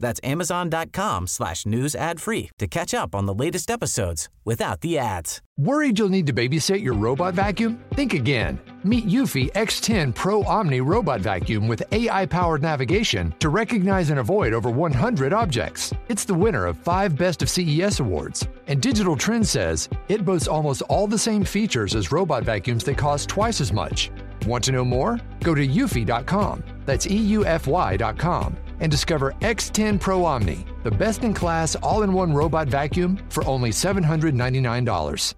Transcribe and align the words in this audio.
That's 0.00 0.20
amazon.com 0.24 1.26
slash 1.26 1.66
news 1.66 1.94
ad 1.94 2.20
free 2.20 2.50
to 2.58 2.66
catch 2.66 2.94
up 2.94 3.14
on 3.14 3.26
the 3.26 3.34
latest 3.34 3.70
episodes 3.70 4.28
without 4.44 4.80
the 4.80 4.98
ads. 4.98 5.40
Worried 5.56 5.98
you'll 5.98 6.08
need 6.08 6.26
to 6.26 6.32
babysit 6.32 6.82
your 6.82 6.94
robot 6.94 7.34
vacuum? 7.34 7.82
Think 7.94 8.12
again. 8.12 8.58
Meet 8.82 9.06
Eufy 9.06 9.52
X10 9.52 10.12
Pro 10.14 10.42
Omni 10.42 10.80
Robot 10.80 11.20
Vacuum 11.20 11.68
with 11.68 11.84
AI 11.92 12.26
powered 12.26 12.60
navigation 12.60 13.32
to 13.38 13.48
recognize 13.48 14.10
and 14.10 14.18
avoid 14.18 14.52
over 14.52 14.68
100 14.68 15.32
objects. 15.32 15.92
It's 16.08 16.24
the 16.24 16.34
winner 16.34 16.66
of 16.66 16.76
five 16.78 17.16
Best 17.16 17.40
of 17.40 17.48
CES 17.48 18.00
awards. 18.00 18.48
And 18.66 18.82
Digital 18.82 19.16
Trends 19.16 19.50
says 19.50 19.88
it 20.08 20.24
boasts 20.24 20.48
almost 20.48 20.82
all 20.82 21.06
the 21.06 21.18
same 21.18 21.44
features 21.44 21.94
as 21.94 22.10
robot 22.10 22.42
vacuums 22.42 22.84
that 22.84 22.98
cost 22.98 23.28
twice 23.28 23.60
as 23.60 23.72
much. 23.72 24.10
Want 24.46 24.64
to 24.64 24.72
know 24.72 24.84
more? 24.84 25.20
Go 25.42 25.54
to 25.54 25.66
eufy.com. 25.66 26.64
That's 26.84 27.06
EUFY.com 27.06 28.56
and 28.80 28.90
discover 28.90 29.32
X10 29.40 29.98
Pro 30.00 30.24
Omni, 30.24 30.58
the 30.84 30.90
best 30.90 31.24
in 31.24 31.34
class 31.34 31.76
all 31.76 32.02
in 32.04 32.14
one 32.14 32.32
robot 32.34 32.68
vacuum 32.68 33.16
for 33.30 33.48
only 33.48 33.70
$799. 33.70 35.34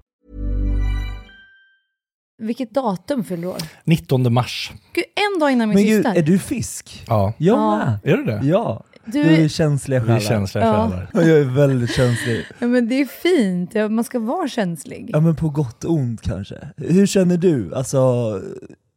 Vilket 2.42 2.70
datum 2.74 3.24
fyller 3.24 3.42
du 3.42 3.48
år? 3.48 3.56
19 3.84 4.32
mars. 4.32 4.72
Gud, 4.94 5.04
en 5.34 5.40
dag 5.40 5.50
innan 5.52 5.68
min 5.68 5.76
Men 5.78 5.86
syster. 5.86 6.14
är 6.18 6.22
du 6.22 6.38
fisk? 6.38 7.04
Ja. 7.08 7.32
Ja. 7.38 7.76
med. 7.78 7.98
Är 8.12 8.16
du 8.16 8.24
det? 8.24 8.40
Ja. 8.44 8.84
Du 9.04 9.12
Du 9.24 9.30
är 9.30 9.40
är- 9.44 9.48
känsliga 9.48 10.00
Vi 10.00 10.04
är 10.04 10.18
själar. 10.18 10.20
känsliga 10.28 10.64
Ja. 10.64 10.72
föräldrar. 10.88 11.10
Och 11.14 11.22
jag 11.28 11.38
är 11.38 11.44
väldigt 11.44 11.90
känslig. 11.94 12.44
Ja, 12.58 12.66
men 12.66 12.88
det 12.88 12.94
är 13.00 13.04
fint, 13.04 13.74
ja, 13.74 13.88
man 13.88 14.04
ska 14.04 14.18
vara 14.18 14.48
känslig. 14.48 15.10
Ja 15.12 15.20
men 15.20 15.36
på 15.36 15.48
gott 15.48 15.84
och 15.84 15.92
ont 15.92 16.22
kanske. 16.22 16.68
Hur 16.76 17.06
känner 17.06 17.36
du? 17.36 17.74
Alltså, 17.74 17.98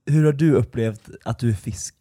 hur 0.09 0.25
har 0.25 0.31
du 0.33 0.53
upplevt 0.53 1.09
att 1.23 1.39
du 1.39 1.49
är 1.49 1.53
fisk? 1.53 1.95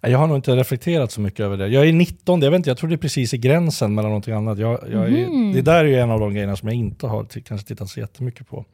Jag 0.00 0.18
har 0.18 0.26
nog 0.26 0.36
inte 0.36 0.56
reflekterat 0.56 1.12
så 1.12 1.20
mycket 1.20 1.40
över 1.40 1.56
det. 1.56 1.68
Jag 1.68 1.88
är 1.88 1.92
19, 1.92 2.42
jag 2.42 2.50
vet 2.50 2.58
inte, 2.58 2.70
jag 2.70 2.76
tror 2.78 2.88
det 2.90 2.94
är 2.94 2.98
precis 2.98 3.34
i 3.34 3.38
gränsen 3.38 3.94
mellan 3.94 4.10
någonting 4.10 4.34
annat. 4.34 4.58
Jag, 4.58 4.80
jag 4.92 5.04
är, 5.04 5.26
Mhm. 5.26 5.52
Det 5.52 5.62
där 5.62 5.84
är 5.84 5.88
ju 5.88 5.94
en 5.98 6.10
av 6.10 6.20
de 6.20 6.32
grejerna 6.34 6.56
som 6.56 6.68
jag 6.68 6.76
inte 6.76 7.06
har 7.06 7.24
kanske 7.44 7.66
tittat 7.66 7.88
så 7.88 8.00
jättemycket 8.00 8.48
på. 8.48 8.64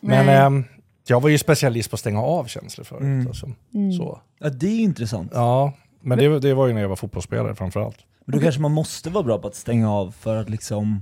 Men 0.00 0.26
Nej. 0.26 0.36
ehm, 0.36 0.64
jag 1.08 1.20
var 1.22 1.28
ju 1.28 1.38
specialist 1.38 1.90
på 1.90 1.94
att 1.94 2.00
stänga 2.00 2.22
av 2.22 2.44
känslor 2.44 2.84
förut. 2.84 3.02
Mm. 3.02 3.26
Alltså. 3.26 3.50
Mm. 3.74 3.92
Så. 3.92 4.20
Ja 4.38 4.48
det 4.50 4.66
är 4.66 4.80
intressant. 4.80 5.30
Ja, 5.34 5.72
men 6.00 6.18
det, 6.18 6.38
det 6.38 6.54
var 6.54 6.66
ju 6.66 6.72
när 6.74 6.80
jag 6.80 6.88
var 6.88 6.96
fotbollsspelare 6.96 7.54
framförallt. 7.54 7.96
Men 8.24 8.36
då 8.38 8.42
kanske 8.42 8.60
man 8.60 8.72
måste 8.72 9.10
vara 9.10 9.24
bra 9.24 9.38
på 9.38 9.48
att 9.48 9.54
stänga 9.54 9.92
av 9.92 10.10
för 10.20 10.36
att 10.36 10.50
liksom, 10.50 11.00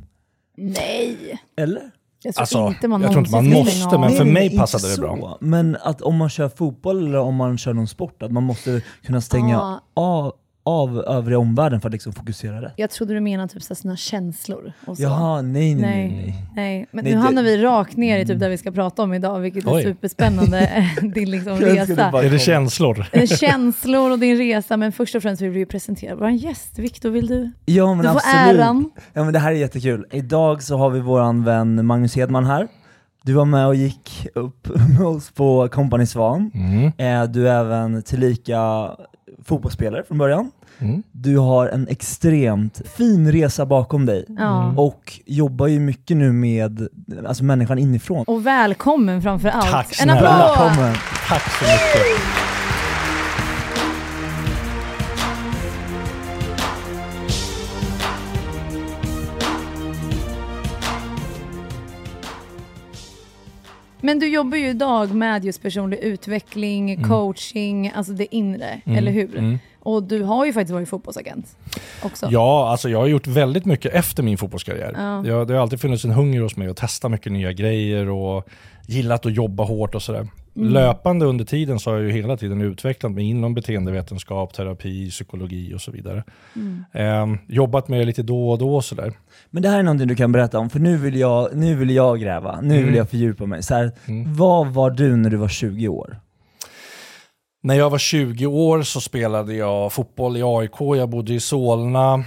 Nej! 0.56 1.16
eller? 1.56 1.90
Jag 2.26 2.34
tror 2.34 2.42
Alltså, 2.42 2.68
inte 2.68 2.88
man 2.88 3.02
jag 3.02 3.10
tror 3.12 3.20
inte 3.24 3.32
man 3.36 3.50
måste, 3.50 3.98
men 3.98 4.10
för 4.12 4.24
mig 4.24 4.56
passade 4.58 4.94
det 4.94 5.00
bra. 5.00 5.38
Men 5.40 5.76
att 5.82 6.02
om 6.02 6.16
man 6.16 6.30
kör 6.30 6.48
fotboll 6.48 7.06
eller 7.06 7.18
om 7.18 7.34
man 7.34 7.58
kör 7.58 7.72
någon 7.74 7.88
sport, 7.88 8.22
att 8.22 8.32
man 8.32 8.42
måste 8.42 8.82
kunna 9.06 9.20
stänga 9.20 9.54
Ja. 9.54 9.80
av, 9.94 10.32
av 10.66 10.98
övriga 10.98 11.38
omvärlden 11.38 11.80
för 11.80 11.88
att 11.88 11.92
liksom 11.92 12.12
fokusera 12.12 12.62
rätt. 12.62 12.72
Jag 12.76 12.90
trodde 12.90 13.14
du 13.14 13.20
menade 13.20 13.48
typ 13.52 13.62
så 13.62 13.74
sina 13.74 13.96
känslor 13.96 14.72
och 14.86 14.96
så. 14.96 15.02
Jaha, 15.02 15.42
nej 15.42 15.74
nej 15.74 15.82
nej. 15.82 16.08
Nej. 16.08 16.46
nej. 16.54 16.86
Men 16.90 17.04
Nej, 17.04 17.12
nu 17.14 17.18
det- 17.20 17.24
hamnar 17.24 17.42
vi 17.42 17.62
rakt 17.62 17.96
ner 17.96 18.18
i 18.18 18.26
typ 18.26 18.40
där 18.40 18.48
vi 18.48 18.56
ska 18.58 18.70
prata 18.70 19.02
om 19.02 19.14
idag, 19.14 19.38
vilket 19.40 19.66
är 19.66 19.74
Oj. 19.74 19.82
superspännande. 19.82 20.90
din 21.14 21.30
liksom 21.30 21.56
resa. 21.58 22.02
Är 22.22 22.30
det 22.30 22.38
känslor? 22.38 23.26
Känslor 23.36 24.10
och 24.10 24.18
din 24.18 24.36
resa, 24.38 24.76
men 24.76 24.92
först 24.92 25.14
och 25.14 25.22
främst 25.22 25.42
vill 25.42 25.50
vi 25.50 25.58
ju 25.58 25.66
presentera 25.66 26.14
vår 26.16 26.30
gäst. 26.30 26.78
Viktor, 26.78 27.10
vill 27.10 27.26
du? 27.26 27.50
Ja 27.64 27.94
men 27.94 27.98
Du 28.04 28.08
får 28.08 28.16
absolut. 28.16 28.60
äran. 28.60 28.90
Ja 29.12 29.24
men 29.24 29.32
det 29.32 29.38
här 29.38 29.50
är 29.52 29.56
jättekul. 29.56 30.06
Idag 30.12 30.62
så 30.62 30.76
har 30.76 30.90
vi 30.90 31.00
våran 31.00 31.44
vän 31.44 31.86
Magnus 31.86 32.16
Hedman 32.16 32.44
här. 32.44 32.68
Du 33.22 33.32
var 33.32 33.44
med 33.44 33.66
och 33.66 33.74
gick 33.74 34.26
upp 34.34 34.68
med 34.98 35.06
oss 35.06 35.30
på 35.30 35.68
Company 35.68 36.06
Svan. 36.06 36.50
Mm. 36.54 36.92
Eh, 37.22 37.30
Du 37.30 37.48
är 37.48 37.60
även 37.60 38.02
tillika 38.02 38.90
fotbollsspelare 39.44 40.02
från 40.08 40.18
början. 40.18 40.50
Mm. 40.78 41.02
Du 41.12 41.38
har 41.38 41.66
en 41.68 41.88
extremt 41.88 42.82
fin 42.96 43.32
resa 43.32 43.66
bakom 43.66 44.06
dig 44.06 44.24
Ja. 44.28 44.74
och 44.76 45.20
jobbar 45.26 45.66
ju 45.66 45.80
mycket 45.80 46.16
nu 46.16 46.32
med 46.32 46.88
alltså 47.26 47.44
människan 47.44 47.78
inifrån. 47.78 48.24
Och 48.24 48.46
välkommen 48.46 49.22
framför 49.22 49.48
allt. 49.48 49.70
Tack 49.70 49.88
en 49.88 49.94
snälla. 49.94 50.28
applåd! 50.28 50.66
Välkommen! 50.66 50.94
Tack 51.28 51.42
så 51.58 51.64
mycket. 51.64 52.22
Men 64.00 64.18
du 64.18 64.28
jobbar 64.28 64.58
ju 64.58 64.68
idag 64.68 65.14
med 65.14 65.44
just 65.44 65.62
personlig 65.62 65.98
utveckling, 65.98 67.04
coaching, 67.04 67.92
alltså 67.94 68.12
det 68.12 68.34
inre, 68.34 68.80
eller 68.86 69.12
hur? 69.12 69.38
mm. 69.38 69.58
Och 69.86 70.02
du 70.02 70.22
har 70.22 70.46
ju 70.46 70.52
faktiskt 70.52 70.72
varit 70.72 70.88
fotbollsagent 70.88 71.56
också. 72.02 72.28
Ja, 72.30 72.68
alltså 72.70 72.88
jag 72.88 72.98
har 72.98 73.06
gjort 73.06 73.26
väldigt 73.26 73.64
mycket 73.64 73.94
efter 73.94 74.22
min 74.22 74.38
fotbollskarriär. 74.38 74.92
Ja. 74.96 75.26
Jag, 75.26 75.48
det 75.48 75.54
har 75.54 75.60
alltid 75.60 75.80
funnits 75.80 76.04
en 76.04 76.10
hunger 76.10 76.40
hos 76.40 76.56
mig 76.56 76.68
att 76.68 76.76
testa 76.76 77.08
mycket 77.08 77.32
nya 77.32 77.52
grejer 77.52 78.08
och 78.08 78.48
gillat 78.86 79.26
att 79.26 79.34
jobba 79.34 79.64
hårt 79.64 79.94
och 79.94 80.02
sådär. 80.02 80.28
Mm. 80.56 80.68
Löpande 80.68 81.26
under 81.26 81.44
tiden 81.44 81.78
så 81.78 81.90
har 81.90 81.96
jag 81.96 82.06
ju 82.06 82.12
hela 82.12 82.36
tiden 82.36 82.60
utvecklat 82.60 83.12
mig 83.12 83.24
inom 83.24 83.54
beteendevetenskap, 83.54 84.52
terapi, 84.54 85.10
psykologi 85.10 85.74
och 85.74 85.80
så 85.80 85.90
vidare. 85.90 86.24
Mm. 86.56 86.84
Ehm, 86.92 87.38
jobbat 87.48 87.88
med 87.88 88.00
det 88.00 88.04
lite 88.04 88.22
då 88.22 88.50
och 88.50 88.58
då 88.58 88.82
sådär. 88.82 89.12
Men 89.50 89.62
det 89.62 89.68
här 89.68 89.78
är 89.78 89.82
någonting 89.82 90.08
du 90.08 90.16
kan 90.16 90.32
berätta 90.32 90.58
om, 90.58 90.70
för 90.70 90.78
nu 90.78 90.96
vill 90.96 91.16
jag, 91.16 91.48
nu 91.56 91.74
vill 91.74 91.90
jag 91.90 92.20
gräva, 92.20 92.60
nu 92.60 92.74
Mm. 92.74 92.86
vill 92.86 92.94
jag 92.94 93.10
fördjupa 93.10 93.46
mig. 93.46 93.62
Så 93.62 93.74
här, 93.74 93.92
Mm. 94.06 94.34
Vad 94.36 94.66
var 94.66 94.90
du 94.90 95.16
när 95.16 95.30
du 95.30 95.36
var 95.36 95.48
20 95.48 95.88
år? 95.88 96.16
När 97.66 97.74
jag 97.74 97.90
var 97.90 97.98
20 97.98 98.46
år 98.46 98.82
så 98.82 99.00
spelade 99.00 99.54
jag 99.54 99.92
fotboll 99.92 100.36
i 100.36 100.42
AIK, 100.42 100.80
jag 100.80 101.08
bodde 101.08 101.34
i 101.34 101.40
Solna, 101.40 102.24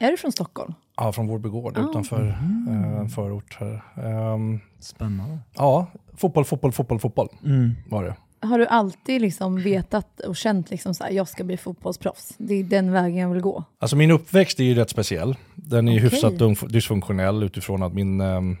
Är 0.00 0.10
du 0.10 0.16
från 0.16 0.32
Stockholm? 0.32 0.74
ja, 0.96 1.12
från 1.12 1.26
Vårby 1.26 1.48
gård 1.48 1.78
Ah. 1.78 1.90
utanför 1.90 2.26
eh, 2.68 3.00
en 3.00 3.08
förort 3.08 3.56
här. 3.60 3.82
Ehm, 4.04 4.60
Spännande. 4.80 5.38
ja, 5.56 5.86
fotboll, 6.16 6.44
fotboll, 6.44 6.72
fotboll, 6.72 6.98
fotboll 6.98 7.28
Mm. 7.44 7.70
var 7.90 8.04
det. 8.04 8.16
Har 8.46 8.58
du 8.58 8.66
alltid 8.66 9.20
liksom 9.20 9.62
vetat 9.62 10.20
och 10.20 10.36
känt 10.36 10.70
liksom 10.70 10.94
så 10.94 11.04
här, 11.04 11.10
jag 11.10 11.28
ska 11.28 11.44
bli 11.44 11.56
fotbollsproffs? 11.56 12.34
Det 12.38 12.54
är 12.54 12.64
den 12.64 12.92
vägen 12.92 13.16
jag 13.18 13.28
vill 13.30 13.40
gå. 13.42 13.64
Alltså 13.78 13.96
min 13.96 14.10
uppväxt 14.10 14.60
är 14.60 14.64
ju 14.64 14.74
rätt 14.74 14.90
speciell. 14.90 15.36
Den 15.54 15.88
är 15.88 15.92
Okej. 15.92 16.02
hyfsat 16.02 16.32
dysfunktionell 16.72 17.42
utifrån 17.42 17.82
att 17.82 17.92
min 17.94 18.20
ehm, 18.20 18.56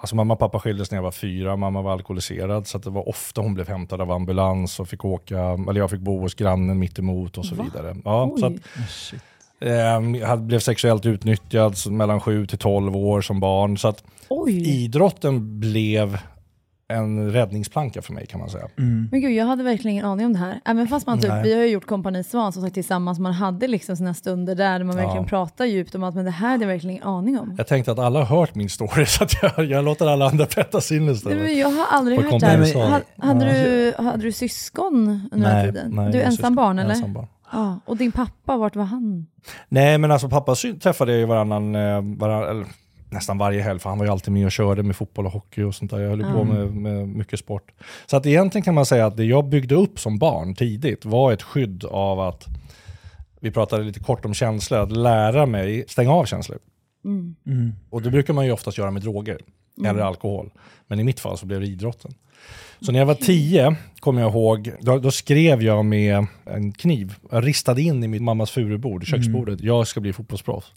Alltså 0.00 0.16
mamma 0.16 0.34
och 0.34 0.40
pappa 0.40 0.58
skildes 0.60 0.90
när 0.90 0.98
jag 0.98 1.02
var 1.02 1.10
fyra, 1.10 1.56
mamma 1.56 1.82
var 1.82 1.92
alkoholiserad 1.92 2.66
så 2.66 2.76
att 2.76 2.82
det 2.84 2.90
var 2.90 3.08
ofta 3.08 3.40
hon 3.40 3.54
blev 3.54 3.68
hämtad 3.68 4.00
av 4.00 4.10
ambulans 4.10 4.80
och 4.80 4.88
fick 4.88 5.04
åka, 5.04 5.38
eller 5.40 5.74
jag 5.80 5.90
fick 5.90 6.00
bo 6.00 6.20
hos 6.20 6.34
grannen 6.34 6.78
mitt 6.78 6.98
emot 6.98 7.38
och 7.38 7.46
så 7.46 7.54
Va? 7.54 7.64
vidare. 7.64 7.96
Ja, 8.04 8.30
Oj. 8.34 8.40
så 8.40 8.46
att, 8.46 8.52
ehm, 9.70 10.14
jag 10.14 10.26
hade- 10.28 10.42
blev 10.42 10.58
sexuellt 10.60 11.06
utnyttjad 11.06 11.74
mellan 11.90 12.20
7 12.20 12.46
till 12.46 12.58
12 12.58 12.96
år 12.96 13.20
som 13.20 13.40
barn. 13.40 13.78
Så 13.78 13.88
att 13.88 14.04
Oj! 14.28 14.84
idrotten 14.84 15.60
blev 15.60 16.18
en 16.88 17.32
räddningsplanka 17.32 18.02
för 18.02 18.12
mig 18.12 18.26
kan 18.26 18.40
man 18.40 18.48
säga. 18.50 18.64
Mm. 18.78 19.08
Men 19.10 19.20
gud, 19.20 19.32
jag 19.32 19.46
hade 19.46 19.62
verkligen 19.62 19.92
ingen 19.92 20.04
aning 20.06 20.26
om 20.26 20.32
det 20.32 20.38
här. 20.38 20.60
Även 20.64 20.88
fast 20.88 21.06
man 21.06 21.18
typ, 21.20 21.30
Nej. 21.30 21.42
vi 21.42 21.54
har 21.54 21.60
ju 21.60 21.66
gjort 21.68 21.86
Kompani 21.86 22.24
Svan 22.24 22.52
som 22.52 22.62
sagt 22.62 22.74
tillsammans, 22.74 23.18
man 23.18 23.32
hade 23.32 23.68
liksom 23.68 23.96
sina 23.96 24.14
stunder 24.14 24.54
där 24.54 24.84
man 24.84 24.96
verkligen 24.96 25.16
Ja. 25.22 25.28
pratar 25.28 25.64
djupt 25.64 25.94
om 25.94 26.02
allt, 26.04 26.14
men 26.14 26.24
det 26.24 26.30
här 26.30 26.48
hade 26.50 26.64
jag 26.64 26.68
verkligen 26.68 26.90
ingen 26.96 27.08
aning 27.08 27.38
om. 27.38 27.54
Jag 27.58 27.66
tänkte 27.66 27.92
att 27.92 27.98
alla 27.98 28.18
har 28.24 28.36
hört 28.36 28.54
min 28.54 28.70
story 28.70 29.06
så 29.06 29.24
att 29.24 29.32
jag, 29.42 29.64
jag 29.64 29.84
låter 29.84 30.06
alla 30.06 30.26
andra 30.28 30.46
berätta 30.54 30.80
sin 30.80 31.04
Nej, 31.06 31.14
istället. 31.14 31.38
men 31.42 31.58
jag 31.58 31.68
har 31.70 31.86
aldrig 31.90 32.20
hört 32.20 32.40
det 32.40 32.46
här. 32.46 32.74
Ha, 32.90 33.00
hade, 33.18 33.58
Ja. 33.58 33.64
du, 33.64 34.04
hade 34.04 34.22
du 34.22 34.32
syskon 34.32 34.94
under 35.32 35.48
den 35.48 35.56
här 35.56 35.64
tiden? 35.66 35.96
du 35.96 36.02
är 36.02 36.06
ensam 36.24 36.30
syskon. 36.30 36.54
barn 36.54 36.78
eller? 36.78 36.90
Ensam 36.90 37.12
barn. 37.12 37.26
Ja, 37.52 37.80
och 37.84 37.96
din 37.96 38.12
pappa, 38.12 38.56
vart 38.56 38.76
var 38.76 38.84
han? 38.84 39.26
Nej 39.68 39.98
men 39.98 40.10
alltså 40.10 40.28
pappa 40.28 40.54
träffade 40.82 41.12
jag 41.12 41.20
ju 41.20 41.26
varannan, 41.26 41.74
eh, 41.74 42.00
varann, 42.18 42.42
eller, 42.50 42.66
nästan 43.14 43.38
varje 43.38 43.62
helg 43.62 43.80
för 43.80 43.88
han 43.88 43.98
var 43.98 44.06
ju 44.06 44.12
alltid 44.12 44.32
med 44.32 44.46
och 44.46 44.52
körde 44.52 44.82
med 44.82 44.96
fotboll 44.96 45.26
och 45.26 45.32
hockey 45.32 45.62
och 45.62 45.74
sånt 45.74 45.90
där. 45.90 46.00
Jag 46.00 46.10
höll 46.10 46.18
ju 46.18 46.24
på 46.32 46.40
Mm. 46.40 46.56
med, 46.56 46.74
med 46.74 47.08
mycket 47.08 47.38
sport. 47.38 47.72
Så 48.06 48.16
att 48.16 48.26
egentligen 48.26 48.62
kan 48.62 48.74
man 48.74 48.86
säga 48.86 49.06
att 49.06 49.16
det 49.16 49.24
jag 49.24 49.44
byggde 49.48 49.74
upp 49.74 50.00
som 50.00 50.18
barn 50.18 50.54
tidigt 50.54 51.04
var 51.04 51.32
ett 51.32 51.42
skydd 51.42 51.84
av 51.84 52.20
att, 52.20 52.46
vi 53.40 53.50
pratade 53.50 53.84
lite 53.84 54.00
kort 54.00 54.24
om 54.24 54.34
känslor, 54.34 54.80
att 54.80 54.92
lära 54.92 55.46
mig 55.46 55.84
stänga 55.88 56.12
av 56.12 56.24
känslor. 56.24 56.58
Mm. 57.04 57.34
Mm. 57.46 57.72
Och 57.90 58.02
det 58.02 58.10
brukar 58.10 58.32
man 58.32 58.46
ju 58.46 58.52
oftast 58.52 58.78
göra 58.78 58.90
med 58.90 59.02
droger 59.02 59.38
eller 59.86 60.00
alkohol. 60.00 60.50
Men 60.86 61.00
i 61.00 61.04
mitt 61.04 61.20
fall 61.20 61.38
så 61.38 61.46
blev 61.46 61.60
det 61.60 61.66
idrotten. 61.66 62.14
Så 62.80 62.92
när 62.92 62.98
jag 62.98 63.06
var 63.06 63.14
tio, 63.14 63.76
kommer 64.00 64.20
jag 64.20 64.30
ihåg, 64.30 64.72
då, 64.80 64.98
då 64.98 65.10
skrev 65.10 65.62
jag 65.62 65.84
med 65.84 66.26
en 66.44 66.72
kniv. 66.72 67.14
Jag 67.30 67.46
ristade 67.46 67.82
in 67.82 68.04
i 68.04 68.08
min 68.08 68.24
mammas 68.24 68.50
furubord, 68.50 69.06
köksbordet, 69.06 69.60
jag 69.60 69.86
ska 69.86 70.00
bli 70.00 70.12
fotbollsproffs. 70.12 70.72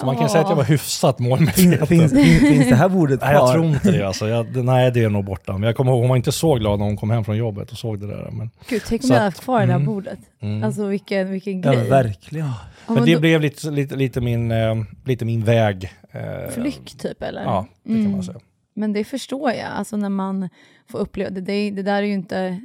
Så 0.00 0.06
man 0.06 0.16
kan 0.16 0.28
säga 0.28 0.42
att 0.44 0.48
jag 0.50 0.56
var 0.56 0.64
hyfsat 0.64 1.18
målmedveten. 1.18 1.86
Finns, 1.86 2.12
finns, 2.12 2.40
finns 2.40 2.68
det 2.68 2.74
här 2.74 2.88
bordet 2.98 3.20
kvar? 3.20 3.28
Nej, 3.28 3.36
jag 3.36 3.52
tror 3.52 3.64
inte 3.66 3.90
det. 3.92 4.06
Alltså. 4.06 4.28
Jag, 4.28 4.64
nej, 4.64 4.90
det 4.90 5.04
är 5.04 5.10
nog 5.10 5.24
borta. 5.24 5.52
Men 5.52 5.62
jag 5.62 5.76
kommer 5.76 5.90
ihåg, 5.92 6.00
hon 6.00 6.08
var 6.08 6.16
inte 6.16 6.32
så 6.32 6.54
glad 6.54 6.78
när 6.78 6.86
hon 6.86 6.96
kom 6.96 7.10
hem 7.10 7.24
från 7.24 7.36
jobbet 7.36 7.70
och 7.72 7.78
såg 7.78 8.00
det 8.00 8.06
där. 8.06 8.30
Men, 8.32 8.50
Gud, 8.68 8.82
tänk 8.88 9.04
om 9.04 9.10
jag 9.10 9.18
hade 9.18 9.32
kvar 9.36 9.60
det 9.60 9.66
där 9.66 9.74
mm. 9.74 9.86
bordet. 9.86 10.18
mm. 10.42 10.64
Alltså 10.64 10.86
vilken, 10.86 11.30
vilken 11.30 11.60
Ja, 11.62 11.72
grej. 11.72 11.88
verkligen. 11.90 12.46
Ja, 12.46 12.54
men 12.86 12.94
men 12.94 13.04
det 13.04 13.14
då- 13.14 13.20
blev 13.20 13.40
lite, 13.40 13.70
lite, 13.70 13.96
lite, 13.96 14.20
min, 14.20 14.50
eh, 14.50 14.74
lite 15.04 15.24
min 15.24 15.44
väg. 15.44 15.92
eh, 16.10 16.50
Flykt 16.50 16.98
typ 17.00 17.22
eller? 17.22 17.42
Ja, 17.42 17.66
det 17.82 17.88
kan 17.88 18.00
Mm. 18.00 18.12
man 18.12 18.22
säga. 18.22 18.38
Men 18.74 18.92
det 18.92 19.04
förstår 19.04 19.50
jag, 19.50 19.68
alltså 19.76 19.96
när 19.96 20.08
man 20.08 20.48
får 20.90 20.98
uppleva 20.98 21.30
det. 21.30 21.40
Det, 21.40 21.70
det 21.70 21.82
där 21.82 21.96
är 22.02 22.06
ju 22.06 22.12
inte, 22.12 22.60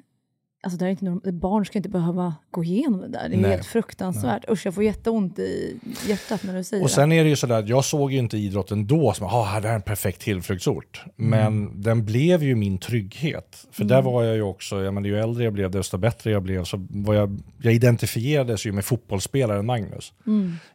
alltså 0.61 0.77
det 0.77 0.85
är 0.85 0.89
inte 0.89 1.05
norm- 1.05 1.39
barn 1.39 1.65
ska 1.65 1.79
inte 1.79 1.89
behöva 1.89 2.35
gå 2.51 2.63
igenom 2.63 3.01
det 3.01 3.07
där. 3.07 3.29
Det 3.29 3.35
är 3.35 3.39
Nej. 3.39 3.51
helt 3.51 3.65
fruktansvärt. 3.65 4.49
Usch, 4.49 4.65
jag 4.65 4.73
får 4.73 4.83
jätteont 4.83 5.39
i 5.39 5.79
hjärtat 6.07 6.43
när 6.43 6.57
du 6.57 6.63
säger 6.63 6.83
Och 6.83 6.91
sen 6.91 7.11
är 7.11 7.23
det 7.23 7.29
ju 7.29 7.35
sådär 7.35 7.63
jag 7.67 7.85
såg 7.85 8.11
ju 8.11 8.17
inte 8.17 8.37
idrotten 8.37 8.87
då 8.87 9.13
som 9.13 9.27
ah, 9.27 9.59
det 9.59 9.67
här 9.67 9.71
är 9.71 9.75
en 9.75 9.81
perfekt 9.81 10.21
tillflyktsort. 10.21 11.03
Men 11.15 11.81
den 11.81 12.05
blev 12.05 12.43
ju 12.43 12.55
min 12.55 12.77
trygghet. 12.77 13.67
För 13.71 13.83
där 13.83 14.01
var 14.01 14.23
jag 14.23 14.35
ju 14.35 14.41
också, 14.41 14.83
jag 14.83 14.93
menar, 14.93 15.07
ju 15.07 15.19
äldre 15.19 15.43
jag 15.43 15.53
blev 15.53 15.71
desto 15.71 15.97
bättre 15.97 16.31
jag 16.31 16.43
blev. 16.43 16.63
Så 16.63 16.87
var 16.89 17.13
jag, 17.13 17.39
jag 17.61 17.73
identifierades 17.73 18.65
ju 18.65 18.71
med 18.71 18.85
fotbollsspelaren 18.85 19.65
Magnus. 19.65 20.13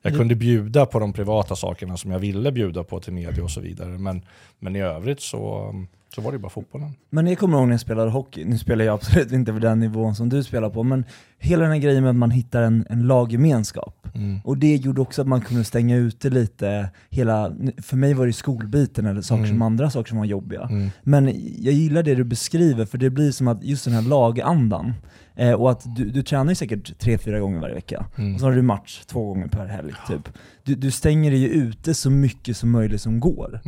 Jag 0.03 0.17
kunde 0.17 0.35
bjuda 0.35 0.87
på 0.87 0.99
de 0.99 1.13
privata 1.13 1.57
sakerna 1.57 1.97
som 1.97 2.11
jag 2.11 2.19
ville 2.19 2.53
bjuda 2.53 2.85
på 2.85 3.01
till 3.01 3.13
media 3.13 3.45
och 3.45 3.51
så 3.51 3.61
vidare. 3.61 3.89
Men, 3.89 4.23
men 4.59 4.77
i 4.77 4.81
övrigt 4.81 5.21
så, 5.21 5.75
så 6.15 6.21
var 6.21 6.33
det 6.33 6.37
ju 6.37 6.43
bara 6.43 6.51
fotbollen. 6.51 6.91
Men 7.11 7.27
jag 7.27 7.39
kommer 7.39 7.59
ihåg 7.59 7.67
när 7.67 7.73
jag 7.75 7.81
spelade 7.81 8.11
hockey, 8.11 8.45
nu 8.45 8.59
spelar 8.59 8.85
jag 8.85 8.95
absolut 8.95 9.33
inte 9.33 9.53
på 9.53 9.59
den 9.59 9.81
nivån 9.81 10.15
som 10.15 10.29
du 10.29 10.43
spelar 10.45 10.71
på, 10.71 10.83
men 10.83 11.05
hela 11.39 11.63
den 11.63 11.73
här 11.73 11.79
grejen 11.79 12.03
med 12.03 12.11
att 12.11 12.17
man 12.17 12.31
hittar 12.31 12.63
en, 12.63 12.87
en 12.91 13.03
laggemenskap. 13.07 14.09
Mm. 14.15 14.41
Och 14.45 14.59
det 14.59 14.77
gjorde 14.77 15.01
också 15.01 15.23
att 15.23 15.29
man 15.29 15.41
kunde 15.41 15.65
stänga 15.65 15.97
ute 15.97 16.31
lite 16.31 16.91
hela, 17.11 17.53
för 17.83 17.97
mig 17.97 18.15
var 18.15 18.27
det 18.27 18.33
skolbiten 18.33 19.07
eller 19.07 19.23
saker 19.23 19.47
som 19.47 19.63
andra 19.63 19.91
saker 19.91 20.09
som 20.09 20.19
var 20.19 20.25
jobbiga. 20.25 20.63
Mm. 20.71 20.89
Men 21.03 21.25
jag 21.59 21.75
gillar 21.75 22.03
det 22.03 22.15
du 22.15 22.25
beskriver, 22.25 22.85
för 22.87 22.99
det 22.99 23.11
blir 23.11 23.33
som 23.33 23.49
att 23.49 23.65
just 23.65 23.85
den 23.85 23.95
här 23.95 24.03
lagandan, 24.03 24.95
eh, 25.35 25.53
och 25.53 25.71
att 25.71 25.97
du, 25.97 26.11
du 26.11 26.23
tränar 26.23 26.51
ju 26.51 26.55
säkert 26.55 26.99
tre, 26.99 27.19
fyra 27.19 27.41
gånger 27.41 27.61
varje 27.61 27.75
vecka, 27.75 28.07
Mm. 28.17 28.35
och 28.35 28.41
så 28.41 28.47
har 28.47 28.53
du 28.53 28.63
match 28.63 29.03
två 29.07 29.27
gånger 29.27 29.49
per 29.49 29.67
helg 29.67 29.93
typ. 30.09 30.29
Du, 30.65 30.75
du 30.75 30.91
stänger 30.91 31.31
dig 31.31 31.41
ju 31.41 31.49
ute 31.49 31.95
så 31.95 32.11
mycket 32.11 32.57
som 32.57 32.71
möjligt 32.71 33.01
som 33.01 33.21
går. 33.21 33.61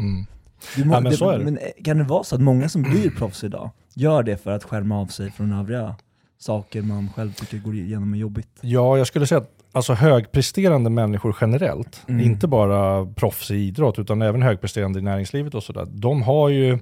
Må, 0.85 0.95
Ja, 0.95 1.01
men 1.01 1.13
är 1.13 1.39
det. 1.39 1.45
Men 1.45 1.59
eh, 1.59 1.65
kan 1.85 1.99
det 1.99 2.05
vara 2.05 2.25
så 2.25 2.35
att 2.35 2.41
många 2.41 2.69
som 2.69 2.83
blir 2.83 3.11
proffs 3.11 3.45
idag 3.45 3.71
gör 3.95 4.23
det 4.23 4.37
för 4.37 4.51
att 4.51 4.65
skärma 4.65 5.01
av 5.01 5.07
sig 5.07 5.31
från 5.31 5.53
övriga 5.53 5.95
saker 6.39 6.83
man 6.83 7.09
själv 7.17 7.33
tycker 7.33 7.59
går 7.59 7.75
igenom 7.75 8.15
är 8.15 8.19
jobbigt? 8.19 8.49
Ja, 8.61 8.99
jag 8.99 9.07
skulle 9.07 9.27
säga 9.27 9.41
att 9.41 9.51
alltså, 9.73 9.93
högpresterande 9.93 10.91
människor 10.91 11.37
generellt, 11.41 12.03
Mm. 12.09 12.21
inte 12.21 12.47
bara 12.47 13.07
proffs 13.07 13.51
i 13.51 13.55
idrott 13.57 13.99
utan 13.99 14.23
även 14.23 14.43
högpresterande 14.43 14.99
i 14.99 15.03
näringslivet 15.03 15.55
och 15.55 15.63
sådär, 15.63 15.87
de 15.91 16.23
har 16.23 16.49
ju 16.49 16.79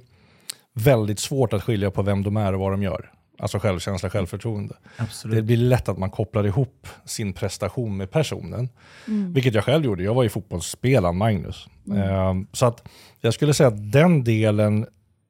väldigt 0.74 1.18
svårt 1.18 1.52
att 1.52 1.62
skilja 1.62 1.90
på 1.90 2.02
vem 2.02 2.22
de 2.22 2.36
är 2.36 2.52
och 2.52 2.60
vad 2.60 2.72
de 2.72 2.82
gör. 2.82 3.10
Alltså 3.38 3.58
självkänsla, 3.58 4.10
självförtroende. 4.10 4.74
Absolut. 4.96 5.36
Det 5.36 5.42
blir 5.42 5.56
lätt 5.56 5.88
att 5.88 5.98
man 5.98 6.10
kopplar 6.10 6.46
ihop 6.46 6.88
sin 7.04 7.32
prestation 7.32 7.96
med 7.96 8.10
personen. 8.10 8.68
Mm. 9.08 9.32
Vilket 9.32 9.54
jag 9.54 9.64
själv 9.64 9.84
gjorde. 9.84 10.02
Jag 10.02 10.14
var 10.14 10.22
ju 10.22 10.28
fotbollsspelaren 10.28 11.16
Magnus. 11.16 11.66
Ehm, 11.96 12.46
så 12.52 12.66
att 12.66 12.88
jag 13.20 13.34
skulle 13.34 13.54
säga 13.54 13.68
att 13.68 13.92
den 13.92 14.24
delen 14.24 14.86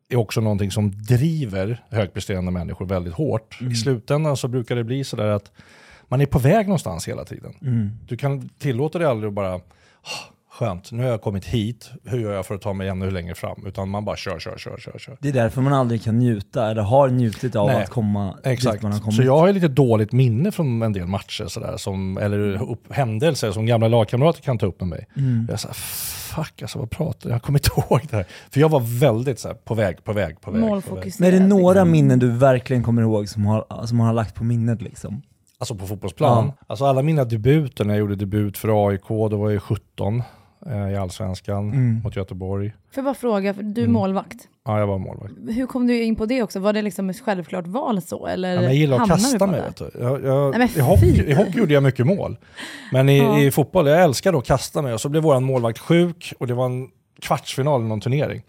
är 0.08 0.16
också 0.16 0.40
någonting 0.40 0.70
som 0.70 1.02
driver 1.02 1.84
högpresterande 1.90 2.50
människor 2.50 2.86
väldigt 2.86 3.14
hårt. 3.14 3.58
I 3.70 3.74
slutändan 3.74 4.36
så 4.36 4.48
brukar 4.48 4.76
det 4.76 4.84
bli 4.84 5.04
sådär 5.04 5.28
att 5.28 5.52
man 6.08 6.20
är 6.20 6.26
på 6.26 6.38
väg 6.38 6.66
någonstans 6.66 7.08
hela 7.08 7.24
tiden. 7.24 7.54
Mm. 7.62 7.90
Du 8.08 8.16
kan 8.16 8.48
tillåta 8.48 8.98
dig 8.98 9.06
aldrig 9.08 9.28
att 9.28 9.34
bara, 9.34 9.54
"Ah, 9.54 9.60
skönt, 10.56 10.92
nu 10.92 11.02
har 11.02 11.10
jag 11.10 11.22
kommit 11.22 11.44
hit, 11.44 11.90
hur 12.04 12.18
gör 12.18 12.32
jag 12.32 12.46
för 12.46 12.54
att 12.54 12.60
ta 12.60 12.72
mig 12.72 12.88
ännu 12.88 13.10
längre 13.10 13.34
fram? 13.34 13.66
Utan 13.66 13.88
man 13.88 14.04
bara 14.04 14.16
kör, 14.16 14.38
kör, 14.38 14.58
kör, 14.58 14.76
kör, 14.78 14.98
kör. 14.98 15.16
Det 15.20 15.28
är 15.28 15.32
därför 15.32 15.62
man 15.62 15.72
aldrig 15.72 16.02
kan 16.02 16.18
njuta, 16.18 16.70
eller 16.70 16.82
har 16.82 17.08
njutit 17.08 17.56
av 17.56 17.66
Nej. 17.66 17.82
att 17.82 17.90
komma 17.90 18.38
Exakt. 18.44 18.74
dit 18.74 18.82
man 18.82 18.92
har 18.92 19.00
kommit. 19.00 19.16
Så 19.16 19.22
jag 19.22 19.38
har 19.38 19.52
lite 19.52 19.68
dåligt 19.68 20.12
minne 20.12 20.52
från 20.52 20.82
en 20.82 20.92
del 20.92 21.06
matcher 21.06 21.46
sådär, 21.46 21.76
som, 21.76 22.18
eller 22.18 22.70
upp, 22.70 22.92
händelser 22.92 23.52
som 23.52 23.66
gamla 23.66 23.88
lagkamrater 23.88 24.42
kan 24.42 24.58
ta 24.58 24.66
upp 24.66 24.80
med 24.80 24.88
mig. 24.88 25.06
Mm. 25.16 25.46
Jag 25.50 25.60
sa 25.60 25.68
fuck 25.72 26.62
alltså 26.62 26.78
vad 26.78 26.90
pratar 26.90 27.30
jag? 27.30 27.34
Jag 27.34 27.42
kommer 27.42 27.58
inte 27.58 27.70
ihåg 27.80 28.00
det 28.10 28.16
här. 28.16 28.26
För 28.50 28.60
jag 28.60 28.68
var 28.68 29.00
väldigt 29.00 29.38
så 29.38 29.48
här, 29.48 29.54
på 29.54 29.74
väg, 29.74 30.04
på 30.04 30.12
väg, 30.12 30.40
på 30.40 30.50
väg. 30.50 30.60
Målfokuserad. 30.60 31.32
Men 31.32 31.34
är 31.34 31.40
det 31.40 31.46
några 31.46 31.84
minnen 31.84 32.18
du 32.18 32.30
verkligen 32.30 32.82
kommer 32.82 33.02
ihåg 33.02 33.28
som 33.28 33.46
har, 33.46 33.86
som 33.86 34.00
har 34.00 34.12
lagt 34.12 34.34
på 34.34 34.44
minnet 34.44 34.82
liksom? 34.82 35.22
Alltså 35.58 35.74
på 35.74 35.86
fotbollsplan. 35.86 36.52
Alltså 36.66 36.84
alla 36.84 37.02
mina 37.02 37.24
debuter, 37.24 37.84
när 37.84 37.94
jag 37.94 38.00
gjorde 38.00 38.16
debut 38.16 38.58
för 38.58 38.88
AIK, 38.88 39.08
då 39.08 39.36
var 39.36 39.50
jag 39.50 39.62
17 39.62 40.22
eh, 40.70 40.90
i 40.92 40.96
Allsvenskan 40.96 41.72
Mm. 41.72 42.00
mot 42.04 42.16
Göteborg. 42.16 42.68
Får 42.70 42.78
jag 42.94 43.04
bara 43.04 43.14
fråga, 43.14 43.54
för 43.54 43.62
du 43.62 43.80
är 43.80 43.84
Mm. 43.84 43.92
målvakt. 43.92 44.48
Ja, 44.64 44.78
jag 44.78 44.86
var 44.86 44.98
målvakt. 44.98 45.32
Hur 45.48 45.66
kom 45.66 45.86
du 45.86 46.02
in 46.02 46.16
på 46.16 46.26
det 46.26 46.42
också? 46.42 46.60
Var 46.60 46.72
det 46.72 46.82
liksom 46.82 47.10
ett 47.10 47.20
självklart 47.20 47.66
val 47.66 48.02
så? 48.02 48.26
Eller 48.26 48.48
Ja, 48.48 48.54
men 48.54 48.64
jag 48.64 48.74
gillar 48.74 49.00
att 49.00 49.08
kasta 49.08 49.46
mig. 49.46 49.60
det? 49.60 49.66
Vet 49.66 49.76
du. 49.76 49.90
Jag, 50.00 50.24
jag, 50.24 50.58
Nej, 50.58 50.70
i, 50.76 50.80
hockey. 50.80 51.22
I 51.26 51.32
hockey 51.34 51.58
gjorde 51.58 51.74
jag 51.74 51.82
mycket 51.82 52.06
mål. 52.06 52.36
Men 52.92 53.08
i, 53.08 53.18
Ja. 53.18 53.38
i 53.38 53.50
fotboll, 53.50 53.86
jag 53.86 54.02
älskar 54.02 54.34
att 54.38 54.44
kasta 54.46 54.82
mig. 54.82 54.94
Och 54.94 55.00
så 55.00 55.08
blev 55.08 55.22
våran 55.22 55.44
målvakt 55.44 55.78
sjuk 55.78 56.32
och 56.38 56.46
det 56.46 56.54
var 56.54 56.66
en 56.66 56.88
kvartsfinal 57.20 57.80
i 57.82 57.84
någon 57.84 58.00
turnering. 58.00 58.42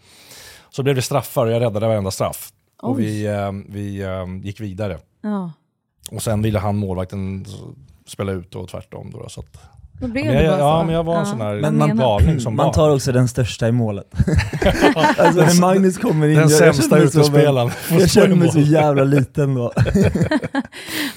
Så 0.70 0.82
blev 0.82 0.94
det 0.94 1.02
straffar 1.02 1.46
och 1.46 1.52
jag 1.52 1.60
räddade 1.62 1.86
varenda 1.86 2.10
straff. 2.10 2.52
Och 2.82 2.90
Oj. 2.90 3.02
vi, 3.02 3.26
eh, 3.26 3.52
vi 3.68 4.02
eh, 4.02 4.26
gick 4.42 4.60
vidare. 4.60 4.98
Ja. 5.22 5.52
Och 6.10 6.22
sen 6.22 6.42
ville 6.42 6.58
han, 6.58 6.76
målvakten, 6.76 7.44
spela 8.06 8.32
ut 8.32 8.54
och 8.54 8.68
tvärtom. 8.68 9.10
Då, 9.10 9.28
så 9.28 9.40
att, 9.40 9.58
Då 10.00 10.06
blev 10.08 10.24
men 10.24 10.34
det 10.34 10.42
jag, 10.42 10.58
bara 10.58 10.68
ja, 10.68 10.80
så. 10.80 10.84
men 10.86 10.94
jag 10.94 11.04
var 11.04 11.14
en 11.14 11.18
Ja. 11.20 11.24
sån 11.26 11.40
här 11.40 11.54
Men 11.54 11.78
man- 11.78 11.96
galning 11.96 12.40
som 12.40 12.56
Man 12.56 12.66
barn. 12.66 12.74
tar 12.74 12.94
också 12.94 13.12
den 13.12 13.28
största 13.28 13.68
i 13.68 13.72
målet. 13.72 14.06
alltså 15.18 15.40
när 15.40 15.60
Magnus 15.60 15.98
kommer 15.98 16.28
in, 16.28 16.34
Den 16.34 16.42
jag- 16.48 16.50
jag 16.50 16.74
sämsta 16.74 16.82
känner 16.96 17.00
mig 17.02 17.10
som 17.10 17.20
en- 17.20 17.22
utespelaren. 17.30 17.70
Jag 17.90 18.10
känner 18.10 18.36
mig 18.36 18.48
så 18.50 18.58
jävla 18.58 19.04
liten 19.04 19.54
då. 19.54 19.64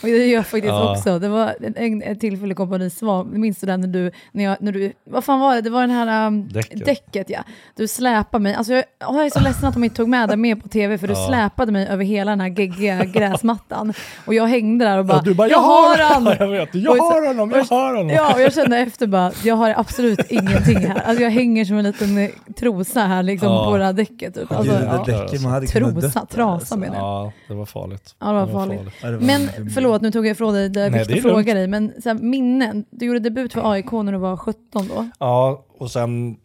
Och 0.02 0.08
det 0.08 0.10
gör 0.10 0.36
jag 0.36 0.46
faktiskt 0.46 0.66
Ja. 0.66 0.92
också. 0.98 1.20
Det 1.20 1.28
var 1.30 1.56
en, 1.76 2.02
en, 2.04 2.20
tillfälle 2.20 2.54
kom 2.54 2.70
på 2.70 2.76
en 2.76 2.90
svar, 2.90 3.24
minns 3.24 3.60
du 3.60 3.68
den 3.68 3.82
när 3.82 3.88
du, 3.88 4.12
när 4.32 4.44
jag, 4.44 4.58
när 4.60 4.72
du, 4.72 4.94
vad 5.10 5.24
fan 5.24 5.40
var 5.40 5.56
det? 5.56 5.62
Det 5.62 5.70
var 5.70 5.82
den 5.82 5.90
här 5.92 6.28
um, 6.28 6.50
Däcket. 6.50 6.86
däcket 6.86 7.30
ja. 7.30 7.40
Du 7.76 7.88
släpade 7.88 8.44
mig, 8.44 8.54
alltså 8.56 8.74
jag, 8.74 8.84
jag 9.00 9.26
är 9.26 9.30
så 9.30 9.40
ledsen 9.40 9.66
att 9.68 9.74
de 9.74 9.84
inte 9.84 9.96
tog 9.96 10.10
med 10.10 10.30
dig 10.30 10.38
med 10.38 10.64
på 10.64 10.70
tv 10.70 10.98
för 10.98 11.08
du 11.08 11.14
Ja. 11.18 11.28
släpade 11.28 11.72
mig 11.72 11.88
över 11.88 12.04
hela 12.06 12.32
den 12.32 12.42
här 12.42 12.48
geggiga 12.48 13.04
gräsmattan. 13.06 13.94
Och 14.26 14.34
jag 14.34 14.48
hängde 14.48 14.86
där 14.86 14.98
och 14.98 15.06
bara, 15.06 15.18
Ja, 15.18 15.22
du 15.26 15.34
bara, 15.34 15.48
jag 15.48 15.58
har 15.60 15.98
han! 15.98 16.26
jag 16.40 16.48
vet, 16.48 16.76
jag 16.76 16.92
har 16.92 17.28
honom, 17.28 17.52
jag 17.52 17.64
har 17.78 17.94
honom. 17.96 18.10
Ja, 18.10 18.34
och 18.34 18.42
jag 18.42 18.54
kände 18.54 18.71
efter 18.78 19.08
bara, 19.08 19.32
jag 19.44 19.56
har 19.56 19.74
absolut 19.78 20.20
ingenting 20.32 20.78
här. 20.78 21.00
Alltså 21.02 21.24
jag 21.24 21.30
hänger 21.32 21.66
som 21.66 21.78
en 21.78 21.84
liten 21.84 22.18
eh, 22.18 22.30
trosa 22.56 23.00
här 23.02 23.24
liksom 23.24 23.48
Ja. 23.52 23.66
på 23.72 23.78
det 23.78 23.86
här 23.86 23.94
däcket. 23.94 24.34
Typ. 24.36 24.52
Alltså, 24.52 24.74
Gud, 24.74 24.84
ja. 24.88 25.04
det 25.06 25.12
däcket, 25.12 25.42
man 25.42 25.52
hade 25.52 25.68
kunnat 25.68 25.94
Trosa, 26.02 26.26
trasa 26.26 26.44
alltså. 26.54 26.78
menar 26.78 26.96
jag. 26.96 27.04
Ja, 27.06 27.32
det 27.48 27.54
var 27.54 27.66
farligt. 27.66 28.16
Ja, 28.20 28.28
det 28.28 28.34
var 28.34 28.48
farligt. 28.48 28.82
Ja, 29.02 29.10
det 29.10 29.18
var 29.18 29.26
Men 29.26 29.70
förlåt, 29.70 30.02
nu 30.02 30.12
tog 30.12 30.26
jag 30.26 30.32
ifrån 30.32 30.54
dig 30.54 30.70
det 30.70 30.88
jag 30.88 31.08
fick 31.08 31.22
fråga 31.22 31.54
dig. 31.54 31.68
Men 31.68 31.94
så 32.04 32.10
här, 32.10 32.16
minnen, 32.16 32.86
du 32.92 33.06
gjorde 33.06 33.20
debut 33.20 33.54
för 33.54 33.72
AIK 33.72 33.92
när 33.92 34.12
du 34.12 34.18
var 34.18 34.38
17 34.38 34.88
då. 34.88 35.10
Ja, 35.20 35.66
och 35.78 35.92
sen 35.92 36.38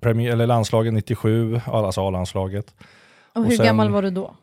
premier, 0.00 0.32
eller 0.32 0.46
landslaget 0.46 0.92
97, 0.94 1.60
alltså 1.66 2.00
A-landslaget. 2.08 2.74
Och 3.32 3.40
Och 3.40 3.46
hur 3.46 3.56
sen- 3.56 3.66
gammal 3.66 3.90
var 3.90 4.02
du 4.02 4.10
då? 4.10 4.34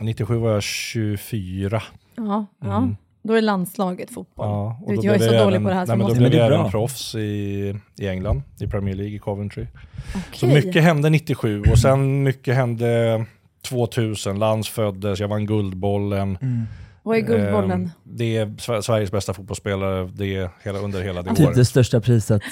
97 0.00 0.36
var 0.38 0.50
jag 0.50 0.62
24. 0.62 1.82
Ja, 2.16 2.46
ja. 2.60 2.76
Mm. 2.76 2.96
Då 3.26 3.32
är 3.32 3.36
det 3.36 3.40
landslaget 3.40 4.10
fotboll. 4.10 4.46
Ja, 4.46 4.80
Du 4.86 4.92
vet, 4.92 5.00
då 5.02 5.06
jag 5.06 5.14
är 5.14 5.18
så 5.18 5.24
dålig 5.32 5.42
även, 5.46 5.62
på 5.62 5.68
det 5.68 5.74
här 5.74 5.86
så 5.86 5.90
Nej, 5.94 5.98
men 5.98 6.06
då 6.08 6.14
blev 6.14 6.34
jag 6.34 6.46
även 6.54 6.70
proffs 6.70 7.14
i, 7.14 7.20
i 7.98 8.08
England, 8.08 8.42
i 8.60 8.66
Premier 8.66 8.94
League 8.94 9.14
i 9.14 9.18
Coventry. 9.18 9.66
Så 10.32 10.46
Okej. 10.46 10.64
mycket 10.64 10.82
hände 10.82 11.10
97 11.10 11.62
och 11.62 11.78
sen 11.78 12.22
mycket 12.22 12.54
hände 12.54 13.24
2000. 13.68 14.38
Lands 14.38 14.68
föddes, 14.68 15.20
jag 15.20 15.28
vann 15.28 15.46
Guldbollen. 15.46 16.38
Mm. 16.42 16.62
Vad 17.02 17.16
är 17.16 17.20
Guldbollen? 17.20 17.70
Ehm, 17.82 17.90
Det 18.04 18.36
är 18.36 18.46
Sver- 18.46 18.80
Sveriges 18.80 19.10
bästa 19.12 19.34
fotbollsspelare 19.34 20.10
det 20.14 20.36
är 20.36 20.50
hela, 20.62 20.78
under 20.78 21.02
hela 21.02 21.22
det 21.22 21.34
Typ 21.34 21.46
året. 21.46 21.56
det 21.56 21.64
största 21.64 22.00
priset. 22.00 22.42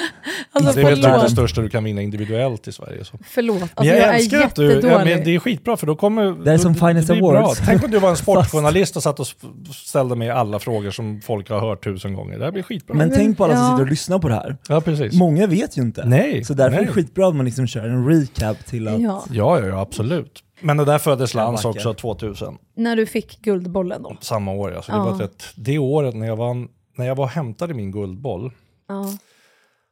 Alltså 0.52 0.72
det 0.72 0.80
är 0.80 0.84
väl 0.84 1.02
typ 1.02 1.22
det 1.22 1.30
största 1.30 1.60
du 1.60 1.68
kan 1.68 1.84
vinna 1.84 2.02
individuellt 2.02 2.68
i 2.68 2.72
Sverige. 2.72 3.04
Så. 3.04 3.18
Förlåt, 3.24 3.62
alltså, 3.62 3.74
Men 3.76 3.86
jag, 3.86 3.96
jag, 3.98 4.08
är 4.08 4.14
älskar 4.14 4.40
att 4.42 4.54
du, 4.54 4.72
ja, 4.72 5.04
men 5.04 5.24
det 5.24 5.34
är 5.34 5.38
skitbra 5.38 5.76
för 5.76 5.86
då 5.86 5.96
kommer... 5.96 6.44
Det 6.44 6.52
är 6.52 6.58
som 6.58 6.72
då- 6.72 6.86
Finest. 6.88 7.10
Awards. 7.10 7.60
Tänk 7.66 7.84
om 7.84 7.90
du 7.90 7.98
var 7.98 8.10
en 8.10 8.16
sportjournalist 8.26 8.96
och 8.96 9.02
satt 9.02 9.20
och 9.20 9.26
ställde 9.74 10.16
mig 10.16 10.30
alla 10.30 10.58
frågor 10.58 10.90
som 10.90 11.20
folk 11.20 11.48
har 11.50 11.60
hört 11.60 11.84
tusen 11.84 12.14
gånger. 12.14 12.38
Det 12.38 12.44
här 12.44 12.52
blir 12.52 12.62
skitbra. 12.62 12.96
Men 12.96 13.08
Men- 13.08 13.16
tänk 13.18 13.36
på 13.38 13.44
alla 13.44 13.54
som 13.56 13.62
ja. 13.64 13.70
sitter 13.70 13.82
och 13.84 13.90
lyssnar 13.90 14.18
på 14.18 14.28
det 14.28 14.34
här. 14.34 14.56
ja, 14.68 14.80
precis. 14.80 15.14
Många 15.14 15.46
vet 15.46 15.78
ju 15.78 15.82
inte. 15.82 16.04
Nej. 16.04 16.44
Så 16.44 16.54
därför 16.54 16.76
är 16.76 16.80
nej. 16.80 16.86
det 16.86 16.92
skitbra 16.92 17.28
att 17.28 17.34
man 17.36 17.46
liksom 17.46 17.66
kör 17.66 17.88
en 17.88 18.08
recap 18.08 18.66
till 18.66 18.88
att... 18.88 19.00
Ja, 19.00 19.24
Ja, 19.30 19.60
ja, 19.66 19.80
absolut. 19.80 20.42
Men 20.60 20.76
det 20.76 20.84
där 20.84 20.98
föddes 20.98 21.34
backar. 21.34 21.68
också 21.68 21.94
2000, 21.94 22.58
när 22.76 22.96
du 22.96 23.06
fick 23.06 23.42
Guldbollen 23.42 24.02
då. 24.02 24.16
samma 24.20 24.52
år. 24.52 24.74
Alltså, 24.76 24.92
det, 24.92 24.98
Ja. 24.98 25.04
var 25.04 25.22
ett, 25.24 25.44
det 25.54 25.78
året 25.78 26.14
när 26.14 26.26
jag, 26.26 26.36
var, 26.36 26.54
när 26.98 27.06
jag 27.06 27.14
var 27.14 27.24
och 27.24 27.30
hämtade 27.30 27.74
min 27.74 27.92
guldboll 27.92 28.52
Ja. 28.88 29.12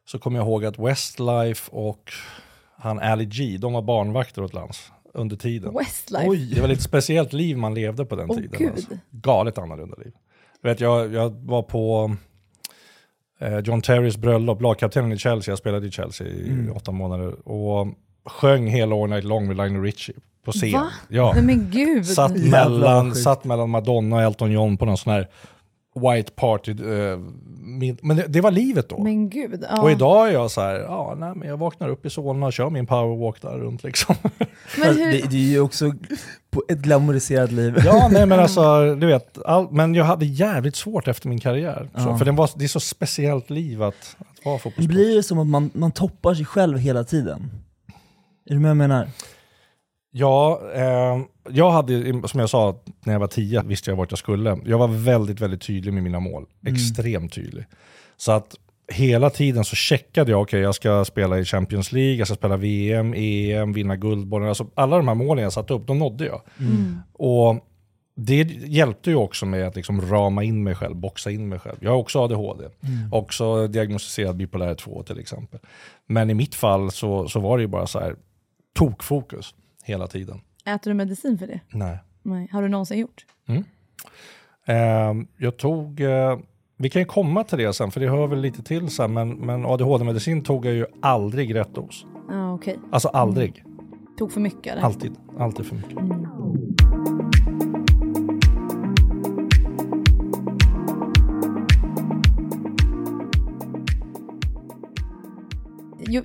Så 0.05 0.19
kommer 0.19 0.39
jag 0.39 0.47
ihåg 0.47 0.65
att 0.65 0.79
Westlife 0.79 1.71
och 1.71 2.11
han 2.77 2.99
Ali 2.99 3.25
G, 3.25 3.57
de 3.59 3.73
var 3.73 3.81
barnvakter 3.81 4.43
åt 4.43 4.53
Lans. 4.53 4.91
under 5.13 5.35
tiden. 5.35 5.73
Westlife. 5.73 6.55
Det 6.55 6.61
var 6.61 6.67
lite 6.67 6.81
speciellt 6.83 7.33
liv 7.33 7.57
man 7.57 7.73
levde 7.73 8.05
på 8.05 8.15
den 8.15 8.29
Åh, 8.31 8.37
tiden. 8.37 8.55
Gud. 8.59 8.71
Alltså. 8.71 8.89
Galet 9.11 9.57
annorlunda 9.57 9.95
liv. 9.97 10.11
Jag 10.61 10.69
Vet, 10.69 10.79
jag, 10.79 11.13
jag 11.13 11.29
var 11.29 11.61
på 11.61 12.15
eh, 13.39 13.59
John 13.59 13.81
Terrys 13.81 14.17
bröllop, 14.17 14.61
lagkaptenen 14.61 15.11
i 15.11 15.17
Chelsea, 15.17 15.51
jag 15.51 15.59
spelade 15.59 15.87
i 15.87 15.91
Chelsea 15.91 16.27
i 16.27 16.49
Mm. 16.49 16.75
åtta 16.75 16.91
månader, 16.91 17.47
och 17.49 17.87
sjöng 18.25 18.67
hela 18.67 18.95
All 18.95 19.09
Night 19.09 19.23
Long 19.23 19.47
med 19.47 19.57
Lionel 19.57 19.81
Richie 19.81 20.15
på 20.45 20.51
scen. 20.51 20.71
Va? 20.71 20.87
Ja. 21.09 21.31
Nej 21.35 21.43
men 21.43 21.69
gud. 21.71 22.05
Satt 22.07 22.37
mellan, 22.37 23.15
satt 23.15 23.43
mellan 23.43 23.69
Madonna 23.69 24.15
och 24.15 24.21
Elton 24.21 24.51
John 24.51 24.77
på 24.77 24.85
någon 24.85 24.97
sån 24.97 25.13
här 25.13 25.27
white 25.95 26.31
party. 26.31 26.71
Eh, 26.71 27.19
min, 27.67 27.97
men 28.01 28.17
det, 28.17 28.25
det 28.27 28.41
var 28.41 28.51
livet 28.51 28.89
då. 28.89 29.03
Men 29.03 29.29
gud. 29.29 29.65
Ja. 29.69 29.81
Och 29.81 29.91
idag 29.91 30.27
är 30.27 30.31
jag 30.33 30.51
så 30.51 30.61
här, 30.61 30.75
ja, 30.75 31.15
nej, 31.17 31.31
men 31.35 31.47
jag 31.47 31.57
vaknar 31.57 31.89
upp 31.89 32.05
i 32.05 32.09
Solna 32.09 32.45
och 32.45 32.53
kör 32.53 32.69
min 32.69 32.85
powerwalk 32.87 33.41
där 33.41 33.57
runt 33.57 33.83
liksom. 33.83 34.15
Men 34.77 34.97
hur, 34.97 35.11
det, 35.11 35.29
det 35.29 35.35
är 35.35 35.49
ju 35.49 35.59
också 35.59 35.93
på 36.49 36.63
ett 36.69 36.77
glamoriserat 36.77 37.51
liv. 37.51 37.75
ja, 37.85 38.09
nej 38.11 38.25
men 38.25 38.39
alltså, 38.45 38.95
du 38.95 39.07
vet, 39.07 39.37
all, 39.45 39.67
men 39.71 39.95
jag 39.95 40.05
hade 40.05 40.25
jävligt 40.25 40.75
svårt 40.75 41.07
efter 41.07 41.29
min 41.29 41.39
karriär. 41.39 41.89
Så, 41.93 42.09
Ja. 42.09 42.17
För 42.17 42.25
det, 42.25 42.31
var, 42.31 42.49
det 42.55 42.63
är 42.63 42.67
så 42.69 42.79
speciellt 42.79 43.49
liv 43.49 43.83
att, 43.83 44.15
att 44.19 44.45
vara 44.45 44.55
Det 44.55 44.59
fotbollsproffs. 44.61 44.87
blir 44.87 45.15
det 45.15 45.23
som 45.23 45.39
att 45.39 45.47
man, 45.47 45.69
man 45.73 45.91
toppar 45.91 46.33
sig 46.33 46.45
själv 46.45 46.77
hela 46.77 47.03
tiden. 47.03 47.51
Är 48.49 48.53
du 48.53 48.55
med 48.55 48.61
vad 48.61 48.69
jag 48.69 48.77
menar? 48.77 49.07
Ja, 50.17 50.61
eh, 50.73 51.21
jag 51.49 51.71
hade, 51.71 52.27
som 52.27 52.39
jag 52.39 52.49
sa, 52.49 52.79
när 53.05 53.13
jag 53.13 53.19
var 53.19 53.27
tio 53.27 53.63
visste 53.63 53.91
jag 53.91 53.97
vart 53.97 54.11
jag 54.11 54.19
skulle. 54.19 54.57
Jag 54.65 54.77
var 54.77 54.87
väldigt, 54.87 55.41
väldigt 55.41 55.61
tydlig 55.61 55.93
med 55.93 56.03
mina 56.03 56.19
mål. 56.19 56.45
Extremt 56.67 57.33
tydlig. 57.33 57.65
Så 58.17 58.31
att 58.31 58.55
hela 58.91 59.29
tiden 59.29 59.65
så 59.65 59.75
checkade 59.75 60.31
jag, 60.31 60.41
okej 60.41 60.61
jag 60.61 60.75
ska 60.75 61.05
spela 61.05 61.39
i 61.39 61.45
Champions 61.45 61.91
League, 61.91 62.15
jag 62.15 62.27
ska 62.27 62.35
spela 62.35 62.57
VM, 62.57 63.13
EM, 63.13 63.73
vinna 63.73 63.95
Guldbollen. 63.95 64.49
Alltså, 64.49 64.67
alla 64.75 64.97
de 64.97 65.07
här 65.07 65.15
målen 65.15 65.43
jag 65.43 65.53
satte 65.53 65.73
upp, 65.73 65.87
de 65.87 65.99
nådde 65.99 66.25
jag. 66.25 66.41
Och 67.13 67.65
det 68.15 68.43
hjälpte 68.51 69.09
ju 69.09 69.15
också 69.15 69.45
med 69.45 69.67
att 69.67 69.75
liksom 69.75 70.01
rama 70.01 70.43
in 70.43 70.63
mig 70.63 70.75
själv, 70.75 70.95
boxa 70.95 71.31
in 71.31 71.49
mig 71.49 71.59
själv. 71.59 71.77
Jag 71.79 71.91
har 71.91 71.97
också 71.97 72.19
ADHD, 72.19 72.63
också 73.11 73.67
diagnostiserad 73.67 74.37
bipolär 74.37 74.75
2 74.75 75.03
till 75.03 75.19
exempel. 75.19 75.59
Men 76.07 76.29
i 76.29 76.33
mitt 76.33 76.55
fall 76.55 76.91
så, 76.91 77.27
så 77.27 77.39
var 77.39 77.57
det 77.57 77.61
ju 77.61 77.67
bara 77.67 77.87
så 77.87 77.99
här, 77.99 78.15
tokfokus 78.73 79.53
hela 79.85 80.07
tiden. 80.07 80.41
äter 80.65 80.91
du 80.91 80.95
medicin 80.95 81.37
för 81.37 81.47
det? 81.47 81.59
Nej. 81.69 81.97
Nej. 82.23 82.49
Har 82.51 82.61
du 82.61 82.67
någonsin 82.67 82.99
gjort? 82.99 83.25
Eh, 84.67 85.13
jag 85.37 85.57
tog, 85.57 86.01
eh, 86.01 86.37
vi 86.77 86.89
kan 86.89 87.01
ju 87.01 87.05
komma 87.05 87.43
till 87.43 87.57
det 87.57 87.73
sen, 87.73 87.91
för 87.91 87.99
det 87.99 88.09
hör 88.09 88.27
väl 88.27 88.39
lite 88.41 88.63
till 88.63 88.89
sen, 88.89 89.13
men, 89.13 89.29
men 89.29 89.65
ADHD-medicin 89.65 90.43
tog 90.43 90.65
jag 90.65 90.73
ju 90.73 90.85
aldrig 91.01 91.55
rätt 91.55 91.75
dos. 91.75 92.05
Ja 92.29 92.53
okej. 92.53 92.79
Alltså 92.91 93.07
aldrig. 93.07 93.63
Tog 94.17 94.31
för 94.31 94.41
mycket 94.41 94.73
eller? 94.73 94.81
Alltid. 94.81 95.15
Alltid 95.39 95.65
för 95.65 95.75
mycket. 95.75 95.97
Jo, 96.01 96.64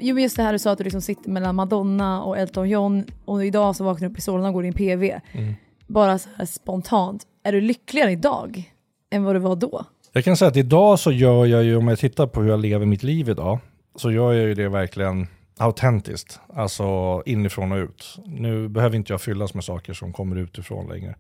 jo, 0.01 0.19
just 0.19 0.37
det 0.37 0.43
här 0.43 0.53
du 0.53 0.59
sa 0.59 0.71
att 0.71 0.79
du 0.79 0.85
liksom 0.85 1.01
sitter 1.01 1.31
mellan 1.31 1.55
Madonna 1.55 2.23
och 2.23 2.39
Elton 2.39 2.69
John 2.69 3.05
och 3.25 3.47
idag 3.47 3.77
så 3.77 3.85
vaknar 3.85 4.09
du 4.09 4.13
upp 4.13 4.19
i 4.19 4.21
Solna 4.21 4.49
och 4.49 4.55
går 4.55 4.65
i 4.65 4.69
en 4.69 4.75
PV. 4.75 5.21
Mm. 5.33 5.55
Bara 5.87 6.19
så 6.19 6.29
här 6.37 6.47
spontant, 6.47 7.27
är 7.43 7.53
du 7.53 7.61
lyckligare 7.61 8.13
idag 8.13 8.73
än 9.11 9.25
vad 9.25 9.35
du 9.35 9.39
var 9.39 9.57
då? 9.57 9.85
Jag 10.13 10.25
kan 10.25 10.37
säga 10.37 10.49
att 10.49 10.57
idag 10.57 10.99
så 10.99 11.13
gör 11.13 11.47
jag 11.47 11.65
ju, 11.65 11.77
om 11.77 11.89
jag 11.89 11.99
tittar 11.99 12.27
på 12.27 12.43
hur 12.43 12.51
jag 12.51 12.61
lever 12.61 12.87
mitt 12.87 13.03
liv 13.03 13.29
idag, 13.29 13.59
så 13.97 14.13
gör 14.13 14.33
jag 14.33 14.49
ju 14.49 14.55
det 14.55 14.69
verkligen 14.69 15.27
autentiskt, 15.61 16.41
alltså 16.55 17.23
inifrån 17.27 17.73
och 17.73 17.79
ut. 17.79 18.19
Nu 18.27 18.69
behöver 18.69 18.97
inte 18.97 19.13
jag 19.13 19.21
fyllas 19.21 19.55
med 19.55 19.65
saker 19.65 19.93
som 19.93 20.13
kommer 20.13 20.37
utifrån 20.37 20.89
längre. 20.89 21.15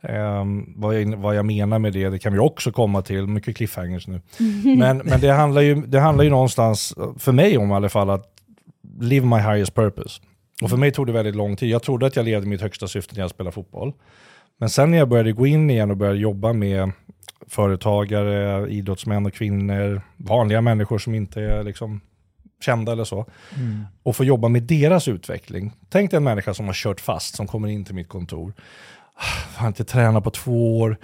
Ehm, 0.00 0.74
vad, 0.76 1.00
jag, 1.00 1.16
vad 1.16 1.36
jag 1.36 1.44
menar 1.44 1.78
med 1.78 1.92
det, 1.92 2.08
det 2.08 2.18
kan 2.18 2.32
vi 2.32 2.38
också 2.38 2.72
komma 2.72 3.02
till, 3.02 3.26
mycket 3.26 3.56
cliffhangers 3.56 4.06
nu. 4.06 4.20
Men, 4.78 4.98
men 4.98 5.20
det, 5.20 5.32
handlar 5.32 5.62
ju, 5.62 5.74
det 5.74 6.00
handlar 6.00 6.24
ju 6.24 6.30
någonstans, 6.30 6.94
för 7.18 7.32
mig 7.32 7.58
om 7.58 7.70
i 7.70 7.74
alla 7.74 7.88
fall, 7.88 8.10
att 8.10 8.26
live 9.00 9.26
my 9.26 9.36
highest 9.36 9.74
purpose. 9.74 10.22
Och 10.62 10.70
för 10.70 10.76
mig 10.76 10.92
tog 10.92 11.06
det 11.06 11.12
väldigt 11.12 11.36
lång 11.36 11.56
tid. 11.56 11.68
Jag 11.68 11.82
trodde 11.82 12.06
att 12.06 12.16
jag 12.16 12.24
levde 12.24 12.48
mitt 12.48 12.60
högsta 12.60 12.88
syfte 12.88 13.14
när 13.14 13.22
jag 13.22 13.30
spelade 13.30 13.54
fotboll. 13.54 13.92
Men 14.58 14.70
sen 14.70 14.90
när 14.90 14.98
jag 14.98 15.08
började 15.08 15.32
gå 15.32 15.46
in 15.46 15.70
igen 15.70 15.90
och 15.90 15.96
började 15.96 16.18
jobba 16.18 16.52
med 16.52 16.92
företagare, 17.46 18.68
idrottsmän 18.70 19.26
och 19.26 19.34
kvinnor, 19.34 20.02
vanliga 20.16 20.60
människor 20.60 20.98
som 20.98 21.14
inte 21.14 21.42
är 21.42 21.62
liksom 21.62 22.00
kända 22.60 22.92
eller 22.92 23.04
så, 23.04 23.26
och 24.02 24.16
få 24.16 24.24
jobba 24.24 24.48
med 24.48 24.62
deras 24.62 25.08
utveckling. 25.08 25.72
Tänk 25.88 26.10
dig 26.10 26.16
en 26.18 26.24
människa 26.24 26.54
som 26.54 26.66
har 26.66 26.72
kört 26.74 27.00
fast, 27.00 27.34
som 27.36 27.46
kommer 27.46 27.68
in 27.68 27.84
till 27.84 27.94
mitt 27.94 28.08
kontor. 28.08 28.52
Jag 29.54 29.60
har 29.60 29.68
inte 29.68 29.84
tränat 29.84 30.24
på 30.24 30.30
två 30.30 30.78
år, 30.80 30.96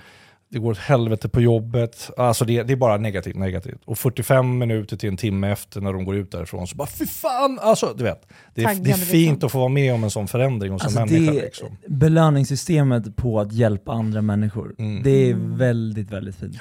det 0.50 0.59
går 0.59 0.71
åt 0.71 0.78
helvete 0.78 1.28
på 1.28 1.40
jobbet. 1.40 2.11
Alltså 2.16 2.44
det, 2.44 2.62
det 2.62 2.73
är 2.73 2.76
bara 2.76 2.97
negativt, 2.97 3.37
negativt. 3.37 3.80
Och 3.85 3.99
45 3.99 4.59
minuter 4.59 4.97
till 4.97 5.09
en 5.09 5.16
timme 5.16 5.50
efter 5.52 5.80
när 5.80 5.92
de 5.92 6.04
går 6.04 6.16
ut 6.16 6.30
därifrån 6.32 6.66
så 6.66 6.76
bara 6.76 6.88
fy 6.88 7.06
fan, 7.06 7.59
alltså 7.62 7.94
du 7.97 8.04
vet. 8.04 8.28
Det 8.54 8.62
är, 8.64 8.75
det 8.75 8.90
är 8.90 8.94
fint 8.94 9.30
liksom. 9.32 9.47
att 9.47 9.52
få 9.52 9.59
vara 9.59 9.68
med 9.68 9.94
om 9.94 10.04
en 10.04 10.11
sån 10.11 10.28
förändring 10.28 10.73
hos 10.73 10.82
Alltså 10.85 11.00
en 11.00 11.09
människa. 11.09 11.32
det 11.32 11.42
Liksom. 11.42 11.76
belöningssystemet 11.88 13.16
på 13.16 13.40
att 13.40 13.52
hjälpa 13.52 13.92
andra 13.92 14.23
människor, 14.23 14.75
Mm. 14.78 15.02
det 15.02 15.11
är 15.30 15.35
väldigt, 15.56 16.11
väldigt 16.11 16.37
fint. 16.37 16.56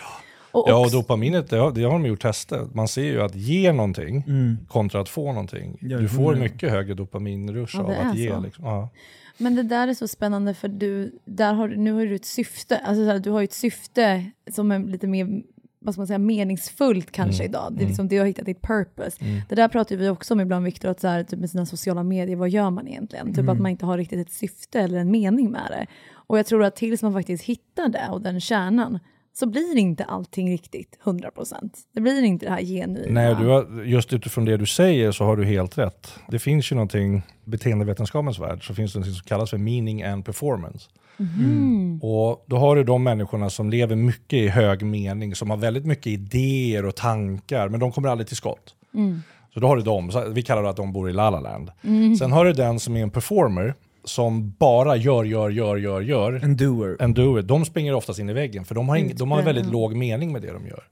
Och 0.52 0.66
Ja, 0.70 0.86
och 0.86 0.92
dopaminet, 0.92 1.50
det 1.50 1.58
har, 1.58 1.72
det 1.72 1.84
har 1.84 1.92
de 1.92 2.06
gjort 2.06 2.22
tester. 2.22 2.68
Man 2.74 2.88
ser 2.88 3.04
ju 3.04 3.22
att 3.22 3.36
ge 3.36 3.72
någonting 3.74 4.24
Mm. 4.28 4.58
kontra 4.68 5.02
att 5.02 5.10
få 5.10 5.32
någonting. 5.32 5.78
Ja, 5.82 5.98
Du 5.98 6.08
får 6.10 6.36
mycket 6.36 6.72
högre 6.72 6.94
dopaminrush 6.94 7.76
Ja, 7.78 7.84
av 7.84 7.90
att 8.08 8.18
ge. 8.18 8.40
Liksom. 8.40 8.66
Ja. 8.66 8.90
Men 9.38 9.56
det 9.56 9.64
där 9.64 9.88
är 9.88 9.94
så 9.94 10.08
spännande 10.08 10.54
för 10.54 10.68
du, 10.68 11.20
där 11.26 11.54
har, 11.54 11.68
nu 11.68 11.92
har 11.92 12.06
du 12.06 12.16
ett 12.16 12.26
syfte, 12.26 12.78
alltså 12.78 13.04
så 13.06 13.12
här, 13.12 13.20
du 13.20 13.30
har 13.32 13.40
ju 13.40 13.44
ett 13.44 13.54
syfte 13.54 14.26
som 14.52 14.72
är 14.72 14.80
lite 14.80 15.08
mer 15.08 15.44
vad 15.84 15.94
ska 15.94 16.00
man 16.00 16.08
säga, 16.08 16.18
meningsfullt 16.20 17.12
kanske 17.12 17.44
idag. 17.44 17.68
Det 17.72 17.84
är 17.84 17.88
liksom, 17.88 18.08
du 18.08 18.20
har 18.20 18.26
hittat 18.26 18.46
ditt 18.46 18.62
purpose. 18.62 19.18
Det 19.50 19.56
där 19.56 19.68
pratar 19.68 19.96
vi 19.96 20.10
också 20.10 20.34
om 20.34 20.40
ibland 20.42 20.66
Viktor, 20.66 20.90
att 20.90 21.00
så 21.00 21.08
här, 21.08 21.24
typ 21.24 21.40
med 21.40 21.50
sina 21.50 21.66
sociala 21.66 22.04
medier, 22.04 22.36
vad 22.36 22.50
gör 22.50 22.70
man 22.70 22.88
egentligen? 22.88 23.34
Typ 23.34 23.50
att 23.50 23.60
man 23.60 23.72
inte 23.72 23.86
har 23.86 23.98
riktigt 23.98 24.20
ett 24.28 24.34
syfte 24.34 24.80
eller 24.80 24.98
en 24.98 25.12
mening 25.12 25.52
med 25.52 25.68
det. 25.70 25.88
Och 26.14 26.40
jag 26.40 26.46
tror 26.46 26.64
att 26.64 26.76
tills 26.76 27.02
man 27.02 27.14
faktiskt 27.14 27.44
hittar 27.44 27.90
det 27.90 28.08
och 28.12 28.22
den 28.22 28.42
kärnan, 28.42 29.00
så 29.34 29.46
blir 29.46 29.78
inte 29.78 30.04
allting 30.04 30.52
riktigt 30.52 31.00
100%. 31.04 31.54
Det 31.94 32.02
blir 32.02 32.24
inte 32.24 32.46
det 32.46 32.52
här 32.52 32.62
genuina. 32.62 33.22
Nej, 33.22 33.36
du 33.36 33.48
har, 33.48 33.84
just 33.84 34.14
utifrån 34.14 34.46
det 34.46 34.58
du 34.58 34.66
säger 34.66 35.12
så 35.12 35.24
har 35.24 35.36
du 35.36 35.46
helt 35.46 35.78
rätt. 35.78 36.14
Det 36.28 36.40
finns 36.40 36.72
ju 36.72 36.76
någonting, 36.76 37.22
beteendevetenskapens 37.46 38.40
värld, 38.40 38.68
så 38.68 38.74
finns 38.74 38.94
det 38.94 39.00
något 39.00 39.08
som 39.08 39.24
kallas 39.26 39.50
för 39.50 39.58
meaning 39.58 40.04
and 40.04 40.26
performance. 40.26 40.90
Och 42.02 42.46
då 42.48 42.58
har 42.58 42.76
du 42.76 42.84
de 42.84 43.04
människorna 43.04 43.50
som 43.50 43.70
lever 43.70 43.96
mycket 43.96 44.38
i 44.38 44.48
hög 44.48 44.84
mening, 44.84 45.36
som 45.36 45.50
har 45.50 45.58
väldigt 45.58 45.86
mycket 45.86 46.08
idéer 46.08 46.86
och 46.86 46.96
tankar, 46.96 47.70
men 47.70 47.80
de 47.80 47.92
kommer 47.92 48.10
aldrig 48.10 48.28
till 48.28 48.38
skott. 48.38 48.76
Så 49.54 49.60
då 49.60 49.68
har 49.68 49.76
du 49.76 49.82
dem, 49.82 50.12
vi 50.34 50.42
kallar 50.42 50.64
det 50.64 50.70
att 50.70 50.76
de 50.76 50.94
bor 50.94 51.10
i 51.10 51.14
La 51.14 51.30
La 51.30 51.40
Land. 51.40 51.72
Sen 52.20 52.32
har 52.32 52.46
du 52.46 52.54
den 52.54 52.80
som 52.80 52.96
är 52.96 53.04
en 53.04 53.10
performer, 53.10 53.76
som 54.04 54.52
bara 54.60 54.96
gör, 54.96 55.24
gör, 55.24 55.50
gör, 55.50 55.78
gör, 55.78 56.02
gör, 56.02 56.40
En 56.44 56.58
doer. 56.58 56.98
and 57.00 57.16
do 57.16 57.40
it. 57.40 57.48
De 57.48 57.66
springer 57.66 57.94
oftast 57.94 58.20
in 58.20 58.30
i 58.30 58.34
väggen, 58.34 58.66
för 58.66 58.76
de 58.76 58.90
har, 58.90 58.98
ing, 58.98 59.16
de 59.16 59.32
har 59.32 59.40
en 59.40 59.46
väldigt 59.46 59.66
låg 59.72 59.96
mening 59.96 60.32
med 60.32 60.42
det 60.42 60.52
de 60.54 60.68
gör. 60.68 60.84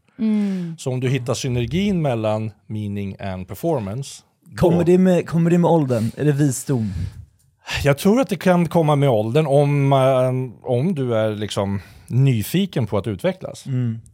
Så 0.77 0.91
om 0.91 0.99
du 0.99 1.09
hittar 1.09 1.33
synergin 1.33 2.01
mellan 2.01 2.51
meaning 2.67 3.15
and 3.19 3.47
performance, 3.47 4.23
Kommer 4.55 4.77
då, 4.77 4.83
det, 4.83 4.97
med, 4.97 5.27
kommer 5.27 5.51
det 5.51 5.57
med 5.57 5.71
åldern? 5.71 6.11
Är 6.17 6.25
det 6.25 6.31
visdom? 6.31 6.89
jag 7.83 7.97
tror 7.97 8.21
att 8.21 8.29
det 8.29 8.35
kan 8.35 8.67
komma 8.67 8.95
med 8.95 9.09
åldern 9.09 9.47
om, 9.47 9.93
om 10.63 10.95
du 10.95 11.15
är 11.15 11.35
liksom 11.35 11.81
nyfiken 12.07 12.87
på 12.87 12.97
att 12.97 13.07
utvecklas. 13.07 13.65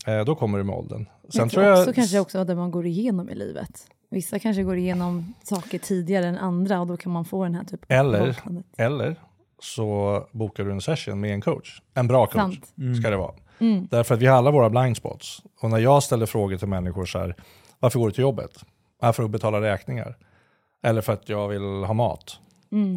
Eh, 0.08 0.26
då 0.26 0.36
kommer 0.36 0.58
det 0.58 0.64
med 0.64 0.76
åldern. 0.76 1.06
Sen 1.06 1.10
jag 1.32 1.34
tror 1.34 1.48
tror 1.50 1.64
jag, 1.64 1.80
också 1.80 1.94
kanske 1.94 2.20
också 2.20 2.44
det 2.44 2.56
man 2.56 2.72
går 2.72 2.86
igenom 2.86 3.30
i 3.30 3.36
livet. 3.36 3.70
Vissa 4.16 4.40
kanske 4.40 4.64
går 4.64 4.78
igenom 4.78 5.34
saker 5.44 5.80
tidigare 5.80 6.26
än 6.26 6.38
andra 6.38 6.80
och 6.80 6.88
då 6.88 6.98
kan 6.98 7.12
man 7.12 7.26
få 7.26 7.44
den 7.44 7.56
här 7.56 7.64
typen 7.64 8.00
av 8.00 8.06
eller, 8.06 8.28
vaknandet. 8.28 8.66
eller 8.78 9.16
så 9.60 10.28
bokar 10.32 10.64
du 10.64 10.72
en 10.72 10.82
session 10.82 11.20
med 11.20 11.34
en 11.34 11.42
coach. 11.42 11.82
En 11.94 12.08
bra 12.08 12.26
coach 12.26 12.42
Sant. 12.42 12.74
Mm. 12.78 12.96
ska 12.96 13.10
det 13.10 13.18
vara. 13.18 13.34
Därför 13.90 14.16
att 14.16 14.22
vi 14.22 14.26
har 14.26 14.38
alla 14.38 14.52
våra 14.52 14.70
blind 14.70 14.98
spots. 14.98 15.42
Och 15.62 15.70
när 15.70 15.78
jag 15.78 16.04
ställer 16.04 16.26
frågor 16.26 16.58
till 16.58 16.68
människor 16.68 17.06
så 17.06 17.20
här, 17.20 17.36
varför 17.80 18.00
går 18.00 18.08
du 18.08 18.12
till 18.12 18.22
jobbet? 18.22 18.64
Ja, 19.02 19.14
för 19.14 19.24
att 19.24 19.30
betala 19.30 19.62
räkningar. 19.62 20.18
Eller 20.84 21.02
för 21.02 21.14
att 21.14 21.30
jag 21.30 21.48
vill 21.48 21.62
ha 21.62 21.94
mat. 21.94 22.40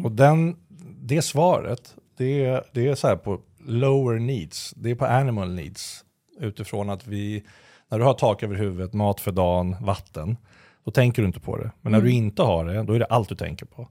Och 0.03 0.11
den, 0.11 0.55
det 1.01 1.21
svaret, 1.21 1.95
det 2.17 2.45
är, 2.45 2.63
det 2.73 2.87
är 2.87 2.95
så 2.95 3.07
här 3.07 3.15
på 3.15 3.39
lower 3.65 4.19
needs. 4.19 4.73
Det 4.77 4.89
är 4.91 4.95
på 4.95 5.05
animal 5.05 5.53
needs. 5.53 6.05
Utifrån 6.39 6.89
att 6.89 7.07
vi, 7.07 7.43
när 7.89 7.99
du 7.99 8.05
har 8.05 8.13
tak 8.13 8.43
över 8.43 8.55
huvudet, 8.55 8.93
mat 8.93 9.19
för 9.19 9.31
dagen, 9.31 9.75
vatten, 9.81 10.37
då 10.83 10.91
tänker 10.91 11.21
du 11.21 11.27
inte 11.27 11.39
på 11.39 11.57
det. 11.57 11.71
Men 11.81 11.91
när 11.91 12.01
du 12.01 12.11
inte 12.11 12.41
har 12.41 12.65
det, 12.65 12.83
då 12.83 12.93
är 12.93 12.99
det 12.99 13.05
allt 13.05 13.29
du 13.29 13.35
tänker 13.35 13.65
på. 13.65 13.87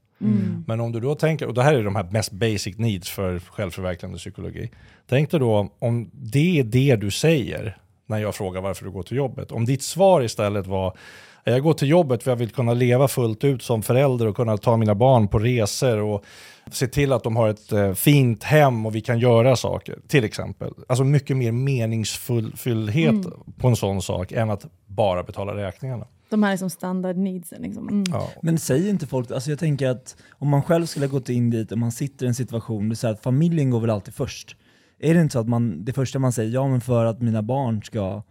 Men 0.67 0.81
om 0.81 0.93
du 0.93 1.01
då 1.01 1.15
tänker, 1.15 1.47
och 1.47 1.55
det 1.55 1.63
här 1.63 1.75
är 1.75 1.85
de 1.85 1.97
här 1.97 2.05
mest 2.11 2.33
basic 2.33 2.79
needs 2.79 3.11
för 3.11 3.39
självförverkligande 3.39 4.19
psykologi. 4.19 4.71
Tänk 5.07 5.31
dig 5.31 5.41
då 5.41 5.69
om 5.79 6.11
det 6.13 6.59
är 6.59 6.65
det 6.65 6.97
du 6.97 7.11
säger 7.11 7.77
när 8.07 8.19
jag 8.19 8.35
frågar 8.35 8.61
varför 8.61 8.85
du 8.85 8.91
går 8.91 9.03
till 9.03 9.17
jobbet. 9.17 9.53
Om 9.53 9.65
ditt 9.65 9.83
svar 9.83 10.23
istället 10.23 10.67
var 10.67 10.97
jag 11.45 11.63
går 11.63 11.75
till 11.75 11.89
jobbet 11.89 12.23
för 12.23 12.31
jag 12.31 12.37
vill 12.37 12.51
kunna 12.51 12.75
leva 12.75 13.09
fullt 13.09 13.45
ut 13.45 13.63
som 13.63 13.83
förälder 13.83 14.27
och 14.27 14.37
kunna 14.37 14.57
ta 14.57 14.77
mina 14.77 14.95
barn 14.95 15.29
på 15.29 15.39
resor 15.39 15.99
och 15.99 16.25
se 16.73 16.87
till 16.87 17.13
att 17.13 17.25
de 17.25 17.37
har 17.37 17.49
ett 17.49 17.73
eh, 17.73 17.93
fint 17.93 18.43
hem 18.43 18.87
och 18.87 18.95
vi 18.95 19.01
kan 19.01 19.19
göra 19.19 19.57
saker, 19.57 19.99
till 20.09 20.25
exempel. 20.25 20.73
Alltså 20.89 21.05
mycket 21.05 21.37
mer 21.37 21.53
meningsfullhet 21.53 23.11
mm. 23.11 23.33
på 23.57 23.69
en 23.69 23.77
sån 23.77 24.03
sak 24.03 24.33
än 24.33 24.51
att 24.51 24.67
bara 24.87 25.23
betala 25.23 25.57
räkningarna. 25.57 26.07
De 26.31 26.43
här 26.43 26.53
är 26.53 26.57
som 26.57 26.71
standard 26.71 27.17
needsen. 27.17 27.63
Liksom. 27.63 27.89
Mm. 27.89 28.05
Ja. 28.13 28.31
Men 28.43 28.59
säger 28.59 28.91
inte 28.91 29.07
folk, 29.07 29.31
alltså 29.31 29.51
jag 29.51 29.59
tänker 29.59 29.89
att 29.89 30.17
om 30.31 30.49
man 30.49 30.63
själv 30.63 30.87
skulle 30.87 31.07
ha 31.07 31.11
gått 31.11 31.29
in 31.29 31.51
dit 31.51 31.73
och 31.73 31.79
man 31.79 31.93
sitter 31.93 32.27
i 32.27 32.29
en 32.29 32.35
situation, 32.35 32.89
det 32.89 32.93
är 32.93 32.97
så 32.97 33.07
att 33.09 33.23
familjen 33.23 33.71
går 33.71 33.81
väl 33.81 33.91
alltid 33.91 34.15
först. 34.15 34.57
Är 34.99 35.15
det 35.15 35.21
inte 35.21 35.33
så 35.33 35.39
att 35.39 35.49
man, 35.49 35.85
det 35.85 35.93
första 35.93 36.19
man 36.19 36.33
säger, 36.33 36.51
ja 36.51 36.69
men 36.69 36.81
för 36.81 37.05
att 37.05 37.21
mina 37.21 37.43
barn 37.43 37.83
ska 37.83 38.23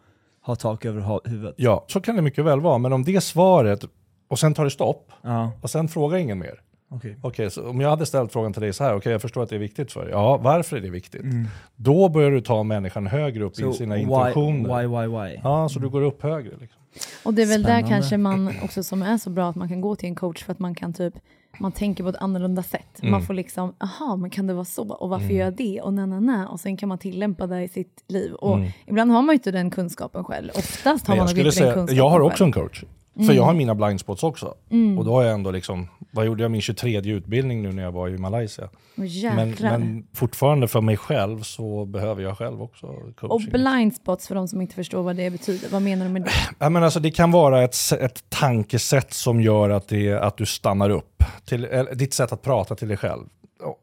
ha 0.48 0.56
tak 0.56 0.86
över 0.86 1.30
huvudet? 1.30 1.56
Ja, 1.58 1.86
så 1.88 2.02
kan 2.02 2.16
det 2.16 2.22
mycket 2.22 2.46
väl 2.46 2.62
vara, 2.62 2.78
men 2.78 2.94
om 2.94 3.04
det 3.04 3.22
svaret, 3.22 3.84
och 4.28 4.40
sen 4.40 4.54
tar 4.54 4.64
det 4.64 4.72
stopp, 4.72 5.12
ja. 5.22 5.52
och 5.62 5.70
sen 5.70 5.88
frågar 5.88 6.18
ingen 6.18 6.40
mer. 6.40 6.62
Okej, 6.90 7.12
okay. 7.12 7.30
okay, 7.30 7.50
så 7.50 7.70
om 7.70 7.82
jag 7.82 7.90
hade 7.90 8.06
ställt 8.06 8.34
frågan 8.34 8.54
till 8.54 8.62
dig 8.62 8.74
så 8.74 8.84
här, 8.84 8.92
okej 8.92 8.98
okay, 8.98 9.12
jag 9.12 9.22
förstår 9.22 9.44
att 9.44 9.50
det 9.50 9.56
är 9.56 9.60
viktigt 9.60 9.92
för 9.92 10.02
dig. 10.02 10.12
Ja, 10.12 10.38
varför 10.38 10.78
är 10.78 10.82
det 10.82 10.90
viktigt? 10.90 11.22
Mm. 11.22 11.48
Då 11.76 12.10
börjar 12.10 12.32
du 12.32 12.42
ta 12.42 12.64
människan 12.64 13.08
högre 13.08 13.44
upp 13.44 13.56
so 13.56 13.70
i 13.70 13.74
sina 13.74 13.96
why, 13.96 14.02
intentioner. 14.02 14.82
Why, 14.82 14.88
why, 14.88 15.18
why? 15.18 15.40
Ja, 15.44 15.70
så 15.70 15.80
du 15.80 15.90
går 15.90 16.02
upp 16.02 16.24
högre. 16.24 16.52
Liksom. 16.60 16.82
Och 17.24 17.34
det 17.34 17.42
är 17.42 17.46
väl 17.46 17.64
Spännande. 17.64 17.82
där 17.82 17.90
kanske 17.90 18.18
man 18.18 18.54
också 18.64 18.84
som 18.84 19.02
är 19.02 19.18
så 19.18 19.30
bra 19.30 19.50
att 19.50 19.56
man 19.56 19.70
kan 19.70 19.82
gå 19.82 19.96
till 19.96 20.10
en 20.10 20.16
coach 20.16 20.44
för 20.44 20.52
att 20.52 20.60
man 20.60 20.76
kan 20.76 20.94
typ 20.94 21.14
man 21.60 21.72
tänker 21.72 22.04
på 22.04 22.10
ett 22.10 22.16
annorlunda 22.16 22.64
sätt. 22.64 23.00
Mm. 23.00 23.12
Man 23.12 23.22
får 23.22 23.34
liksom, 23.34 23.74
aha, 23.80 24.16
men 24.16 24.30
kan 24.30 24.48
det 24.48 24.54
vara 24.54 24.66
så? 24.66 24.90
Och 24.90 25.10
varför 25.10 25.26
mm. 25.26 25.38
gör 25.38 25.46
jag 25.46 25.54
det? 25.54 25.82
Och 25.82 25.94
na, 25.94 26.06
na, 26.06 26.20
na. 26.20 26.48
Och 26.48 26.60
sen 26.60 26.78
kan 26.78 26.90
man 26.90 26.98
tillämpa 26.98 27.48
det 27.48 27.64
i 27.64 27.68
sitt 27.68 28.04
liv. 28.08 28.34
Och 28.34 28.58
mm. 28.58 28.70
ibland 28.86 29.12
har 29.12 29.22
man 29.22 29.34
ju 29.34 29.38
inte 29.38 29.52
den 29.52 29.72
kunskapen 29.72 30.24
själv. 30.24 30.52
Oftast 30.56 31.08
har 31.08 31.16
man 31.16 31.30
inte 31.30 31.44
den 31.44 31.52
kunskapen 31.52 31.96
Jag 31.96 32.10
har 32.10 32.20
också 32.20 32.44
själv. 32.44 32.48
en 32.48 32.52
coach. 32.64 32.84
För 33.26 33.34
jag 33.34 33.44
har 33.44 33.50
mm. 33.50 33.58
mina 33.58 33.76
blindspots 33.76 34.24
också. 34.24 34.56
Mm. 34.70 34.98
Och 34.98 35.06
då 35.06 35.12
har 35.12 35.24
jag 35.24 35.34
ändå 35.34 35.52
liksom, 35.52 35.88
vad 36.12 36.26
gjorde 36.26 36.44
jag 36.44 36.52
min 36.52 36.62
23 36.62 37.02
utbildning 37.02 37.62
nu 37.62 37.72
när 37.72 37.84
jag 37.84 37.92
var 37.92 38.10
i 38.10 38.18
Malaysia? 38.18 38.70
Oh, 38.98 39.36
men, 39.36 39.56
men, 39.60 40.08
fortfarande 40.14 40.68
för 40.68 40.82
mig 40.82 40.98
själv 40.98 41.42
så 41.42 41.86
behöver 41.86 42.24
jag 42.24 42.38
själv 42.38 42.62
också 42.62 42.88
coaching. 42.88 43.30
Och 43.30 43.42
blindspots 43.42 44.28
för 44.28 44.36
de 44.36 44.48
som 44.48 44.62
inte 44.62 44.76
förstår 44.76 45.04
vad 45.04 45.16
det 45.16 45.30
betyder, 45.30 45.70
vad 45.70 45.82
menar 45.82 46.06
du 46.06 46.12
med 46.12 46.22
det? 46.22 46.32
Ja, 46.60 46.70
men 46.70 46.84
alltså, 46.84 47.00
det 47.00 47.12
kan 47.12 47.32
vara 47.32 47.64
ett, 47.64 47.76
ett 48.00 48.24
tankesätt 48.30 49.14
som 49.14 49.42
gör 49.42 49.70
att, 49.70 49.88
det, 49.88 50.14
att 50.14 50.38
du 50.38 50.46
stannar 50.46 50.90
upp. 50.90 51.24
Till, 51.46 51.68
ditt 51.94 52.14
sätt 52.14 52.32
att 52.32 52.42
prata 52.42 52.76
till 52.76 52.88
dig 52.88 52.98
själv. 52.98 53.24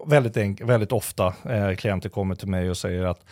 Väldigt, 0.06 0.36
enk, 0.36 0.60
väldigt 0.60 0.92
ofta 0.92 1.26
eh, 1.26 1.74
klienter 1.74 2.08
kommer 2.08 2.34
till 2.34 2.48
mig 2.48 2.70
och 2.70 2.76
säger 2.76 3.04
att 3.04 3.24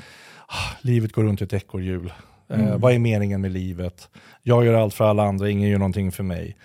ah, 0.47 0.77
livet 0.81 1.13
går 1.13 1.23
runt 1.23 1.41
i 1.41 1.45
ett 1.45 1.53
ekorrhjul. 1.53 2.13
Eh, 2.53 2.61
mm. 2.61 2.81
vad 2.81 2.93
är 2.93 2.99
meningen 2.99 3.41
med 3.41 3.53
livet? 3.53 4.09
Jag 4.43 4.65
gör 4.65 4.75
allt 4.75 4.95
för 4.95 5.05
alla 5.05 5.23
andra, 5.23 5.51
ingen 5.51 5.69
gör 5.69 5.79
någonting 5.79 6.13
för 6.13 6.23
mig. 6.23 6.57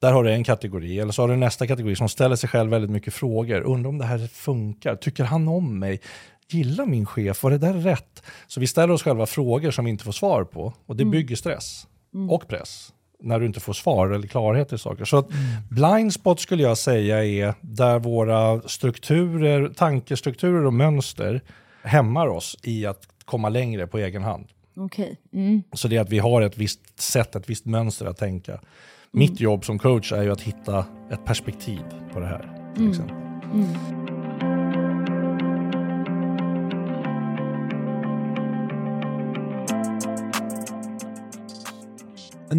Där 0.00 0.12
har 0.12 0.24
du 0.24 0.32
en 0.32 0.44
kategori. 0.44 1.00
Eller 1.00 1.12
så 1.12 1.22
har 1.22 1.28
du 1.28 1.36
nästa 1.36 1.66
kategori 1.66 1.96
som 1.96 2.08
ställer 2.08 2.36
sig 2.36 2.48
själv 2.48 2.70
väldigt 2.70 2.90
mycket 2.90 3.14
frågor. 3.14 3.60
Undrar 3.60 3.88
om 3.88 3.98
det 3.98 4.04
här 4.04 4.26
funkar? 4.26 4.96
Tycker 4.96 5.24
han 5.24 5.48
om 5.48 5.78
mig? 5.78 6.00
Gillar 6.48 6.86
min 6.86 7.06
chef? 7.06 7.42
Var 7.42 7.50
det 7.50 7.58
där 7.58 7.74
rätt? 7.74 8.22
Så 8.46 8.60
vi 8.60 8.66
ställer 8.66 8.94
oss 8.94 9.02
själva 9.02 9.26
frågor 9.26 9.70
som 9.70 9.84
vi 9.84 9.90
inte 9.90 10.04
får 10.04 10.12
svar 10.12 10.44
på. 10.44 10.74
Och 10.86 10.96
det 10.96 11.02
mm. 11.02 11.10
bygger 11.10 11.36
stress 11.36 11.86
mm. 12.14 12.30
och 12.30 12.48
press 12.48 12.92
när 13.20 13.40
du 13.40 13.46
inte 13.46 13.60
får 13.60 13.72
svar 13.72 14.10
eller 14.10 14.28
klarhet 14.28 14.72
i 14.72 14.78
saker. 14.78 15.04
Så 15.04 15.18
att 15.18 15.30
mm. 15.30 15.44
blindspot 15.70 16.40
skulle 16.40 16.62
jag 16.62 16.78
säga 16.78 17.24
är 17.24 17.54
där 17.60 17.98
våra 17.98 18.60
strukturer, 18.60 19.68
tankestrukturer 19.68 20.66
och 20.66 20.74
mönster 20.74 21.42
hämmar 21.82 22.26
oss 22.26 22.56
i 22.62 22.86
att 22.86 23.08
komma 23.24 23.48
längre 23.48 23.86
på 23.86 23.98
egen 23.98 24.22
hand. 24.22 24.46
Okay. 24.76 25.16
Mm. 25.32 25.62
Så 25.72 25.88
det 25.88 25.96
är 25.96 26.00
att 26.00 26.10
vi 26.10 26.18
har 26.18 26.42
ett 26.42 26.58
visst 26.58 27.00
sätt, 27.00 27.36
ett 27.36 27.50
visst 27.50 27.66
mönster 27.66 28.06
att 28.06 28.18
tänka. 28.18 28.52
Mm. 28.52 28.64
Mitt 29.10 29.40
jobb 29.40 29.64
som 29.64 29.78
coach 29.78 30.12
är 30.12 30.22
ju 30.22 30.32
att 30.32 30.40
hitta 30.40 30.86
ett 31.10 31.24
perspektiv 31.24 31.82
på 32.12 32.20
det 32.20 32.26
här. 32.26 32.72
Till 32.74 32.84
mm. 32.84 32.90
exempel. 32.90 33.16
Mm. 33.54 33.66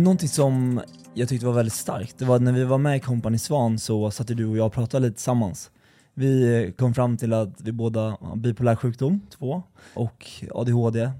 Någonting 0.03 0.29
som 0.29 0.81
jag 1.13 1.29
tyckte 1.29 1.45
var 1.45 1.53
väldigt 1.53 1.73
starkt, 1.73 2.17
det 2.17 2.25
var 2.25 2.39
när 2.39 2.51
vi 2.51 2.63
var 2.63 2.77
med 2.77 2.97
i 2.97 2.99
Company 2.99 3.37
Svan 3.37 3.79
så 3.79 4.11
satt 4.11 4.27
du 4.27 4.45
och 4.45 4.57
jag 4.57 4.65
och 4.65 4.73
pratade 4.73 5.05
lite 5.05 5.15
tillsammans. 5.15 5.71
Vi 6.13 6.73
kom 6.77 6.93
fram 6.93 7.17
till 7.17 7.33
att 7.33 7.61
vi 7.61 7.71
båda 7.71 8.17
har 8.21 8.35
bipolär 8.35 8.75
sjukdom, 8.75 9.21
två, 9.29 9.63
och 9.93 10.25
ADHD, 10.51 11.11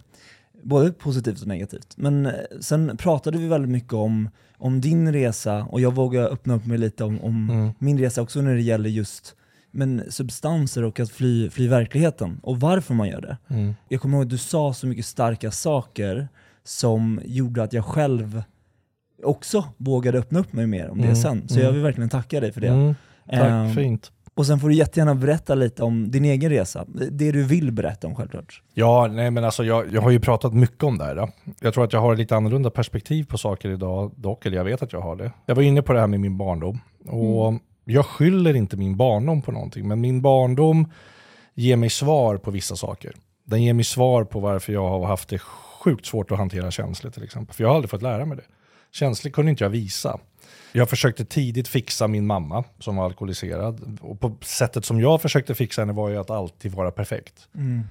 både 0.64 0.92
positivt 0.92 1.42
och 1.42 1.48
negativt. 1.48 1.94
Men 1.98 2.26
eh, 2.26 2.34
sen 2.60 2.98
pratade 2.98 3.38
vi 3.38 3.48
väldigt 3.48 3.72
mycket 3.72 3.94
om, 3.94 4.30
om 4.58 4.82
din 4.82 5.14
resa 5.14 5.64
och 5.64 5.82
jag 5.82 5.96
vågar 5.96 6.30
öppna 6.30 6.56
upp 6.56 6.66
mig 6.66 6.78
lite 6.78 7.04
om, 7.04 7.22
om 7.22 7.50
mm. 7.50 7.70
min 7.80 8.00
resa 8.00 8.22
också 8.22 8.42
när 8.42 8.56
det 8.56 8.62
gäller 8.62 8.90
just 8.90 9.36
men 9.72 10.04
substanser 10.10 10.84
och 10.84 11.00
att 11.00 11.10
fly, 11.10 11.50
fly 11.50 11.68
verkligheten 11.68 12.40
och 12.44 12.60
varför 12.60 12.94
man 12.94 13.08
gör 13.08 13.22
det. 13.22 13.38
Mm. 13.48 13.76
Jag 13.90 14.02
kommer 14.02 14.18
ihåg 14.18 14.26
att 14.26 14.30
du 14.30 14.38
sa 14.38 14.74
så 14.74 14.88
mycket 14.88 15.06
starka 15.06 15.52
saker 15.52 16.28
som 16.64 17.22
gjorde 17.26 17.64
att 17.64 17.74
jag 17.74 17.86
själv 17.86 18.44
också 19.24 19.66
vågade 19.78 20.20
öppna 20.20 20.40
upp 20.40 20.54
mig 20.54 20.68
mer 20.68 20.90
om 20.90 21.00
mm. 21.00 21.10
det 21.10 21.16
sen. 21.16 21.48
Så 21.48 21.56
jag 21.56 21.64
mm. 21.64 21.74
vill 21.74 21.84
verkligen 21.84 22.10
tacka 22.10 22.40
dig 22.40 22.52
för 22.52 22.62
det. 22.62 22.68
Mm. 22.68 22.96
Tack, 23.30 23.52
um, 23.52 23.76
fint. 23.76 24.12
Och 24.38 24.46
sen 24.46 24.60
får 24.60 24.70
du 24.70 24.76
jättegärna 24.76 25.16
berätta 25.16 25.56
lite 25.56 25.84
om 25.84 26.12
din 26.12 26.26
egen 26.26 26.50
resa. 26.50 26.86
Det 27.12 27.32
du 27.32 27.44
vill 27.44 27.72
berätta 27.72 28.08
om 28.08 28.16
självklart. 28.16 28.62
Ja, 28.74 29.08
nej 29.08 29.32
men 29.32 29.44
alltså 29.44 29.64
jag, 29.64 29.94
jag 29.94 30.02
har 30.02 30.12
ju 30.12 30.20
pratat 30.20 30.54
mycket 30.54 30.84
om 30.84 30.98
det 30.98 31.04
här. 31.04 31.16
Då. 31.16 31.30
Jag 31.60 31.74
tror 31.74 31.84
att 31.84 31.94
jag 31.94 32.00
har 32.00 32.16
lite 32.16 32.36
annorlunda 32.36 32.70
perspektiv 32.70 33.24
på 33.24 33.38
saker 33.38 33.70
idag 33.70 34.12
dock, 34.16 34.46
eller 34.46 34.58
jag 34.58 34.64
vet 34.64 34.82
att 34.82 34.94
jag 34.94 35.02
har 35.02 35.16
det. 35.16 35.32
Jag 35.46 35.56
var 35.56 35.64
inne 35.64 35.82
på 35.82 35.94
det 35.94 36.00
här 36.00 36.08
med 36.08 36.20
min 36.20 36.38
barndom. 36.38 36.80
Och 37.08 37.48
mm. 37.48 37.60
jag 37.86 38.06
skyller 38.06 38.56
inte 38.56 38.78
min 38.78 38.98
barndom 38.98 39.42
på 39.42 39.52
någonting, 39.52 39.88
men 39.88 40.02
min 40.02 40.22
barndom 40.22 40.92
ger 41.54 41.76
mig 41.76 41.90
svar 41.90 42.38
på 42.38 42.52
vissa 42.52 42.76
saker. 42.76 43.14
Den 43.46 43.64
ger 43.64 43.74
mig 43.74 43.86
svar 43.86 44.24
på 44.24 44.40
varför 44.40 44.74
jag 44.74 44.90
har 44.90 45.06
haft 45.06 45.30
det 45.30 45.40
sjukt 45.84 46.06
svårt 46.06 46.32
att 46.32 46.38
hantera 46.38 46.72
känslor 46.72 47.12
till 47.12 47.24
exempel. 47.24 47.56
För 47.56 47.64
jag 47.64 47.70
har 47.70 47.76
aldrig 47.76 47.90
fått 47.90 48.02
lära 48.02 48.26
mig 48.26 48.38
det. 48.38 48.46
Känslor 48.92 49.32
kunde 49.32 49.52
inte 49.52 49.64
jag 49.64 49.70
visa. 49.70 50.20
Jag 50.78 50.90
försökte 50.90 51.26
tidigt 51.26 51.68
fixa 51.68 52.08
min 52.08 52.28
mamma 52.28 52.64
som 52.80 52.96
var 52.96 53.06
alkoholiserad. 53.06 54.00
Och 54.02 54.20
på 54.20 54.38
sättet 54.42 54.86
som 54.86 55.02
jag 55.02 55.22
försökte 55.22 55.56
fixa 55.56 55.82
henne 55.82 55.94
var 55.94 56.10
ju 56.10 56.18
att 56.18 56.30
alltid 56.30 56.72
vara 56.72 56.92
perfekt. 56.92 57.48
Mm. 57.56 57.84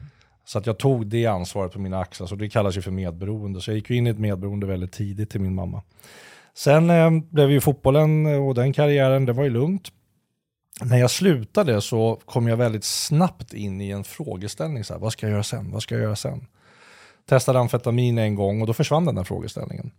Så 0.44 0.59
att 0.59 0.66
jag 0.66 0.79
tog 0.79 1.07
det 1.07 1.27
ansvaret 1.27 1.72
på 1.72 1.79
mina 1.79 2.01
axlar, 2.01 2.27
så 2.27 2.35
det 2.35 2.49
kallas 2.49 2.77
ju 2.77 2.83
för 2.83 2.90
medberoende. 2.90 3.61
Så 3.61 3.70
jag 3.70 3.77
gick 3.77 3.90
in 3.90 4.07
i 4.07 4.11
ett 4.11 4.18
medberoende 4.18 4.66
väldigt 4.66 4.92
tidigt 4.92 5.31
till 5.31 5.40
min 5.40 5.55
mamma. 5.55 5.83
Sen 6.55 6.90
eh, 6.90 7.11
blev 7.11 7.51
ju 7.51 7.61
fotbollen 7.61 8.27
och 8.27 8.55
den 8.55 8.72
karriären, 8.72 9.25
det 9.27 9.33
var 9.33 9.44
ju 9.44 9.51
lugnt. 9.51 9.88
När 10.83 10.96
jag 10.96 11.11
slutade 11.11 11.81
så 11.81 12.20
kom 12.25 12.49
jag 12.49 12.57
väldigt 12.57 12.85
snabbt 12.85 13.55
in 13.55 13.81
i 13.81 13.90
en 13.90 14.05
frågeställning. 14.05 14.85
Så 14.85 14.92
här, 14.92 15.01
vad 15.01 15.12
ska 15.12 15.27
jag 15.27 15.33
göra 15.33 15.42
sen? 15.42 15.70
Vad 15.70 15.83
ska 15.83 15.94
jag 15.94 16.03
göra 16.03 16.16
sen? 16.16 16.46
Testade 17.29 17.59
amfetamin 17.59 18.18
en 18.18 18.35
gång 18.35 18.61
och 18.61 18.66
då 18.66 18.72
försvann 18.72 19.05
den 19.05 19.14
där 19.14 19.25
frågeställningen. 19.25 19.90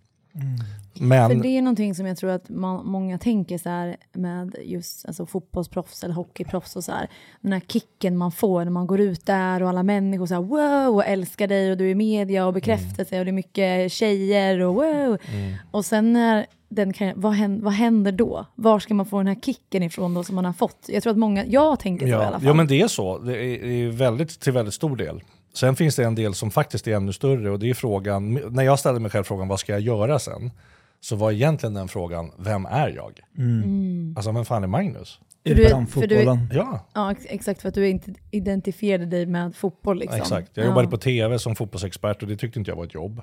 Mm. 0.42 0.60
Men, 1.00 1.30
För 1.30 1.36
det 1.36 1.58
är 1.58 1.62
någonting 1.62 1.96
som 1.96 2.06
jag 2.06 2.18
tror 2.18 2.30
att 2.30 2.50
man, 2.50 2.86
många 2.86 3.18
tänker 3.18 3.58
så 3.58 3.70
här 3.70 3.98
med 4.14 4.56
just 4.64 5.06
alltså, 5.06 5.26
fotbollsproffs 5.26 6.04
eller 6.04 6.14
hockeyproffs 6.14 6.76
och 6.76 6.84
så 6.84 6.92
här. 6.92 7.08
Den 7.42 7.54
här 7.54 7.60
kicken 7.60 8.18
man 8.18 8.32
får 8.32 8.64
när 8.64 8.72
man 8.72 8.88
går 8.88 9.00
ut 9.00 9.26
där 9.26 9.64
och 9.64 9.70
alla 9.70 9.84
människor 9.84 10.26
så 10.26 10.34
här 10.34 10.42
wow 10.42 10.96
och 10.96 11.06
älskar 11.06 11.48
dig 11.48 11.72
och 11.72 11.78
du 11.78 11.86
är 11.86 11.90
i 11.90 11.96
media 11.96 12.46
och 12.46 12.54
bekräftelse 12.54 13.16
mm. 13.16 13.20
och 13.20 13.26
det 13.26 13.30
är 13.30 13.34
mycket 13.34 13.92
tjejer 13.92 14.60
och 14.60 14.76
wow. 14.76 15.18
Mm. 15.34 15.56
Och 15.72 15.86
sen 15.86 16.14
när 16.14 16.46
den 16.70 16.94
kan, 16.94 17.14
vad, 17.16 17.34
händer, 17.34 17.64
vad 17.64 17.74
händer 17.74 18.12
då? 18.12 18.46
Var 18.56 18.80
ska 18.80 18.94
man 18.94 19.06
få 19.06 19.18
den 19.18 19.28
här 19.28 19.36
kicken 19.36 19.84
ifrån 19.84 20.14
då 20.14 20.24
som 20.24 20.36
man 20.36 20.46
har 20.46 20.54
fått? 20.54 20.86
Jag 20.88 21.04
tror 21.04 21.12
att 21.12 21.18
många, 21.18 21.46
jag 21.46 21.80
tänker 21.80 22.06
så 22.06 22.12
ja, 22.12 22.24
i 22.24 22.26
alla 22.26 22.40
fall. 22.40 22.48
Ja 22.48 22.54
men 22.54 22.68
det 22.68 22.82
är 22.82 22.88
så, 22.88 23.18
det 23.18 23.46
är, 23.46 23.68
det 23.68 23.84
är 23.84 23.90
väldigt, 23.90 24.40
till 24.40 24.54
väldigt 24.54 24.74
stor 24.74 24.96
del. 24.96 25.22
Sen 25.58 25.76
finns 25.76 25.96
det 25.96 26.04
en 26.04 26.16
del 26.16 26.34
som 26.34 26.52
faktiskt 26.52 26.88
är 26.88 26.96
ännu 26.96 27.14
större 27.14 27.52
och 27.52 27.60
det 27.60 27.70
är 27.70 27.74
frågan, 27.74 28.34
när 28.34 28.64
jag 28.64 28.80
ställde 28.80 29.00
mig 29.00 29.12
själv 29.12 29.24
frågan 29.24 29.48
vad 29.48 29.60
ska 29.60 29.72
jag 29.72 29.82
göra 29.82 30.20
sen? 30.20 30.52
Så 31.00 31.16
var 31.16 31.32
egentligen 31.32 31.74
den 31.74 31.88
frågan, 31.88 32.32
vem 32.38 32.66
är 32.66 32.90
jag? 32.90 33.20
Mm. 33.38 33.64
mm. 33.64 34.14
Alltså 34.18 34.32
vem 34.32 34.46
fan 34.46 34.64
är 34.64 34.68
Magnus? 34.68 35.20
Utan 35.44 35.88
fotbollen. 35.88 36.50
Ja. 36.54 36.88
ja, 36.94 37.16
exakt 37.26 37.62
för 37.62 37.70
att 37.70 37.76
du 37.76 37.88
inte 37.88 38.14
identifierade 38.32 39.06
dig 39.06 39.26
med 39.26 39.56
fotboll. 39.56 40.00
Liksom. 40.00 40.20
Exakt, 40.20 40.52
jag 40.54 40.66
jobbade 40.66 40.88
på 40.88 40.98
tv 40.98 41.40
som 41.40 41.56
fotbollsexpert 41.56 42.22
och 42.22 42.28
det 42.28 42.38
tyckte 42.38 42.60
inte 42.60 42.72
jag 42.72 42.76
var 42.76 42.86
ett 42.86 42.94
jobb. 42.94 43.22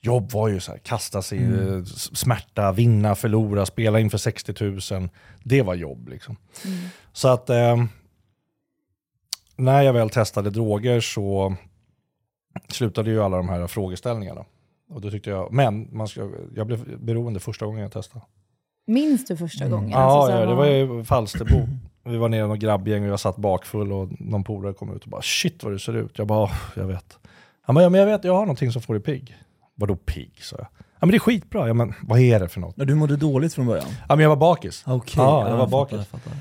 Jobb 0.00 0.30
var 0.30 0.48
ju 0.48 0.60
så 0.60 0.72
här, 0.72 0.78
kasta 0.78 1.22
sig 1.22 1.38
mm. 1.38 1.78
Eh, 1.78 1.84
smärta, 2.12 2.72
vinna, 2.72 3.14
förlora, 3.14 3.66
spela 3.66 4.00
inför 4.00 4.18
60 4.18 4.54
000. 4.94 5.08
Det 5.42 5.62
var 5.62 5.74
jobb 5.74 6.08
liksom. 6.08 6.36
Mm. 6.64 6.78
Så 7.12 7.28
att 7.28 7.50
eh, 7.50 7.76
när 9.60 9.82
jag 9.82 9.92
väl 9.92 10.10
testade 10.10 10.50
droger 10.50 11.00
så 11.00 11.54
slutade 12.68 13.10
ju 13.10 13.22
alla 13.22 13.36
de 13.36 13.48
här 13.48 13.66
frågeställningarna. 13.66 14.44
Och 14.90 15.00
då 15.00 15.10
tyckte 15.10 15.30
jag, 15.30 15.52
men 15.52 15.88
man 15.92 16.08
ska, 16.08 16.30
jag 16.54 16.66
blev 16.66 16.98
beroende 16.98 17.40
första 17.40 17.66
gången 17.66 17.82
jag 17.82 17.92
testade. 17.92 18.24
Minns 18.86 19.26
du 19.26 19.36
första 19.36 19.64
mm. 19.64 19.76
gången? 19.76 19.90
Ja, 19.90 19.96
alltså, 19.96 20.38
ja 20.38 20.46
det 20.46 20.54
var 20.54 20.66
i 20.66 21.04
Falsterbo. 21.04 21.68
Vi 22.04 22.16
var 22.16 22.28
nere 22.28 22.44
i 22.44 22.48
något 22.48 22.58
grabbgäng 22.58 23.04
och 23.04 23.10
jag 23.10 23.20
satt 23.20 23.36
bakfull 23.36 23.92
och 23.92 24.08
någon 24.20 24.44
polare 24.44 24.72
kom 24.72 24.96
ut 24.96 25.04
och 25.04 25.10
bara 25.10 25.22
shit 25.22 25.64
vad 25.64 25.72
du 25.72 25.78
ser 25.78 25.96
ut. 25.96 26.18
Jag 26.18 26.26
bara, 26.26 26.50
jag 26.76 26.84
vet. 26.84 27.18
Han 27.62 27.74
bara, 27.74 27.82
ja 27.82 27.88
men 27.88 28.00
jag 28.00 28.06
vet, 28.06 28.24
jag 28.24 28.34
har 28.34 28.40
någonting 28.40 28.72
som 28.72 28.82
får 28.82 28.94
dig 28.94 29.02
pigg. 29.02 29.36
Vadå 29.74 29.96
pigg? 29.96 30.32
sa 30.42 30.56
jag. 30.58 30.66
Ja 30.78 31.06
men 31.06 31.10
det 31.10 31.16
är 31.16 31.18
skitbra. 31.18 31.68
Ja 31.68 31.74
men 31.74 31.94
vad 32.02 32.20
är 32.20 32.40
det 32.40 32.48
för 32.48 32.60
något? 32.60 32.74
Ja, 32.76 32.84
du 32.84 32.94
mådde 32.94 33.16
dåligt 33.16 33.54
från 33.54 33.66
början? 33.66 33.86
Ja 34.08 34.16
men 34.16 34.20
jag 34.20 34.28
var 34.28 34.36
bakis. 34.36 34.84
Okej, 34.86 35.14
Ja, 35.16 35.48
jag 35.48 35.56
var 35.56 35.58
fattar, 35.58 35.70
bakis. 35.70 35.96
jag 35.96 36.06
fattar. 36.06 36.32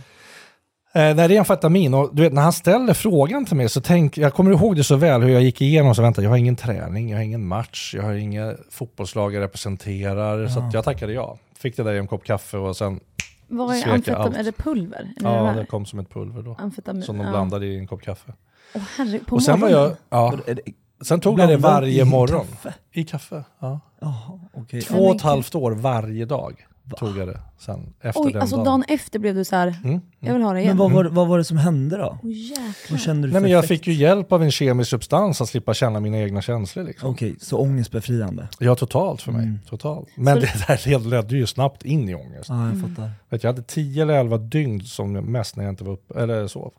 Eh, 0.93 1.15
nej, 1.15 1.27
det 1.27 1.35
är 1.35 1.39
amfetamin 1.39 1.93
och 1.93 2.15
du 2.15 2.21
vet 2.21 2.33
när 2.33 2.41
han 2.41 2.53
ställer 2.53 2.93
frågan 2.93 3.45
till 3.45 3.55
mig 3.55 3.69
så 3.69 3.81
tänk, 3.81 4.17
jag 4.17 4.33
kommer 4.33 4.51
ihåg 4.51 4.75
det 4.75 4.83
så 4.83 4.95
väl 4.95 5.21
hur 5.21 5.29
jag 5.29 5.41
gick 5.41 5.61
igenom 5.61 5.95
så 5.95 6.01
vänta, 6.01 6.23
jag 6.23 6.29
har 6.29 6.37
ingen 6.37 6.55
träning, 6.55 7.09
jag 7.09 7.17
har 7.17 7.23
ingen 7.23 7.47
match, 7.47 7.93
jag 7.95 8.03
har 8.03 8.13
inga 8.13 8.55
fotbollslag 8.71 9.33
jag 9.33 9.41
representerar. 9.41 10.47
Så 10.47 10.59
att 10.59 10.73
jag 10.73 10.83
tackade 10.83 11.13
ja. 11.13 11.37
Fick 11.57 11.77
det 11.77 11.83
där 11.83 11.93
i 11.93 11.97
en 11.97 12.07
kopp 12.07 12.23
kaffe 12.23 12.57
och 12.57 12.77
sen, 12.77 12.99
Vad 13.47 13.75
är 13.75 13.87
amfetamin? 13.87 14.35
Är 14.35 14.43
det 14.43 14.51
pulver? 14.51 15.13
Är 15.17 15.23
ja 15.23 15.51
det 15.51 15.59
det 15.59 15.65
kom 15.65 15.85
som 15.85 15.99
ett 15.99 16.09
pulver 16.09 16.41
då. 16.41 16.55
Amfetamin. 16.59 17.03
Som 17.03 17.17
de 17.17 17.23
ja. 17.23 17.29
blandade 17.31 17.65
i 17.65 17.77
en 17.77 17.87
kopp 17.87 18.01
kaffe. 18.01 18.33
Åh 18.75 18.81
herre, 18.97 19.19
på 19.19 19.35
och 19.35 19.43
sen 19.43 19.59
var 19.59 19.69
morgonen? 19.69 19.95
jag, 20.09 20.19
ja, 20.19 20.55
sen 21.01 21.19
tog 21.19 21.39
jag 21.39 21.49
det 21.49 21.57
varje 21.57 22.01
i 22.01 22.05
morgon. 22.05 22.45
kaffe? 22.47 22.73
I 22.91 23.03
kaffe, 23.03 23.43
ja. 23.59 23.79
Jaha, 24.01 24.39
okej. 24.53 24.81
Två 24.81 24.97
och 24.97 25.15
ett 25.15 25.21
halvt 25.21 25.55
år 25.55 25.71
varje 25.71 26.25
dag 26.25 26.65
tog 26.97 27.17
jag 27.17 27.27
det 27.27 27.39
sen 27.59 27.93
efter 28.01 28.21
Oj, 28.21 28.31
den 28.33 28.41
alltså 28.41 28.55
dagen. 28.55 28.65
dagen 28.65 28.83
efter 28.87 29.19
blev 29.19 29.35
du 29.35 29.45
så 29.45 29.55
här. 29.55 29.75
Mm. 29.83 30.01
jag 30.19 30.33
vill 30.33 30.43
ha 30.43 30.53
det 30.53 30.59
igen. 30.61 30.69
Men 30.69 30.77
vad 30.77 30.91
var, 30.91 31.05
vad 31.11 31.27
var 31.27 31.37
det 31.37 31.43
som 31.43 31.57
hände 31.57 31.97
då? 31.97 32.17
Jäklar. 32.23 32.91
Vad 32.91 32.99
kände 32.99 33.27
du 33.27 33.31
Nej, 33.33 33.41
men 33.41 33.51
jag 33.51 33.63
effekt? 33.63 33.79
fick 33.85 33.87
ju 33.87 33.93
hjälp 33.93 34.31
av 34.31 34.43
en 34.43 34.51
kemisk 34.51 34.89
substans 34.89 35.41
att 35.41 35.49
slippa 35.49 35.73
känna 35.73 35.99
mina 35.99 36.17
egna 36.17 36.41
känslor. 36.41 36.83
Liksom. 36.83 37.09
Okej, 37.09 37.35
så 37.39 37.57
ångestbefriande? 37.57 38.47
Ja, 38.59 38.75
totalt 38.75 39.21
för 39.21 39.31
mig. 39.31 39.43
Mm. 39.43 39.59
Totalt. 39.69 40.07
Men 40.15 40.35
Så- 40.35 40.41
det 40.41 40.67
där 40.67 40.99
ledde 41.09 41.37
ju 41.37 41.45
snabbt 41.47 41.85
in 41.85 42.09
i 42.09 42.15
ångest. 42.15 42.49
Ja, 42.49 42.55
jag 42.65 42.73
Mm. 42.73 42.95
fattar. 42.95 43.11
Vet, 43.29 43.43
jag 43.43 43.51
hade 43.53 43.63
10 43.63 44.01
eller 44.01 44.13
11 44.13 44.37
dygn 44.37 44.81
som 44.81 45.11
mest 45.13 45.55
när 45.55 45.63
jag 45.63 45.71
inte 45.71 45.83
var 45.83 45.93
uppe, 45.93 46.19
eller 46.21 46.47
sov. 46.47 46.71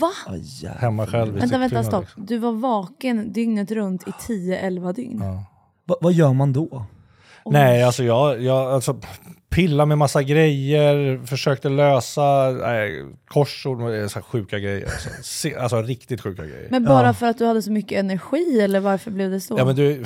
Va? 0.00 0.10
Jävlar. 0.36 0.80
Hemma 0.80 1.06
själv 1.06 1.36
i 1.36 1.40
Vänta, 1.40 1.58
vänta, 1.58 1.82
stopp. 1.84 2.00
liksom. 2.04 2.26
Du 2.26 2.38
var 2.38 2.52
vaken 2.52 3.32
dygnet 3.32 3.70
runt 3.70 4.08
i 4.08 4.10
10-11 4.10 4.92
dygn. 4.92 5.20
Ja. 5.24 5.44
Va, 5.84 5.96
vad 6.00 6.12
gör 6.12 6.32
man 6.32 6.52
då? 6.52 6.84
Nej, 7.52 7.82
alltså 7.82 8.04
jag, 8.04 8.42
jag 8.42 8.72
alltså, 8.72 9.00
pilla 9.50 9.86
med 9.86 9.98
massa 9.98 10.22
grejer, 10.22 11.26
försökte 11.26 11.68
lösa 11.68 12.50
nej, 12.50 13.04
korsord 13.26 13.78
med 13.78 14.10
så 14.10 14.18
här 14.18 14.24
sjuka 14.24 14.58
grejer. 14.58 14.84
Alltså, 14.84 15.08
Se, 15.22 15.54
alltså 15.56 15.82
riktigt 15.82 16.20
sjuka 16.20 16.42
grejer. 16.42 16.66
Men 16.70 16.84
bara 16.84 17.06
Ja. 17.06 17.12
för 17.14 17.26
att 17.26 17.38
du 17.38 17.46
hade 17.46 17.62
så 17.62 17.72
mycket 17.72 17.98
energi 17.98 18.60
eller 18.60 18.80
varför 18.80 19.10
blev 19.10 19.30
det 19.30 19.40
så? 19.40 19.54
Ja, 19.58 19.64
men 19.64 19.76
du, 19.76 20.04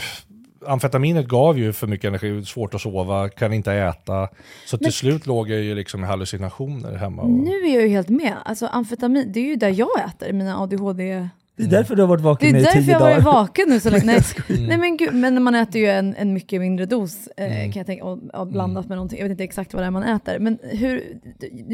amfetaminet 0.66 1.26
gav 1.28 1.58
ju 1.58 1.72
för 1.72 1.86
mycket 1.86 2.08
energi, 2.08 2.44
svårt 2.44 2.74
att 2.74 2.80
sova, 2.80 3.28
kan 3.28 3.52
inte 3.52 3.72
äta. 3.72 4.28
Så 4.66 4.76
till 4.78 4.84
Men- 4.86 4.92
slut 4.92 5.26
låg 5.26 5.50
jag 5.50 5.60
ju 5.60 5.74
liksom 5.74 6.04
i 6.04 6.06
hallucinationer 6.06 6.94
hemma. 6.96 7.22
Och, 7.22 7.30
Nu 7.30 7.50
är 7.50 7.74
jag 7.74 7.82
ju 7.82 7.88
helt 7.88 8.08
med. 8.08 8.34
Alltså 8.44 8.66
amfetamin, 8.66 9.32
det 9.32 9.40
är 9.40 9.44
ju 9.44 9.56
där 9.56 9.68
jag 9.78 9.88
äter 10.08 10.32
mina 10.32 10.58
ADHD... 10.62 11.28
Det 11.56 11.62
är 11.62 11.68
därför 11.68 11.96
du 11.96 12.02
har 12.02 12.08
varit 12.08 12.20
Det 12.20 12.24
vaken 12.24 12.54
är 12.54 12.58
i 12.60 12.62
därför 12.62 12.80
tio 12.82 12.92
jag 12.92 12.98
har 12.98 13.10
varit 13.10 13.24
dagar. 13.24 13.38
vaken 13.38 13.68
nu 13.68 13.80
så 13.80 13.90
länge. 13.90 14.04
Nej, 14.04 14.20
nej 14.68 14.78
men 14.78 14.96
gud, 14.96 15.14
men 15.14 15.42
man 15.42 15.54
äter 15.54 15.80
ju 15.80 15.86
en, 15.86 16.14
en 16.16 16.32
mycket 16.32 16.60
mindre 16.60 16.86
dos 16.86 17.26
eh, 17.36 17.44
Mm. 17.60 17.72
kan 17.72 17.80
jag 17.80 17.86
tänka, 17.86 18.04
och, 18.04 18.18
och 18.34 18.46
blandat 18.46 18.88
med 18.88 18.96
någonting. 18.96 19.18
Jag 19.18 19.24
vet 19.24 19.30
inte 19.30 19.44
exakt 19.44 19.74
vad 19.74 19.82
det 19.82 19.86
är 19.86 19.90
man 19.90 20.02
äter. 20.02 20.38
Men 20.38 20.58
hur, 20.62 21.20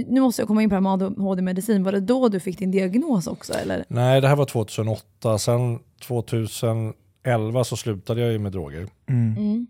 nu 0.09 0.21
måste 0.21 0.43
jag 0.43 0.49
komma 0.49 0.63
in 0.63 0.69
på 0.71 0.73
det 0.73 0.77
här 0.89 0.97
med 0.97 1.03
ADHD-medicin. 1.03 1.85
Var 1.85 1.93
det 1.93 2.01
då 2.01 2.29
du 2.29 2.41
fick 2.41 2.59
din 2.59 2.71
diagnos 2.71 3.27
också 3.27 3.53
eller? 3.53 3.85
Nej, 3.89 4.21
det 4.21 4.29
här 4.29 4.37
var 4.37 4.45
2008. 4.45 5.39
Sen 5.39 5.79
2011 6.07 7.65
så 7.65 7.77
slutade 7.77 8.21
jag 8.21 8.33
ju 8.33 8.39
med 8.39 8.53
droger. 8.53 8.87
Mm. 9.09 9.37
Mm. 9.37 9.67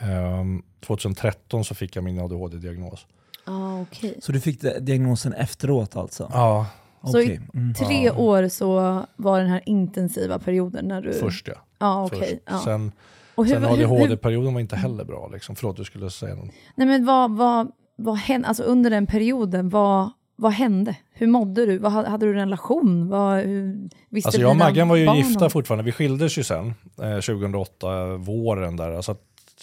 Ehm, 0.00 0.62
2013 0.86 1.64
så 1.64 1.74
fick 1.74 1.96
jag 1.96 2.04
min 2.04 2.20
ADHD-diagnos. 2.20 3.06
Ah, 3.44 3.80
okej. 3.80 4.14
Så 4.22 4.32
du 4.32 4.40
fick 4.40 4.60
det- 4.60 4.80
diagnosen 4.80 5.32
efteråt 5.32 5.96
alltså? 5.96 6.30
Ja, 6.32 6.66
Så 7.04 7.20
i. 7.20 7.40
Mm. 7.54 7.74
Tre 7.74 8.10
år 8.10 8.48
så 8.48 9.02
var 9.16 9.38
den 9.40 9.48
här 9.48 9.62
intensiva 9.66 10.38
perioden 10.38 10.88
när 10.88 11.02
du... 11.02 11.12
först 11.12 11.48
ja. 11.48 11.54
Ja, 11.78 12.04
okej. 12.04 12.18
Först. 12.18 12.34
Ja. 12.46 12.60
Sen, 12.64 12.92
Och 13.34 13.46
hur, 13.46 13.52
sen 13.54 13.64
ADHD-perioden 13.64 14.54
var 14.54 14.60
inte 14.60 14.76
heller 14.76 15.04
bra. 15.04 15.28
Liksom. 15.32 15.56
Förlåt, 15.56 15.76
du 15.76 15.84
skulle 15.84 16.10
säga 16.10 16.34
något. 16.34 16.50
nej 16.74 16.86
men 16.86 17.04
vad, 17.04 17.36
vad, 17.36 17.72
vad 17.96 18.16
hände, 18.16 18.48
alltså 18.48 18.62
under 18.62 18.90
den 18.90 19.06
perioden, 19.06 19.68
vad, 19.68 20.10
vad 20.36 20.52
hände? 20.52 20.96
Hur 21.12 21.26
mådde 21.26 21.66
du? 21.66 21.78
Vad, 21.78 21.92
hade 21.92 22.26
du 22.26 22.30
en 22.32 22.38
relation? 22.38 23.08
Vad, 23.08 23.38
hur, 23.38 23.88
visste 24.08 24.28
Alltså 24.28 24.40
jag 24.40 24.50
och 24.50 24.56
Maggan 24.56 24.88
var 24.88 24.96
ju 24.96 25.16
gifta 25.16 25.44
om- 25.44 25.50
fortfarande. 25.50 25.84
Vi 25.84 25.92
skildes 25.92 26.38
ju 26.38 26.44
sen, 26.44 26.74
eh, 27.02 27.14
2008, 27.20 28.06
våren 28.16 28.76
där. 28.76 28.92
Alltså 28.92 29.16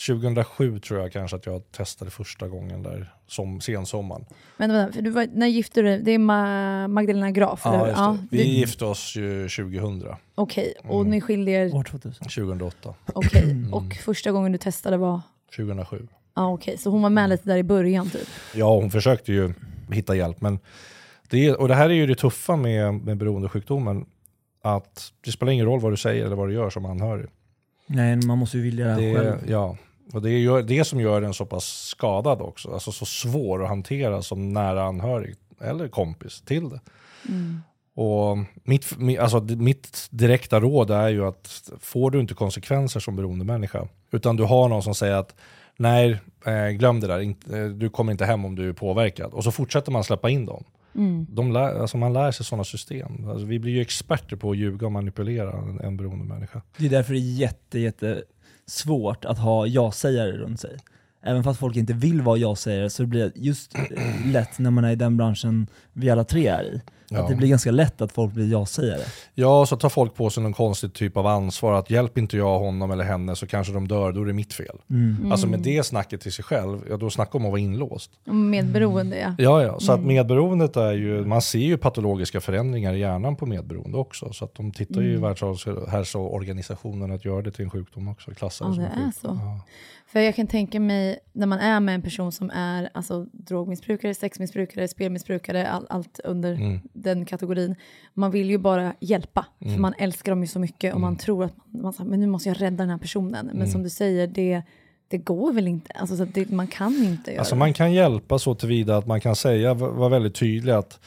2007 0.07 0.79
tror 0.79 0.99
jag 0.99 1.11
kanske 1.11 1.35
att 1.37 1.45
jag 1.45 1.71
testade 1.71 2.11
första 2.11 2.47
gången 2.47 2.83
där, 2.83 3.13
som 3.27 3.61
sensommaren. 3.61 4.25
Men 4.57 4.73
vänta, 4.73 4.93
för 4.93 5.01
du 5.01 5.09
var, 5.09 5.27
när 5.33 5.47
gifte 5.47 5.81
du 5.81 5.87
dig? 5.87 6.01
Det 6.03 6.11
är 6.11 6.19
Ma, 6.19 6.87
Magdalena 6.87 7.31
Graf, 7.31 7.65
eller 7.65 7.77
Ja, 7.77 7.83
hur? 7.83 7.87
just 7.89 8.21
det. 8.31 8.37
Vi 8.37 8.43
du- 8.43 8.49
gifte 8.49 8.85
oss 8.85 9.15
ju 9.15 9.49
2000, 9.49 10.15
Okej, 10.35 10.73
och 10.83 10.99
Mm. 11.01 11.11
ni 11.11 11.21
skilde 11.21 11.51
er, 11.51 11.75
År 11.75 11.83
2000. 11.83 12.27
2008, 12.27 12.93
okej. 13.13 13.43
Mm. 13.43 13.73
Och 13.73 13.93
första 14.05 14.31
gången 14.31 14.51
du 14.51 14.57
testade 14.57 14.97
var, 14.97 15.21
2007. 15.55 16.07
ja 16.35 16.49
okej, 16.53 16.77
så 16.77 16.89
hon 16.89 17.01
var 17.01 17.09
med 17.09 17.29
lite 17.29 17.49
där 17.49 17.57
i 17.57 17.63
början 17.63 18.09
typ? 18.09 18.27
Ja, 18.55 18.75
hon 18.75 18.91
försökte 18.91 19.33
ju 19.33 19.53
hitta 19.91 20.15
hjälp. 20.15 20.41
Men 20.41 20.59
det, 21.29 21.45
är- 21.45 21.61
och 21.61 21.67
det 21.67 21.75
här 21.75 21.89
är 21.89 21.93
ju 21.93 22.07
det 22.07 22.15
tuffa 22.15 22.55
med, 22.55 22.93
med 22.93 23.17
beroendesjukdomen. 23.17 24.05
Att 24.63 25.11
det 25.25 25.31
spelar 25.31 25.51
ingen 25.51 25.65
roll 25.65 25.79
vad 25.79 25.91
du 25.91 25.97
säger 25.97 26.25
eller 26.25 26.35
vad 26.35 26.47
du 26.49 26.53
gör 26.53 26.69
som 26.69 26.85
anhörig. 26.85 27.25
Nej, 27.87 28.15
man 28.15 28.37
måste 28.37 28.57
ju 28.57 28.63
vilja 28.63 28.85
det 28.85 28.91
här 28.91 29.01
Det, 29.01 29.15
själv. 29.15 29.37
ja, 29.47 29.77
och 30.13 30.21
det 30.21 30.29
är 30.29 30.37
ju 30.37 30.61
det 30.61 30.83
som 30.83 30.99
gör 30.99 31.21
den 31.21 31.33
så 31.33 31.45
pass 31.45 31.65
skadad 31.65 32.41
också. 32.41 32.73
Alltså 32.73 32.91
så 32.91 33.05
svår 33.05 33.63
att 33.63 33.69
hantera 33.69 34.21
som 34.21 34.53
nära 34.53 34.83
anhörig 34.83 35.35
eller 35.61 35.87
kompis 35.87 36.41
till 36.41 36.69
det. 36.69 36.79
Mm. 37.29 37.61
Och 37.95 38.37
mitt, 38.63 38.85
mi- 38.97 39.19
alltså 39.21 39.39
mitt 39.39 40.07
direkta 40.09 40.59
råd 40.59 40.91
är 40.91 41.09
ju 41.09 41.25
att 41.25 41.71
får 41.79 42.11
du 42.11 42.19
inte 42.19 42.33
konsekvenser 42.33 42.99
som 42.99 43.15
beroende 43.15 43.45
människa 43.45 43.87
utan 44.11 44.35
du 44.35 44.43
har 44.43 44.69
någon 44.69 44.83
som 44.83 44.95
säger 44.95 45.15
att 45.15 45.35
nej, 45.77 46.19
eh, 46.45 46.67
glöm 46.67 46.99
det 46.99 47.07
där, 47.07 47.19
eh, 47.19 47.69
du 47.69 47.89
kommer 47.89 48.11
inte 48.11 48.25
hem 48.25 48.45
om 48.45 48.55
du 48.55 48.69
är 48.69 48.73
påverkad. 48.73 49.33
Och 49.33 49.43
så 49.43 49.51
fortsätter 49.51 49.91
man 49.91 50.03
släppa 50.03 50.29
in 50.29 50.45
dem. 50.45 50.63
Mm. 50.95 51.25
De 51.29 51.51
lär, 51.51 51.81
alltså 51.81 51.97
man 51.97 52.13
lär 52.13 52.31
sig 52.31 52.45
sådana 52.45 52.63
system. 52.63 53.29
Alltså 53.29 53.45
vi 53.45 53.59
blir 53.59 53.73
ju 53.73 53.81
experter 53.81 54.35
på 54.35 54.51
att 54.51 54.57
ljuga 54.57 54.85
och 54.85 54.91
manipulera 54.91 55.51
en, 55.51 55.79
en 55.79 55.97
beroende 55.97 56.25
människa. 56.25 56.61
Det 56.77 56.85
är 56.85 56.89
därför 56.89 57.13
det 57.13 57.19
är 57.19 57.33
jätte, 57.39 57.79
jätte 57.79 58.23
svårt 58.67 59.25
att 59.25 59.37
ha 59.37 59.67
ja-sägare 59.67 60.31
runt 60.31 60.59
sig. 60.59 60.77
Även 61.23 61.43
fast 61.43 61.59
folk 61.59 61.75
inte 61.75 61.93
vill 61.93 62.21
vara 62.21 62.37
ja-sägare 62.37 62.89
så 62.89 63.05
blir 63.05 63.23
det 63.23 63.31
just 63.35 63.75
eh, 63.75 64.31
lätt 64.31 64.59
när 64.59 64.71
man 64.71 64.83
är 64.83 64.91
i 64.91 64.95
den 64.95 65.17
branschen 65.17 65.67
vi 65.93 66.09
alla 66.09 66.23
tre 66.23 66.47
är 66.47 66.63
i. 66.63 66.81
Ja. 67.09 67.19
Att 67.21 67.27
det 67.29 67.35
blir 67.35 67.47
ganska 67.47 67.71
lätt 67.71 68.01
att 68.01 68.11
folk 68.11 68.33
blir 68.33 68.51
ja-sägare. 68.51 69.01
Ja, 69.33 69.65
så 69.65 69.75
tar 69.77 69.89
folk 69.89 70.15
på 70.15 70.29
sig 70.29 70.43
någon 70.43 70.53
konstig 70.53 70.93
typ 70.93 71.17
av 71.17 71.27
ansvar. 71.27 71.73
Att 71.73 71.89
hjälper 71.89 72.21
inte 72.21 72.37
jag 72.37 72.59
honom 72.59 72.91
eller 72.91 73.03
henne 73.03 73.35
så 73.35 73.47
kanske 73.47 73.73
de 73.73 73.87
dör, 73.87 74.11
då 74.11 74.21
är 74.21 74.25
det 74.25 74.33
mitt 74.33 74.53
fel. 74.53 74.77
Mm. 74.89 75.31
Alltså 75.31 75.47
med 75.47 75.59
det 75.59 75.83
snacket 75.85 76.21
till 76.21 76.33
sig 76.33 76.45
själv, 76.45 76.79
ja, 76.89 76.97
då 76.97 77.09
snackar 77.09 77.39
om 77.39 77.45
att 77.45 77.51
vara 77.51 77.61
inlåst. 77.61 78.11
Medberoende 78.25 79.17
ja. 79.19 79.35
Ja, 79.37 79.63
ja. 79.63 79.79
Så 79.79 79.91
att 79.91 79.97
Mm. 79.97 80.07
medberoendet 80.07 80.75
är 80.77 80.91
ju, 80.93 81.25
man 81.25 81.41
ser 81.41 81.59
ju 81.59 81.77
patologiska 81.77 82.41
förändringar 82.41 82.93
i 82.93 82.99
hjärnan 82.99 83.35
på 83.35 83.45
medberoende 83.45 83.97
också. 83.97 84.33
Så 84.33 84.45
att 84.45 84.55
de 84.55 84.71
tittar 84.71 85.01
ju 85.01 85.07
i 85.07 85.15
Mm. 85.15 85.21
Världshälsoorganisationen 85.21 87.11
att 87.11 87.25
göra 87.25 87.41
det 87.41 87.51
till 87.51 87.63
en 87.65 87.71
sjukdom 87.71 88.07
också. 88.07 88.31
Klassar 88.31 88.65
Ja, 88.65 88.73
som 88.73 88.83
det 88.83 88.89
en 88.89 89.01
är 89.01 89.05
sjukdom. 89.05 89.11
så. 89.37 89.41
Ja. 89.45 89.61
För 90.11 90.19
jag 90.19 90.35
kan 90.35 90.47
tänka 90.47 90.79
mig 90.79 91.19
när 91.33 91.47
man 91.47 91.59
är 91.59 91.79
med 91.79 91.95
en 91.95 92.01
person 92.01 92.31
som 92.31 92.49
är 92.49 92.89
alltså, 92.93 93.25
drogmissbrukare, 93.31 94.13
sexmissbrukare, 94.13 94.87
spelmissbrukare, 94.87 95.67
all, 95.67 95.85
allt 95.89 96.19
under 96.23 96.53
Mm. 96.53 96.79
Den 97.03 97.25
kategorin. 97.25 97.75
Man 98.13 98.31
vill 98.31 98.49
ju 98.49 98.57
bara 98.57 98.93
hjälpa, 98.99 99.45
för 99.59 99.65
Mm. 99.69 99.81
man 99.81 99.93
älskar 99.97 100.31
dem 100.31 100.41
ju 100.41 100.47
så 100.47 100.59
mycket 100.59 100.93
och 100.93 101.01
man 101.01 101.15
tror 101.17 101.43
att 101.45 101.53
man, 101.65 101.93
man, 101.99 102.07
men 102.07 102.19
nu 102.19 102.27
måste 102.27 102.49
jag 102.49 102.61
rädda 102.61 102.77
den 102.77 102.89
här 102.89 102.97
personen. 102.97 103.45
Men 103.45 103.55
Mm. 103.55 103.67
som 103.67 103.83
du 103.83 103.89
säger, 103.89 104.27
det, 104.27 104.61
det 105.07 105.17
går 105.17 105.53
väl 105.53 105.67
inte, 105.67 105.91
alltså, 105.95 106.25
det, 106.25 106.49
man 106.49 106.67
kan 106.67 106.93
inte 107.03 107.31
göra 107.31 107.39
Alltså 107.39 107.55
man 107.55 107.73
kan 107.73 107.93
hjälpa 107.93 108.39
så 108.39 108.55
tillvida 108.55 108.97
att 108.97 109.07
man 109.07 109.21
kan 109.21 109.35
säga, 109.35 109.73
vara 109.73 110.09
väldigt 110.09 110.35
tydlig 110.35 110.73
att 110.73 110.99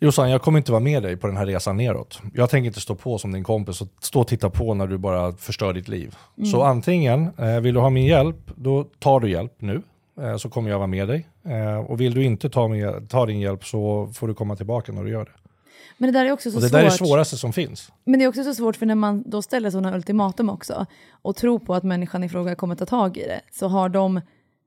Jossan, 0.00 0.30
jag 0.30 0.42
kommer 0.42 0.58
inte 0.58 0.72
vara 0.72 0.80
med 0.82 1.02
dig 1.02 1.16
på 1.16 1.26
den 1.26 1.36
här 1.36 1.46
resan 1.46 1.76
neråt. 1.76 2.20
Jag 2.34 2.50
tänker 2.50 2.66
inte 2.66 2.80
stå 2.80 2.94
på 2.94 3.18
som 3.18 3.32
din 3.32 3.44
kompis 3.44 3.80
och 3.80 3.88
stå 4.00 4.20
och 4.20 4.28
titta 4.28 4.50
på 4.50 4.74
när 4.74 4.86
du 4.86 4.98
bara 4.98 5.32
förstör 5.32 5.72
ditt 5.72 5.88
liv. 5.88 6.16
Mm. 6.38 6.50
Så 6.50 6.62
antingen, 6.62 7.30
eh, 7.38 7.60
vill 7.60 7.74
du 7.74 7.80
ha 7.80 7.90
min 7.90 8.06
hjälp, 8.06 8.36
då 8.56 8.84
tar 8.98 9.20
du 9.20 9.30
hjälp 9.30 9.52
nu. 9.58 9.82
Eh, 10.20 10.36
så 10.36 10.48
kommer 10.48 10.70
jag 10.70 10.78
vara 10.78 10.86
med 10.86 11.08
dig. 11.08 11.28
Eh, 11.44 11.76
och 11.76 12.00
vill 12.00 12.14
du 12.14 12.24
inte 12.24 12.50
ta, 12.50 12.68
med, 12.68 13.10
ta 13.10 13.26
din 13.26 13.40
hjälp 13.40 13.64
så 13.64 14.10
får 14.14 14.28
du 14.28 14.34
komma 14.34 14.56
tillbaka 14.56 14.92
när 14.92 15.04
du 15.04 15.10
gör 15.10 15.24
det. 15.24 15.30
Men 15.98 16.12
det 16.12 16.18
där 16.18 16.26
är 16.26 16.32
också 16.32 16.50
så 16.50 16.56
Och 16.56 16.62
det 16.62 16.68
svårt. 16.68 16.78
där 16.78 16.80
är 16.86 16.90
det 16.90 16.96
svåraste 16.96 17.36
som 17.36 17.52
finns. 17.52 17.92
Men 18.04 18.18
det 18.18 18.24
är 18.24 18.28
också 18.28 18.44
så 18.44 18.54
svårt 18.54 18.76
för 18.76 18.86
när 18.86 18.94
man 18.94 19.30
då 19.30 19.42
ställer 19.42 19.70
sådana 19.70 19.94
ultimatum 19.96 20.50
också 20.50 20.86
och 21.22 21.36
tror 21.36 21.58
på 21.58 21.74
att 21.74 21.82
människan 21.82 22.24
i 22.24 22.28
fråga 22.28 22.54
kommer 22.54 22.74
ta 22.74 22.86
tag 22.86 23.16
i 23.16 23.20
det 23.22 23.40
så 23.52 23.68
har 23.68 23.88
de 23.88 24.20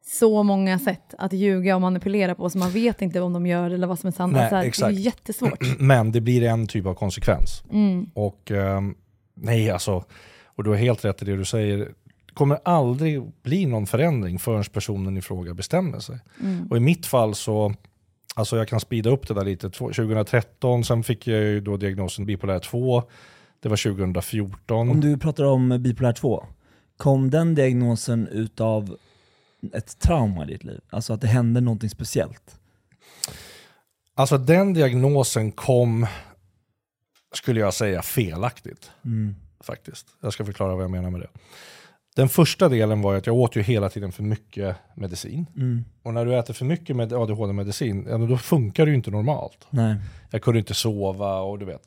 så 0.05 0.43
många 0.43 0.79
sätt 0.79 1.13
att 1.17 1.33
ljuga 1.33 1.75
och 1.75 1.81
manipulera 1.81 2.35
på 2.35 2.49
så 2.49 2.57
man 2.57 2.71
vet 2.71 3.01
inte 3.01 3.21
om 3.21 3.33
de 3.33 3.45
gör 3.47 3.71
eller 3.71 3.87
vad 3.87 3.99
som 3.99 4.07
är 4.07 4.11
sant. 4.11 4.33
Nej, 4.33 4.41
Alltså, 4.41 4.55
det 4.55 4.61
är 4.61 4.67
exakt. 4.67 4.93
ju 4.93 4.99
jättesvårt. 4.99 5.59
Men 5.79 6.11
det 6.11 6.21
blir 6.21 6.43
en 6.43 6.67
typ 6.67 6.85
av 6.85 6.93
konsekvens. 6.93 7.63
Mm. 7.71 8.09
Och 8.13 8.51
ehm, 8.51 8.95
nej, 9.33 9.69
alltså, 9.71 10.03
och 10.45 10.63
du 10.63 10.69
har 10.69 10.77
helt 10.77 11.05
rätt 11.05 11.21
i 11.21 11.25
det 11.25 11.37
du 11.37 11.45
säger. 11.45 11.91
Kommer 12.35 12.59
aldrig 12.65 13.23
bli 13.43 13.65
någon 13.65 13.85
förändring 13.87 14.39
förrän 14.39 14.63
personen 14.63 15.17
i 15.17 15.21
fråga 15.21 15.53
bestämmer 15.53 15.99
sig. 15.99 16.19
Mm. 16.41 16.67
Och 16.67 16.77
i 16.77 16.79
mitt 16.79 17.05
fall 17.05 17.35
så, 17.35 17.73
alltså 18.35 18.57
jag 18.57 18.67
kan 18.67 18.79
speeda 18.79 19.09
upp 19.09 19.27
det 19.27 19.33
där 19.33 19.45
lite. 19.45 19.69
Två- 19.69 19.87
2013, 19.87 20.83
sen 20.83 21.03
fick 21.03 21.27
jag 21.27 21.39
ju 21.41 21.61
då 21.61 21.77
diagnosen 21.77 22.25
bipolär 22.25 22.59
2. 22.59 23.03
Det 23.59 23.69
var 23.69 23.77
2014. 23.77 24.89
Om 24.89 25.01
du 25.01 25.17
pratar 25.17 25.43
om 25.43 25.83
bipolär 25.83 26.13
2, 26.13 26.45
Kom 26.97 27.29
den 27.29 27.55
diagnosen 27.55 28.27
utav 28.27 28.97
ett 29.73 29.99
trauma 29.99 30.43
i 30.43 30.47
ditt 30.47 30.63
liv? 30.63 30.81
Alltså 30.89 31.13
att 31.13 31.21
det 31.21 31.27
hände 31.27 31.61
någonting 31.61 31.89
speciellt? 31.89 32.59
Alltså 34.15 34.37
den 34.37 34.73
diagnosen 34.73 35.51
kom, 35.51 36.07
skulle 37.33 37.59
jag 37.59 37.73
säga, 37.73 38.01
felaktigt. 38.01 38.91
Mm. 39.05 39.35
Faktiskt. 39.59 40.07
Jag 40.21 40.33
ska 40.33 40.45
förklara 40.45 40.75
vad 40.75 40.83
jag 40.83 40.91
menar 40.91 41.09
med 41.09 41.21
det. 41.21 41.27
Den 42.15 42.29
första 42.29 42.69
delen 42.69 43.01
var 43.01 43.15
att 43.15 43.27
jag 43.27 43.35
åt 43.35 43.55
ju 43.55 43.61
hela 43.61 43.89
tiden 43.89 44.11
för 44.11 44.23
mycket 44.23 44.75
medicin. 44.95 45.45
Mm. 45.55 45.85
Och 46.03 46.13
när 46.13 46.25
du 46.25 46.35
äter 46.37 46.53
för 46.53 46.65
mycket 46.65 46.95
med 46.95 47.13
ADHD-medicin, 47.13 48.05
ja, 48.09 48.17
då 48.17 48.37
funkar 48.37 48.85
det 48.85 48.89
ju 48.89 48.95
inte 48.95 49.11
normalt. 49.11 49.67
Nej. 49.69 49.95
Jag 50.31 50.41
kunde 50.41 50.59
inte 50.59 50.73
sova 50.73 51.39
och 51.39 51.59
du 51.59 51.65
vet. 51.65 51.81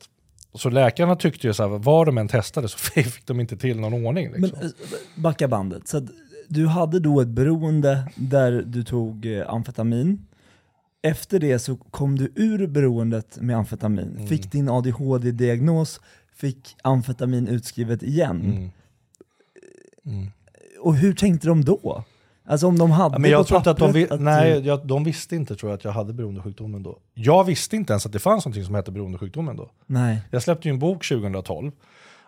Så 0.53 0.69
läkarna 0.69 1.15
tyckte 1.15 1.47
ju 1.47 1.53
så 1.53 1.63
här, 1.63 1.69
vad 1.77 2.05
de 2.07 2.17
än 2.17 2.27
testade 2.27 2.67
så 2.67 2.77
fick 2.77 3.25
de 3.27 3.39
inte 3.39 3.57
till 3.57 3.79
någon 3.79 4.05
ordning. 4.05 4.31
Liksom. 4.31 4.41
Men 4.59 4.65
eh, 4.65 4.71
backa 5.15 5.47
bandet. 5.47 5.87
Så 5.87 6.07
du 6.47 6.67
hade 6.67 6.99
då 6.99 7.21
ett 7.21 7.27
beroende 7.27 8.11
där 8.15 8.51
du 8.65 8.83
tog 8.83 9.25
eh, 9.25 9.49
amfetamin. 9.49 10.25
Efter 11.01 11.39
det 11.39 11.59
så 11.59 11.75
kom 11.75 12.17
du 12.17 12.31
ur 12.35 12.67
beroendet 12.67 13.37
med 13.41 13.57
amfetamin, 13.57 14.11
Mm. 14.15 14.27
fick 14.27 14.51
din 14.51 14.69
ADHD-diagnos, 14.69 16.01
fick 16.35 16.75
amfetamin 16.83 17.47
utskrivet 17.47 18.03
igen. 18.03 18.41
Mm. 18.45 18.69
Mm. 20.09 20.31
Och 20.79 20.95
hur 20.95 21.13
tänkte 21.13 21.47
de 21.47 21.65
då? 21.65 22.03
Alltså 22.45 22.67
om 22.67 22.77
de 22.77 22.91
hade 22.91 23.15
Ja, 23.15 23.19
men 23.19 23.31
jag 23.31 23.47
tror 23.47 23.69
att 23.69 23.77
de, 23.77 23.91
vi, 23.91 24.05
pappret 24.05 24.21
nej, 24.21 24.59
jag, 24.59 24.87
de 24.87 25.03
visste 25.03 25.35
inte 25.35 25.55
tror 25.55 25.71
jag 25.71 25.77
att 25.77 25.83
jag 25.83 25.91
hade 25.91 26.13
beroendesjukdomen 26.13 26.83
då. 26.83 26.99
Jag 27.13 27.43
visste 27.43 27.75
inte 27.75 27.93
ens 27.93 28.05
att 28.05 28.11
det 28.11 28.19
fanns 28.19 28.45
något 28.45 28.65
som 28.65 28.75
hette 28.75 28.91
beroendesjukdomen 28.91 29.55
då. 29.55 29.69
Nej. 29.85 30.21
Jag 30.31 30.43
släppte 30.43 30.67
ju 30.67 30.73
en 30.73 30.79
bok 30.79 31.07
2012 31.07 31.71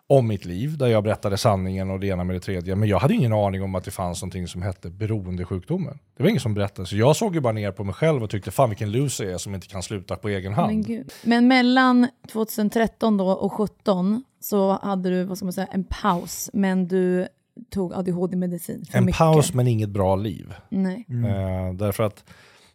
om 0.07 0.27
mitt 0.27 0.45
liv 0.45 0.77
där 0.77 0.87
jag 0.87 1.03
berättade 1.03 1.37
sanningen 1.37 1.89
och 1.89 1.99
det 1.99 2.07
ena 2.07 2.23
med 2.23 2.35
det 2.35 2.39
tredje. 2.39 2.75
Men 2.75 2.89
jag 2.89 2.99
hade 2.99 3.13
ingen 3.13 3.33
aning 3.33 3.63
om 3.63 3.75
att 3.75 3.83
det 3.83 3.91
fanns 3.91 4.23
något 4.23 4.49
som 4.49 4.61
hette 4.61 4.89
beroendesjukdomen. 4.89 5.99
Det 6.17 6.23
var 6.23 6.29
ingen 6.29 6.41
som 6.41 6.53
berättade. 6.53 6.87
Så 6.87 6.95
jag 6.95 7.15
såg 7.15 7.35
ju 7.35 7.41
bara 7.41 7.53
ner 7.53 7.71
på 7.71 7.83
mig 7.83 7.93
själv 7.93 8.23
och 8.23 8.29
tyckte 8.29 8.51
fan 8.51 8.69
vilken 8.69 8.91
loser 8.91 9.23
jag 9.23 9.33
är 9.33 9.37
som 9.37 9.55
inte 9.55 9.67
kan 9.67 9.83
sluta 9.83 10.15
på 10.15 10.29
egen 10.29 10.53
hand. 10.53 10.67
Men, 10.67 10.81
gud. 10.81 11.11
Men 11.23 11.47
mellan 11.47 12.07
2013 12.31 13.17
då 13.17 13.29
och 13.31 13.51
2017 13.57 14.23
så 14.39 14.79
hade 14.83 15.09
du 15.09 15.23
vad 15.23 15.37
ska 15.37 15.45
man 15.45 15.53
säga, 15.53 15.67
en 15.71 15.83
paus, 15.83 16.49
men 16.53 16.87
du 16.87 17.27
tog 17.69 17.93
ADHD-medicin 17.93 18.85
en 18.91 19.05
mycket. 19.05 19.17
paus 19.17 19.53
men 19.53 19.67
inget 19.67 19.89
bra 19.89 20.15
liv. 20.15 20.53
Nej. 20.69 21.05
Eh, 21.09 21.73
därför 21.73 22.03
att 22.03 22.23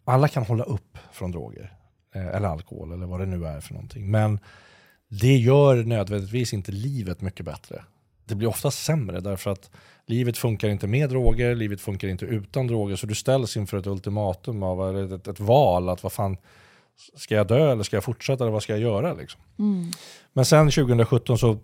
alla 0.03 0.27
kan 0.27 0.43
hålla 0.43 0.63
upp 0.63 0.97
från 1.11 1.31
droger. 1.31 1.73
Eh, 2.15 2.27
eller 2.27 2.47
alkohol 2.47 2.91
eller 2.91 3.05
vad 3.05 3.19
det 3.19 3.25
nu 3.25 3.45
är 3.45 3.61
för 3.61 3.73
någonting. 3.73 4.11
Men 4.11 4.39
det 5.09 5.37
gör 5.37 5.83
nödvändigtvis 5.83 6.53
inte 6.53 6.71
livet 6.71 7.21
mycket 7.21 7.45
bättre. 7.45 7.83
Det 8.25 8.35
blir 8.35 8.47
ofta 8.47 8.71
sämre 8.71 9.19
därför 9.19 9.51
att 9.51 9.69
livet 10.05 10.37
funkar 10.37 10.69
inte 10.69 10.87
med 10.87 11.09
droger, 11.09 11.55
livet 11.55 11.81
funkar 11.81 12.07
inte 12.07 12.25
utan 12.25 12.67
droger. 12.67 12.95
Så 12.95 13.07
du 13.07 13.15
ställs 13.15 13.57
inför 13.57 13.77
ett 13.77 13.87
ultimatum 13.87 14.63
av 14.63 14.89
eller 14.89 15.15
ett, 15.15 15.27
ett 15.27 15.39
val. 15.39 15.89
att 15.89 16.03
vad 16.03 16.11
fan, 16.11 16.37
Ska 17.15 17.35
jag 17.35 17.47
dö 17.47 17.71
eller 17.71 17.83
ska 17.83 17.95
jag 17.95 18.03
fortsätta 18.03 18.43
eller 18.43 18.51
vad 18.51 18.63
ska 18.63 18.73
jag 18.73 18.81
göra? 18.81 19.13
Liksom. 19.13 19.41
Mm. 19.59 19.91
Men 20.33 20.45
sen 20.45 20.71
2017 20.71 21.37
så 21.37 21.57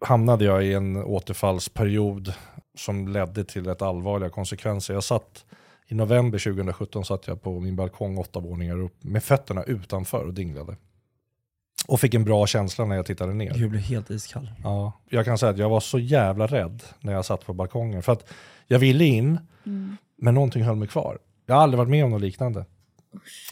hamnade 0.00 0.44
jag 0.44 0.64
i 0.64 0.74
en 0.74 0.96
återfallsperiod 0.96 2.32
som 2.78 3.08
ledde 3.08 3.44
till 3.44 3.64
rätt 3.66 3.82
allvarliga 3.82 4.30
konsekvenser. 4.30 4.94
Jag 4.94 5.04
satt 5.04 5.44
i 5.88 5.94
november 5.94 6.38
2017 6.38 7.04
satt 7.04 7.26
jag 7.26 7.42
på 7.42 7.60
min 7.60 7.76
balkong 7.76 8.18
åtta 8.18 8.40
våningar 8.40 8.80
upp 8.80 9.04
med 9.04 9.22
fötterna 9.24 9.62
utanför 9.62 10.24
och 10.24 10.34
dinglade. 10.34 10.76
Och 11.88 12.00
fick 12.00 12.14
en 12.14 12.24
bra 12.24 12.46
känsla 12.46 12.84
när 12.84 12.96
jag 12.96 13.06
tittade 13.06 13.34
ner. 13.34 13.52
Jag 13.56 13.70
blev 13.70 13.82
helt 13.82 14.10
iskall. 14.10 14.50
Ja, 14.62 14.92
jag 15.10 15.24
kan 15.24 15.38
säga 15.38 15.50
att 15.50 15.58
jag 15.58 15.68
var 15.68 15.80
så 15.80 15.98
jävla 15.98 16.46
rädd 16.46 16.82
när 17.00 17.12
jag 17.12 17.24
satt 17.24 17.46
på 17.46 17.52
balkongen. 17.52 18.02
För 18.02 18.12
att 18.12 18.32
jag 18.66 18.78
ville 18.78 19.04
in, 19.04 19.38
Mm. 19.66 19.96
men 20.16 20.34
någonting 20.34 20.62
höll 20.62 20.76
mig 20.76 20.88
kvar. 20.88 21.18
Jag 21.46 21.54
har 21.54 21.62
aldrig 21.62 21.78
varit 21.78 21.90
med 21.90 22.04
om 22.04 22.10
något 22.10 22.20
liknande. 22.20 22.64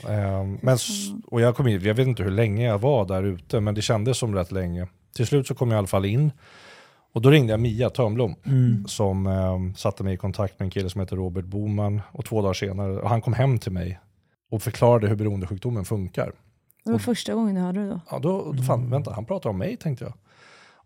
Ehm, 0.09 0.59
men, 0.63 0.79
och 1.27 1.41
jag, 1.41 1.57
kom 1.57 1.69
in, 1.69 1.81
jag 1.81 1.95
vet 1.95 2.07
inte 2.07 2.23
hur 2.23 2.31
länge 2.31 2.67
jag 2.67 2.79
var 2.79 3.05
där 3.05 3.23
ute, 3.23 3.61
men 3.61 3.75
det 3.75 3.83
kändes 3.83 4.19
som 4.19 4.35
rätt 4.35 4.53
länge. 4.53 4.89
Till 5.15 5.27
slut 5.27 5.47
så 5.47 5.55
kom 5.55 5.71
jag 5.71 5.77
i 5.77 5.79
alla 5.79 5.87
fall 5.87 6.05
in. 6.05 6.33
Och 7.13 7.23
då 7.23 7.31
ringde 7.31 7.53
jag 7.53 7.61
Mia 7.61 7.91
Törnblom 7.91 8.35
Mm. 8.47 8.85
som 8.87 9.27
ehm, 9.27 9.75
satte 9.75 10.03
mig 10.05 10.15
i 10.15 10.17
kontakt 10.17 10.59
med 10.59 10.67
en 10.67 10.71
kille 10.71 10.91
som 10.91 11.01
heter 11.01 11.17
Robert 11.17 11.45
Boman. 11.45 12.01
Och 12.13 12.25
två 12.25 12.43
dagar 12.43 12.55
senare, 12.55 13.01
och 13.01 13.09
han 13.09 13.21
kom 13.21 13.33
hem 13.33 13.59
till 13.59 13.73
mig 13.73 14.01
och 14.51 14.63
förklarade 14.63 15.09
hur 15.09 15.17
beroendesjukdomen 15.17 15.85
funkar. 15.85 16.33
Det 16.85 16.93
var 16.93 16.99
första 16.99 17.35
gången 17.35 17.55
du 17.55 17.61
hörde 17.61 17.81
det 17.85 17.89
då. 17.91 18.01
Ja, 18.11 18.19
då, 18.19 18.53
då 18.53 18.63
fan, 18.63 18.91
vänta, 18.91 19.13
han 19.13 19.25
pratar 19.25 19.51
om 19.51 19.59
mig 19.59 19.77
tänkte 19.77 20.05
jag. 20.05 20.15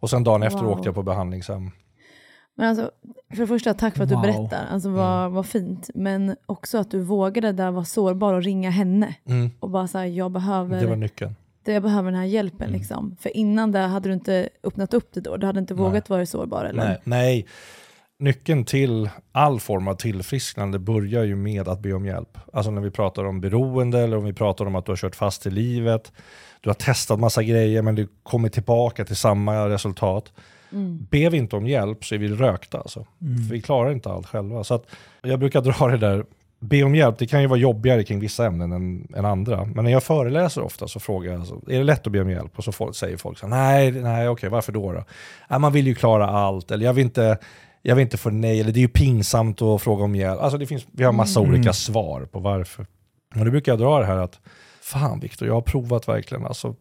Och 0.01 0.11
sen 0.11 0.25
dagen 0.25 0.43
efter 0.43 0.63
Wow. 0.63 0.73
åkte 0.73 0.89
jag 0.89 0.95
på 0.95 1.03
behandlingshem. 1.03 1.71
Men 2.55 2.69
alltså, 2.69 2.91
för 3.31 3.37
det 3.37 3.47
första, 3.47 3.75
tack 3.75 3.97
för 3.97 4.05
att 4.05 4.11
Wow. 4.11 4.23
du 4.23 4.27
berättar. 4.33 4.67
Alltså 4.71 4.91
vad, 4.91 5.31
vad 5.33 5.47
fint. 5.47 5.91
Men 5.95 6.37
också 6.47 6.79
att 6.79 6.91
du 6.91 7.01
vågade 7.01 7.53
där 7.53 7.71
vara 7.71 7.85
sårbar 7.85 8.35
och 8.35 8.43
ringa 8.43 8.71
henne. 8.71 9.15
Mm, 9.27 9.51
Och 9.61 9.71
bara 9.71 9.89
säga 9.89 10.07
jag 10.07 10.31
behöver, 10.31 10.81
det 10.81 10.87
var 10.87 10.97
nyckeln. 10.97 11.35
Jag 11.73 11.83
behöver 11.83 12.11
den 12.11 12.21
här 12.21 12.27
hjälpen. 12.27 12.69
Mm. 12.69 12.79
Liksom. 12.79 13.17
För 13.21 13.37
innan 13.37 13.73
det 13.73 13.79
hade 13.79 14.09
du 14.09 14.13
inte 14.13 14.49
öppnat 14.63 14.95
upp 14.95 15.09
det 15.13 15.21
då. 15.21 15.37
Du 15.37 15.47
hade 15.47 15.61
inte 15.61 15.75
Nej. 15.75 15.85
vågat 15.85 16.09
vara 16.09 16.27
sårbar. 16.27 16.65
Eller? 16.65 16.85
Nej, 16.85 16.99
nej, 17.05 17.47
nyckeln 18.19 18.65
till 18.65 19.11
all 19.33 19.61
form 19.61 19.89
av 19.89 19.95
tillfrisknande 19.95 20.79
börjar 20.79 21.25
ju 21.25 21.37
med 21.37 21.69
att 21.69 21.81
be 21.81 21.93
om 21.93 22.07
hjälp. 22.07 22.39
Alltså 22.53 22.71
när 22.71 22.81
vi 22.81 22.91
pratar 22.91 23.25
om 23.25 23.41
beroende 23.41 24.01
eller 24.01 24.17
om 24.17 24.25
vi 24.25 24.33
pratar 24.33 24.67
om 24.67 24.75
att 24.75 24.87
du 24.87 24.93
har 24.93 24.97
kört 24.97 25.17
fast 25.17 25.47
i 25.47 25.51
livet. 25.51 26.13
Du 26.61 26.69
har 26.71 26.75
testat 26.75 27.21
massa 27.21 27.43
grejer 27.43 27.83
men 27.83 27.95
du 27.95 28.09
kommer 28.23 28.49
tillbaka 28.49 29.05
till 29.05 29.17
samma 29.17 29.69
resultat. 29.69 30.33
Mm. 30.73 31.07
Ber 31.11 31.31
vi 31.31 31.37
inte 31.37 31.57
om 31.57 31.67
hjälp 31.67 32.05
så 32.05 32.15
är 32.15 32.19
vi 32.19 32.29
rökta 32.29 32.79
alltså. 32.79 33.07
För 33.19 33.55
vi 33.55 33.63
klarar 33.63 33.93
inte 33.93 34.11
allt 34.11 34.27
själva. 34.27 34.65
Så 34.65 34.75
att 34.75 34.87
jag 35.23 35.39
brukar 35.39 35.61
dra 35.61 35.89
det 35.89 35.99
där, 35.99 36.25
be 36.61 36.83
om 36.83 36.95
hjälp, 36.95 37.19
det 37.19 37.27
kan 37.27 37.41
ju 37.41 37.47
vara 37.47 37.59
jobbigare 37.59 38.05
kring 38.05 38.21
vissa 38.21 38.47
ämnen 38.47 38.73
än, 38.73 39.09
än 39.17 39.25
andra. 39.25 39.65
Men 39.65 39.85
när 39.85 39.93
jag 39.93 40.03
föreläser 40.03 40.63
ofta 40.63 40.89
så 40.89 41.01
frågar 41.01 41.33
jag, 41.33 41.43
är 41.75 41.79
det 41.79 41.85
lätt 41.85 42.07
att 42.07 42.13
be 42.13 42.21
om 42.21 42.31
hjälp? 42.31 42.59
Och 42.59 42.65
så 42.65 42.93
säger 42.93 43.17
folk 43.17 43.39
så 43.39 43.47
nej, 43.47 43.93
nej, 43.93 44.29
okej, 44.29 44.49
varför 44.49 44.73
då? 44.73 44.93
då? 44.93 45.05
Nej, 45.51 45.59
man 45.59 45.73
vill 45.73 45.87
ju 45.87 45.95
klara 45.95 46.27
allt, 46.29 46.71
eller 46.71 46.85
jag 46.85 46.93
vill 46.93 47.05
inte, 47.05 47.39
jag 47.83 47.95
vill 47.95 48.03
inte 48.03 48.17
få 48.17 48.31
nej, 48.31 48.61
eller 48.61 48.73
det 48.73 48.79
är 48.79 48.83
ju 48.83 48.89
pinsamt 48.89 49.63
att 49.63 49.83
fråga 49.83 50.05
om 50.05 50.15
hjälp. 50.15 50.41
Alltså 50.41 50.59
det 50.59 50.67
finns, 50.67 50.87
vi 50.93 51.05
har 51.05 51.13
massa 51.13 51.41
olika 51.41 51.73
svar 51.73 52.25
på 52.25 52.41
varför. 52.41 52.87
Och 53.35 53.45
då 53.45 53.51
brukar 53.51 53.73
jag 53.73 53.79
dra 53.79 53.99
det 53.99 54.07
här 54.07 54.17
att, 54.17 54.41
fan 54.83 55.21
Viktor, 55.21 55.49
jag 55.49 55.55
har 55.55 55.63
provat 55.63 56.09
verkligen, 56.09 56.47
alltså 56.47 56.75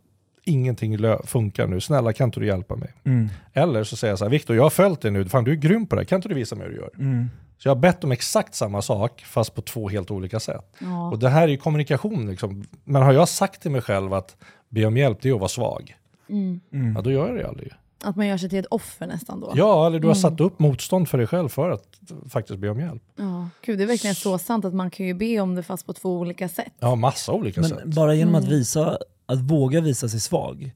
ingenting 0.44 0.98
funkar 1.26 1.68
nu, 1.68 1.82
snälla 1.82 2.14
kan 2.14 2.28
inte 2.28 2.40
du 2.40 2.46
hjälpa 2.46 2.76
mig? 2.76 2.94
Mm. 3.04 3.30
Eller 3.54 3.84
så 3.84 3.98
säger 3.98 4.12
jag 4.12 4.20
så 4.20 4.26
här, 4.26 4.30
Viktor 4.30 4.56
jag 4.56 4.64
har 4.64 4.70
följt 4.70 5.02
dig 5.02 5.12
nu, 5.12 5.26
fan 5.26 5.44
du 5.44 5.52
är 5.52 5.56
grym 5.56 5.88
på 5.88 5.96
det 5.96 6.02
här, 6.02 6.06
kan 6.06 6.16
inte 6.16 6.30
du 6.30 6.36
visa 6.36 6.56
mig 6.56 6.68
hur 6.68 6.74
du 6.74 6.80
gör? 6.80 6.92
Mm. 7.00 7.30
Så 7.58 7.68
jag 7.68 7.76
har 7.76 7.80
bett 7.82 8.04
om 8.04 8.12
exakt 8.12 8.56
samma 8.56 8.82
sak, 8.82 9.22
fast 9.28 9.56
på 9.56 9.62
två 9.62 9.90
helt 9.90 10.12
olika 10.12 10.40
sätt. 10.40 10.76
Ja. 10.80 11.10
Och 11.10 11.20
det 11.20 11.30
här 11.30 11.42
är 11.44 11.48
ju 11.48 11.58
kommunikation 11.58 12.30
liksom. 12.30 12.64
Men 12.84 13.02
har 13.02 13.14
jag 13.14 13.30
sagt 13.30 13.62
till 13.62 13.72
mig 13.72 13.82
själv 13.82 14.14
att 14.14 14.36
be 14.70 14.86
om 14.86 14.98
hjälp, 14.98 15.18
det 15.22 15.30
är 15.30 15.34
att 15.34 15.40
vara 15.40 15.50
svag. 15.50 15.96
Mm. 16.30 16.60
Mm. 16.74 16.96
Ja, 16.96 17.02
då 17.02 17.12
gör 17.12 17.28
jag 17.28 17.38
det 17.38 17.48
aldrig. 17.48 17.72
Att 18.04 18.16
man 18.16 18.28
gör 18.28 18.38
sig 18.38 18.50
till 18.50 18.60
ett 18.60 18.66
offer 18.66 19.08
nästan 19.08 19.40
då. 19.40 19.52
Ja, 19.56 19.88
eller 19.88 20.00
du 20.00 20.08
har 20.08 20.14
Mm. 20.16 20.22
satt 20.22 20.40
upp 20.42 20.60
motstånd 20.60 21.10
för 21.10 21.18
dig 21.18 21.28
själv 21.28 21.50
för 21.50 21.70
att 21.70 21.84
faktiskt 22.30 22.60
be 22.60 22.70
om 22.70 22.80
hjälp. 22.80 23.04
Ja. 23.16 23.50
Gud, 23.62 23.78
det 23.78 23.84
är 23.84 23.88
verkligen 23.88 24.16
så 24.16 24.38
sant 24.38 24.66
att 24.66 24.74
man 24.74 24.90
kan 24.92 25.06
ju 25.06 25.14
be 25.14 25.40
om 25.40 25.56
det 25.56 25.64
fast 25.64 25.86
på 25.86 25.94
två 25.94 26.20
olika 26.20 26.50
sätt. 26.50 26.74
Ja, 26.80 26.96
massa 26.96 27.32
olika 27.32 27.64
sätt. 27.64 27.78
Men 27.86 27.94
bara 27.94 28.14
genom 28.14 28.36
att 28.36 28.44
Mm. 28.44 28.54
visa, 28.54 28.98
att 29.26 29.40
våga 29.40 29.82
visa 29.82 30.10
sig 30.10 30.20
svag, 30.20 30.72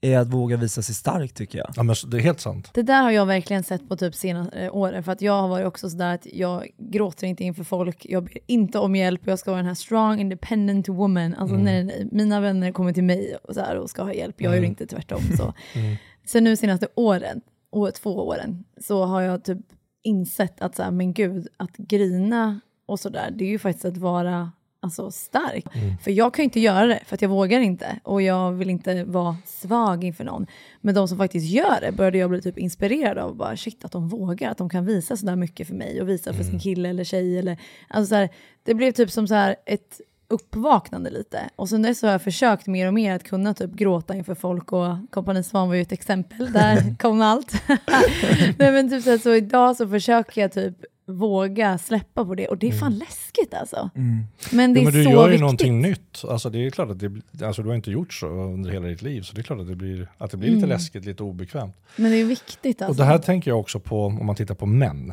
är 0.00 0.18
att 0.18 0.28
våga 0.28 0.56
visa 0.56 0.82
sig 0.82 0.94
stark 0.94 1.34
tycker 1.34 1.58
jag. 1.58 1.70
Ja, 1.76 1.82
men 1.82 1.96
det 2.06 2.16
är 2.16 2.20
helt 2.20 2.40
sant. 2.40 2.70
Det 2.74 2.82
där 2.82 3.02
har 3.02 3.10
jag 3.10 3.26
verkligen 3.26 3.62
sett 3.64 3.88
på 3.88 3.96
typ 3.96 4.14
senaste 4.14 4.70
åren, 4.70 5.02
för 5.02 5.12
att 5.12 5.22
jag 5.22 5.40
har 5.40 5.48
varit 5.48 5.66
också 5.66 5.90
sådär 5.90 6.14
att 6.14 6.26
jag 6.32 6.68
gråter 6.78 7.26
inte 7.26 7.44
inför 7.44 7.64
folk, 7.64 8.06
jag 8.08 8.24
ber 8.24 8.38
inte 8.46 8.78
om 8.78 8.96
hjälp, 8.96 9.20
jag 9.24 9.38
ska 9.38 9.50
vara 9.50 9.58
den 9.58 9.66
här 9.66 9.74
strong 9.74 10.20
independent 10.20 10.88
woman. 10.88 11.34
Alltså 11.34 11.56
Mm. 11.56 11.86
nej, 11.86 12.08
mina 12.12 12.40
vänner 12.40 12.72
kommer 12.72 12.92
till 12.92 13.04
mig 13.04 13.36
och, 13.44 13.54
så 13.54 13.60
här, 13.60 13.76
och 13.76 13.90
ska 13.90 14.02
ha 14.02 14.12
hjälp, 14.12 14.40
jag 14.40 14.50
gör 14.50 14.58
Mm. 14.58 14.70
inte 14.70 14.86
tvärtom. 14.86 15.20
Så. 15.36 15.54
Mm. 15.74 15.96
Sen 16.26 16.44
nu 16.44 16.56
senaste 16.56 16.86
åren, 16.94 17.40
år, 17.70 17.90
två 17.90 18.26
åren, 18.28 18.64
så 18.80 19.04
har 19.04 19.22
jag 19.22 19.44
typ 19.44 19.58
insett 20.02 20.60
att 20.62 20.74
så 20.76 20.82
här, 20.82 20.90
men 20.90 21.12
gud, 21.12 21.48
att 21.56 21.76
grina 21.76 22.60
och 22.86 23.00
sådär, 23.00 23.30
det 23.30 23.44
är 23.44 23.48
ju 23.48 23.58
faktiskt 23.58 23.84
att 23.84 23.96
vara 23.96 24.52
alltså, 24.88 25.10
stark. 25.10 25.66
Mm. 25.74 25.98
För 25.98 26.10
jag 26.10 26.34
kan 26.34 26.42
ju 26.42 26.44
inte 26.44 26.60
göra 26.60 26.86
det, 26.86 27.00
för 27.06 27.14
att 27.14 27.22
jag 27.22 27.28
vågar 27.28 27.60
inte. 27.60 28.00
Och 28.02 28.22
jag 28.22 28.52
vill 28.52 28.70
inte 28.70 29.04
vara 29.04 29.36
svag 29.44 30.04
inför 30.04 30.24
någon. 30.24 30.46
Men 30.80 30.94
de 30.94 31.08
som 31.08 31.18
faktiskt 31.18 31.46
gör 31.46 31.80
det 31.80 31.92
började 31.92 32.18
jag 32.18 32.30
bli 32.30 32.42
typ 32.42 32.58
inspirerad 32.58 33.18
av. 33.18 33.36
Bara, 33.36 33.56
shit, 33.56 33.84
att 33.84 33.92
de 33.92 34.08
vågar, 34.08 34.50
att 34.50 34.58
de 34.58 34.68
kan 34.68 34.86
visa 34.86 35.16
sådär 35.16 35.36
mycket 35.36 35.66
för 35.66 35.74
mig 35.74 36.00
och 36.00 36.08
visa 36.08 36.32
för 36.32 36.44
sin 36.44 36.60
kille 36.60 36.88
eller 36.88 37.04
tjej. 37.04 37.38
Eller, 37.38 37.58
alltså, 37.88 38.08
så 38.08 38.14
här, 38.14 38.28
det 38.62 38.74
blev 38.74 38.92
typ 38.92 39.10
som 39.10 39.28
så 39.28 39.34
här, 39.34 39.56
ett 39.66 40.00
uppvaknande 40.28 41.10
lite. 41.10 41.48
Och 41.56 41.68
sen 41.68 41.82
dess 41.82 42.02
har 42.02 42.10
jag 42.10 42.22
försökt 42.22 42.66
mer 42.66 42.86
och 42.86 42.94
mer 42.94 43.14
att 43.14 43.24
kunna 43.24 43.54
typ 43.54 43.72
gråta 43.72 44.14
inför 44.14 44.34
folk 44.34 44.72
och 44.72 44.96
Kompani 45.10 45.42
Svan 45.42 45.68
var 45.68 45.74
ju 45.74 45.82
ett 45.82 45.92
exempel, 45.92 46.52
där 46.52 46.96
kom 46.98 47.20
allt. 47.20 47.52
Nej 48.58 48.72
men 48.72 48.90
typ 48.90 49.04
så, 49.04 49.10
här, 49.10 49.18
så 49.18 49.34
idag 49.34 49.76
så 49.76 49.88
försöker 49.88 50.40
jag 50.40 50.52
typ 50.52 50.76
våga 51.08 51.78
släppa 51.78 52.24
på 52.24 52.34
det. 52.34 52.48
Och 52.48 52.58
det 52.58 52.68
är 52.68 52.72
fan 52.72 52.98
läskigt 52.98 53.54
alltså. 53.54 53.90
Mm. 53.94 54.24
Men 54.52 54.74
det 54.74 54.80
Ja, 54.80 54.88
är 54.88 54.92
men 54.92 55.00
du 55.00 55.04
så 55.04 55.10
gör 55.10 55.20
ju 55.22 55.26
viktigt. 55.28 55.40
någonting 55.40 55.80
nytt. 55.80 56.24
Alltså 56.28 56.50
det 56.50 56.66
är 56.66 56.70
klart 56.70 56.90
att 56.90 56.98
det, 57.00 57.12
alltså 57.46 57.62
du 57.62 57.68
har 57.68 57.76
inte 57.76 57.90
gjort 57.90 58.12
så 58.12 58.26
under 58.28 58.70
hela 58.70 58.86
ditt 58.86 59.02
liv, 59.02 59.22
så 59.22 59.34
det 59.34 59.40
är 59.40 59.42
klart 59.42 59.60
att 59.60 59.68
det 59.68 59.76
blir, 59.76 60.08
att 60.18 60.30
det 60.30 60.36
blir 60.36 60.48
lite 60.48 60.58
Mm. 60.58 60.68
läskigt, 60.68 61.04
lite 61.04 61.22
obekvämt. 61.22 61.76
Men 61.96 62.10
det 62.10 62.16
är 62.16 62.24
viktigt 62.24 62.82
alltså. 62.82 62.90
Och 62.92 62.96
det 62.96 63.04
här 63.12 63.18
tänker 63.18 63.50
jag 63.50 63.60
också 63.60 63.80
på 63.80 64.04
om 64.06 64.26
man 64.26 64.36
tittar 64.36 64.54
på 64.54 64.66
män. 64.66 65.12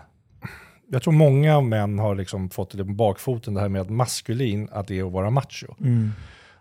Jag 0.88 1.02
tror 1.04 1.14
många 1.14 1.62
män 1.62 2.00
har 2.00 2.16
liksom 2.16 2.50
fått 2.50 2.72
det 2.78 2.86
på 2.86 2.94
bakfoten 2.94 3.54
det 3.54 3.62
här 3.62 3.70
med 3.70 3.82
att 3.82 3.90
maskulin, 3.90 4.70
att 4.72 4.88
det 4.88 5.00
är 5.00 5.04
att 5.08 5.12
vara 5.12 5.30
macho. 5.30 5.68
Mm. 5.80 6.12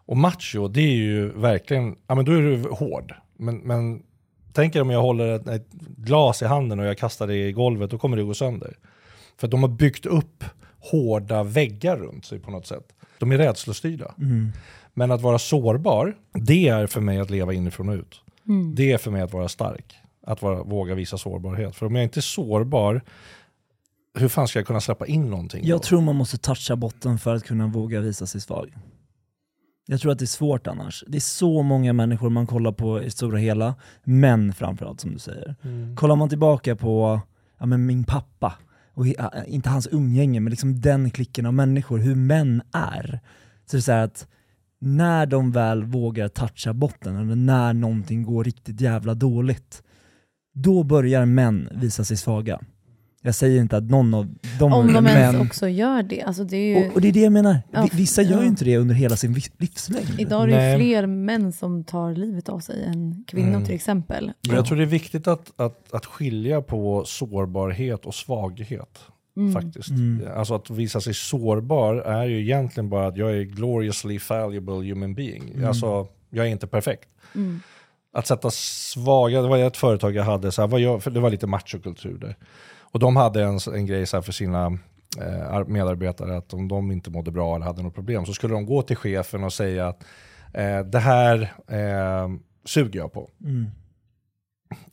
Och 0.07 0.17
macho, 0.17 0.69
det 0.69 0.81
är 0.81 0.97
ju 0.97 1.29
verkligen, 1.29 1.97
ja 2.07 2.15
men 2.15 2.25
då 2.25 2.33
är 2.33 2.41
du 2.43 2.69
hård. 2.71 3.15
Men, 3.37 3.57
men 3.59 4.03
tänk 4.53 4.77
er 4.77 4.81
om 4.83 4.91
jag 4.91 5.03
håller 5.03 5.29
ett, 5.29 5.49
ett 5.49 5.71
glas 5.97 6.43
i 6.43 6.45
handen 6.45 6.79
och 6.81 6.87
jag 6.87 6.99
kastar 6.99 7.27
det 7.27 7.37
i 7.49 7.53
golvet, 7.53 7.91
då 7.91 7.99
kommer 7.99 8.17
det 8.17 8.23
gå 8.23 8.35
sönder. 8.35 8.75
För 9.37 9.49
de 9.49 9.63
har 9.63 9.69
byggt 9.69 10.07
upp 10.07 10.45
hårda 10.79 11.43
väggar 11.43 11.97
runt 11.97 12.25
sig 12.25 12.39
på 12.39 12.51
något 12.51 12.67
sätt. 12.67 12.93
De 13.19 13.33
är 13.33 13.39
rädslostyrda. 13.39 14.15
Mm. 14.19 14.53
Men 14.95 15.11
att 15.11 15.21
vara 15.21 15.39
sårbar, 15.39 16.17
det 16.33 16.69
är 16.69 16.87
för 16.87 17.01
mig 17.01 17.21
att 17.21 17.31
leva 17.31 17.53
inifrån 17.53 17.89
och 17.89 17.95
ut. 17.95 18.21
Mm. 18.49 18.75
Det 18.75 18.93
är 18.93 18.99
för 18.99 19.11
mig 19.11 19.23
att 19.23 19.33
vara 19.33 19.49
stark. 19.49 19.95
Att 20.27 20.43
vara, 20.43 20.63
våga 20.63 20.95
visa 20.95 21.19
sårbarhet. 21.19 21.77
För 21.77 21.87
om 21.87 21.95
jag 21.95 22.05
inte 22.05 22.21
är 22.21 22.23
sårbar, 22.23 23.03
hur 24.19 24.29
fan 24.29 24.49
ska 24.49 24.59
jag 24.59 24.67
kunna 24.67 24.81
släppa 24.81 25.07
in 25.07 25.31
någonting? 25.31 25.67
Jag 25.67 25.79
då? 25.79 25.83
tror 25.83 26.01
man 26.01 26.17
måste 26.17 26.39
toucha 26.39 26.77
botten 26.77 27.19
för 27.19 27.35
att 27.35 27.45
kunna 27.45 27.67
våga 27.67 28.01
visa 28.01 28.27
sig 28.27 28.41
svag. 28.41 28.75
Jag 29.87 30.01
tror 30.01 30.13
att 30.13 30.19
det 30.19 30.25
är 30.25 30.27
svårt 30.27 30.67
annars. 30.67 31.05
Det 31.09 31.19
är 31.19 31.21
så 31.21 31.63
många 31.63 31.93
människor 31.93 32.31
man 32.31 32.47
kollar 32.47 32.73
på 32.73 33.03
i 33.03 33.11
stora 33.11 33.39
hela, 33.39 33.75
män 34.05 34.53
framförallt 34.53 35.01
som 35.01 35.13
du 35.13 35.19
säger. 35.19 35.55
Mm. 35.63 35.97
Kollar 35.97 36.17
man 36.17 36.29
tillbaka 36.29 36.77
på 36.77 37.21
ja, 37.59 37.67
men 37.67 37.87
min 37.87 38.05
pappa, 38.05 38.53
och 38.95 39.07
äh, 39.07 39.29
inte 39.47 39.69
hans 39.69 39.89
umgänge, 39.93 40.41
men 40.41 40.51
liksom 40.51 40.81
den 40.81 41.11
klicken 41.11 41.47
av 41.47 41.55
människor, 41.55 41.99
hur 41.99 42.15
män 42.15 42.63
är. 42.73 43.21
Så 43.67 43.77
det 43.77 43.81
är 43.81 43.83
så 43.83 43.93
här 43.93 44.05
att 44.05 44.29
när 44.81 45.27
de 45.27 45.53
väl 45.53 45.85
vågar 45.85 46.29
toucha 46.29 46.73
botten, 46.73 47.17
eller 47.17 47.37
när 47.37 47.73
någonting 47.73 48.23
går 48.23 48.45
riktigt 48.45 48.81
jävla 48.81 49.15
dåligt, 49.15 49.83
då 50.55 50.83
börjar 50.83 51.27
män 51.27 51.69
visa 51.75 52.05
sig 52.05 52.17
svaga. 52.17 52.61
Jag 53.27 53.35
säger 53.35 53.61
inte 53.61 53.77
att 53.77 53.85
någon 53.85 54.15
av 54.15 54.35
dem 54.59 54.73
Om 54.73 54.93
de 54.93 55.05
men, 55.05 55.17
ens 55.17 55.47
också 55.49 55.69
gör 55.69 56.03
det. 56.03 56.23
Alltså 56.23 56.45
det 56.45 56.57
är 56.57 56.81
ju, 56.81 56.89
och, 56.89 56.95
och 56.95 57.01
det 57.01 57.09
är 57.09 57.13
det 57.13 57.21
jag 57.21 57.33
menar. 57.33 57.59
Ja, 57.71 57.89
Vi- 57.93 57.97
Vissa 57.99 58.23
gör 58.23 58.41
ju 58.43 58.47
inte 58.49 58.65
det 58.65 58.77
under 58.77 58.95
hela 58.95 59.17
sin 59.17 59.43
livslängd. 59.59 60.21
idag 60.21 60.43
är 60.43 60.47
det 60.47 60.53
ju 60.53 60.59
Nej. 60.59 60.77
fler 60.79 61.07
män 61.07 61.53
som 61.53 61.85
tar 61.85 62.13
livet 62.15 62.49
av 62.49 62.61
sig 62.61 62.85
än 62.85 63.25
kvinnor 63.29 63.49
Mm. 63.49 63.65
till 63.65 63.75
exempel. 63.75 64.33
Men 64.49 64.57
Jag 64.57 64.67
tror 64.67 64.77
det 64.79 64.85
är 64.85 64.87
viktigt 64.87 65.27
att, 65.29 65.61
att, 65.61 65.93
att 65.95 66.07
skilja 66.07 66.63
på 66.63 67.05
sårbarhet 67.07 68.07
och 68.07 68.15
svaghet. 68.15 68.99
Mm. 69.37 69.53
Faktiskt. 69.53 69.91
Mm. 69.91 70.29
Alltså 70.37 70.55
att 70.55 70.71
visa 70.71 71.01
sig 71.01 71.15
sårbar 71.15 71.95
är 71.95 72.25
ju 72.25 72.41
egentligen 72.43 72.89
bara 72.89 73.07
att 73.07 73.17
jag 73.17 73.31
är 73.37 73.43
gloriously 73.43 74.19
fallible 74.19 74.75
human 74.75 75.15
being. 75.15 75.51
Mm. 75.55 75.69
Alltså, 75.69 76.07
jag 76.31 76.47
är 76.47 76.51
inte 76.51 76.67
perfekt. 76.67 77.09
Mm. 77.35 77.61
Att 78.17 78.27
sätta 78.27 78.51
svaga, 78.51 79.43
det 79.43 79.49
var 79.49 79.59
ett 79.59 79.77
företag 79.77 80.15
jag 80.15 80.25
hade, 80.25 80.53
så 80.53 80.63
här, 80.63 80.69
vad 80.69 80.81
gör, 80.81 80.99
för 80.99 81.11
det 81.11 81.21
var 81.21 81.31
lite 81.31 81.47
machokultur 81.47 82.19
där. 82.19 82.37
Och 82.95 83.01
de 83.01 83.17
hade 83.17 83.43
en, 83.45 83.59
en 83.75 83.87
grej 83.87 84.07
så 84.07 84.17
här 84.17 84.23
för 84.23 84.33
sina 84.33 84.67
eh, 85.21 85.55
ar- 85.55 85.65
medarbetare 85.65 86.37
att 86.37 86.55
om 86.55 86.69
de 86.69 86.93
inte 86.93 87.11
mådde 87.11 87.31
bra 87.31 87.57
eller 87.57 87.67
hade 87.67 87.83
något 87.83 87.95
problem 87.95 88.27
så 88.27 88.33
skulle 88.33 88.55
de 88.55 88.67
gå 88.67 88.83
till 88.83 88.97
chefen 88.97 89.45
och 89.45 89.53
säga 89.53 89.89
att 89.89 90.05
eh, 90.53 90.79
det 90.81 90.99
här 90.99 91.53
eh, 91.69 92.29
suger 92.65 93.01
jag 93.01 93.13
på. 93.13 93.31
Mm. 93.45 93.67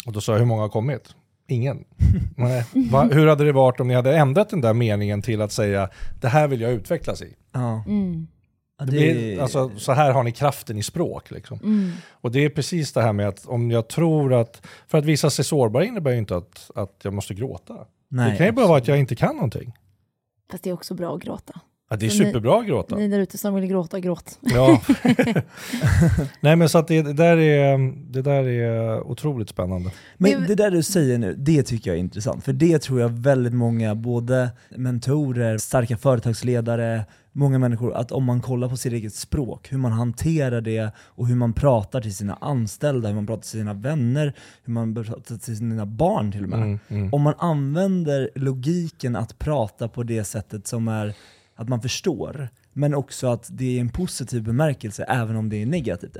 Och 0.05 0.11
då 0.13 0.21
sa 0.21 0.31
jag, 0.31 0.39
hur 0.39 0.45
många 0.45 0.61
har 0.61 0.69
kommit? 0.69 1.15
Ingen. 1.47 1.85
Nej. 2.37 2.65
Va, 2.91 3.03
hur 3.11 3.27
hade 3.27 3.43
det 3.45 3.51
varit 3.51 3.79
om 3.79 3.87
ni 3.87 3.93
hade 3.93 4.17
ändrat 4.17 4.49
den 4.49 4.61
där 4.61 4.73
meningen 4.73 5.21
till 5.21 5.41
att 5.41 5.51
säga, 5.51 5.89
det 6.21 6.27
här 6.27 6.47
vill 6.47 6.61
jag 6.61 6.71
utvecklas 6.71 7.21
i? 7.21 7.35
Ja. 7.51 7.83
Mm. 7.87 8.27
Ja, 8.81 8.85
Det 8.85 8.91
det 8.91 9.13
blir, 9.13 9.39
alltså, 9.39 9.71
så 9.77 9.91
här 9.91 10.11
har 10.11 10.23
ni 10.23 10.31
kraften 10.31 10.77
i 10.77 10.83
språk. 10.83 11.31
Liksom. 11.31 11.59
Mm. 11.63 11.91
Och 12.11 12.31
det 12.31 12.45
är 12.45 12.49
precis 12.49 12.93
det 12.93 13.01
här 13.01 13.13
med 13.13 13.27
att 13.27 13.45
om 13.45 13.71
jag 13.71 13.87
tror 13.87 14.33
att, 14.33 14.61
för 14.87 14.97
att 14.97 15.05
visa 15.05 15.29
sig 15.29 15.45
sårbar 15.45 15.81
innebär 15.81 16.11
ju 16.11 16.17
inte 16.17 16.37
att, 16.37 16.71
att 16.75 16.99
jag 17.03 17.13
måste 17.13 17.33
gråta. 17.33 17.85
nej, 18.07 18.31
det 18.31 18.37
kan 18.37 18.45
ju 18.45 18.51
bara 18.51 18.67
vara 18.67 18.77
att 18.77 18.87
jag 18.87 18.99
inte 18.99 19.15
kan 19.15 19.35
någonting. 19.35 19.73
Fast 20.51 20.63
det 20.63 20.69
är 20.69 20.73
också 20.73 20.93
bra 20.93 21.15
att 21.15 21.21
gråta. 21.21 21.59
Ja, 21.91 21.97
det 21.97 22.05
är 22.05 22.09
superbra 22.09 22.59
att 22.59 22.67
gråta. 22.67 22.95
Ni 22.95 23.07
där 23.07 23.19
ute 23.19 23.37
som 23.37 23.55
vill 23.55 23.65
gråta, 23.67 23.99
gråt. 23.99 24.39
Ja. 24.41 24.81
Nej 26.41 26.55
men 26.55 26.69
så 26.69 26.77
att 26.77 26.87
det, 26.87 27.01
det, 27.01 27.13
där 27.13 27.37
är, 27.37 27.77
det 28.11 28.21
där 28.21 28.43
är 28.47 29.01
otroligt 29.07 29.49
spännande. 29.49 29.91
Men 30.17 30.41
Det- 30.41 30.47
det 30.47 30.55
där 30.55 30.71
du 30.71 30.83
säger 30.83 31.17
nu, 31.17 31.35
det 31.37 31.63
tycker 31.63 31.89
jag 31.91 31.95
är 31.95 31.99
intressant. 31.99 32.43
För 32.43 32.53
det 32.53 32.79
tror 32.81 32.99
jag 33.01 33.09
väldigt 33.09 33.53
många, 33.53 33.95
både 33.95 34.49
mentorer, 34.75 35.57
starka 35.57 35.97
företagsledare, 35.97 37.05
många 37.31 37.59
människor, 37.59 37.93
att 37.93 38.11
om 38.11 38.23
man 38.23 38.41
kollar 38.41 38.69
på 38.69 38.77
sitt 38.77 38.93
eget 38.93 39.13
språk, 39.13 39.71
hur 39.71 39.77
man 39.77 39.91
hanterar 39.91 40.61
det 40.61 40.91
och 40.97 41.27
hur 41.27 41.35
man 41.35 41.53
pratar 41.53 42.01
till 42.01 42.15
sina 42.15 42.37
anställda, 42.41 43.07
hur 43.07 43.15
man 43.15 43.27
pratar 43.27 43.41
till 43.41 43.49
sina 43.49 43.73
vänner, 43.73 44.33
hur 44.63 44.73
man 44.73 44.95
pratar 44.95 45.37
till 45.37 45.57
sina 45.57 45.85
barn 45.85 46.31
till 46.31 46.43
och 46.43 46.49
med. 46.49 46.59
Mm, 46.61 46.79
mm. 46.87 47.13
Om 47.13 47.21
man 47.21 47.33
använder 47.37 48.29
logiken 48.35 49.15
att 49.15 49.39
prata 49.39 49.87
på 49.87 50.03
det 50.03 50.23
sättet 50.23 50.67
som 50.67 50.87
är 50.87 51.13
att 51.61 51.69
man 51.69 51.81
förstår, 51.81 52.49
men 52.73 52.93
också 52.93 53.27
att 53.27 53.47
det 53.51 53.77
är 53.77 53.81
en 53.81 53.89
positiv 53.89 54.43
bemärkelse 54.43 55.03
även 55.03 55.35
om 55.35 55.49
det 55.49 55.61
är 55.61 55.65
negativt. 55.65 56.17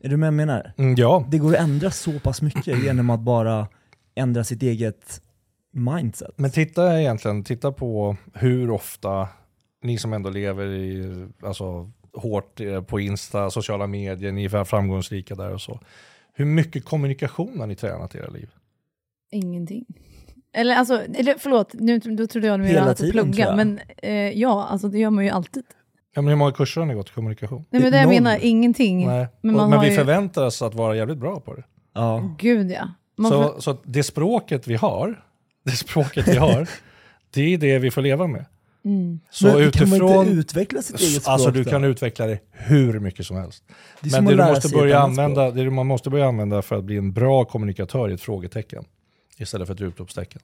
Är 0.00 0.08
du 0.08 0.16
med 0.16 0.26
jag 0.26 0.34
menar? 0.34 0.72
Mm, 0.76 0.94
ja, 0.94 1.26
Det 1.30 1.38
går 1.38 1.54
att 1.54 1.60
ändra 1.60 1.90
så 1.90 2.18
pass 2.18 2.42
mycket 2.42 2.82
genom 2.84 3.10
att 3.10 3.20
bara 3.20 3.68
ändra 4.14 4.44
sitt 4.44 4.62
eget 4.62 5.22
mindset. 5.70 6.30
men 6.36 6.50
titta 6.50 7.00
egentligen, 7.00 7.44
titta 7.44 7.72
på 7.72 8.16
hur 8.34 8.70
ofta 8.70 9.28
ni 9.82 9.98
som 9.98 10.12
ändå 10.12 10.30
lever 10.30 10.66
i, 10.66 11.26
alltså, 11.42 11.90
hårt 12.12 12.60
eh, 12.60 12.82
på 12.82 13.00
Insta, 13.00 13.50
sociala 13.50 13.86
medier, 13.86 14.32
ni 14.32 14.44
är 14.44 14.64
framgångsrika 14.64 15.34
där 15.34 15.50
och 15.50 15.60
så. 15.60 15.80
Hur 16.34 16.44
mycket 16.44 16.84
kommunikation 16.84 17.60
har 17.60 17.66
ni 17.66 17.76
tränat 17.76 18.14
i 18.14 18.18
era 18.18 18.28
liv? 18.28 18.50
Ingenting. 19.30 19.84
Eller 20.54 20.74
alltså, 20.76 20.94
eller 21.14 21.34
förlåt, 21.38 21.72
nu, 21.74 21.98
då 21.98 22.26
trodde 22.26 22.46
jag 22.46 22.60
att 22.60 22.66
Hela 22.66 22.80
menade 22.80 22.90
att 22.90 23.10
plugga. 23.10 23.56
Men 23.56 23.80
eh, 24.02 24.12
ja, 24.12 24.66
alltså 24.70 24.88
det 24.88 24.98
gör 24.98 25.10
man 25.10 25.24
ju 25.24 25.30
alltid. 25.30 25.64
Ja, 26.14 26.22
men 26.22 26.28
hur 26.28 26.36
många 26.36 26.52
kurser 26.52 26.80
har 26.80 26.88
ni 26.88 26.94
gått 26.94 27.08
i 27.08 27.12
kommunikation? 27.12 27.64
Nej 27.70 27.82
men 27.82 27.92
det 27.92 27.98
jag 27.98 28.04
Noll. 28.06 28.14
menar, 28.22 28.38
ingenting. 28.40 29.06
Nej. 29.06 29.26
Men 29.40 29.54
Och- 29.54 29.60
man 29.60 29.70
men 29.70 29.78
har 29.78 29.84
vi 29.84 29.90
ju- 29.90 29.96
förväntar 29.98 30.46
oss 30.46 30.62
att 30.62 30.74
vara 30.74 30.96
jävligt 30.96 31.18
bra 31.18 31.40
på 31.40 31.54
det. 31.54 31.62
Ja. 31.94 32.34
Gud 32.38 32.70
ja. 32.70 32.88
Man 33.18 33.30
Så, 33.30 33.60
så 33.60 33.70
att 33.70 33.80
det 33.84 34.02
språket 34.02 34.66
vi 34.66 34.74
har, 34.74 35.22
det 35.64 35.70
språket 35.70 36.28
vi 36.28 36.36
har, 36.36 36.68
det 37.34 37.54
är 37.54 37.58
det 37.58 37.78
vi 37.78 37.90
får 37.90 38.02
leva 38.02 38.26
med. 38.26 38.44
mm. 38.84 39.20
Så 39.30 39.46
Men 39.46 39.52
kan 39.54 39.60
man 39.60 39.68
utifrån, 39.68 40.26
inte 40.26 40.32
utveckla 40.40 40.82
sitt 40.82 41.00
eget 41.00 41.22
språk 41.22 41.32
alltså 41.32 41.50
du 41.50 41.62
då? 41.64 41.70
kan 41.70 41.84
utveckla 41.84 42.26
det 42.26 42.38
hur 42.50 43.00
mycket 43.00 43.26
som 43.26 43.36
helst. 43.36 43.64
Det 44.00 44.10
som 44.10 44.24
Men 44.24 44.36
det 44.36 44.44
du 44.44 44.50
måste 44.50 44.68
börja 44.68 44.98
använda, 44.98 45.50
det 45.50 45.70
man 45.70 45.86
måste 45.86 46.10
börja 46.10 46.26
använda 46.26 46.62
för 46.62 46.76
att 46.78 46.84
bli 46.84 46.96
en 46.96 47.12
bra 47.12 47.44
kommunikatör 47.44 48.08
är 48.08 48.14
ett 48.14 48.20
frågetecken. 48.20 48.84
Istället 49.42 49.66
för 49.66 49.74
ett 49.74 49.80
utropstecken. 49.80 50.40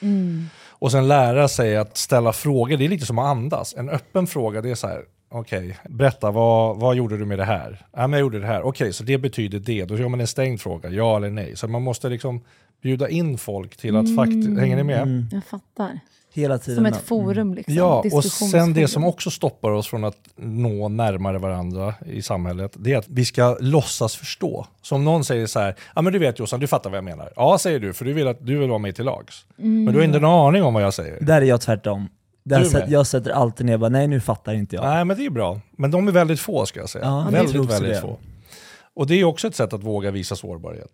Mm. 0.00 0.46
Och 0.68 0.92
sen 0.92 1.08
lära 1.08 1.48
sig 1.48 1.76
att 1.76 1.96
ställa 1.96 2.32
frågor, 2.32 2.76
det 2.76 2.84
är 2.84 2.88
lite 2.88 3.06
som 3.06 3.18
att 3.18 3.26
andas. 3.26 3.74
En 3.76 3.88
öppen 3.88 4.26
fråga, 4.26 4.60
det 4.60 4.70
är 4.70 4.74
så 4.74 4.86
här, 4.86 5.04
okej, 5.28 5.78
berätta, 5.88 6.30
vad, 6.30 6.76
vad 6.76 6.96
gjorde 6.96 7.16
du 7.16 7.24
med 7.24 7.38
det 7.38 7.44
här? 7.44 7.86
Ja, 7.92 8.06
men 8.06 8.12
jag 8.12 8.20
gjorde 8.20 8.38
det 8.38 8.46
här. 8.46 8.62
Okej, 8.62 8.92
så 8.92 9.04
det 9.04 9.18
betyder 9.18 9.58
det. 9.58 9.84
Då 9.84 9.98
gör 9.98 10.08
man 10.08 10.20
en 10.20 10.26
stängd 10.26 10.60
fråga, 10.60 10.90
ja 10.90 11.16
eller 11.16 11.30
nej. 11.30 11.56
Så 11.56 11.68
man 11.68 11.82
måste 11.82 12.08
liksom 12.08 12.40
bjuda 12.82 13.08
in 13.08 13.38
folk 13.38 13.76
till 13.76 13.96
att 13.96 14.16
faktiskt, 14.16 14.58
hänger 14.58 14.76
ni 14.76 14.82
med? 14.82 15.02
Mm. 15.02 15.28
Jag 15.32 15.44
fattar. 15.44 16.00
Hela 16.36 16.58
tiden. 16.58 16.76
Som 16.76 16.86
ett 16.86 17.06
forum 17.06 17.54
liksom. 17.54 17.74
Ja, 17.74 18.04
och 18.12 18.24
sen 18.24 18.72
det 18.72 18.88
som 18.88 19.04
också 19.04 19.30
stoppar 19.30 19.70
oss 19.70 19.88
från 19.88 20.04
att 20.04 20.16
nå 20.36 20.88
närmare 20.88 21.38
varandra 21.38 21.94
i 22.06 22.22
samhället, 22.22 22.72
det 22.78 22.92
är 22.92 22.98
att 22.98 23.08
vi 23.08 23.24
ska 23.24 23.56
låtsas 23.60 24.16
förstå. 24.16 24.66
Så 24.82 24.94
om 24.94 25.04
någon 25.04 25.24
säger 25.24 25.46
så 25.46 25.60
här, 25.60 25.76
ja 25.94 26.02
men 26.02 26.12
du 26.12 26.18
vet 26.18 26.38
Jossan, 26.38 26.60
du 26.60 26.66
fattar 26.66 26.90
vad 26.90 26.96
jag 26.96 27.04
menar. 27.04 27.32
Ja, 27.36 27.58
säger 27.58 27.80
du, 27.80 27.92
för 27.92 28.04
du 28.04 28.12
vill, 28.12 28.26
att, 28.28 28.46
du 28.46 28.58
vill 28.58 28.68
vara 28.68 28.78
mig 28.78 28.92
till 28.92 29.04
lags. 29.04 29.44
Men 29.56 29.86
du 29.86 29.92
har 29.92 30.02
inte 30.04 30.18
en 30.18 30.24
aning 30.24 30.62
om 30.62 30.74
vad 30.74 30.82
jag 30.82 30.94
säger. 30.94 31.20
Där 31.20 31.42
är 31.42 31.46
jag 31.46 31.60
tvärtom. 31.60 32.08
Där 32.44 32.84
jag 32.88 33.06
sätter 33.06 33.30
alltid 33.30 33.66
ner 33.66 33.78
bara, 33.78 33.90
nej 33.90 34.08
nu 34.08 34.20
fattar 34.20 34.54
inte 34.54 34.76
jag. 34.76 34.84
Nej, 34.84 35.04
men 35.04 35.16
det 35.16 35.26
är 35.26 35.30
bra. 35.30 35.60
Men 35.70 35.90
de 35.90 36.08
är 36.08 36.12
väldigt 36.12 36.40
få 36.40 36.66
ska 36.66 36.80
jag 36.80 36.88
säga. 36.88 37.04
Ja, 37.04 37.28
väldigt, 37.30 37.70
väldigt 37.70 37.94
det. 37.94 38.00
få. 38.00 38.18
Och 38.94 39.06
det 39.06 39.20
är 39.20 39.24
också 39.24 39.48
ett 39.48 39.54
sätt 39.54 39.72
att 39.72 39.82
våga 39.82 40.10
visa 40.10 40.36
sårbarhet. 40.36 40.92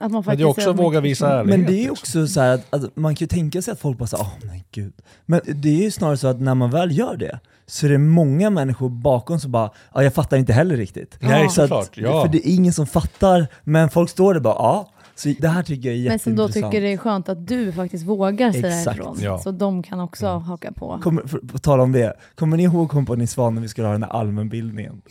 Att 0.00 0.10
man 0.12 0.12
Men 0.12 0.22
faktiskt 0.24 0.38
det 0.38 0.44
är 0.44 0.48
också 0.48 0.60
säger 0.60 0.70
att 0.70 0.76
man 0.76 0.84
våga 0.84 0.98
inte 0.98 1.08
visa 1.08 1.28
ärlighet. 1.40 1.58
Men 1.58 1.66
det 1.66 1.72
är 1.72 1.82
ju 1.82 1.88
liksom. 1.90 1.92
också 2.22 2.26
så 2.26 2.40
här 2.40 2.54
att, 2.54 2.74
att 2.74 2.96
man 2.96 3.14
kan 3.14 3.24
ju 3.24 3.28
tänka 3.28 3.62
sig 3.62 3.72
att 3.72 3.80
folk 3.80 3.98
bara 3.98 4.06
säger 4.06 4.22
åh 4.24 4.32
nej 4.44 4.64
gud. 4.72 4.92
Men 5.26 5.40
det 5.46 5.68
är 5.68 5.82
ju 5.82 5.90
snarare 5.90 6.16
så 6.16 6.28
att 6.28 6.40
när 6.40 6.54
man 6.54 6.70
väl 6.70 6.98
gör 6.98 7.16
det, 7.16 7.40
så 7.66 7.86
är 7.86 7.90
det 7.90 7.98
många 7.98 8.50
människor 8.50 8.88
bakom 8.88 9.40
som 9.40 9.52
bara, 9.52 9.70
ja 9.94 10.02
jag 10.02 10.14
fattar 10.14 10.36
inte 10.36 10.52
heller 10.52 10.76
riktigt. 10.76 11.16
Nej, 11.20 11.48
Så 11.50 11.62
att- 11.62 11.68
såklart. 11.68 11.90
Ja. 11.94 12.22
För 12.24 12.32
det 12.32 12.48
är 12.48 12.54
ingen 12.54 12.72
som 12.72 12.86
fattar, 12.86 13.46
men 13.64 13.90
folk 13.90 14.10
står 14.10 14.34
där 14.34 14.40
bara, 14.40 14.54
ja. 14.54 14.90
Så 15.18 15.34
det 15.38 15.48
här 15.48 15.62
tycker 15.62 15.88
jag 15.88 15.98
är 15.98 16.08
Men 16.08 16.18
som 16.18 16.36
då 16.36 16.48
tycker 16.48 16.80
det 16.80 16.92
är 16.92 16.96
skönt 16.96 17.28
att 17.28 17.46
du 17.46 17.72
faktiskt 17.72 18.04
vågar 18.04 18.52
säga 18.52 18.78
Exakt. 18.78 18.98
ifrån. 18.98 19.18
Ja. 19.20 19.38
Så 19.38 19.50
de 19.50 19.82
kan 19.82 20.00
också 20.00 20.26
haka 20.26 20.72
på. 20.72 20.98
Kommer, 21.02 21.22
för, 21.22 21.38
på 21.38 21.58
tal 21.58 21.80
om 21.80 21.92
det, 21.92 22.14
kommer 22.34 22.56
ni 22.56 22.62
ihåg 22.62 22.90
Kompani 22.90 23.26
Svan 23.26 23.54
när 23.54 23.62
vi 23.62 23.68
skulle 23.68 23.86
ha 23.86 23.92
den 23.92 24.02
här 24.02 24.10
allmänbildningen? 24.10 25.02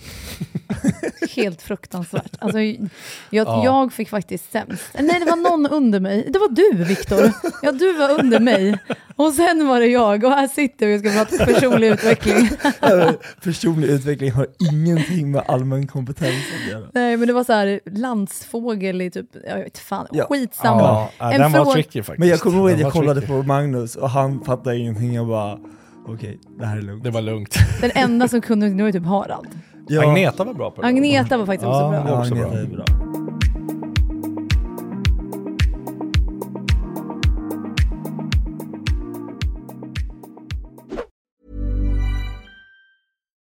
Helt 1.36 1.62
fruktansvärt. 1.62 2.32
Alltså, 2.40 2.60
jag, 2.60 2.88
Ja. 3.30 3.64
jag 3.66 3.94
fick 3.94 4.10
faktiskt 4.10 4.52
sämst. 4.52 4.84
Nej, 4.94 5.20
det 5.20 5.26
var 5.26 5.50
någon 5.52 5.68
under 5.68 6.00
mig. 6.00 6.30
Det 6.34 6.40
var 6.40 6.50
du, 6.50 6.84
Viktor. 6.84 7.32
Ja, 7.62 7.72
du 7.72 7.94
var 7.98 8.20
under 8.20 8.40
mig. 8.40 8.80
Och 9.16 9.34
sen 9.34 9.68
var 9.68 9.80
det 9.80 9.88
jag. 9.88 10.24
Och 10.24 10.32
här 10.32 10.48
sitter 10.48 10.88
vi 10.88 10.96
och 10.96 11.00
ska 11.00 11.10
prata 11.10 11.46
personlig 11.46 11.88
utveckling. 11.88 12.50
Personlig 13.44 13.88
utveckling 13.88 14.32
har 14.32 14.48
ingenting 14.72 15.32
med 15.32 15.44
allmän 15.48 15.88
kompetens 15.88 16.44
att 16.56 16.72
göra. 16.72 16.86
Nej, 16.94 17.18
men 17.18 17.28
det 17.28 17.34
var 17.34 17.44
så 17.44 17.54
här 17.54 17.80
landsfågel 17.86 19.02
i 19.02 19.12
typ, 19.12 19.26
jag 19.48 19.58
vet 19.58 19.78
fan, 19.78 19.97
Ja. 20.12 20.26
skitsamma. 20.30 20.82
Ja, 20.82 21.10
ja, 21.18 21.32
En 21.34 21.42
den 21.42 21.52
var 21.52 21.60
fråga- 21.60 21.74
tricky 21.74 22.04
faktiskt. 22.04 22.20
Men 22.20 22.28
jag 22.28 22.40
kommer 22.40 22.58
ihåg 22.58 22.72
att 22.72 22.80
jag 22.80 22.86
var 22.86 22.92
kollade 22.92 23.22
tricky. 23.22 23.34
på 23.34 23.44
Magnus 23.44 23.96
och 23.96 24.10
han 24.10 24.40
fattade 24.44 24.78
ingenting. 24.78 25.14
Jag 25.14 25.28
bara, 25.28 25.60
okej, 26.08 26.40
det 26.60 26.66
här 26.66 26.78
är 26.78 26.82
lugnt. 26.82 27.04
Det 27.04 27.10
var 27.10 27.22
lugnt. 27.22 27.56
Den 27.82 27.92
enda 27.96 28.28
som 28.28 28.42
kunde 28.42 28.70
nu 28.70 28.84
var 28.84 28.92
typ 28.92 29.06
Harald. 29.06 29.48
Ja, 29.88 30.02
Agneta 30.10 30.44
var 30.44 30.54
bra 30.54 30.72
på 30.72 30.82
det. 30.82 30.88
Agneta 30.88 31.38
var 31.38 31.46
faktiskt 31.46 31.68
också 31.68 31.90
bra. 31.90 32.06
Ja, 32.08 32.20
också 32.20 32.36
bra. 32.36 32.54
Är 32.54 32.66
bra. 32.66 32.86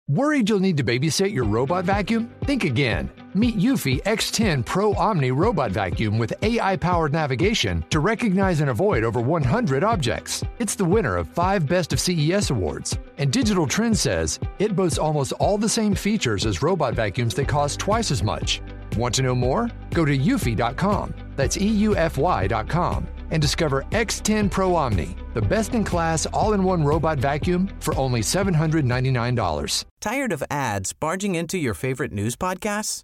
Worried 0.08 0.50
you'll 0.50 0.60
need 0.60 0.78
to 0.78 0.84
babysit 0.84 1.32
your 1.34 1.46
robot 1.46 1.86
vacuum? 1.86 2.30
Think 2.46 2.64
again. 2.66 3.10
Meet 3.36 3.58
Eufy 3.58 4.02
X10 4.04 4.66
Pro 4.66 4.94
Omni 4.96 5.32
Robot 5.32 5.72
Vacuum 5.72 6.18
with 6.18 6.34
AI 6.42 6.76
powered 6.76 7.14
navigation 7.14 7.86
to 7.92 8.00
recognize 8.00 8.60
and 8.62 8.72
avoid 8.72 9.04
over 9.04 9.22
100 9.22 9.84
objects. 9.84 10.44
It's 10.58 10.74
the 10.74 10.86
winner 10.86 11.16
of 11.16 11.28
five 11.28 11.68
Best 11.68 11.94
of 11.94 12.00
CES 12.00 12.50
awards. 12.50 12.98
And 13.20 13.32
Digital 13.32 13.68
Trends 13.68 14.02
says 14.02 14.40
it 14.58 14.76
boasts 14.76 14.98
almost 14.98 15.32
all 15.34 15.58
the 15.60 15.70
same 15.70 15.94
features 15.94 16.46
as 16.46 16.64
robot 16.64 16.96
vacuums 16.96 17.36
that 17.36 17.48
cost 17.48 17.80
twice 17.80 18.10
as 18.10 18.24
much. 18.24 18.62
Want 18.98 19.14
to 19.16 19.22
know 19.22 19.36
more? 19.36 19.70
Go 19.94 20.06
to 20.06 20.18
eufy.com. 20.18 21.14
That's 21.36 21.58
EUFY.com 21.58 23.08
and 23.32 23.42
discover 23.42 23.84
X10 23.92 24.50
Pro 24.50 24.76
Omni, 24.76 25.16
the 25.36 25.42
best 25.42 25.76
in 25.76 25.84
class 25.84 26.26
all 26.28 26.54
in 26.54 26.64
one 26.64 26.84
robot 26.84 27.20
vacuum 27.20 27.70
for 27.80 27.96
only 27.96 28.22
$799. 28.22 29.86
Tired 30.02 30.32
of 30.32 30.44
ads 30.50 30.94
barging 30.94 31.36
into 31.36 31.60
your 31.60 31.76
favorite 31.76 32.12
news 32.12 32.36
podcasts? 32.36 33.04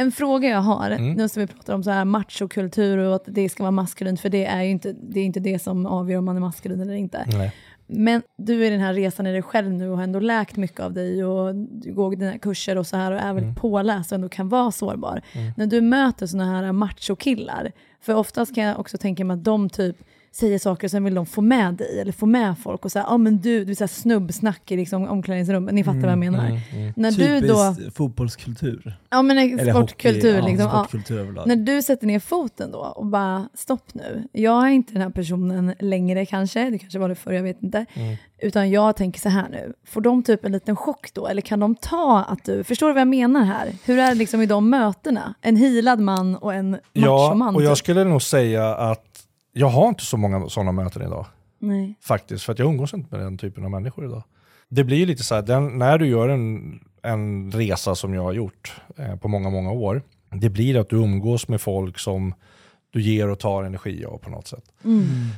En 0.00 0.12
fråga 0.12 0.48
jag 0.48 0.60
har, 0.60 0.90
Mm. 0.90 1.12
nu 1.12 1.28
som 1.28 1.40
vi 1.40 1.46
pratar 1.46 1.74
om 1.74 1.82
så 1.84 1.90
här 1.90 2.04
machokultur 2.04 2.98
och 2.98 3.14
att 3.14 3.24
det 3.26 3.48
ska 3.48 3.62
vara 3.62 3.70
maskulint, 3.70 4.20
för 4.20 4.28
det 4.28 4.44
är 4.46 4.62
ju 4.62 4.70
inte 4.70 4.92
det, 4.92 5.20
är 5.20 5.24
inte 5.24 5.40
det 5.40 5.58
som 5.58 5.86
avgör 5.86 6.18
om 6.18 6.24
man 6.24 6.36
är 6.36 6.40
maskulin 6.40 6.80
eller 6.80 6.94
inte. 6.94 7.24
Nej. 7.32 7.52
Men 7.86 8.22
du 8.36 8.62
är 8.64 8.66
i 8.66 8.70
den 8.70 8.80
här 8.80 8.94
resan 8.94 9.26
i 9.26 9.32
dig 9.32 9.42
själv 9.42 9.72
nu 9.72 9.90
och 9.90 9.96
har 9.96 10.04
ändå 10.04 10.20
läkt 10.20 10.56
mycket 10.56 10.80
av 10.80 10.92
dig 10.92 11.24
och 11.24 11.54
du 11.54 11.92
går 11.94 12.16
dina 12.16 12.38
kurser 12.38 12.78
och 12.78 12.86
så 12.86 12.96
här 12.96 13.12
och 13.12 13.18
är 13.20 13.32
väldigt 13.32 13.56
påläst 13.56 14.12
och 14.12 14.16
ändå 14.16 14.28
kan 14.28 14.48
vara 14.48 14.70
sårbar. 14.72 15.22
När 15.56 15.66
du 15.66 15.80
möter 15.80 16.26
såna 16.26 16.44
här 16.44 16.72
machokillar, 16.72 17.72
för 18.00 18.14
oftast 18.14 18.54
kan 18.54 18.64
jag 18.64 18.80
också 18.80 18.98
tänka 18.98 19.24
mig 19.24 19.34
att 19.34 19.44
de 19.44 19.68
typ 19.70 19.96
säger 20.32 20.58
saker 20.58 20.86
och 20.86 20.90
sen 20.90 21.04
vill 21.04 21.14
de 21.14 21.26
få 21.26 21.40
med 21.40 21.74
dig 21.74 22.00
eller 22.00 22.12
få 22.12 22.26
med 22.26 22.58
folk 22.58 22.84
och 22.84 22.92
säga, 22.92 23.04
ja 23.08 23.14
ah, 23.14 23.18
men 23.18 23.38
du, 23.38 23.64
du 23.64 23.70
är 23.70 23.76
så 23.76 23.84
här 23.84 23.88
snubbsnack 23.88 24.70
i 24.70 24.76
liksom 24.76 25.08
omklädningsrummet, 25.08 25.74
ni 25.74 25.84
fattar 25.84 26.00
vad 26.00 26.10
jag 26.10 26.18
menar. 26.18 26.60
När 26.96 27.10
du 27.10 27.48
då, 27.48 27.74
Typiskt 27.74 27.96
fotbollskultur. 27.96 28.98
ja 29.10 29.22
men 29.22 29.38
Eller 29.38 29.72
sportkultur 29.72 30.34
hockey, 30.40 30.50
liksom, 30.50 30.66
ja, 30.66 30.72
ja. 30.74 30.84
sportkultur 30.84 31.18
överlag. 31.20 31.46
När 31.46 31.56
du 31.56 31.82
sätter 31.82 32.06
ner 32.06 32.18
foten 32.18 32.72
då 32.72 32.78
och 32.78 33.06
bara 33.06 33.48
stopp 33.54 33.94
nu, 33.94 34.24
jag 34.32 34.64
är 34.66 34.70
inte 34.70 34.92
den 34.92 35.02
här 35.02 35.10
personen 35.10 35.74
längre 35.80 36.26
kanske, 36.26 36.70
det 36.70 36.78
kanske 36.78 36.98
var 36.98 37.08
det 37.08 37.14
förr, 37.14 37.32
jag 37.32 37.42
vet 37.42 37.62
inte. 37.62 37.86
Mm. 37.94 38.16
Utan 38.42 38.70
jag 38.70 38.96
tänker 38.96 39.20
så 39.20 39.28
här 39.28 39.48
nu, 39.48 39.72
får 39.86 40.00
de 40.00 40.22
typ 40.22 40.44
en 40.44 40.52
liten 40.52 40.76
chock 40.76 41.14
då? 41.14 41.26
Eller 41.26 41.42
kan 41.42 41.60
de 41.60 41.74
ta 41.74 42.24
att 42.28 42.44
du, 42.44 42.64
förstår 42.64 42.86
du 42.86 42.92
vad 42.92 43.00
jag 43.00 43.08
menar 43.08 43.44
här? 43.44 43.72
Hur 43.84 43.98
är 43.98 44.08
det 44.08 44.14
liksom 44.14 44.42
i 44.42 44.46
de 44.46 44.70
mötena? 44.70 45.34
En 45.40 45.56
hilad 45.56 46.00
man 46.00 46.36
och 46.36 46.54
en 46.54 46.78
Ja, 46.92 47.28
machoman? 47.28 47.54
och 47.56 47.62
jag 47.62 47.70
typ. 47.70 47.78
skulle 47.78 48.04
nog 48.04 48.22
säga 48.22 48.74
att 48.74 49.06
jag 49.52 49.68
har 49.68 49.88
inte 49.88 50.04
så 50.04 50.16
många 50.16 50.48
sådana 50.48 50.72
möten 50.72 51.02
idag. 51.02 51.26
Nej. 51.58 51.94
Faktiskt, 52.00 52.44
för 52.44 52.52
att 52.52 52.58
jag 52.58 52.68
umgås 52.68 52.94
inte 52.94 53.16
med 53.16 53.24
den 53.26 53.38
typen 53.38 53.64
av 53.64 53.70
människor 53.70 54.04
idag. 54.04 54.22
Det 54.68 54.84
blir 54.84 54.96
ju 54.96 55.06
lite 55.06 55.22
så 55.22 55.34
här, 55.34 55.42
den, 55.42 55.78
när 55.78 55.98
du 55.98 56.06
gör 56.06 56.28
en, 56.28 56.80
en 57.02 57.52
resa 57.52 57.94
som 57.94 58.14
jag 58.14 58.22
har 58.22 58.32
gjort 58.32 58.80
eh, 58.96 59.16
på 59.16 59.28
många, 59.28 59.50
många 59.50 59.70
år, 59.72 60.02
det 60.30 60.50
blir 60.50 60.76
att 60.80 60.88
du 60.88 60.96
umgås 60.96 61.48
med 61.48 61.60
folk 61.60 61.98
som 61.98 62.34
du 62.92 63.02
ger 63.02 63.28
och 63.28 63.38
tar 63.38 63.64
energi 63.64 64.04
av 64.04 64.18
på 64.18 64.30
något 64.30 64.46
sätt. 64.46 64.64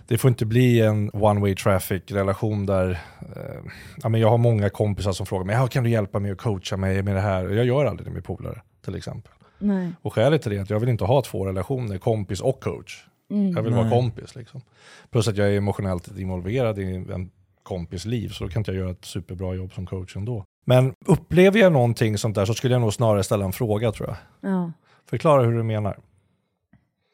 Det 0.08 0.18
får 0.18 0.28
inte 0.28 0.46
bli 0.46 0.80
en 0.80 1.10
one 1.12 1.40
way 1.40 1.54
traffic 1.54 2.02
relation 2.08 2.66
där, 2.66 2.90
eh, 3.20 3.70
ja, 4.02 4.08
men 4.08 4.20
jag 4.20 4.30
har 4.30 4.38
många 4.38 4.70
kompisar 4.70 5.12
som 5.12 5.26
frågar 5.26 5.44
mig, 5.44 5.56
"Ja, 5.56 5.66
kan 5.66 5.84
du 5.84 5.90
hjälpa 5.90 6.18
mig 6.18 6.32
och 6.32 6.38
coacha 6.38 6.76
mig 6.76 7.02
med 7.02 7.14
det 7.14 7.20
här? 7.20 7.46
Och 7.48 7.54
jag 7.54 7.64
gör 7.66 7.84
aldrig 7.84 8.08
det 8.08 8.12
med 8.14 8.24
polare 8.24 8.60
till 8.84 8.94
exempel. 8.94 9.32
Nej. 9.58 9.92
Och 10.02 10.12
skälet 10.14 10.42
till 10.42 10.50
det 10.52 10.58
är 10.58 10.62
att 10.62 10.70
jag 10.70 10.80
vill 10.80 10.88
inte 10.88 11.04
ha 11.04 11.22
två 11.22 11.46
relationer, 11.46 11.98
kompis 11.98 12.40
och 12.40 12.60
coach. 12.60 13.04
Jag 13.28 13.62
vill 13.62 13.72
vara 13.72 13.84
Nej. 13.84 13.92
kompis. 13.92 14.34
Liksom. 14.34 14.60
Plus 15.10 15.28
att 15.28 15.36
jag 15.36 15.48
är 15.48 15.56
emotionellt 15.56 16.18
involverad 16.18 16.78
i 16.78 16.94
en 16.94 17.30
kompis 17.62 18.04
liv, 18.04 18.28
så 18.28 18.44
då 18.44 18.50
kan 18.50 18.60
inte 18.60 18.70
jag 18.70 18.78
göra 18.78 18.90
ett 18.90 19.04
superbra 19.04 19.54
jobb 19.54 19.72
som 19.72 19.86
coach 19.86 20.16
ändå. 20.16 20.44
Men 20.64 20.94
upplever 21.06 21.60
jag 21.60 21.72
någonting 21.72 22.18
sånt 22.18 22.34
där 22.34 22.44
så 22.44 22.54
skulle 22.54 22.74
jag 22.74 22.80
nog 22.80 22.94
snarare 22.94 23.22
ställa 23.24 23.44
en 23.44 23.52
fråga 23.52 23.92
tror 23.92 24.08
jag. 24.08 24.50
Ja, 24.50 24.72
Förklara 25.10 25.42
hur 25.42 25.52
du 25.52 25.62
menar. 25.62 25.98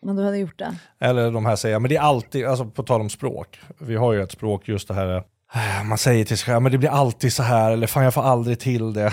men 0.02 0.16
du 0.16 0.24
hade 0.24 0.38
gjort 0.38 0.58
det. 0.58 0.76
Eller 0.98 1.30
de 1.30 1.46
här 1.46 1.56
säger, 1.56 1.78
men 1.78 1.88
det 1.88 1.96
är 1.96 2.00
alltid, 2.00 2.46
alltså 2.46 2.64
på 2.64 2.82
tal 2.82 3.00
om 3.00 3.10
språk. 3.10 3.60
Vi 3.78 3.96
har 3.96 4.12
ju 4.12 4.22
ett 4.22 4.32
språk 4.32 4.68
just 4.68 4.88
det 4.88 4.94
här, 4.94 5.16
eh, 5.54 5.84
man 5.84 5.98
säger 5.98 6.24
till 6.24 6.38
sig 6.38 6.46
själv, 6.46 6.62
men 6.62 6.72
det 6.72 6.78
blir 6.78 6.90
alltid 6.90 7.32
så 7.32 7.42
här, 7.42 7.70
eller 7.70 7.86
fan 7.86 8.04
jag 8.04 8.14
får 8.14 8.22
aldrig 8.22 8.58
till 8.58 8.92
det. 8.92 9.12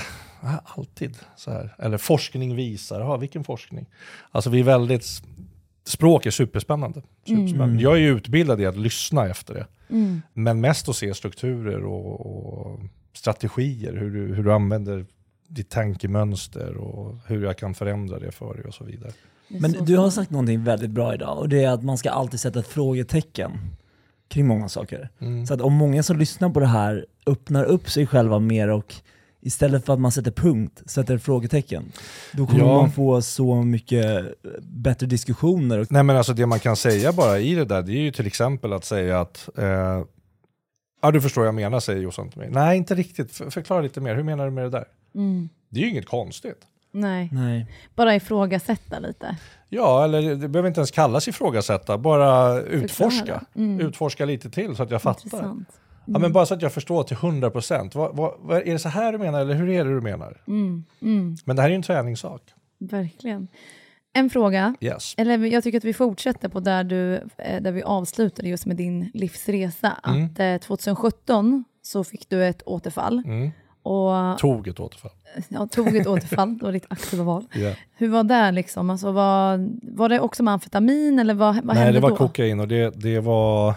Alltid 0.64 1.18
så 1.36 1.52
här. 1.52 1.76
Eller 1.80 1.98
forskning 1.98 2.56
visar, 2.56 3.00
ja 3.00 3.18
vilken 3.18 3.44
forskning? 3.44 3.86
Alltså 4.32 4.50
vi 4.50 4.60
är 4.60 4.64
väldigt, 4.64 5.06
språk 5.88 6.26
är 6.26 6.32
superspännande. 6.32 7.02
superspännande. 7.28 7.84
Jag 7.84 7.94
är 7.94 7.98
ju 7.98 8.18
utbildad 8.18 8.62
i 8.62 8.66
att 8.66 8.78
lyssna 8.78 9.28
efter 9.28 9.54
det. 9.54 9.66
Men 10.34 10.62
mest 10.62 10.90
att 10.90 10.96
se 10.96 11.14
strukturer 11.14 11.84
och, 11.84 12.26
och 12.26 12.80
strategier, 13.14 13.94
hur 13.94 14.12
du, 14.12 14.36
hur 14.36 14.44
du 14.44 14.54
använder 14.54 15.06
ditt 15.48 15.70
tankemönster 15.70 16.78
och 16.78 17.16
hur 17.28 17.44
jag 17.44 17.58
kan 17.58 17.74
förändra 17.74 18.20
det 18.20 18.32
för 18.32 18.54
dig 18.54 18.64
och 18.64 18.74
så 18.74 18.84
vidare. 18.84 19.12
Men 19.48 19.72
du 19.72 19.98
har 19.98 20.10
sagt 20.10 20.32
någonting 20.32 20.64
väldigt 20.64 20.90
bra 20.90 21.14
idag 21.14 21.38
och 21.38 21.50
det 21.50 21.64
är 21.64 21.70
att 21.70 21.84
man 21.84 21.98
ska 21.98 22.10
alltid 22.10 22.40
sätta 22.40 22.60
ett 22.60 22.68
frågetecken 22.68 23.52
kring 24.28 24.48
många 24.48 24.70
saker. 24.70 25.10
Mm. 25.20 25.46
Så 25.46 25.54
att 25.54 25.62
om 25.62 25.74
många 25.74 26.04
som 26.04 26.18
lyssnar 26.18 26.50
på 26.50 26.60
det 26.60 26.66
här 26.66 27.06
öppnar 27.26 27.64
upp 27.64 27.90
sig 27.90 28.08
själva 28.08 28.40
mer 28.40 28.68
och 28.68 28.96
istället 29.46 29.86
för 29.86 29.94
att 29.94 30.00
man 30.00 30.12
sätter 30.12 30.32
punkt, 30.32 30.82
sätter 30.86 31.18
frågetecken, 31.18 31.92
då 32.32 32.48
kommer 32.48 32.60
Ja. 32.60 32.82
man 32.82 32.92
få 32.92 33.22
så 33.22 33.56
mycket 33.56 34.26
bättre 34.62 35.08
diskussioner. 35.08 35.80
Och, 35.80 35.88
Nej 35.92 36.04
men 36.04 36.18
alltså 36.18 36.34
det 36.34 36.46
man 36.46 36.60
kan 36.60 36.76
säga 36.76 37.12
bara 37.12 37.40
i 37.40 37.56
det 37.56 37.66
där, 37.66 37.82
det 37.82 37.92
är 37.92 38.02
ju 38.02 38.12
till 38.12 38.28
exempel 38.28 38.74
att 38.74 38.86
säga 38.86 39.22
att 39.22 39.50
eh, 39.58 40.04
Ja 41.02 41.12
du 41.12 41.22
förstår 41.22 41.42
vad 41.42 41.48
jag 41.48 41.56
menar 41.56 41.80
säger 41.80 42.02
Jossan 42.02 42.30
till 42.30 42.40
mig. 42.40 42.50
Nej 42.52 42.78
inte 42.78 42.96
riktigt, 42.96 43.32
För, 43.32 43.50
förklara 43.50 43.82
lite 43.82 44.02
mer, 44.02 44.16
hur 44.16 44.24
menar 44.24 44.46
du 44.46 44.52
med 44.52 44.64
det 44.64 44.70
där? 44.70 44.86
Mm. 45.16 45.50
Det 45.70 45.80
är 45.80 45.84
ju 45.84 45.90
inget 45.90 46.08
konstigt. 46.08 46.62
Nej, 46.92 47.30
nej. 47.32 47.68
bara 47.96 48.16
ifrågasätta 48.16 49.00
lite. 49.00 49.38
Ja, 49.70 50.04
eller 50.04 50.36
det 50.36 50.48
behöver 50.48 50.68
inte 50.68 50.80
ens 50.80 50.92
kallas 50.92 51.28
ifrågasätta, 51.28 51.98
bara 51.98 52.62
utforska. 52.62 53.42
Mm. 53.56 53.80
Utforska 53.88 54.26
lite 54.26 54.50
till 54.50 54.76
så 54.76 54.84
att 54.84 54.92
jag 54.92 55.02
fattar. 55.02 55.56
Ja, 56.06 56.20
men 56.20 56.34
bara 56.34 56.46
så 56.46 56.54
att 56.54 56.62
jag 56.62 56.74
förstår 56.74 57.04
till 57.04 57.18
100%. 57.18 57.92
Vad, 57.96 58.16
vad, 58.16 58.34
vad, 58.40 58.58
är 58.58 58.74
det 58.74 58.80
så 58.80 58.90
här 58.90 59.12
du 59.12 59.18
menar 59.18 59.42
eller 59.42 59.54
hur 59.54 59.70
är 59.70 59.86
det 59.86 59.94
du 59.96 60.02
menar? 60.02 60.42
Mm. 60.48 60.84
Mm. 61.02 61.36
Men 61.46 61.56
det 61.56 61.62
här 61.62 61.70
är 61.70 61.72
ju 61.72 61.76
en 61.76 61.82
träningssak. 61.84 62.42
Verkligen. 62.80 63.48
En 64.14 64.30
fråga, 64.30 64.76
Yes. 64.82 65.14
eller 65.18 65.38
jag 65.46 65.64
tycker 65.64 65.78
att 65.78 65.84
vi 65.84 65.94
fortsätter 65.94 66.50
på 66.50 66.60
där, 66.60 66.84
du, 66.84 67.16
eh, 67.38 67.62
där 67.62 67.72
vi 67.72 67.84
avslutade 67.84 68.50
just 68.50 68.66
med 68.66 68.76
din 68.76 69.12
livsresa. 69.14 69.98
Mm. 70.08 70.26
Att 70.26 70.40
eh, 70.40 70.58
2017 70.68 71.64
så 71.82 72.04
fick 72.04 72.30
du 72.30 72.46
ett 72.46 72.64
återfall 72.66 73.22
Mm. 73.26 73.52
och 73.84 74.38
Tog 74.40 74.68
ett 74.68 74.80
återfall. 74.80 75.12
ja, 75.50 75.68
tog 75.68 75.96
ett 75.96 76.08
återfall, 76.08 76.58
det 76.58 76.66
var 76.66 76.72
ditt 76.72 76.86
aktiva 76.90 77.24
val. 77.24 77.46
Ja. 77.54 77.74
Hur 77.98 78.10
var 78.10 78.24
det 78.24 78.52
liksom? 78.52 78.90
Alltså, 78.90 79.12
var, 79.12 79.70
var 79.96 80.10
det 80.10 80.20
också 80.20 80.44
med 80.44 80.54
amfetamin 80.54 81.20
eller 81.20 81.34
vad, 81.34 81.56
vad 81.56 81.66
Nej, 81.66 81.76
hände 81.76 81.92
det 81.94 82.00
var 82.00 82.10
då? 82.10 82.16
kokain 82.16 82.60
och 82.60 82.68
det, 82.68 82.90
det 83.02 83.20
var... 83.20 83.74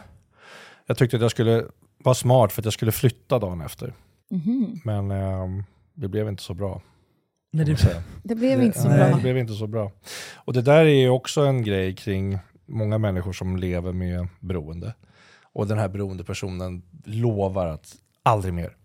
Jag 0.86 0.98
tyckte 0.98 1.16
att 1.16 1.22
jag 1.22 1.30
skulle 1.30 1.64
vara 2.08 2.14
smart 2.14 2.52
för 2.52 2.60
att 2.62 2.64
jag 2.64 2.72
skulle 2.74 2.92
flytta 2.92 3.38
dagen 3.38 3.60
efter. 3.60 3.94
Mhm. 4.30 4.80
Men 4.84 5.10
ehm, 5.10 5.64
det 5.94 6.08
blev 6.08 6.28
inte 6.28 6.42
så 6.42 6.54
bra. 6.54 6.82
Nej, 7.52 7.64
det. 7.66 8.02
Det 8.22 8.34
blev 8.34 8.62
inte 8.62 8.78
så 8.78 8.88
Nej, 8.88 8.98
bra. 8.98 9.16
det 9.16 9.22
blev 9.22 9.38
inte 9.38 9.52
så 9.52 9.66
bra. 9.66 9.92
Och 10.34 10.52
det 10.52 10.62
där 10.62 10.84
är 10.84 11.00
ju 11.00 11.08
också 11.08 11.40
en 11.40 11.62
grej 11.62 11.94
kring 11.96 12.38
många 12.66 12.98
människor 12.98 13.32
som 13.32 13.56
lever 13.56 13.92
med 13.92 14.28
beroende. 14.40 14.94
Och 15.52 15.66
den 15.66 15.78
här 15.78 15.88
beroendepersonen 15.88 16.82
lovar 17.04 17.66
att 17.66 17.96
aldrig 18.22 18.54
mer. 18.54 18.76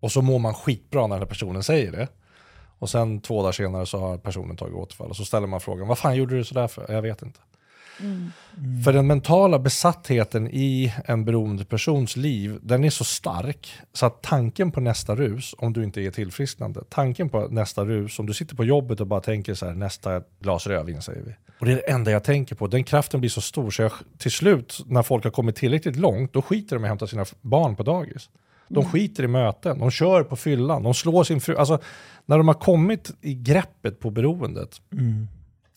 Och 0.00 0.12
så 0.12 0.22
mår 0.22 0.38
man 0.38 0.54
skitbra 0.54 1.00
när 1.06 1.14
den 1.14 1.18
här 1.18 1.26
personen 1.26 1.62
säger 1.62 1.92
det. 1.92 2.08
Och 2.78 2.90
sen 2.90 3.20
två 3.20 3.42
dagar 3.42 3.52
senare 3.52 3.86
så 3.86 3.98
har 3.98 4.18
personen 4.18 4.56
tagit 4.56 4.74
återfall. 4.74 5.10
Och 5.10 5.16
så 5.16 5.24
ställer 5.24 5.46
man 5.46 5.60
frågan, 5.60 5.88
vad 5.88 5.98
fan 5.98 6.16
gjorde 6.16 6.36
du 6.36 6.44
sådär 6.44 6.68
för? 6.68 6.92
Jag 6.92 7.02
vet 7.02 7.22
inte. 7.22 7.40
Mm. 8.00 8.32
För 8.84 8.92
den 8.92 9.06
mentala 9.06 9.58
besattheten 9.58 10.48
i 10.52 10.92
en 11.04 11.24
beroende 11.24 11.64
persons 11.64 12.16
liv, 12.16 12.58
den 12.62 12.84
är 12.84 12.90
så 12.90 13.04
stark 13.04 13.72
så 13.92 14.06
att 14.06 14.22
tanken 14.22 14.72
på 14.72 14.80
nästa 14.80 15.16
rus, 15.16 15.54
om 15.58 15.72
du 15.72 15.84
inte 15.84 16.00
är 16.00 16.10
tillfrisknande, 16.10 16.80
tanken 16.88 17.28
på 17.28 17.48
nästa 17.48 17.84
rus, 17.84 18.18
om 18.18 18.26
du 18.26 18.34
sitter 18.34 18.56
på 18.56 18.64
jobbet 18.64 19.00
och 19.00 19.06
bara 19.06 19.20
tänker 19.20 19.54
så 19.54 19.66
här, 19.66 19.74
nästa 19.74 20.22
glas 20.40 20.66
rödvin 20.66 21.02
säger 21.02 21.22
vi. 21.22 21.34
Och 21.58 21.66
det 21.66 21.72
är 21.72 21.76
det 21.76 21.90
enda 21.90 22.10
jag 22.10 22.24
tänker 22.24 22.54
på, 22.54 22.66
den 22.66 22.84
kraften 22.84 23.20
blir 23.20 23.30
så 23.30 23.40
stor 23.40 23.70
så 23.70 23.82
jag, 23.82 23.92
till 24.18 24.30
slut, 24.30 24.84
när 24.86 25.02
folk 25.02 25.24
har 25.24 25.30
kommit 25.30 25.56
tillräckligt 25.56 25.96
långt, 25.96 26.32
då 26.32 26.42
skiter 26.42 26.76
de 26.76 26.82
i 26.82 26.86
att 26.86 26.88
hämta 26.88 27.06
sina 27.06 27.24
barn 27.40 27.76
på 27.76 27.82
dagis. 27.82 28.30
De 28.68 28.84
skiter 28.84 29.22
i 29.22 29.26
möten, 29.26 29.78
de 29.78 29.90
kör 29.90 30.22
på 30.22 30.36
fyllan, 30.36 30.82
de 30.82 30.94
slår 30.94 31.24
sin 31.24 31.40
fru. 31.40 31.56
Alltså, 31.56 31.78
när 32.26 32.38
de 32.38 32.48
har 32.48 32.54
kommit 32.54 33.10
i 33.20 33.34
greppet 33.34 34.00
på 34.00 34.10
beroendet, 34.10 34.80
mm. 34.92 35.28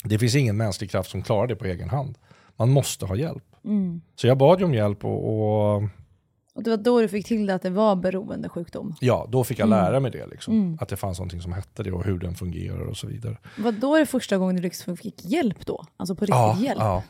Det 0.03 0.19
finns 0.19 0.35
ingen 0.35 0.57
mänsklig 0.57 0.91
kraft 0.91 1.11
som 1.11 1.21
klarar 1.21 1.47
det 1.47 1.55
på 1.55 1.65
egen 1.65 1.89
hand. 1.89 2.17
Man 2.55 2.69
måste 2.69 3.05
ha 3.05 3.15
hjälp. 3.15 3.43
Mm. 3.65 4.01
Så 4.15 4.27
jag 4.27 4.37
bad 4.37 4.59
ju 4.59 4.65
om 4.65 4.73
hjälp 4.73 5.05
och, 5.05 5.27
och 5.75 5.83
Och 6.55 6.63
det 6.63 6.69
var 6.69 6.77
då 6.77 7.01
du 7.01 7.07
fick 7.07 7.25
till 7.27 7.45
det 7.45 7.53
att 7.55 7.61
det 7.61 7.69
var 7.69 7.95
beroendesjukdom. 7.95 8.95
ja, 9.01 9.27
då 9.29 9.43
fick 9.43 9.59
jag 9.59 9.65
Mm. 9.67 9.79
lära 9.83 9.99
mig 9.99 10.11
det. 10.11 10.27
Liksom. 10.27 10.53
Mm. 10.53 10.77
Att 10.81 10.89
det 10.89 10.95
fanns 10.97 11.19
någonting 11.19 11.41
som 11.41 11.53
hette 11.53 11.83
det 11.83 11.91
och 11.91 12.03
hur 12.05 12.19
den 12.19 12.35
fungerar 12.35 12.85
och 12.87 12.97
så 12.97 13.07
vidare. 13.07 13.37
Var 13.57 13.71
då 13.71 13.97
det 13.97 14.05
första 14.05 14.37
gången 14.37 14.55
du 14.55 14.61
liksom 14.61 14.97
fick 14.97 15.25
hjälp 15.25 15.65
då? 15.65 15.85
Alltså 15.97 16.15
på 16.15 16.21
riktigt 16.25 16.35
Ja, 16.35 16.57
hjälp? 16.59 16.79
ja. 16.79 17.03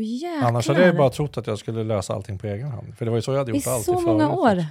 Jäklar. 0.00 0.48
Annars 0.48 0.68
hade 0.68 0.86
jag 0.86 0.96
bara 0.96 1.10
trott 1.10 1.38
att 1.38 1.46
jag 1.46 1.58
skulle 1.58 1.84
lösa 1.84 2.14
allting 2.14 2.38
på 2.38 2.46
egen 2.46 2.68
hand. 2.70 2.94
För 2.98 3.04
det 3.04 3.10
var 3.10 3.18
ju 3.18 3.22
så 3.22 3.30
jag 3.32 3.38
hade 3.38 3.52
I 3.52 3.54
gjort 3.54 3.66
alltid 3.66 3.84
så 3.84 4.00
många 4.00 4.30
år. 4.32 4.64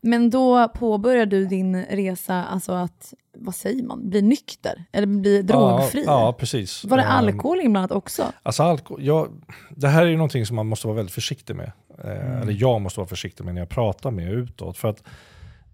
Men 0.00 0.30
då 0.30 0.68
påbörjade 0.68 1.36
du 1.36 1.46
din 1.46 1.84
resa, 1.84 2.44
alltså 2.44 2.72
att, 2.72 3.14
vad 3.36 3.54
säger 3.54 3.82
man, 3.82 4.10
bli 4.10 4.22
nykter? 4.22 4.84
Eller 4.92 5.06
bli 5.06 5.42
drogfri? 5.42 6.02
Ja, 6.06 6.20
ja, 6.26 6.32
precis. 6.32 6.84
Var 6.84 6.96
det 6.96 7.02
Ehm, 7.02 7.10
alkohol 7.10 7.60
inblandat 7.60 7.92
också? 7.92 8.24
Alltså 8.42 8.62
alkohol, 8.62 9.02
jag, 9.04 9.28
det 9.70 9.88
här 9.88 10.02
är 10.02 10.06
ju 10.06 10.16
någonting 10.16 10.46
som 10.46 10.56
man 10.56 10.66
måste 10.66 10.86
vara 10.86 10.96
väldigt 10.96 11.14
försiktig 11.14 11.56
med. 11.56 11.72
Eh, 12.04 12.10
Mm. 12.10 12.42
Eller 12.42 12.52
jag 12.52 12.80
måste 12.80 13.00
vara 13.00 13.08
försiktig 13.08 13.44
med 13.44 13.54
när 13.54 13.60
jag 13.60 13.68
pratar 13.68 14.10
med 14.10 14.32
utåt. 14.32 14.76
För 14.76 14.88
att 14.88 15.02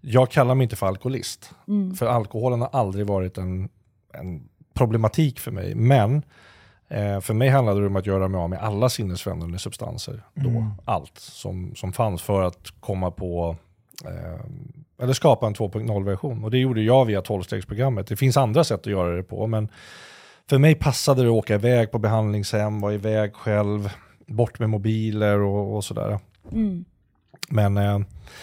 jag 0.01 0.31
kallar 0.31 0.55
mig 0.55 0.63
inte 0.63 0.75
för 0.75 0.87
alkoholist. 0.87 1.51
Mm. 1.67 1.95
För 1.95 2.05
alkoholen 2.05 2.61
har 2.61 2.69
aldrig 2.73 3.07
varit 3.07 3.37
en, 3.37 3.69
en 4.13 4.49
problematik 4.73 5.39
för 5.39 5.51
mig. 5.51 5.75
Men 5.75 6.15
eh, 6.87 7.19
för 7.19 7.33
mig 7.33 7.49
handlade 7.49 7.81
det 7.81 7.87
om 7.87 7.95
att 7.95 8.05
göra 8.05 8.27
mig 8.27 8.39
av 8.41 8.49
med 8.49 8.59
alla 8.59 8.89
sinnesförändrande 8.89 9.59
substanser. 9.59 10.23
Då, 10.33 10.49
Mm. 10.49 10.71
Allt 10.85 11.17
som, 11.19 11.75
som 11.75 11.93
fanns 11.93 12.21
för 12.21 12.41
att 12.43 12.67
komma 12.79 13.11
på 13.11 13.55
eller 15.01 15.13
skapa 15.13 15.47
en 15.47 15.55
2.0-version. 15.55 16.43
Och 16.43 16.51
det 16.51 16.57
gjorde 16.57 16.81
jag 16.81 17.05
via 17.05 17.21
12-stegsprogrammet. 17.21 18.03
Det 18.07 18.15
finns 18.15 18.37
andra 18.37 18.63
sätt 18.63 18.79
att 18.79 18.85
göra 18.85 19.15
det 19.15 19.23
på. 19.23 19.47
Men 19.47 19.69
för 20.49 20.57
mig 20.57 20.75
passade 20.75 21.21
det 21.21 21.27
att 21.27 21.33
åka 21.33 21.55
iväg 21.55 21.91
på 21.91 21.99
behandlingshem, 21.99 22.81
vara 22.81 22.93
iväg 22.93 23.33
själv, 23.33 23.89
bort 24.25 24.59
med 24.59 24.69
mobiler 24.69 25.39
och, 25.39 25.75
och 25.75 25.83
sådär. 25.83 26.19
Mm. 26.51 26.85
Men, 27.49 27.77
eh, 27.77 27.99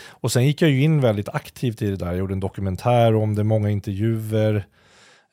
och 0.09 0.33
sen 0.33 0.47
gick 0.47 0.63
jag 0.63 0.71
ju 0.71 0.83
in 0.83 1.01
väldigt 1.01 1.29
aktivt 1.29 1.83
i 1.83 1.91
det 1.91 1.97
där. 1.97 2.07
Jag 2.07 2.17
gjorde 2.17 2.35
en 2.35 2.41
dokumentär 2.41 3.15
om 3.15 3.35
det, 3.35 3.45
många 3.45 3.71
intervjuer. 3.71 4.67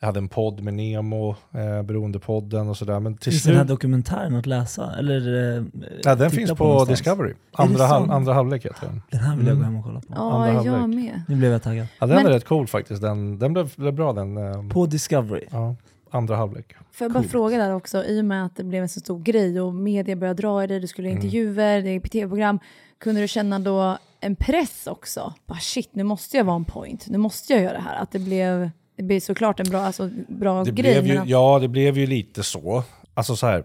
Jag 0.04 0.06
hade 0.08 0.20
en 0.20 0.28
podd 0.30 0.62
med 0.64 0.74
Nemo, 0.74 1.30
eh, 1.54 1.82
Beroendepodden 1.84 2.70
och 2.70 2.78
sådär. 2.78 3.00
Men 3.00 3.18
till 3.18 3.32
Finns 3.32 3.44
den 3.44 3.56
här 3.56 3.62
slut... 3.62 3.70
dokumentären 3.70 4.36
att 4.36 4.46
läsa? 4.46 4.96
Eller, 5.00 5.58
eh, 5.58 5.64
Ja, 6.04 6.16
den 6.16 6.32
finns 6.32 6.52
på, 6.52 6.64
någonstans? 6.64 7.00
Discovery. 7.00 7.34
Andra, 7.52 7.88
sant? 7.88 8.12
andra 8.12 8.34
halvlek 8.34 8.66
heter 8.66 8.86
den. 8.88 9.02
Den 9.12 9.20
här 9.20 9.38
vill 9.38 9.48
jag 9.48 9.56
gå 9.58 9.64
Mm. 9.64 9.74
hem 9.74 9.80
och 9.80 9.86
kolla 9.86 10.00
på. 10.00 10.06
Ja, 10.10 10.32
andra 10.48 10.64
jag 10.64 10.72
halvlek. 10.74 11.04
med. 11.12 11.22
Nu 11.28 11.36
blev 11.36 11.52
jag 11.52 11.64
taggad. 11.64 11.88
Ja, 12.00 12.08
den 12.08 12.16
Men- 12.16 12.26
var 12.26 12.32
rätt 12.32 12.46
cool 12.46 12.68
faktiskt. 12.68 13.02
Den, 13.02 13.40
den 13.40 13.54
blev, 13.54 13.72
blev 13.76 13.94
bra 13.94 14.14
den. 14.14 14.38
Eh, 14.38 14.68
På 14.70 14.86
Discovery. 14.86 15.46
ja, 15.52 15.76
andra 16.12 16.36
halvlek. 16.36 16.74
Får 16.92 17.06
jag 17.06 17.12
bara 17.12 17.20
Coolt. 17.20 17.32
fråga 17.32 17.58
där 17.58 17.74
också, 17.76 18.04
i 18.06 18.22
och 18.22 18.26
med 18.26 18.46
att 18.46 18.56
det 18.56 18.64
blev 18.64 18.84
en 18.84 18.90
så 18.90 19.00
stor 19.00 19.20
grej 19.20 19.62
och 19.62 19.74
media 19.74 20.16
började 20.16 20.42
dra 20.42 20.64
i 20.64 20.68
det, 20.68 20.80
du 20.80 20.88
skulle 20.88 21.08
Mm. 21.10 21.18
intervjuer, 21.18 21.82
det 21.82 21.90
är 21.90 22.00
tv-program, 22.00 22.60
kunde 23.00 23.22
du 23.22 23.28
känna 23.28 23.60
då 23.60 23.98
en 24.20 24.36
press 24.36 24.88
också? 24.88 25.34
Bara 25.46 25.60
shit, 25.60 25.90
nu 25.94 26.04
måste 26.04 26.38
jag 26.38 26.44
vara 26.44 26.56
en 26.56 26.66
point, 26.66 27.08
nu 27.10 27.18
måste 27.18 27.54
jag 27.54 27.62
göra 27.62 27.74
det 27.74 27.84
här. 27.84 27.96
Att 27.96 28.12
det 28.12 28.20
blev, 28.20 28.70
det 29.02 29.06
blev 29.08 29.20
såklart 29.20 29.60
en 29.60 29.70
bra, 29.70 29.80
alltså, 29.82 30.10
bra 30.28 30.64
Det 30.64 30.72
grej. 30.72 31.02
blev 31.02 31.08
ju, 31.08 31.20
men 31.20 31.28
ja, 31.28 31.60
det 31.60 31.68
blev 31.68 31.98
ju 31.98 32.06
lite 32.08 32.44
så. 32.44 32.84
Alltså 33.14 33.36
så 33.36 33.48
här, 33.48 33.64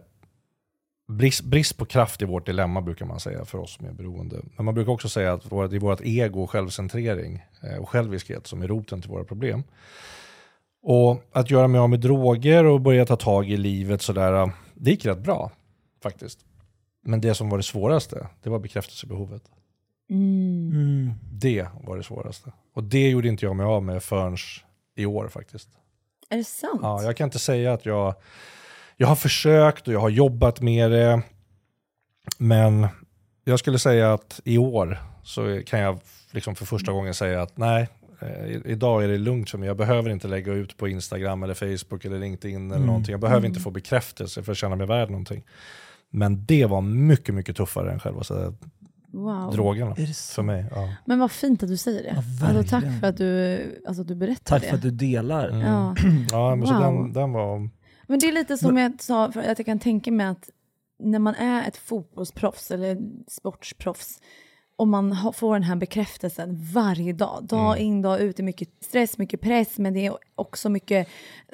brist, 1.09 1.45
brist 1.45 1.76
på 1.76 1.84
kraft 1.84 2.22
är 2.22 2.26
vårt 2.26 2.47
dilemma 2.47 2.80
brukar 2.80 3.07
man 3.07 3.20
säga 3.20 3.45
för 3.45 3.59
oss 3.59 3.74
som 3.76 3.87
är 3.87 3.93
beroende. 3.93 4.37
Men 4.57 4.64
man 4.64 4.74
brukar 4.74 4.93
också 4.93 5.09
säga 5.09 5.32
att 5.32 5.53
vårt- 5.53 5.70
det 5.70 5.76
är 5.76 5.80
vårt 5.80 6.01
ego 6.01 6.43
och 6.43 6.51
självcentrering 6.51 7.43
eh, 7.62 7.76
och 7.78 7.89
själviskhet 7.89 8.47
som 8.47 8.62
är 8.62 8.68
roten 8.68 9.01
till 9.03 9.11
våra 9.11 9.24
problem. 9.24 9.62
Och 10.82 11.22
att 11.32 11.51
göra 11.51 11.68
mig 11.68 11.78
av 11.80 11.91
med 11.91 12.01
droger 12.01 12.64
och 12.64 12.80
börja 12.80 13.07
ta 13.07 13.16
tag 13.16 13.51
i 13.51 13.57
livet 13.57 14.03
sådär, 14.03 14.51
det 14.74 14.91
gick 14.91 15.05
rätt 15.07 15.18
bra 15.18 15.51
faktiskt. 16.03 16.39
Men 17.05 17.20
det 17.20 17.34
som 17.34 17.49
var 17.49 17.57
det 17.57 17.62
svåraste, 17.62 18.26
det 18.43 18.51
var 18.51 18.59
bekräftelsebehovet. 18.59 19.43
mm. 20.11 20.70
Mm. 20.74 21.12
Det 21.32 21.66
var 21.87 21.97
det 21.97 22.03
svåraste. 22.03 22.53
Och 22.74 22.84
det 22.84 23.09
gjorde 23.11 23.28
inte 23.28 23.45
jag 23.45 23.57
mig 23.57 23.66
av 23.66 23.82
med 23.82 24.03
förrän 24.03 24.37
i 24.97 25.07
år 25.07 25.28
faktiskt. 25.28 25.68
Är 26.30 26.36
det 26.36 26.44
sant? 26.44 26.80
Ja, 26.82 27.03
jag 27.03 27.16
kan 27.16 27.24
inte 27.24 27.38
säga 27.38 27.72
att 27.72 27.86
jag... 27.86 28.14
Jag 28.97 29.07
har 29.09 29.16
försökt 29.16 29.88
och 29.88 29.94
jag 29.94 30.01
har 30.01 30.09
jobbat 30.11 30.61
med 30.61 30.90
det. 30.90 31.22
Men 32.38 32.86
jag 33.44 33.59
skulle 33.59 33.78
säga 33.78 34.12
att 34.12 34.40
i 34.44 34.59
år 34.59 34.99
så 35.22 35.61
kan 35.66 35.80
jag 35.80 35.99
liksom 36.30 36.55
för 36.55 36.66
första 36.66 36.92
gången 36.92 37.14
säga 37.14 37.42
att 37.42 37.57
nej, 37.57 37.88
eh, 38.20 38.47
idag 38.64 39.05
är 39.05 39.09
det 39.09 39.18
lugnt 39.18 39.51
för 39.51 39.59
mig. 39.59 39.66
Jag 39.66 39.76
behöver 39.76 40.11
inte 40.11 40.28
lägga 40.28 40.53
ut 40.53 40.76
på 40.76 40.88
Instagram 40.88 41.42
eller 41.42 41.55
Facebook 41.55 42.05
eller 42.05 42.18
LinkedIn 42.18 42.66
eller 42.66 42.74
Mm. 42.76 42.86
någonting. 42.86 43.11
Jag 43.12 43.20
behöver 43.20 43.38
Mm. 43.40 43.49
inte 43.49 43.61
få 43.61 43.70
bekräftelse 43.70 44.42
för 44.42 44.53
att 44.53 44.59
känna 44.59 44.76
mig 44.76 44.86
värd 44.86 45.11
någonting. 45.11 45.44
Men 46.11 46.47
det 46.47 46.66
var 46.66 46.80
mycket, 46.80 47.34
mycket 47.34 47.57
tuffare 47.57 47.92
än 47.92 48.01
själva 48.01 48.22
wow. 49.16 49.52
drogerna 49.52 49.96
så? 49.96 50.34
för 50.34 50.42
mig. 50.42 50.66
Ja. 50.70 50.92
Men 51.04 51.18
vad 51.18 51.30
fint 51.30 51.62
att 51.62 51.68
du 51.68 51.76
säger 51.76 52.02
det. 52.02 52.22
Ja, 52.40 52.46
alltså, 52.48 52.70
tack 52.70 53.00
för 53.00 53.06
att 53.06 53.16
du, 53.16 53.82
alltså, 53.88 54.04
du 54.04 54.14
berättar 54.14 54.44
Tack 54.44 54.62
det. 54.62 54.68
för 54.68 54.76
att 54.76 54.82
du 54.82 54.90
delar. 54.90 55.48
Mm. 55.48 55.60
Ja. 55.60 55.94
Ja, 56.30 56.54
men 56.56 56.66
så 56.66 56.74
Wow. 56.74 56.82
den, 56.82 57.12
den 57.12 57.32
var... 57.32 57.70
Men 58.06 58.18
det 58.18 58.28
är 58.28 58.32
lite 58.32 58.56
som 58.56 58.76
jag 58.76 59.02
sa, 59.02 59.32
för 59.32 59.40
att 59.40 59.58
jag 59.58 59.66
kan 59.66 59.78
tänka 59.78 60.12
mig 60.12 60.26
att 60.26 60.50
när 60.98 61.18
man 61.18 61.34
är 61.34 61.68
ett 61.68 61.76
fotbollsproffs 61.76 62.70
eller 62.70 62.98
sportsproffs 63.28 64.20
och 64.77 64.89
man 64.89 65.33
får 65.35 65.55
den 65.55 65.62
här 65.62 65.77
bekräftelsen 65.77 66.59
varje 66.72 67.12
dag, 67.12 67.39
dag 67.45 67.79
in 67.79 68.03
dag 68.03 68.20
ut, 68.20 68.37
det 68.37 68.41
är 68.41 68.45
mycket 68.45 68.68
stress, 68.81 69.18
mycket 69.18 69.41
press, 69.41 69.79
men 69.79 69.95
det 69.95 70.07
är 70.07 70.16
också 70.35 70.68
mycket 70.68 71.09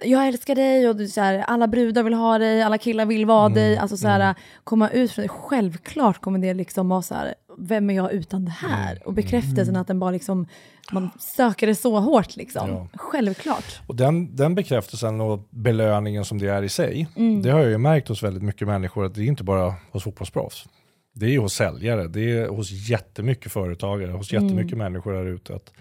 jag 0.04 0.26
älskar 0.28 0.54
dig 0.54 0.88
och 0.88 0.96
du, 0.96 1.08
så 1.08 1.20
här, 1.20 1.38
alla 1.38 1.66
brudar 1.66 2.02
vill 2.02 2.14
ha 2.14 2.38
dig, 2.38 2.62
alla 2.62 2.78
killar 2.78 3.06
vill 3.06 3.26
vara 3.26 3.48
dig, 3.48 3.76
alltså 3.76 3.96
så 3.96 4.08
här, 4.08 4.34
komma 4.64 4.88
ut 4.88 5.12
från 5.12 5.22
det, 5.22 5.28
självklart 5.28 6.20
kommer 6.20 6.38
det 6.38 6.54
liksom 6.54 6.88
vara 6.88 7.02
så 7.02 7.14
här, 7.14 7.34
vem 7.58 7.90
är 7.90 7.94
jag 7.94 8.12
utan 8.12 8.44
det 8.44 8.50
här? 8.50 9.02
Och 9.08 9.12
bekräftelsen 9.12 9.76
att 9.76 9.86
den 9.86 9.98
bara 10.00 10.10
liksom, 10.10 10.46
man 10.92 11.10
söker 11.18 11.66
det 11.66 11.74
så 11.74 12.00
hårt 12.00 12.36
liksom, 12.36 12.68
Ja. 12.70 12.86
självklart. 12.94 13.80
Och 13.86 13.96
den, 13.96 14.36
den 14.36 14.54
bekräftelsen 14.54 15.20
och 15.20 15.46
belöningen 15.50 16.24
som 16.24 16.38
det 16.38 16.48
är 16.48 16.62
i 16.62 16.68
sig, 16.68 17.08
Mm. 17.16 17.42
det 17.42 17.50
har 17.50 17.60
jag 17.60 17.70
ju 17.70 17.78
märkt 17.78 18.08
hos 18.08 18.22
väldigt 18.22 18.42
mycket 18.42 18.68
människor 18.68 19.04
att 19.06 19.14
det 19.14 19.20
är 19.22 19.26
inte 19.26 19.44
bara 19.44 19.74
hos 19.92 20.02
fotbollsproffs. 20.04 20.64
Det 21.12 21.26
är 21.26 21.30
ju 21.30 21.38
hos 21.38 21.54
säljare, 21.54 22.08
det 22.08 22.32
är 22.32 22.48
hos 22.48 22.70
jättemycket 22.90 23.52
företagare, 23.52 24.10
hos 24.12 24.32
Mm. 24.32 24.44
jättemycket 24.44 24.78
människor 24.78 25.12
där 25.12 25.26
ute. 25.26 25.54
Att 25.54 25.72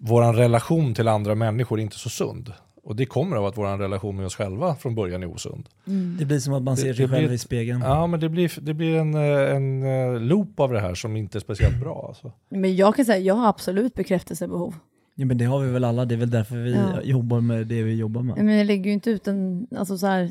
vår 0.00 0.32
relation 0.32 0.94
till 0.94 1.08
andra 1.08 1.34
människor 1.34 1.78
är 1.78 1.82
inte 1.82 1.98
så 1.98 2.08
sund. 2.08 2.52
Och 2.82 2.96
det 2.96 3.06
kommer 3.06 3.36
av 3.36 3.46
att 3.46 3.58
vår 3.58 3.78
relation 3.78 4.16
med 4.16 4.26
oss 4.26 4.34
själva 4.36 4.74
från 4.74 4.94
början 4.94 5.22
är 5.22 5.26
osund. 5.34 5.68
Mm. 5.86 6.16
Det 6.18 6.24
blir 6.24 6.38
som 6.38 6.54
att 6.54 6.62
man 6.62 6.76
ser 6.76 6.88
det 6.88 6.94
sig 6.94 7.08
själv 7.08 7.32
i 7.32 7.38
spegeln. 7.38 7.80
Ja, 7.80 8.06
men 8.06 8.20
det 8.20 8.28
blir, 8.28 8.52
det 8.60 8.74
blir 8.74 8.96
en, 8.96 9.14
eh, 9.14 9.56
en 9.56 9.82
eh, 9.82 10.20
loop 10.20 10.60
av 10.60 10.72
det 10.72 10.80
här 10.80 10.94
som 10.94 11.16
inte 11.16 11.38
är 11.38 11.40
speciellt 11.40 11.80
bra. 11.80 12.04
Alltså. 12.08 12.32
Men 12.48 12.76
jag 12.76 12.96
kan 12.96 13.04
säga, 13.04 13.18
jag 13.18 13.34
har 13.34 13.48
absolut 13.48 13.94
bekräftelsebehov. 13.94 14.74
Ja, 15.14 15.26
men 15.26 15.38
det 15.38 15.44
har 15.44 15.60
vi 15.60 15.70
väl 15.72 15.84
alla, 15.84 16.04
det 16.04 16.14
är 16.14 16.18
väl 16.18 16.30
därför 16.30 16.56
vi 16.56 16.72
Ja. 16.74 17.02
jobbar 17.02 17.40
med 17.40 17.66
det 17.66 17.82
vi 17.82 17.94
jobbar 17.94 18.22
med. 18.22 18.36
Men 18.44 18.54
jag 18.54 18.66
lägger 18.66 18.84
ju 18.84 18.92
inte 18.92 19.10
ut 19.10 19.28
en, 19.28 19.66
alltså 19.76 19.98
så 19.98 20.06
här, 20.06 20.30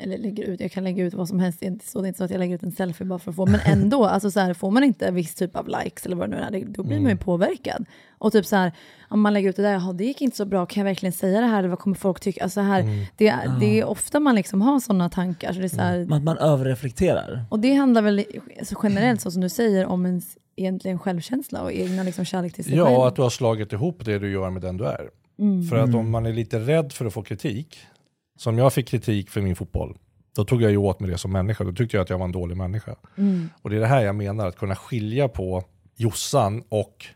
eller 0.00 0.18
lägger 0.18 0.44
ut, 0.44 0.60
jag 0.60 0.72
kan 0.72 0.84
lägga 0.84 1.04
ut 1.04 1.14
vad 1.14 1.28
som 1.28 1.40
helst, 1.40 1.60
det 1.60 1.66
är 1.66 1.70
inte 1.70 1.86
så, 1.88 2.00
det 2.00 2.06
är 2.06 2.08
inte 2.08 2.18
så 2.18 2.24
att 2.24 2.30
jag 2.30 2.38
lägger 2.38 2.54
ut 2.54 2.62
en 2.62 2.72
selfie 2.72 3.06
bara 3.06 3.18
för 3.18 3.30
att 3.30 3.36
få, 3.36 3.46
men 3.46 3.60
ändå, 3.64 4.04
alltså 4.06 4.30
så 4.30 4.40
här, 4.40 4.54
får 4.54 4.70
man 4.70 4.84
inte 4.84 5.06
en 5.06 5.14
viss 5.14 5.34
typ 5.34 5.56
av 5.56 5.68
likes 5.68 6.06
eller 6.06 6.16
vad 6.16 6.30
det 6.30 6.36
nu 6.36 6.42
är, 6.42 6.50
det- 6.50 6.64
då 6.72 6.82
blir 6.82 7.00
man 7.00 7.10
ju 7.10 7.16
påverkad. 7.16 7.84
Och 8.18 8.32
typ 8.32 8.46
så 8.46 8.56
här, 8.56 8.72
om 9.08 9.20
man 9.20 9.32
lägger 9.32 9.48
ut 9.48 9.56
det 9.56 9.62
där, 9.62 9.72
jaha 9.72 9.92
det 9.92 10.04
gick 10.04 10.20
inte 10.20 10.36
så 10.36 10.44
bra, 10.44 10.66
kan 10.66 10.80
jag 10.80 10.84
verkligen 10.84 11.12
säga 11.12 11.40
det 11.40 11.46
här, 11.46 11.58
eller 11.58 11.68
vad 11.68 11.78
kommer 11.78 11.96
folk 11.96 12.20
tycka? 12.20 12.42
Alltså 12.42 12.54
så 12.60 12.64
här, 12.64 13.06
det, 13.16 13.34
det 13.60 13.80
är 13.80 13.84
ofta 13.84 14.20
man 14.20 14.34
liksom 14.34 14.62
har 14.62 14.80
sådana 14.80 15.08
tankar, 15.08 15.52
så 15.52 15.58
det 15.58 15.66
är 15.66 15.68
så 15.68 15.80
här, 15.80 16.12
Att 16.12 16.22
man 16.22 16.38
överreflekterar. 16.38 17.44
och 17.48 17.60
det 17.60 17.74
handlar 17.74 18.02
väl 18.02 18.24
alltså 18.58 18.74
generellt, 18.82 19.20
så 19.20 19.30
som 19.30 19.42
du 19.42 19.48
säger, 19.48 19.86
om 19.86 20.06
ens 20.06 20.36
egentligen 20.56 20.98
självkänsla 20.98 21.62
och 21.62 21.72
egna 21.72 22.02
liksom 22.02 22.24
kärlek 22.24 22.52
till 22.54 22.64
sig 22.64 22.74
Ja, 22.74 22.84
själv. 22.84 22.96
och 22.98 23.08
att 23.08 23.16
du 23.16 23.22
har 23.22 23.30
slagit 23.30 23.72
ihop 23.72 24.04
det 24.04 24.18
du 24.18 24.32
gör 24.32 24.50
med 24.50 24.62
den 24.62 24.76
du 24.76 24.84
är. 24.86 25.10
Mm. 25.38 25.62
För 25.62 25.76
att 25.76 25.94
om 25.94 26.10
man 26.10 26.26
är 26.26 26.32
lite 26.32 26.58
rädd 26.58 26.92
för 26.92 27.04
att 27.06 27.12
få 27.14 27.22
kritik, 27.22 27.78
som 28.40 28.58
jag 28.58 28.72
fick 28.72 28.88
kritik 28.88 29.30
för 29.30 29.40
min 29.40 29.56
fotboll, 29.56 29.96
då 30.36 30.44
tog 30.44 30.62
jag 30.62 30.70
ju 30.70 30.76
åt 30.76 31.00
mig 31.00 31.10
det 31.10 31.18
som 31.18 31.32
människa. 31.32 31.64
Då 31.64 31.72
tyckte 31.72 31.96
jag 31.96 32.02
att 32.02 32.10
jag 32.10 32.18
var 32.18 32.24
en 32.24 32.32
dålig 32.32 32.56
människa. 32.56 32.96
Mm. 33.16 33.48
Och 33.62 33.70
det 33.70 33.76
är 33.76 33.80
det 33.80 33.86
här 33.86 34.02
jag 34.02 34.14
menar, 34.14 34.46
att 34.46 34.56
kunna 34.56 34.76
skilja 34.76 35.28
på 35.28 35.64
Jossan 35.96 36.62
och 36.68 37.06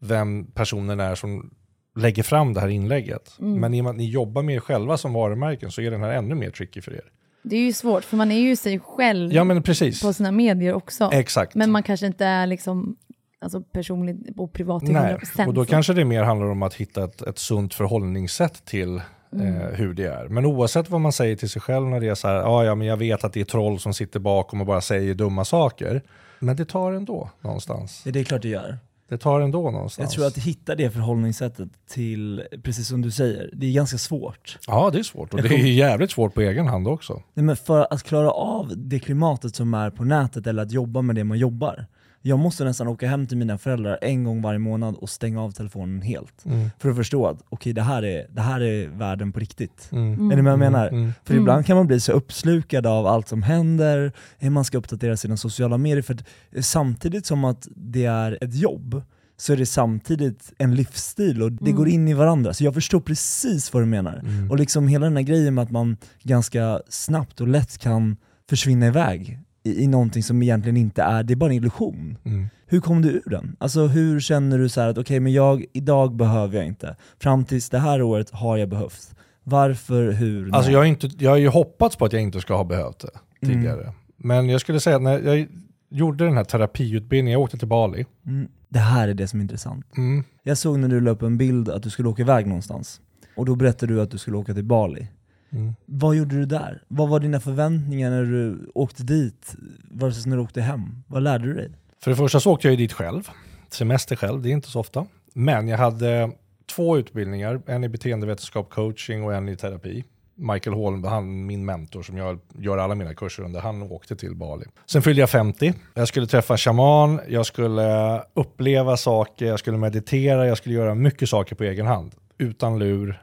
vem 0.00 0.46
personen 0.46 1.00
är 1.00 1.14
som 1.14 1.50
lägger 1.96 2.22
fram 2.22 2.54
det 2.54 2.60
här 2.60 2.68
inlägget. 2.68 3.36
Mm. 3.40 3.60
Men 3.60 3.74
i 3.74 3.80
och 3.80 3.84
med 3.84 3.90
att 3.90 3.96
ni 3.96 4.10
jobbar 4.10 4.42
med 4.42 4.54
er 4.54 4.60
själva 4.60 4.96
som 4.96 5.12
varumärken 5.12 5.70
så 5.70 5.80
är 5.80 5.90
den 5.90 6.02
här 6.02 6.10
ännu 6.10 6.34
mer 6.34 6.50
tricky 6.50 6.80
för 6.80 6.92
er. 6.92 7.04
Det 7.42 7.56
är 7.56 7.60
ju 7.60 7.72
svårt, 7.72 8.04
för 8.04 8.16
man 8.16 8.30
är 8.30 8.40
ju 8.40 8.56
sig 8.56 8.78
själv 8.78 9.32
Ja 9.32 9.60
på 10.02 10.12
sina 10.12 10.32
medier 10.32 10.74
också. 10.74 11.10
Exakt. 11.12 11.54
Men 11.54 11.70
man 11.70 11.82
kanske 11.82 12.06
inte 12.06 12.24
är 12.24 12.46
liksom 12.46 12.96
alltså 13.38 13.60
personligt 13.60 14.16
och 14.36 14.52
privat 14.52 14.84
till 14.84 14.94
Nej, 14.94 15.14
100%. 15.14 15.46
och 15.46 15.54
då 15.54 15.64
kanske 15.64 15.92
det 15.92 16.04
mer 16.04 16.22
handlar 16.22 16.46
om 16.46 16.62
att 16.62 16.74
hitta 16.74 17.04
ett, 17.04 17.22
ett 17.22 17.38
sunt 17.38 17.74
förhållningssätt 17.74 18.64
till 18.64 19.00
Mm. 19.32 19.56
eh, 19.60 19.68
hur 19.68 19.94
det 19.94 20.04
är. 20.06 20.28
Men 20.28 20.46
oavsett 20.46 20.90
vad 20.90 21.00
man 21.00 21.12
säger 21.12 21.36
till 21.36 21.48
sig 21.50 21.62
själv 21.62 21.86
när 21.86 22.00
det 22.00 22.08
är 22.08 22.14
så 22.14 22.28
här, 22.28 22.34
"Ah, 22.58 22.64
ja 22.64 22.74
men 22.74 22.86
jag 22.86 22.96
vet 22.96 23.24
att 23.24 23.32
det 23.32 23.40
är 23.40 23.44
troll 23.44 23.78
som 23.80 23.94
sitter 23.94 24.20
bakom 24.20 24.60
och 24.60 24.66
bara 24.66 24.80
säger 24.80 25.14
dumma 25.14 25.44
saker. 25.44 26.02
Men 26.40 26.56
det 26.56 26.64
tar 26.64 26.92
ändå 26.92 27.30
någonstans. 27.40 28.02
Ja, 28.04 28.12
det 28.12 28.20
är 28.20 28.24
klart 28.24 28.42
det 28.42 28.48
gör. 28.48 28.78
Det 29.08 29.18
tar 29.18 29.40
ändå 29.40 29.70
någonstans. 29.70 29.98
Jag 29.98 30.10
tror 30.10 30.26
att 30.26 30.38
hitta 30.38 30.74
det 30.74 30.90
förhållningssättet 30.90 31.68
till, 31.90 32.42
precis 32.62 32.88
som 32.88 33.02
du 33.02 33.10
säger, 33.10 33.50
det 33.52 33.66
är 33.66 33.72
ganska 33.72 33.98
svårt. 33.98 34.58
Ja 34.66 34.90
det 34.92 34.98
är 34.98 35.02
svårt 35.02 35.34
och 35.34 35.42
det 35.42 35.48
är 35.48 35.58
jävligt 35.66 36.10
svårt 36.10 36.34
på 36.34 36.40
egen 36.40 36.66
hand 36.66 36.88
också. 36.88 37.22
Nej, 37.34 37.44
men 37.44 37.56
för 37.56 37.86
att 37.90 38.02
klara 38.02 38.30
av 38.30 38.72
det 38.76 38.98
klimatet 38.98 39.54
som 39.56 39.74
är 39.74 39.90
på 39.90 40.04
nätet 40.04 40.46
eller 40.46 40.62
att 40.62 40.72
jobba 40.72 41.02
med 41.02 41.16
det 41.16 41.24
man 41.24 41.38
jobbar. 41.38 41.86
Jag 42.22 42.38
måste 42.38 42.64
nästan 42.64 42.88
åka 42.88 43.08
hem 43.08 43.26
till 43.26 43.36
mina 43.36 43.58
föräldrar 43.58 43.98
en 44.02 44.24
gång 44.24 44.42
varje 44.42 44.58
månad 44.58 44.94
och 44.94 45.10
stänga 45.10 45.42
av 45.42 45.50
telefonen 45.50 46.02
helt. 46.02 46.44
Mm. 46.44 46.70
För 46.78 46.90
att 46.90 46.96
förstå 46.96 47.26
att 47.26 47.42
okej, 47.48 47.72
det, 47.72 47.82
här 47.82 48.04
är, 48.04 48.26
det 48.30 48.40
här 48.40 48.60
är 48.60 48.88
världen 48.88 49.32
på 49.32 49.40
riktigt. 49.40 49.88
Mm. 49.92 50.30
Är 50.30 50.36
ni 50.36 50.42
med 50.42 50.52
jag 50.52 50.58
menar? 50.58 50.88
Mm. 50.88 51.12
För 51.24 51.34
ibland 51.34 51.66
kan 51.66 51.76
man 51.76 51.86
bli 51.86 52.00
så 52.00 52.12
uppslukad 52.12 52.86
av 52.86 53.06
allt 53.06 53.28
som 53.28 53.42
händer, 53.42 54.12
hur 54.38 54.50
man 54.50 54.64
ska 54.64 54.78
uppdatera 54.78 55.16
sina 55.16 55.36
sociala 55.36 55.78
medier. 55.78 56.02
För 56.02 56.14
att 56.14 56.24
samtidigt 56.64 57.26
som 57.26 57.44
att 57.44 57.68
det 57.76 58.04
är 58.04 58.38
ett 58.40 58.54
jobb, 58.54 59.02
så 59.36 59.52
är 59.52 59.56
det 59.56 59.66
samtidigt 59.66 60.52
en 60.58 60.74
livsstil 60.74 61.42
och 61.42 61.52
det 61.52 61.72
går 61.72 61.88
in 61.88 62.08
i 62.08 62.14
varandra. 62.14 62.54
Så 62.54 62.64
jag 62.64 62.74
förstår 62.74 63.00
precis 63.00 63.72
vad 63.72 63.82
du 63.82 63.86
menar. 63.86 64.18
Mm. 64.18 64.50
Och 64.50 64.58
liksom 64.58 64.88
hela 64.88 65.06
den 65.06 65.16
här 65.16 65.22
grejen 65.22 65.54
med 65.54 65.64
att 65.64 65.70
man 65.70 65.96
ganska 66.22 66.80
snabbt 66.88 67.40
och 67.40 67.48
lätt 67.48 67.78
kan 67.78 68.16
försvinna 68.48 68.86
iväg 68.86 69.40
i, 69.68 69.82
i 69.82 69.86
någonting 69.86 70.22
som 70.22 70.42
egentligen 70.42 70.76
inte 70.76 71.02
är, 71.02 71.22
det 71.22 71.34
är 71.34 71.36
bara 71.36 71.50
en 71.50 71.56
illusion. 71.56 72.18
Mm. 72.24 72.48
Hur 72.66 72.80
kom 72.80 73.02
du 73.02 73.08
ur 73.08 73.30
den? 73.30 73.56
Alltså 73.60 73.86
hur 73.86 74.20
känner 74.20 74.58
du 74.58 74.68
så 74.68 74.80
här 74.80 74.88
att 74.88 74.98
okej, 74.98 75.20
men 75.20 75.32
jag, 75.32 75.64
idag 75.72 76.16
behöver 76.16 76.56
jag 76.56 76.66
inte. 76.66 76.96
Fram 77.20 77.44
tills 77.44 77.70
det 77.70 77.78
här 77.78 78.02
året 78.02 78.30
har 78.30 78.56
jag 78.56 78.68
behövt. 78.68 79.14
Varför, 79.44 80.12
hur, 80.12 80.54
Alltså 80.54 80.68
när? 80.68 80.72
jag 80.72 80.80
har, 80.80 80.84
inte, 80.86 81.08
jag 81.18 81.30
har 81.30 81.36
ju 81.36 81.48
hoppats 81.48 81.96
på 81.96 82.04
att 82.04 82.12
jag 82.12 82.22
inte 82.22 82.40
ska 82.40 82.56
ha 82.56 82.64
behövt 82.64 82.98
det 82.98 83.08
Mm. 83.46 83.54
tidigare. 83.54 83.92
Men 84.16 84.48
jag 84.48 84.60
skulle 84.60 84.80
säga 84.80 84.96
att 84.96 85.02
när 85.02 85.18
jag 85.18 85.46
gjorde 85.90 86.24
den 86.24 86.34
här 86.36 86.44
terapiutbildningen, 86.44 87.32
jag 87.32 87.40
åkte 87.42 87.58
till 87.58 87.68
Bali. 87.68 88.06
Mm, 88.26 88.48
det 88.68 88.78
här 88.78 89.08
är 89.08 89.14
det 89.14 89.28
som 89.28 89.40
är 89.40 89.42
intressant. 89.42 89.86
Mm. 89.96 90.24
Jag 90.42 90.58
såg 90.58 90.78
när 90.78 90.88
du 90.88 91.00
la 91.00 91.10
upp 91.10 91.22
en 91.22 91.38
bild 91.38 91.68
att 91.68 91.82
du 91.82 91.90
skulle 91.90 92.08
åka 92.08 92.22
iväg 92.22 92.46
någonstans. 92.46 93.00
Och 93.36 93.46
då 93.46 93.54
berättade 93.56 93.94
du 93.94 94.00
att 94.00 94.10
du 94.10 94.18
skulle 94.18 94.36
åka 94.36 94.54
till 94.54 94.64
Bali. 94.64 95.06
Mm. 95.50 95.74
Vad 95.86 96.16
gjorde 96.16 96.36
du 96.36 96.46
där? 96.46 96.82
Vad 96.88 97.08
var 97.08 97.20
dina 97.20 97.40
förväntningar 97.40 98.10
när 98.10 98.24
du 98.24 98.70
åkte 98.74 99.02
dit 99.02 99.54
versus 99.90 100.26
när 100.26 100.36
du 100.36 100.42
åkte 100.42 100.60
hem? 100.60 101.02
Vad 101.06 101.22
lärde 101.22 101.44
du 101.44 101.54
dig? 101.54 101.70
För 102.00 102.10
det 102.10 102.16
första 102.16 102.40
så 102.40 102.52
åkte 102.52 102.66
jag 102.66 102.72
ju 102.72 102.76
dit 102.76 102.92
själv, 102.92 103.28
semester 103.70 104.16
själv, 104.16 104.42
det 104.42 104.48
är 104.48 104.52
inte 104.52 104.68
så 104.68 104.80
ofta. 104.80 105.06
Men 105.34 105.68
jag 105.68 105.78
hade 105.78 106.30
två 106.66 106.98
utbildningar, 106.98 107.60
en 107.66 107.84
i 107.84 107.88
beteendevetenskap 107.88 108.70
coaching 108.70 109.24
och 109.24 109.34
en 109.34 109.48
i 109.48 109.56
terapi. 109.56 110.04
Michael 110.34 110.76
Holm, 110.76 111.04
han 111.04 111.46
min 111.46 111.64
mentor 111.64 112.02
som 112.02 112.16
jag 112.16 112.38
gör 112.58 112.78
alla 112.78 112.94
mina 112.94 113.14
kurser 113.14 113.42
under, 113.42 113.60
han 113.60 113.82
åkte 113.82 114.16
till 114.16 114.34
Bali. 114.34 114.64
Sen 114.86 115.02
fyllde 115.02 115.20
jag 115.20 115.30
50, 115.30 115.74
jag 115.94 116.08
skulle 116.08 116.26
träffa 116.26 116.56
shaman, 116.56 117.20
jag 117.28 117.46
skulle 117.46 118.22
uppleva 118.34 118.96
saker, 118.96 119.46
jag 119.46 119.58
skulle 119.58 119.78
meditera, 119.78 120.46
jag 120.46 120.58
skulle 120.58 120.74
göra 120.74 120.94
mycket 120.94 121.28
saker 121.28 121.56
på 121.56 121.64
egen 121.64 121.86
hand. 121.86 122.14
Utan 122.38 122.78
lur, 122.78 123.22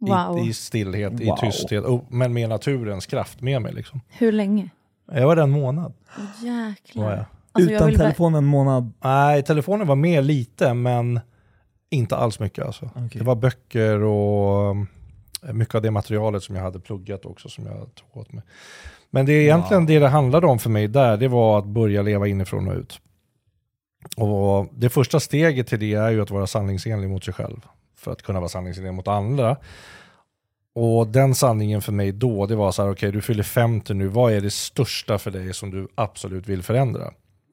Wow. 0.00 0.38
i, 0.38 0.48
i 0.48 0.52
stillhet, 0.52 1.12
Wow. 1.12 1.22
i 1.22 1.32
tysthet, 1.40 1.84
och, 1.84 2.04
men 2.08 2.32
med 2.32 2.48
naturens 2.48 3.06
kraft 3.06 3.40
med 3.40 3.62
mig. 3.62 3.72
Liksom. 3.72 4.00
Hur 4.08 4.32
länge? 4.32 4.68
Jag 5.12 5.26
var 5.26 5.36
där 5.36 5.42
en 5.42 5.50
månad. 5.50 5.92
Åh, 6.18 6.44
jäklar. 6.46 7.04
Var 7.04 7.10
jag. 7.10 7.24
Alltså, 7.52 7.72
jag 7.72 7.76
Utan 7.80 7.88
bara- 7.92 7.98
telefon 7.98 8.34
en 8.34 8.44
månad? 8.44 8.92
Nej, 9.04 9.42
telefonen 9.42 9.86
var 9.86 9.96
med 9.96 10.24
lite, 10.24 10.74
men 10.74 11.20
inte 11.90 12.16
alls 12.16 12.40
mycket. 12.40 12.64
Alltså. 12.66 12.90
Okej. 12.94 13.08
Det 13.18 13.24
var 13.24 13.34
böcker 13.34 14.02
och 14.02 14.70
um, 14.70 14.86
mycket 15.52 15.74
av 15.74 15.82
det 15.82 15.90
materialet 15.90 16.42
som 16.42 16.54
jag 16.56 16.62
hade 16.62 16.80
pluggat 16.80 17.24
också 17.26 17.48
som 17.48 17.66
jag 17.66 17.76
tog 17.94 18.16
åt 18.22 18.32
mig. 18.32 18.44
Men 19.10 19.26
det 19.26 19.32
är 19.32 19.40
egentligen 19.40 19.86
det 19.86 19.98
det 19.98 20.08
handlade 20.08 20.46
om 20.46 20.58
för 20.58 20.70
mig 20.70 20.88
där, 20.88 21.16
det 21.16 21.28
var 21.28 21.58
att 21.58 21.66
börja 21.66 22.02
leva 22.02 22.26
inifrån 22.28 22.68
och 22.68 22.74
ut. 22.76 23.00
Och 24.16 24.66
det 24.74 24.88
första 24.88 25.20
steget 25.20 25.66
till 25.66 25.78
det 25.80 25.94
är 25.94 26.10
ju 26.10 26.22
att 26.22 26.30
vara 26.30 26.46
sanningsenlig 26.46 27.08
mot 27.10 27.24
sig 27.24 27.34
själv. 27.34 27.60
För 27.98 28.12
att 28.12 28.22
kunna 28.22 28.40
vara 28.40 28.48
sanningsenlig 28.48 28.94
mot 28.94 29.08
andra. 29.08 29.56
Och 30.74 31.06
den 31.06 31.34
sanningen 31.34 31.82
för 31.82 31.92
mig 31.92 32.12
då, 32.12 32.46
det 32.46 32.56
var 32.56 32.72
så 32.72 32.82
här, 32.82 32.90
okej 32.90 33.12
du 33.12 33.20
fyller 33.20 33.42
50 33.42 33.94
nu, 33.94 34.06
vad 34.06 34.32
är 34.32 34.40
det 34.40 34.50
största 34.50 35.18
för 35.18 35.30
dig 35.30 35.54
som 35.54 35.70
du 35.70 35.88
absolut 35.94 36.48
vill 36.48 36.62
förändra? 36.62 37.12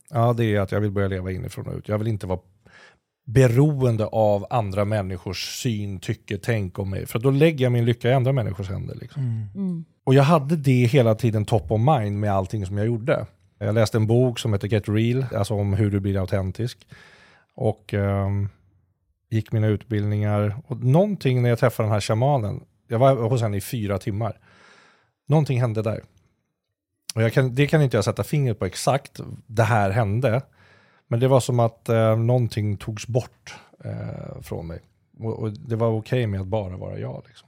Ja, 0.10 0.34
det 0.34 0.46
är 0.46 0.60
att 0.60 0.72
jag 0.72 0.82
vill 0.82 0.92
börja 0.92 1.08
leva 1.08 1.32
inifrån 1.32 1.68
och 1.68 1.78
ut. 1.78 1.88
Jag 1.88 1.98
vill 1.98 2.08
inte 2.08 2.28
vara 2.28 2.40
beroende 3.26 4.06
av 4.06 4.46
andra 4.50 4.86
människors 4.86 5.62
syn, 5.62 6.00
tycke, 6.00 6.38
tänk 6.38 6.80
om 6.80 6.90
mig. 6.90 7.06
För 7.06 7.20
då 7.20 7.32
lägger 7.32 7.66
jag 7.66 7.72
min 7.72 7.86
lycka 7.86 8.10
i 8.10 8.14
andra 8.14 8.32
människors 8.32 8.70
händer. 8.70 8.96
Liksom. 8.96 9.50
Mm. 9.56 9.86
Och 10.04 10.14
jag 10.14 10.24
hade 10.24 10.56
det 10.56 10.86
hela 10.86 11.16
tiden 11.16 11.46
top 11.46 11.72
of 11.72 11.82
mind 11.82 12.20
med 12.20 12.34
allting 12.34 12.66
som 12.66 12.78
jag 12.78 12.88
gjorde. 12.88 13.26
Jag 13.60 13.76
läste 13.76 13.98
en 13.98 14.08
bok 14.08 14.40
som 14.40 14.54
heter 14.54 14.68
Get 14.68 14.90
Real, 14.90 15.26
alltså 15.36 15.54
om 15.54 15.74
hur 15.74 15.92
du 15.92 16.00
blir 16.00 16.20
autentisk. 16.20 16.88
Och 17.56 17.94
ehm, 17.94 18.50
gick 19.30 19.52
mina 19.52 19.68
utbildningar. 19.68 20.56
Och 20.68 20.84
någonting 20.84 21.42
när 21.42 21.50
jag 21.50 21.60
träffade 21.60 21.88
den 21.88 21.94
här 21.94 22.02
shamanen, 22.02 22.64
jag 22.88 23.00
var 23.00 23.16
hos 23.30 23.42
henne 23.42 23.58
i 23.58 23.62
fyra 23.62 23.98
timmar. 23.98 24.40
Någonting 25.28 25.62
hände 25.62 25.82
där. 25.82 26.04
Och 27.16 27.22
jag 27.22 27.34
kan, 27.34 27.56
det 27.56 27.68
kan 27.68 27.82
inte 27.82 27.98
jag 27.98 28.04
sätta 28.06 28.24
fingret 28.24 28.60
på 28.60 28.66
exakt, 28.66 29.20
det 29.48 29.64
här 29.64 29.90
hände. 29.90 30.42
Men 31.08 31.20
det 31.20 31.28
var 31.28 31.40
som 31.40 31.60
att 31.60 31.90
eh, 31.90 32.18
någonting 32.18 32.78
togs 32.78 33.08
bort 33.08 33.56
eh, 33.84 34.42
från 34.42 34.68
mig. 34.68 34.82
Och, 35.20 35.40
och 35.40 35.52
det 35.52 35.76
var 35.76 35.88
okej 35.88 36.28
med 36.28 36.42
att 36.42 36.48
bara 36.48 36.78
vara 36.78 37.00
jag. 37.00 37.24
Liksom. 37.28 37.48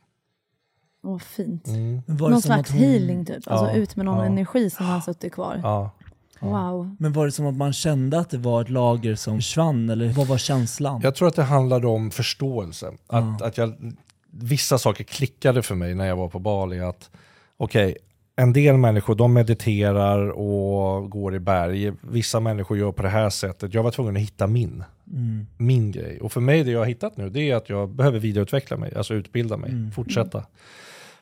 Åh, 1.03 1.19
fint. 1.19 1.67
Mm. 1.67 2.01
Någon 2.05 2.41
slags 2.41 2.71
hon- 2.71 2.79
healing 2.79 3.25
typ, 3.25 3.35
alltså 3.47 3.65
Ja, 3.65 3.73
ut 3.73 3.95
med 3.95 4.05
någon 4.05 4.17
ja. 4.17 4.25
energi 4.25 4.69
som 4.69 4.85
har 4.85 4.99
suttit 4.99 5.33
kvar. 5.33 5.59
Ja. 5.63 5.91
Wow. 6.39 6.95
Men 6.99 7.13
var 7.13 7.25
det 7.25 7.31
som 7.31 7.45
att 7.45 7.55
man 7.55 7.73
kände 7.73 8.19
att 8.19 8.29
det 8.29 8.37
var 8.37 8.61
ett 8.61 8.69
lager 8.69 9.15
som 9.15 9.35
försvann, 9.37 9.89
eller 9.89 10.09
vad 10.09 10.27
var 10.27 10.37
känslan? 10.37 11.01
Jag 11.03 11.15
tror 11.15 11.27
att 11.27 11.35
det 11.35 11.43
handlade 11.43 11.87
om 11.87 12.11
förståelse. 12.11 12.91
Att, 13.07 13.41
att 13.41 13.57
jag, 13.57 13.93
vissa 14.31 14.77
saker 14.77 15.03
klickade 15.03 15.61
för 15.61 15.75
mig 15.75 15.95
när 15.95 16.07
jag 16.07 16.15
var 16.15 16.27
på 16.27 16.39
Bali. 16.39 16.79
Att 16.79 17.09
okej, 17.57 17.97
en 18.35 18.53
del 18.53 18.77
människor 18.77 19.15
de 19.15 19.33
mediterar 19.33 20.29
och 20.29 21.09
går 21.09 21.35
i 21.35 21.39
berg. 21.39 21.93
Vissa 22.01 22.39
människor 22.39 22.77
gör 22.77 22.91
på 22.91 23.03
det 23.03 23.09
här 23.09 23.29
sättet. 23.29 23.73
Jag 23.73 23.83
var 23.83 23.91
tvungen 23.91 24.15
att 24.15 24.21
hitta 24.21 24.47
min. 24.47 24.83
Mm. 25.13 25.47
Min 25.57 25.91
grej. 25.91 26.19
Och 26.21 26.31
för 26.31 26.41
mig 26.41 26.63
det 26.63 26.71
jag 26.71 26.79
har 26.79 26.85
hittat 26.85 27.17
nu 27.17 27.29
det 27.29 27.51
är 27.51 27.55
att 27.55 27.69
jag 27.69 27.89
behöver 27.89 28.19
vidareutveckla 28.19 28.77
mig. 28.77 28.95
Alltså 28.95 29.13
utbilda 29.13 29.57
mig, 29.57 29.91
fortsätta. 29.95 30.43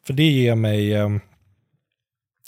För 0.03 0.13
det 0.13 0.23
ger 0.23 0.55
mig 0.55 0.93
eh, 0.93 1.09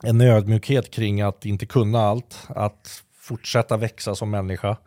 en 0.03 0.21
ödmjukhet 0.21 0.91
kring 0.91 1.21
att 1.21 1.45
inte 1.45 1.65
kunna 1.65 1.99
allt. 1.99 2.47
Att 2.49 3.03
fortsätta 3.15 3.77
växa 3.77 4.15
som 4.15 4.29
människa. 4.29 4.77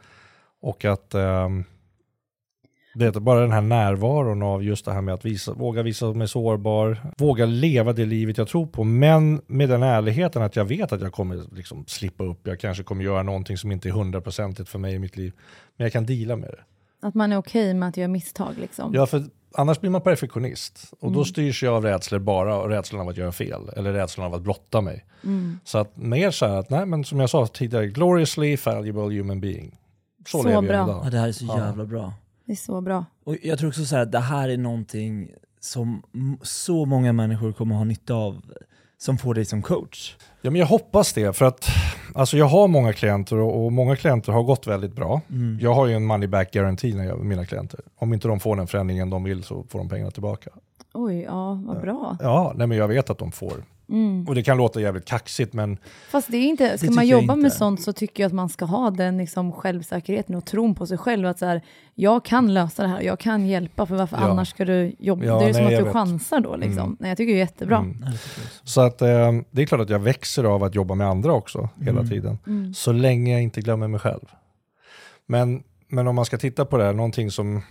Och 0.60 0.84
att 0.84 1.14
eh, 1.14 1.48
det 2.94 3.06
är 3.06 3.20
bara 3.20 3.40
den 3.40 3.52
här 3.52 3.60
närvaron 3.60 4.42
av 4.42 4.64
just 4.64 4.84
det 4.84 4.92
här 4.92 5.00
med 5.00 5.14
att 5.14 5.24
visa, 5.24 5.52
våga 5.52 5.82
visa 5.82 6.12
mig 6.12 6.28
sårbar, 6.28 7.12
våga 7.18 7.46
leva 7.46 7.92
det 7.92 8.06
livet 8.06 8.38
jag 8.38 8.48
tror 8.48 8.66
på, 8.66 8.84
men 8.84 9.40
med 9.46 9.68
den 9.68 9.82
ärligheten 9.82 10.42
att 10.42 10.56
jag 10.56 10.64
vet 10.64 10.92
att 10.92 11.00
jag 11.00 11.12
kommer 11.12 11.54
liksom 11.56 11.84
slippa 11.86 12.24
upp, 12.24 12.46
jag 12.46 12.60
kanske 12.60 12.82
kommer 12.82 13.04
göra 13.04 13.22
någonting 13.22 13.58
som 13.58 13.72
inte 13.72 13.88
är 13.88 13.92
hundraprocentigt 13.92 14.68
för 14.68 14.78
mig 14.78 14.94
i 14.94 14.98
mitt 14.98 15.16
liv, 15.16 15.32
men 15.76 15.84
jag 15.84 15.92
kan 15.92 16.06
deala 16.06 16.36
med 16.36 16.50
det. 16.50 16.64
Att 17.06 17.14
man 17.14 17.32
är 17.32 17.36
okej 17.36 17.74
med 17.74 17.88
att 17.88 17.96
göra 17.96 18.08
misstag 18.08 18.54
liksom. 18.58 18.94
Ja, 18.94 19.06
för 19.06 19.24
annars 19.54 19.80
blir 19.80 19.90
man 19.90 20.00
perfektionist 20.00 20.92
och 21.00 21.12
då 21.12 21.24
styrs 21.24 21.62
jag 21.62 21.74
av 21.74 21.82
rädslor 21.84 22.18
bara, 22.18 22.68
rädslan 22.68 23.00
av 23.00 23.08
att 23.08 23.16
göra 23.16 23.32
fel 23.32 23.60
eller 23.76 23.92
rädslan 23.92 24.26
av 24.26 24.34
att 24.34 24.42
blotta 24.42 24.80
mig. 24.80 25.04
Så 25.64 25.78
att 25.78 25.96
mer 25.96 26.30
så 26.30 26.46
här 26.46 26.56
att, 26.56 26.70
nej 26.70 26.86
men 26.86 27.04
som 27.04 27.20
jag 27.20 27.30
sa 27.30 27.46
tidigare, 27.46 27.86
gloriously 27.86 28.56
fallible 28.56 29.00
human 29.02 29.40
being. 29.40 29.76
Så, 30.26 30.42
Så 30.42 30.48
lever 30.48 30.62
bra. 30.62 30.72
jag 30.76 30.88
Ja, 30.88 31.00
idag. 31.00 31.12
det 31.12 31.18
här 31.18 31.28
är 31.28 31.32
så 31.32 31.44
Ja. 31.48 31.58
jävla 31.58 31.84
bra. 31.84 32.12
Det 32.44 32.52
är 32.52 32.56
så 32.56 32.80
bra. 32.80 33.04
Och 33.24 33.36
jag 33.42 33.58
tror 33.58 33.68
också 33.68 33.84
så 33.84 33.96
här, 33.96 34.02
att 34.02 34.12
det 34.12 34.18
här 34.20 34.48
är 34.48 34.56
någonting 34.56 35.30
som 35.60 36.02
så 36.42 36.84
många 36.84 37.12
människor 37.12 37.52
kommer 37.52 37.74
ha 37.74 37.84
nytta 37.84 38.14
av 38.14 38.42
som 38.98 39.18
får 39.18 39.34
dig 39.34 39.44
som 39.44 39.62
coach. 39.62 40.16
Ja, 40.42 40.50
men 40.50 40.60
jag 40.60 40.66
hoppas 40.66 41.12
det, 41.12 41.36
för 41.36 41.44
att 41.44 41.68
alltså 42.14 42.36
jag 42.36 42.46
har 42.46 42.68
många 42.68 42.92
klienter 42.92 43.36
och, 43.36 43.64
och 43.64 43.72
många 43.72 43.96
klienter 43.96 44.32
har 44.32 44.42
gått 44.42 44.66
väldigt 44.66 44.94
bra. 44.94 45.20
Mm. 45.30 45.58
Jag 45.60 45.74
har 45.74 45.86
ju 45.86 45.94
en 45.94 46.06
money 46.06 46.28
back 46.28 46.52
guarantee 46.52 46.94
när 46.94 47.04
jag, 47.04 47.18
med 47.18 47.26
mina 47.26 47.46
klienter. 47.46 47.80
Om 47.96 48.14
inte 48.14 48.28
de 48.28 48.40
får 48.40 48.56
den 48.56 48.66
förändringen 48.66 49.10
de 49.10 49.24
vill 49.24 49.44
så 49.44 49.64
får 49.68 49.78
de 49.78 49.88
pengarna 49.88 50.10
tillbaka. 50.10 50.50
Oj, 50.94 51.22
ja, 51.22 51.62
vad 51.66 51.80
bra. 51.80 52.16
Ja, 52.20 52.52
nej 52.56 52.66
men 52.66 52.78
jag 52.78 52.88
vet 52.88 53.10
att 53.10 53.18
de 53.18 53.32
får. 53.32 53.54
Mm. 53.90 54.28
Och 54.28 54.34
det 54.34 54.42
kan 54.42 54.56
låta 54.56 54.80
jävligt 54.80 55.04
kaxigt 55.04 55.52
men 55.52 55.78
Fast 56.10 56.30
det 56.30 56.36
är 56.36 56.42
inte, 56.48 56.78
ska 56.78 56.90
man 56.90 57.06
jobba 57.06 57.36
med 57.36 57.52
sånt 57.52 57.82
så 57.82 57.92
tycker 57.92 58.22
jag 58.22 58.28
att 58.28 58.32
man 58.34 58.48
ska 58.48 58.64
ha 58.64 58.90
den 58.90 59.18
liksom 59.18 59.52
självsäkerheten 59.52 60.34
och 60.34 60.44
tron 60.44 60.74
på 60.74 60.86
sig 60.86 60.98
själv. 60.98 61.26
Att 61.26 61.38
så 61.38 61.46
här, 61.46 61.62
jag 61.94 62.24
kan 62.24 62.54
lösa 62.54 62.82
det 62.82 62.88
här, 62.88 63.00
jag 63.00 63.18
kan 63.18 63.46
hjälpa, 63.46 63.86
för 63.86 63.96
varför 63.96 64.16
Ja. 64.16 64.22
annars 64.30 64.48
ska 64.50 64.64
du 64.64 64.92
jobba? 64.98 65.24
Ja, 65.24 65.38
det 65.38 65.44
är 65.44 65.48
ju 65.48 65.54
som 65.54 65.64
nej, 65.64 65.74
att 65.74 65.78
du 65.80 65.84
vet. 65.84 65.92
chansar 65.92 66.40
då. 66.40 66.56
Liksom. 66.56 66.78
Mm. 66.84 66.96
Nej, 67.00 67.08
jag 67.10 67.16
tycker 67.16 67.32
det 67.32 67.38
är 67.38 67.44
jättebra. 67.44 67.76
Mm. 67.78 67.96
Nej, 68.00 68.10
det. 68.12 68.68
Så 68.70 68.80
att, 68.80 69.02
eh, 69.02 69.32
det 69.50 69.62
är 69.62 69.66
klart 69.66 69.80
att 69.80 69.90
jag 69.90 69.98
växer 69.98 70.44
av 70.44 70.64
att 70.64 70.74
jobba 70.74 70.94
med 70.94 71.06
andra 71.06 71.32
också 71.32 71.68
hela 71.80 71.98
Mm. 72.00 72.08
tiden. 72.10 72.38
Mm. 72.46 72.74
Så 72.74 72.92
länge 72.92 73.32
jag 73.32 73.42
inte 73.42 73.60
glömmer 73.60 73.88
mig 73.88 74.00
själv. 74.00 74.24
Men, 75.26 75.62
men 75.88 76.06
om 76.08 76.14
man 76.14 76.24
ska 76.24 76.38
titta 76.38 76.64
på 76.64 76.76
det 76.78 76.84
här, 76.84 76.92
någonting 76.92 77.30
som, 77.30 77.62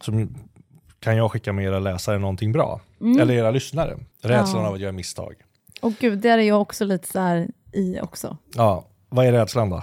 som 0.00 0.34
kan 1.00 1.16
jag 1.16 1.30
skicka 1.32 1.52
med 1.52 1.64
era 1.64 1.78
läsare 1.78 2.18
någonting 2.18 2.52
bra? 2.52 2.80
Mm. 3.00 3.20
Eller 3.20 3.34
era 3.34 3.50
lyssnare? 3.50 3.96
Rädslan 4.22 4.62
Ja. 4.62 4.68
av 4.68 4.74
att 4.74 4.80
göra 4.80 4.92
misstag. 4.92 5.34
Och 5.80 5.92
gud, 6.00 6.18
där 6.18 6.38
är 6.38 6.42
jag 6.42 6.60
också 6.62 6.84
lite 6.84 7.08
så 7.08 7.18
här 7.20 7.48
i 7.72 8.00
också. 8.00 8.36
Ja, 8.54 8.86
vad 9.08 9.26
är 9.26 9.32
rädslan 9.32 9.70
då? 9.70 9.82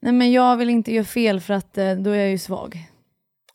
Nej 0.00 0.12
men 0.12 0.32
jag 0.32 0.56
vill 0.56 0.70
inte 0.70 0.94
göra 0.94 1.04
fel 1.04 1.40
för 1.40 1.54
att 1.54 1.78
eh, 1.78 1.92
då 1.92 2.10
är 2.10 2.16
jag 2.18 2.30
ju 2.30 2.38
svag. 2.38 2.88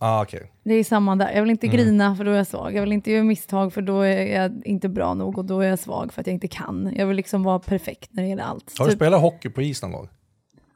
Ah, 0.02 0.24
okej. 0.24 0.52
Det 0.64 0.74
är 0.74 0.84
samma 0.84 1.16
där. 1.16 1.32
Jag 1.32 1.42
vill 1.42 1.50
inte 1.52 1.68
Mm. 1.68 1.78
grina 1.78 2.16
för 2.16 2.24
då 2.24 2.32
är 2.32 2.36
jag 2.38 2.48
svag. 2.48 2.74
Jag 2.76 2.82
vill 2.82 2.92
inte 2.92 3.12
göra 3.12 3.24
misstag 3.24 3.74
för 3.74 3.82
då 3.82 4.02
är 4.02 4.42
jag 4.42 4.62
inte 4.66 4.90
bra 4.90 5.14
nog 5.14 5.38
och 5.38 5.46
då 5.46 5.60
är 5.62 5.68
jag 5.68 5.80
svag 5.80 6.14
för 6.14 6.22
att 6.22 6.28
jag 6.28 6.34
inte 6.34 6.48
kan. 6.48 6.94
Jag 6.96 7.08
vill 7.08 7.16
liksom 7.18 7.44
vara 7.44 7.60
perfekt 7.60 8.10
när 8.14 8.24
det 8.24 8.30
gäller 8.30 8.44
allt. 8.44 8.74
Har 8.80 8.86
du 8.86 8.92
Typ- 8.92 8.98
spelat 9.00 9.22
hockey 9.22 9.50
på 9.50 9.62
is 9.62 9.82
någon 9.82 9.92
gång? 9.92 10.10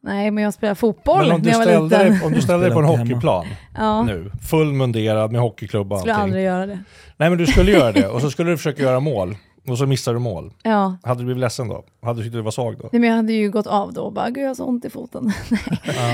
Nej, 0.05 0.31
men 0.31 0.43
jag 0.43 0.53
spelar 0.53 0.75
fotboll 0.75 1.21
Men 1.27 1.31
om 1.31 1.41
när 1.41 1.43
du 1.43 1.49
jag 1.49 1.79
var 1.79 1.83
liten. 1.89 2.11
dig, 2.11 2.21
om 2.25 2.33
du 2.33 2.41
ställde 2.41 2.65
dig 2.65 2.73
på 2.73 2.79
en 2.79 2.85
hockeyplan 2.85 3.45
ja, 3.77 4.03
nu, 4.03 4.31
full 4.49 4.73
munderad 4.73 5.31
med 5.31 5.41
hockeyklubba 5.41 5.95
och 5.95 5.99
skulle 5.99 6.13
allting. 6.13 6.23
aldrig 6.23 6.43
göra 6.45 6.65
det. 6.65 6.79
Nej 7.17 7.29
men 7.29 7.37
du 7.37 7.45
skulle 7.47 7.71
göra 7.71 7.91
det 7.91 8.07
och 8.07 8.21
så 8.21 8.31
skulle 8.31 8.51
du 8.51 8.57
försöka 8.57 8.83
göra 8.83 8.99
mål 8.99 9.35
och 9.67 9.77
så 9.77 9.85
missar 9.85 10.13
du 10.13 10.19
mål. 10.19 10.53
Ja, 10.63 10.97
Hade 11.03 11.21
du 11.21 11.25
blivit 11.25 11.41
ledsen 11.41 11.67
då? 11.67 11.83
Hade 12.01 12.19
du 12.19 12.23
tyckt 12.23 12.33
att 12.35 12.39
du 12.39 12.41
var 12.41 12.51
svag 12.51 12.77
då? 12.77 12.89
Nej, 12.91 12.99
men 12.99 13.09
jag 13.09 13.15
hade 13.17 13.33
ju 13.33 13.51
gått 13.51 13.67
av 13.67 13.93
då 13.93 14.01
och 14.01 14.13
bara, 14.13 14.29
gud 14.29 14.43
jag 14.43 14.49
har 14.49 14.55
så 14.55 14.65
ont 14.65 14.85
i 14.85 14.89
foten. 14.89 15.31
Nej. 15.49 15.59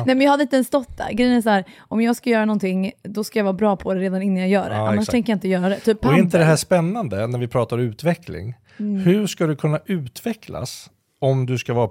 Nej, 0.05 0.15
men 0.15 0.21
jag 0.21 0.31
hade 0.31 0.43
inte 0.43 0.55
ens 0.55 0.67
stått 0.67 0.97
där. 0.97 1.11
Grejen 1.13 1.33
är 1.33 1.41
så 1.41 1.49
här, 1.49 1.63
om 1.79 2.01
jag 2.01 2.15
ska 2.15 2.29
göra 2.29 2.45
någonting, 2.45 2.91
då 3.03 3.23
ska 3.23 3.39
jag 3.39 3.43
vara 3.43 3.53
bra 3.53 3.75
på 3.75 3.93
det 3.93 3.99
redan 3.99 4.21
innan 4.21 4.39
jag 4.39 4.49
gör 4.49 4.69
det. 4.69 4.75
Ja, 4.75 4.81
Annars 4.81 4.93
exakt. 4.95 5.11
tänker 5.11 5.31
jag 5.31 5.35
inte 5.37 5.47
göra 5.47 5.69
det. 5.69 5.75
Typ 5.79 6.05
Och 6.05 6.13
är 6.13 6.17
inte 6.17 6.37
det 6.37 6.43
här 6.43 6.55
spännande 6.55 7.27
när 7.27 7.39
vi 7.39 7.47
pratar 7.47 7.77
utveckling? 7.77 8.53
Mm. 8.79 9.01
Hur 9.01 9.27
ska 9.27 9.47
du 9.47 9.55
kunna 9.55 9.79
utvecklas 9.85 10.89
om 11.21 11.45
du 11.45 11.57
ska 11.57 11.73
vara 11.73 11.89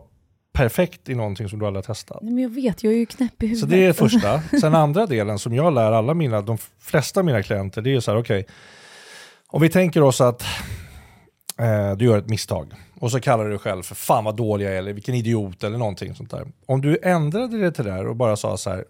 perfekt 0.53 1.09
i 1.09 1.14
någonting 1.14 1.49
som 1.49 1.59
du 1.59 1.66
aldrig 1.66 1.84
har 1.84 1.94
testat? 1.94 2.18
Nej, 2.22 2.32
men 2.32 2.42
jag 2.42 2.51
vet, 2.51 2.84
jag 2.84 2.92
är 2.92 2.96
ju 2.96 3.07
knäpp 3.07 3.42
i 3.42 3.46
huvudet. 3.46 3.61
Så 3.61 3.66
det 3.66 3.84
är 3.84 3.92
första. 3.92 4.42
Sen 4.61 4.74
andra 4.74 5.07
delen 5.07 5.38
som 5.38 5.55
jag 5.55 5.74
lär 5.74 5.92
alla 5.92 6.14
mina, 6.14 6.42
de 6.42 6.59
flesta 6.80 7.20
av 7.20 7.26
mina 7.26 7.42
klienter, 7.42 7.82
det 7.82 7.90
är 7.90 7.94
ju 7.94 8.01
så 8.01 8.11
här, 8.11 8.18
okej, 8.18 8.46
om 9.46 9.62
vi 9.62 9.68
tänker 9.68 10.03
oss 10.03 10.20
att 10.20 10.42
eh, 11.59 11.96
du 11.96 12.05
gör 12.05 12.18
ett 12.18 12.28
misstag 12.28 12.74
och 13.01 13.11
så 13.11 13.20
kallar 13.20 13.44
du 13.44 13.51
dig 13.51 13.59
själv 13.59 13.82
för 13.82 13.94
fan 13.94 14.24
vad 14.24 14.36
dålig 14.36 14.66
jag 14.66 14.72
är 14.72 14.78
eller 14.78 14.92
vilken 14.92 15.14
idiot 15.14 15.64
eller 15.64 15.78
någonting 15.78 16.14
sånt 16.14 16.30
där. 16.30 16.53
Om 16.66 16.80
du 16.80 16.99
ändrade 17.03 17.59
det 17.59 17.72
till 17.72 17.84
det 17.84 17.90
där 17.90 18.07
och 18.07 18.16
bara 18.16 18.36
sa 18.36 18.57
så 18.57 18.70
här, 18.70 18.84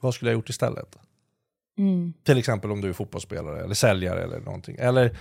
vad 0.00 0.14
skulle 0.14 0.30
jag 0.30 0.36
gjort 0.36 0.48
istället? 0.48 0.96
Mm. 1.78 2.12
Till 2.24 2.38
exempel 2.38 2.70
om 2.70 2.80
du 2.80 2.88
är 2.88 2.92
fotbollsspelare 2.92 3.64
eller 3.64 3.74
säljare 3.74 4.22
eller 4.22 4.40
någonting. 4.40 4.76
Eller 4.78 5.16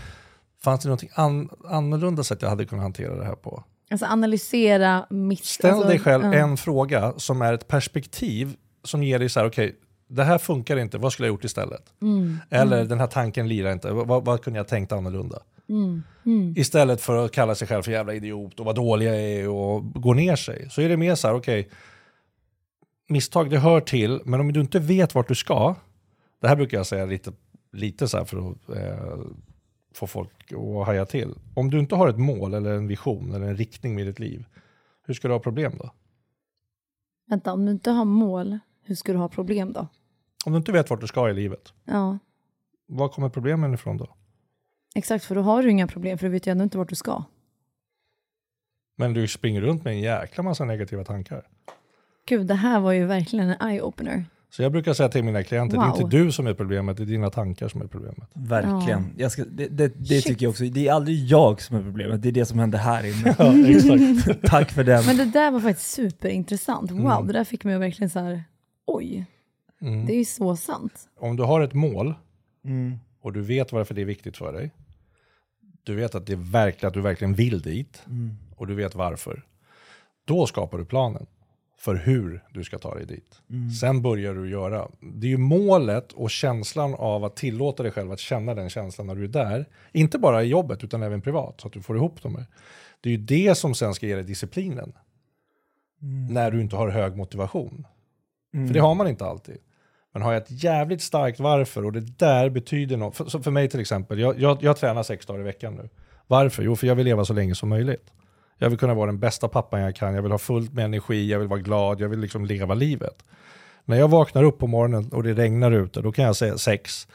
fanns 0.64 0.82
det 0.82 0.88
någonting 0.88 1.10
an 1.14 1.50
annorlunda 1.66 2.24
sätt 2.24 2.42
jag 2.42 2.50
hade 2.50 2.66
kunnat 2.66 2.84
hantera 2.84 3.16
det 3.16 3.26
här 3.26 3.36
på? 3.36 3.64
Alltså 3.92 4.06
analysera 4.06 5.06
mitt... 5.10 5.46
Ställ 5.46 5.72
alltså, 5.72 5.88
dig 5.88 6.00
själv 6.00 6.24
ja. 6.24 6.34
en 6.34 6.58
fråga 6.58 7.14
som 7.18 7.42
är 7.42 7.54
ett 7.54 7.68
perspektiv 7.68 8.56
som 8.84 9.04
ger 9.04 9.20
dig 9.20 9.30
så 9.30 9.40
här, 9.40 9.48
okej, 9.48 9.76
det 10.08 10.24
här 10.24 10.38
funkar 10.38 10.78
inte, 10.78 10.98
vad 10.98 11.14
skulle 11.14 11.28
jag 11.28 11.34
gjort 11.34 11.44
istället? 11.44 11.94
Mm. 12.02 12.38
Eller 12.50 12.86
den 12.86 13.00
här 13.00 13.08
tanken 13.08 13.48
lirar 13.48 13.72
inte, 13.72 13.92
vad, 13.92 14.26
vad 14.26 14.44
kunde 14.44 14.60
jag 14.60 14.68
tänkt 14.68 14.92
annorlunda? 14.92 15.40
Mm. 15.70 16.04
Mm. 16.26 16.54
Istället 16.58 17.02
för 17.02 17.26
att 17.26 17.32
kalla 17.32 17.56
sig 17.56 17.68
själv 17.68 17.84
för 17.84 17.92
jävla 17.92 18.14
idiot 18.14 18.60
och 18.60 18.66
vad 18.66 18.76
dålig 18.76 19.08
jag 19.08 19.16
är 19.16 19.50
och 19.50 19.94
gå 19.94 20.14
ner 20.14 20.36
sig. 20.36 20.68
Så 20.70 20.82
är 20.82 20.90
det 20.90 20.98
mer 20.98 21.16
så 21.16 21.28
här, 21.28 21.36
okej, 21.36 21.70
misstag 23.08 23.50
det 23.50 23.60
hör 23.60 23.82
till, 23.82 24.22
men 24.26 24.40
om 24.40 24.54
du 24.54 24.62
inte 24.62 24.80
vet 24.80 25.16
vart 25.16 25.28
du 25.28 25.36
ska, 25.36 25.76
det 26.42 26.48
här 26.48 26.56
brukar 26.56 26.78
jag 26.78 26.86
säga 26.86 27.06
lite, 27.06 27.32
lite 27.72 28.08
så 28.08 28.18
här 28.18 28.26
för 28.26 28.38
att 28.38 28.70
eh, 28.70 29.20
få 29.98 30.08
folk 30.08 30.54
att 30.54 30.86
haja 30.86 31.06
till. 31.06 31.36
Om 31.56 31.70
du 31.70 31.80
inte 31.80 31.96
har 31.96 32.08
ett 32.08 32.18
mål 32.20 32.54
eller 32.54 32.74
en 32.74 32.88
vision 32.88 33.32
eller 33.34 33.46
en 33.48 33.58
riktning 33.58 33.96
med 33.96 34.06
ditt 34.08 34.20
liv, 34.20 34.46
hur 35.06 35.14
ska 35.14 35.28
du 35.28 35.34
ha 35.34 35.40
problem 35.40 35.74
då? 35.80 35.92
Vänta, 37.28 37.54
om 37.54 37.66
du 37.66 37.72
inte 37.72 37.92
har 37.92 38.06
mål, 38.06 38.60
hur 38.84 38.96
ska 38.96 39.12
du 39.12 39.18
ha 39.18 39.30
problem 39.30 39.74
då? 39.74 39.88
Om 40.46 40.52
du 40.52 40.58
inte 40.58 40.72
vet 40.72 40.90
vart 40.90 41.02
du 41.02 41.08
ska 41.08 41.30
i 41.30 41.34
livet, 41.34 41.74
Ja, 41.86 42.18
var 42.88 43.10
kommer 43.10 43.30
problemen 43.30 43.74
ifrån 43.74 43.98
då? 43.98 44.16
exakt, 44.96 45.26
för 45.26 45.36
då 45.36 45.42
har 45.42 45.64
du 45.64 45.70
inga 45.72 45.88
problem, 45.88 46.18
för 46.18 46.26
du 46.28 46.32
vet 46.32 46.48
ju 46.48 46.52
ändå 46.52 46.64
inte 46.64 46.78
vart 46.78 46.90
du 46.90 46.96
ska. 46.96 47.24
Men 48.96 49.14
du 49.14 49.28
springer 49.28 49.62
runt 49.62 49.84
med 49.84 49.94
en 49.94 50.00
jäkla 50.00 50.44
massa 50.44 50.66
negativa 50.66 51.04
tankar. 51.04 51.48
Gud, 52.26 52.48
det 52.48 52.54
här 52.56 52.80
var 52.80 52.92
ju 52.92 53.06
verkligen 53.06 53.50
en 53.50 53.58
eye-opener. 53.58 54.26
Så 54.56 54.64
jag 54.64 54.72
brukar 54.72 54.94
säga 54.94 55.10
till 55.10 55.24
mina 55.24 55.44
klienter, 55.44 55.78
det 55.78 55.84
är 55.84 55.90
Wow. 55.90 56.02
inte 56.02 56.18
du 56.18 56.32
som 56.32 56.48
är 56.48 56.54
problemet, 56.54 56.98
det 56.98 57.04
är 57.04 57.06
dina 57.06 57.30
tankar 57.30 57.68
som 57.68 57.82
är 57.82 57.88
problemet. 57.88 58.30
Verkligen. 58.34 59.14
Jag 59.18 59.32
ska, 59.32 59.44
det 59.46 59.68
det, 59.68 59.88
det 59.96 60.22
tycker 60.22 60.46
jag 60.46 60.50
också, 60.50 60.64
det 60.64 60.88
är 60.88 60.94
aldrig 60.94 61.26
jag 61.26 61.62
som 61.62 61.78
är 61.78 61.82
problemet, 61.84 62.22
det 62.22 62.28
är 62.30 62.32
det 62.32 62.46
som 62.46 62.60
händer 62.60 62.78
här 62.80 63.04
inne. 63.06 63.36
Ja. 64.28 64.34
Tack 64.44 64.72
för 64.72 64.84
den. 64.84 65.06
Men 65.06 65.18
det 65.18 65.26
där 65.26 65.52
var 65.52 65.60
faktiskt 65.60 65.92
superintressant. 65.92 66.92
Wow, 66.92 67.00
Mm. 67.12 67.28
det 67.28 67.34
där 67.34 67.44
fick 67.44 67.64
mig 67.64 67.76
att 67.76 67.82
verkligen 67.82 68.10
så 68.10 68.20
här, 68.20 68.44
oj, 68.86 69.26
Mm. 69.82 70.06
det 70.06 70.14
är 70.14 70.18
ju 70.18 70.26
så 70.26 70.56
sant. 70.56 70.94
Om 71.20 71.36
du 71.36 71.44
har 71.44 71.62
ett 71.62 71.74
mål 71.74 72.14
Mm. 72.66 72.98
och 73.22 73.34
du 73.34 73.42
vet 73.42 73.72
varför 73.72 73.94
det 73.96 74.02
är 74.02 74.06
viktigt 74.06 74.38
för 74.38 74.54
dig, 74.54 74.72
du 75.84 75.96
vet 75.96 76.16
att, 76.16 76.26
det 76.26 76.34
är 76.34 76.52
verkligen, 76.52 76.88
att 76.88 76.94
du 76.94 77.02
verkligen 77.02 77.34
vill 77.34 77.62
dit 77.62 78.04
Mm. 78.08 78.38
och 78.56 78.68
du 78.68 78.76
vet 78.76 78.96
varför, 78.96 79.44
då 80.26 80.48
skapar 80.48 80.78
du 80.78 80.86
planen 80.86 81.26
för 81.84 81.96
hur 81.96 82.44
du 82.54 82.64
ska 82.64 82.78
ta 82.78 82.96
dig 82.96 83.06
dit. 83.06 83.42
Mm. 83.50 83.70
Sen 83.70 84.02
börjar 84.02 84.34
du 84.34 84.50
göra. 84.50 84.88
Det 85.00 85.28
är 85.28 85.30
ju 85.30 85.38
målet 85.38 86.12
och 86.12 86.32
känslan 86.32 86.96
av 86.96 87.24
att 87.24 87.36
tillåta 87.36 87.84
dig 87.84 87.92
själv 87.92 88.12
att 88.12 88.20
känna 88.20 88.54
den 88.54 88.70
känslan 88.70 89.08
när 89.08 89.16
du 89.16 89.24
är 89.24 89.28
där. 89.28 89.66
Inte 89.92 90.18
bara 90.18 90.44
i 90.44 90.48
jobbet 90.48 90.84
utan 90.84 91.04
även 91.04 91.22
privat, 91.22 91.62
så 91.62 91.68
att 91.68 91.74
du 91.74 91.82
får 91.82 91.96
ihop 91.96 92.22
dem. 92.22 92.36
här. 92.36 92.46
Det 93.02 93.10
är 93.10 93.12
ju 93.12 93.18
det 93.18 93.56
som 93.56 93.76
sen 93.76 93.94
ska 93.94 94.08
ge 94.08 94.16
dig 94.16 94.24
disciplinen. 94.24 94.94
När 96.30 96.52
du 96.52 96.62
inte 96.62 96.76
har 96.76 96.90
hög 96.90 97.16
motivation. 97.16 97.88
Mm. 98.54 98.68
För 98.68 98.74
det 98.74 98.80
har 98.80 98.96
man 98.96 99.08
inte 99.08 99.26
alltid. 99.26 99.58
Men 100.14 100.22
har 100.22 100.34
jag 100.34 100.42
ett 100.42 100.64
jävligt 100.64 101.02
starkt 101.02 101.40
varför 101.40 101.86
och 101.86 101.94
det 101.94 102.20
där 102.20 102.50
betyder 102.50 102.98
något. 102.98 103.16
För, 103.16 103.44
för 103.44 103.52
mig 103.52 103.70
till 103.70 103.80
exempel, 103.80 104.20
jag, 104.20 104.40
jag, 104.40 104.64
jag 104.64 104.78
tränar 104.78 105.04
sex 105.04 105.26
dagar 105.26 105.40
i 105.40 105.44
veckan 105.44 105.76
nu. 105.76 105.90
Varför? 106.28 106.64
Jo, 106.64 106.76
för 106.76 106.88
jag 106.88 106.96
vill 106.96 107.06
leva 107.06 107.26
så 107.26 107.34
länge 107.34 107.56
som 107.56 107.70
möjligt. 107.70 108.14
Jag 108.64 108.70
vill 108.70 108.80
kunna 108.80 108.94
vara 108.94 109.06
den 109.06 109.20
bästa 109.20 109.48
pappan 109.48 109.82
jag 109.82 109.96
kan, 109.96 110.16
jag 110.16 110.22
vill 110.22 110.32
ha 110.32 110.40
fullt 110.40 110.74
med 110.74 110.86
energi, 110.86 111.32
jag 111.32 111.40
vill 111.40 111.48
vara 111.48 111.60
glad, 111.60 112.02
jag 112.02 112.10
vill 112.10 112.20
liksom 112.20 112.46
leva 112.46 112.74
livet. 112.74 113.24
När 113.86 113.98
jag 113.98 114.08
vaknar 114.08 114.44
upp 114.44 114.60
på 114.60 114.68
morgonen 114.68 115.10
och 115.12 115.24
det 115.24 115.34
regnar 115.34 115.72
ute, 115.72 116.02
då 116.02 116.12
kan 116.12 116.26
jag 116.26 116.36
säga 116.36 116.58
sex 116.58 117.08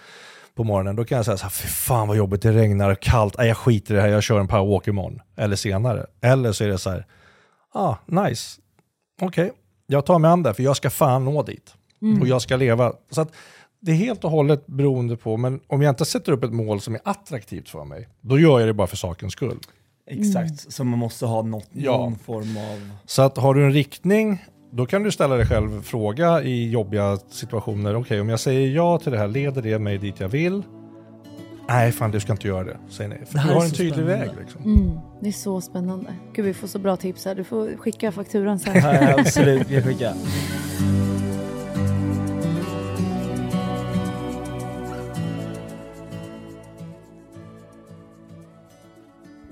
på 0.55 0.65
morgonen, 0.65 0.97
då 0.97 1.05
kan 1.05 1.17
jag 1.17 1.25
säga 1.25 1.37
så 1.37 1.43
här, 1.43 1.51
fy 1.51 1.69
fan 1.69 2.09
vad 2.09 2.17
jobbigt, 2.17 2.43
det 2.43 2.53
regnar, 2.53 2.95
kallt, 2.95 3.39
nej, 3.39 3.49
jag 3.49 3.57
skiter 3.57 3.95
i 3.95 3.97
det 3.97 4.03
här, 4.03 4.09
jag 4.09 4.23
kör 4.23 4.41
en 4.41 4.49
powerwalk 4.49 4.89
imorgon. 4.89 5.21
Eller 5.37 5.57
senare. 5.57 6.07
Eller 6.21 6.53
så 6.53 6.65
är 6.65 6.69
det 6.69 6.79
så 6.79 6.91
här, 6.91 7.07
ah, 7.75 7.95
nice, 8.07 8.61
okej, 9.21 9.53
jag 9.87 10.07
tar 10.07 10.19
mig 10.19 10.31
an 10.31 10.43
det, 10.43 10.55
för 10.55 10.63
jag 10.63 10.77
ska 10.77 10.91
fan 10.91 11.25
nå 11.25 11.43
dit. 11.43 11.75
Och 12.21 12.29
jag 12.29 12.43
ska 12.43 12.57
leva. 12.57 12.93
Så 13.11 13.21
att 13.21 13.33
det 13.81 13.93
är 13.93 13.97
helt 13.97 14.25
och 14.25 14.31
hållet 14.31 14.67
beroende 14.67 15.17
på, 15.17 15.37
men 15.37 15.61
om 15.67 15.83
jag 15.83 15.91
inte 15.91 16.05
sätter 16.05 16.33
upp 16.33 16.45
ett 16.45 16.53
mål 16.53 16.81
som 16.81 16.95
är 16.95 17.01
attraktivt 17.05 17.69
för 17.69 17.85
mig, 17.85 18.09
då 18.21 18.39
gör 18.39 18.59
jag 18.59 18.69
det 18.69 18.75
bara 18.75 18.87
för 18.87 18.97
sakens 18.97 19.33
skull. 19.33 19.59
Exakt, 20.11 20.73
så 20.73 20.85
man 20.85 20.99
måste 20.99 21.27
ha 21.27 21.43
något, 21.43 21.69
Ja. 21.73 21.97
någon 21.97 22.19
form 22.19 22.57
av... 22.57 22.91
Så 23.07 23.23
att 23.23 23.37
har 23.37 23.55
du 23.55 23.65
en 23.65 23.73
riktning, 23.73 24.45
då 24.73 24.87
kan 24.87 25.03
du 25.03 25.11
ställa 25.13 25.37
dig 25.37 25.47
själv 25.47 25.83
fråga 25.83 26.43
i 26.43 26.71
jobbiga 26.71 27.17
situationer. 27.31 27.97
Okej, 27.97 28.21
om 28.21 28.29
jag 28.29 28.41
säger 28.41 28.69
ja 28.77 28.99
till 28.99 29.13
det 29.13 29.19
här, 29.19 29.29
leder 29.29 29.63
det 29.63 29.79
mig 29.79 29.99
dit 29.99 30.21
jag 30.21 30.29
vill? 30.29 30.63
Nej, 31.69 31.93
fan 31.93 32.11
du 32.11 32.21
ska 32.21 32.33
inte 32.33 32.49
göra 32.49 32.65
det. 32.65 32.77
Säg 32.89 33.09
nej. 33.09 33.23
För 33.27 33.39
du 33.39 33.41
har 33.55 33.65
en 33.65 33.71
tydlig 33.71 33.93
spännande. 33.93 34.19
väg. 34.19 34.31
Liksom. 34.41 34.63
Mm, 34.65 34.99
det 35.21 35.29
är 35.29 35.33
så 35.33 35.61
spännande. 35.61 36.11
Gud, 36.33 36.45
vi 36.45 36.55
får 36.55 36.67
så 36.69 36.79
bra 36.79 36.97
tips 36.97 37.25
här. 37.25 37.35
Du 37.35 37.45
får 37.45 37.77
skicka 37.77 38.13
fakturan 38.13 38.59
sen. 38.59 38.77
Ja, 38.77 39.15
absolut, 39.21 39.71
jag 39.71 39.85
skickar. 39.85 40.15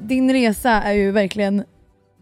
Din 0.07 0.32
resa 0.32 0.70
är 0.70 0.92
ju 0.92 1.11
verkligen, 1.11 1.64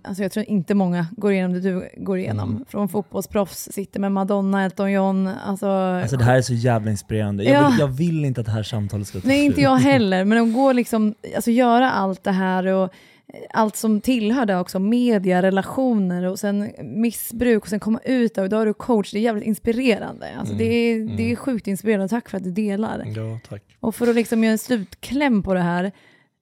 alltså 0.05 0.23
jag 0.23 0.33
tror 0.33 0.47
inte 0.49 0.75
många 0.75 1.07
går 1.17 1.33
igenom 1.33 1.53
det 1.53 1.61
du 1.61 1.89
går 1.97 2.19
igenom. 2.19 2.51
Mm. 2.53 2.65
Från 2.69 2.89
fotbollsproffs, 2.89 3.69
sitter 3.73 4.01
med 4.01 4.13
Madonna, 4.13 4.65
Elton 4.65 4.93
John, 4.93 5.27
alltså... 5.27 5.67
Alltså 5.69 6.17
det 6.17 6.25
här 6.25 6.37
är 6.37 6.43
så 6.43 6.55
jävla 6.55 6.91
inspirerande. 6.91 7.45
Jag 7.45 7.63
Ja. 7.63 7.69
vill, 7.69 7.79
jag 7.79 7.89
vill 7.89 8.25
inte 8.25 8.41
att 8.41 8.47
det 8.47 8.53
här 8.53 8.63
samtalet 8.63 9.07
ska 9.07 9.21
ta 9.21 9.29
Nej, 9.29 9.39
slut. 9.39 9.47
inte 9.51 9.61
jag 9.61 9.77
heller, 9.77 10.25
men 10.25 10.39
att 10.49 10.55
gå 10.55 10.73
liksom, 10.73 11.15
alltså 11.35 11.51
göra 11.51 11.91
allt 11.91 12.25
det 12.25 12.33
här 12.33 12.67
och 12.67 12.93
allt 13.51 13.77
som 13.77 14.01
tillhör 14.01 14.47
det 14.47 14.57
också, 14.59 14.79
media, 14.79 15.43
relationer 15.43 16.25
och 16.25 16.39
sen 16.39 16.71
missbruk 16.83 17.63
och 17.63 17.69
sen 17.69 17.81
komma 17.81 18.01
ut 18.05 18.39
och 18.39 18.49
då 18.49 18.59
är 18.61 18.67
du 18.67 18.75
coach, 18.75 19.11
det 19.13 19.19
är 19.19 19.23
jävligt 19.23 19.45
inspirerande. 19.45 20.27
Alltså 20.39 20.55
det, 20.55 20.65
är, 20.65 20.97
Mm. 20.97 21.17
det 21.17 21.33
är 21.33 21.37
sjukt 21.37 21.67
inspirerande, 21.67 22.09
tack 22.09 22.29
för 22.29 22.37
att 22.37 22.45
du 22.45 22.51
delar. 22.51 23.03
Ja, 23.17 23.39
tack. 23.49 23.63
Och 23.81 23.95
för 23.95 24.07
att 24.09 24.15
liksom 24.15 24.45
göra 24.45 24.53
en 24.53 24.59
slutkläm 24.59 25.43
på 25.43 25.55
det 25.55 25.61
här, 25.61 25.93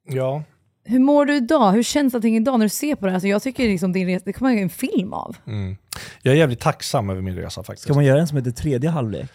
Ja, 0.09 0.43
hur 0.85 0.99
mår 0.99 1.27
du 1.27 1.37
idag? 1.37 1.73
Hur 1.73 1.83
känns 1.83 2.15
allting 2.15 2.37
idag 2.37 2.59
när 2.59 2.67
du 2.67 2.71
ser 2.71 2.95
på 2.95 3.07
det 3.07 3.11
här? 3.11 3.17
Alltså 3.17 3.29
jag 3.29 3.43
tycker 3.43 3.63
liksom 3.63 3.93
din 3.93 4.07
resa, 4.07 4.23
det 4.25 4.33
kommer 4.33 4.51
man 4.51 4.55
göra 4.55 4.63
en 4.63 4.71
film 4.71 5.13
av. 5.13 5.37
mm. 5.47 5.77
jag 6.23 6.35
är 6.35 6.39
jävligt 6.39 6.61
tacksam 6.61 7.11
över 7.11 7.21
min 7.21 7.37
resa 7.37 7.63
faktiskt. 7.63 7.85
Ska 7.85 7.95
man 7.95 8.05
göra 8.05 8.21
en 8.21 8.29
som 8.29 8.37
heter 8.37 8.51
tredje 8.51 8.91
halvlek? 8.91 9.31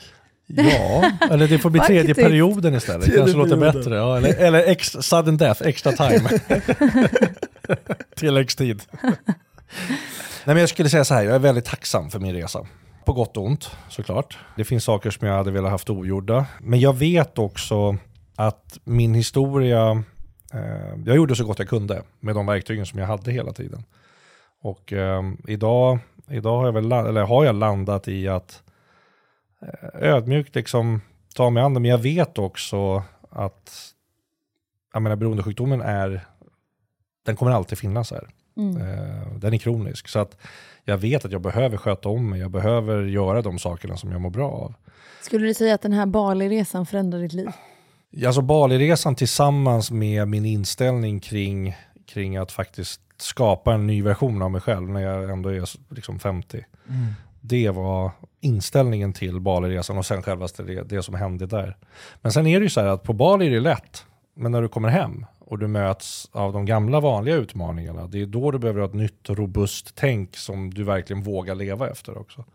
Ja, 0.49 1.11
eller 1.31 1.47
det 1.47 1.59
får 1.59 1.69
bli 1.69 1.79
tredje 1.79 2.07
Faktiskt. 2.07 2.27
perioden 2.27 2.75
istället. 2.75 3.05
Tredje 3.05 3.19
Kanske 3.19 3.37
låter 3.37 3.57
bättre. 3.57 3.95
Ja, 3.95 4.17
eller 4.17 4.35
eller 4.35 4.63
extra, 4.63 5.01
sudden 5.01 5.37
death, 5.37 5.67
extra 5.67 5.91
time. 5.91 6.29
Tilläggstid. 8.15 8.81
Nej, 9.01 9.15
men 10.45 10.57
jag 10.57 10.69
skulle 10.69 10.89
säga 10.89 11.05
så 11.05 11.13
här, 11.13 11.23
jag 11.23 11.35
är 11.35 11.39
väldigt 11.39 11.65
tacksam 11.65 12.09
för 12.09 12.19
min 12.19 12.33
resa. 12.33 12.67
På 13.05 13.13
gott 13.13 13.37
och 13.37 13.45
ont 13.45 13.71
såklart. 13.89 14.37
Det 14.55 14.63
finns 14.63 14.83
saker 14.83 15.11
som 15.11 15.27
jag 15.27 15.35
hade 15.35 15.51
velat 15.51 15.71
haft 15.71 15.89
ogjorda. 15.89 16.45
Men 16.61 16.79
jag 16.79 16.93
vet 16.93 17.37
också 17.37 17.97
att 18.35 18.79
min 18.83 19.13
historia, 19.13 20.03
jag 21.05 21.15
gjorde 21.15 21.35
så 21.35 21.45
gott 21.45 21.59
jag 21.59 21.69
kunde 21.69 22.03
med 22.19 22.35
de 22.35 22.45
verktygen 22.45 22.85
som 22.85 22.99
jag 22.99 23.07
hade 23.07 23.31
hela 23.31 23.53
tiden. 23.53 23.83
Och 24.61 24.93
eh, 24.93 25.23
idag, 25.47 25.99
idag 26.29 26.57
har, 26.57 26.65
jag 26.65 26.73
väl, 26.73 26.91
eller 26.91 27.21
har 27.21 27.45
jag 27.45 27.55
landat 27.55 28.07
i 28.07 28.27
att 28.27 28.63
eh, 29.61 29.89
ödmjukt 30.13 30.55
liksom 30.55 31.01
ta 31.35 31.49
mig 31.49 31.63
an 31.63 31.73
det. 31.73 31.79
Men 31.79 31.91
jag 31.91 31.97
vet 31.97 32.37
också 32.37 33.03
att 33.29 33.93
jag 34.93 35.01
menar, 35.01 35.15
beroendesjukdomen 35.15 35.81
är, 35.81 36.25
den 37.25 37.35
kommer 37.35 37.51
alltid 37.51 37.77
finnas 37.77 38.11
här. 38.11 38.27
Eh, 38.57 39.37
den 39.37 39.53
är 39.53 39.57
kronisk. 39.57 40.07
Så 40.07 40.19
att 40.19 40.37
jag 40.83 40.97
vet 40.97 41.25
att 41.25 41.31
jag 41.31 41.41
behöver 41.41 41.77
sköta 41.77 42.09
om 42.09 42.29
mig. 42.29 42.39
Jag 42.39 42.51
behöver 42.51 43.03
göra 43.03 43.41
de 43.41 43.59
sakerna 43.59 43.97
som 43.97 44.11
jag 44.11 44.21
mår 44.21 44.29
bra 44.29 44.51
av. 44.51 44.73
Skulle 45.21 45.47
du 45.47 45.53
säga 45.53 45.75
att 45.75 45.81
den 45.81 45.93
här 45.93 46.05
Bali-resan 46.05 46.85
förändrade 46.85 47.23
ditt 47.23 47.33
liv? 47.33 47.49
Alltså 48.25 48.41
Bali-resan 48.41 49.15
tillsammans 49.15 49.91
med 49.91 50.27
min 50.27 50.45
inställning 50.45 51.19
kring, 51.19 51.75
kring 52.07 52.37
att 52.37 52.51
faktiskt 52.51 53.01
skapa 53.17 53.73
en 53.73 53.87
ny 53.87 54.03
version 54.03 54.41
av 54.41 54.51
mig 54.51 54.61
själv 54.61 54.89
när 54.89 55.01
jag 55.01 55.29
ändå 55.29 55.49
är 55.49 55.93
liksom 55.93 56.19
50. 56.19 56.65
Det 57.41 57.69
var 57.69 58.11
inställningen 58.41 59.13
till 59.13 59.39
Bali-resan 59.39 59.97
och 59.97 60.05
sen 60.05 60.23
självaste 60.23 60.63
det, 60.63 60.83
det 60.83 61.03
som 61.03 61.15
hände 61.15 61.45
där. 61.45 61.77
Men 62.21 62.31
sen 62.31 62.47
är 62.47 62.59
det 62.59 62.63
ju 62.63 62.69
så 62.69 62.81
här 62.81 62.87
att 62.87 63.03
på 63.03 63.13
Bali 63.13 63.47
är 63.47 63.51
det 63.51 63.59
lätt, 63.59 64.05
men 64.35 64.51
när 64.51 64.61
du 64.61 64.67
kommer 64.67 64.89
hem 64.89 65.25
och 65.49 65.59
du 65.59 65.67
möts 65.67 66.29
av 66.31 66.53
de 66.53 66.65
gamla 66.65 66.99
vanliga 66.99 67.35
utmaningarna, 67.35 68.07
det 68.07 68.21
är 68.21 68.25
då 68.25 68.51
du 68.51 68.59
behöver 68.59 68.79
ha 68.79 68.87
ett 68.87 68.93
nytt 68.93 69.29
robust 69.29 69.91
tänk 69.95 70.37
som 70.37 70.73
du 70.73 70.83
verkligen 70.83 71.23
vågar 71.23 71.55
leva 71.55 71.89
efter 71.89 72.17
också. 72.17 72.45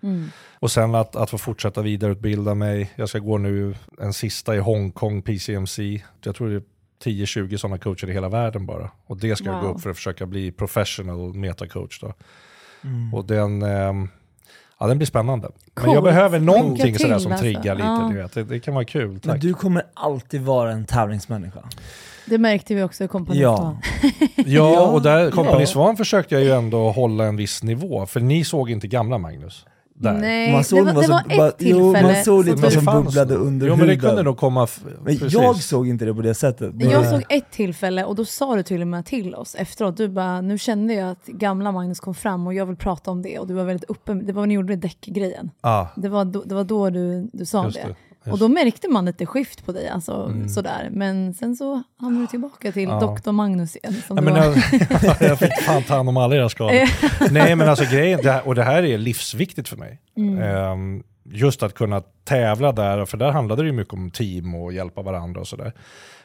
Och 0.59 0.71
sen 0.71 0.95
att, 0.95 1.17
att 1.17 1.31
få 1.31 1.39
fortsätta 1.39 1.83
vidareutbilda 1.83 2.55
mig. 2.55 2.91
Jag 2.97 3.09
ska 3.09 3.19
gå 3.19 3.39
nu 3.39 3.75
en 4.01 4.13
sista 4.13 4.57
i 4.57 4.59
Hongkong 4.59 5.23
PCMC. 5.23 6.03
Jag 6.25 6.35
tror 6.37 6.49
det 6.49 6.55
är 6.57 6.63
10-20 7.05 7.57
sådana 7.57 7.79
coacher 7.79 8.11
i 8.11 8.13
hela 8.13 8.29
världen 8.29 8.67
bara. 8.67 8.91
Och 9.07 9.17
det 9.17 9.37
ska 9.37 9.47
jag 9.49 9.61
gå 9.61 9.67
Wow. 9.67 9.77
upp 9.77 9.83
för 9.83 9.91
att 9.91 9.97
försöka 9.97 10.27
bli 10.27 10.53
professional 10.53 11.35
metacoach 11.35 12.01
då. 12.01 12.15
Och 13.13 13.25
den, 13.25 13.63
ehm, 13.63 14.09
ja, 14.83 14.89
den 14.89 14.99
blir 14.99 15.07
spännande. 15.07 15.49
Men 15.75 15.91
jag 15.91 16.03
behöver 16.03 16.41
någonting 16.41 16.99
sådär 16.99 17.19
som 17.19 17.33
alltså. 17.33 17.45
triggar 17.45 17.75
lite. 17.75 17.87
Ja. 17.87 18.09
Du 18.13 18.17
vet. 18.17 18.33
Det, 18.33 18.45
det 18.45 18.61
kan 18.61 18.75
vara 18.75 18.85
kul. 18.85 19.09
Men 19.11 19.21
Tack. 19.21 19.41
du 19.41 19.55
kommer 19.55 19.83
alltid 19.95 20.41
vara 20.41 20.73
en 20.73 20.85
tävlingsmänniska. 20.85 21.61
Det 22.27 22.39
märkte 22.39 22.75
vi 22.75 22.83
också 22.83 23.05
i 23.05 23.09
Kompani 23.09 23.41
Ja. 23.41 23.57
Svan. 23.57 23.77
Ja, 24.47 24.87
och 24.87 25.03
där 25.03 25.31
Company 25.31 25.61
Ja. 25.61 25.67
Svan 25.67 25.97
försökte 25.97 26.35
jag 26.35 26.45
ju 26.45 26.51
ändå 26.51 26.91
hålla 26.91 27.25
en 27.25 27.37
viss 27.37 27.63
nivå. 27.63 28.07
För 28.07 28.21
ni 28.21 28.45
såg 28.45 28.71
inte 28.71 28.87
gamla 28.87 29.19
Magnus. 29.19 29.67
Där. 29.95 30.13
Nej, 30.13 30.53
Man 30.53 30.65
såg 30.65 30.87
det 30.87 30.93
var, 30.93 31.03
det 31.03 31.09
var 31.09 31.37
bara- 31.37 31.49
ett 31.49 31.55
jo, 31.59 31.93
tillfälle. 31.93 32.13
man 32.15 32.25
såg 32.25 32.45
lite 32.45 32.57
som 32.71 32.85
vad 32.85 32.95
som 32.95 33.05
bubblade 33.05 33.35
under 33.35 33.67
Jo, 33.67 33.77
men 33.77 33.87
det 33.87 33.97
kunde 33.97 34.23
nog 34.23 34.37
komma... 34.37 34.69
Men 35.05 35.19
jag 35.29 35.57
såg 35.57 35.89
inte 35.89 36.05
det 36.05 36.15
på 36.15 36.23
det 36.23 36.35
sättet. 36.35 36.75
Men 36.75 36.91
Jag 36.91 37.07
såg 37.09 37.23
ett 37.29 37.51
tillfälle 37.51 38.05
och 38.05 38.15
då 38.15 38.25
sa 38.25 38.57
du 38.57 38.63
till 38.63 38.81
och 38.81 38.87
med 38.89 39.07
till 39.07 39.35
oss 39.35 39.55
efteråt, 39.55 39.97
du 39.97 40.09
bara, 40.09 40.41
nu 40.41 40.59
kände 40.59 40.95
jag 40.95 41.11
att 41.11 41.27
gamla 41.27 41.73
Magnus 41.73 42.01
kom 42.01 42.15
fram 42.15 42.47
och 42.47 42.55
jag 42.55 42.67
vill 42.67 42.77
prata 42.77 43.11
om 43.11 43.23
det 43.23 43.39
och 43.39 43.47
du 43.47 43.55
var 43.55 43.65
väldigt 43.65 43.91
öppen, 43.91 44.27
det 44.27 44.33
var 44.33 44.41
vad 44.43 44.49
ni 44.49 44.55
gjorde 44.55 44.69
med 44.69 44.79
däckgrejen. 44.79 45.51
Ah, 45.61 45.87
Det 45.97 46.09
var 46.09 46.25
då, 46.25 46.43
det 46.47 46.55
var 46.55 46.65
då 46.65 46.91
du, 46.91 47.31
du 47.33 47.47
sa 47.47 47.65
Just 47.65 47.77
det. 47.83 47.89
det, 47.89 47.95
just 48.25 48.33
Och 48.33 48.39
då 48.39 48.49
märkte 48.49 48.89
man 48.89 49.05
lite 49.05 49.27
skift 49.27 49.67
på 49.67 49.73
dig, 49.73 49.89
alltså, 49.89 50.33
sådär. 50.49 50.89
men 50.93 51.35
sen 51.35 51.57
så 51.57 51.83
hamnade 52.01 52.25
du 52.25 52.27
tillbaka 52.27 52.73
till 52.73 52.89
Ja. 52.89 53.17
Dr. 53.25 53.33
Magnus 53.33 53.77
igen. 53.77 53.95
Som 54.07 54.17
Ja, 54.17 54.23
men 54.23 54.35
jag, 54.37 54.55
jag 55.21 55.39
fick 55.39 55.61
fan 55.63 55.83
ta 55.83 55.95
hand 55.97 56.09
om 56.09 56.17
alla 56.17 56.37
era 56.37 56.49
skador. 56.49 57.33
Nej 57.33 57.57
men 57.57 57.69
alltså 57.69 57.85
grejen, 57.85 58.21
det 58.23 58.33
här, 58.33 58.49
och 58.49 58.55
det 58.55 58.63
här 58.63 58.83
är 58.83 58.99
livsviktigt 58.99 59.69
för 59.69 59.77
mig. 59.77 60.01
Ehm, 60.43 61.03
just 61.25 61.63
att 61.63 61.75
kunna 61.75 62.01
tävla 62.25 62.73
där, 62.73 63.05
för 63.05 63.17
där 63.17 63.31
handlade 63.31 63.63
det 63.63 63.67
ju 63.67 63.73
mycket 63.73 63.95
om 63.95 64.11
team 64.11 64.55
och 64.55 64.73
hjälpa 64.73 65.03
varandra 65.03 65.41
och 65.41 65.49
sådär. 65.49 65.73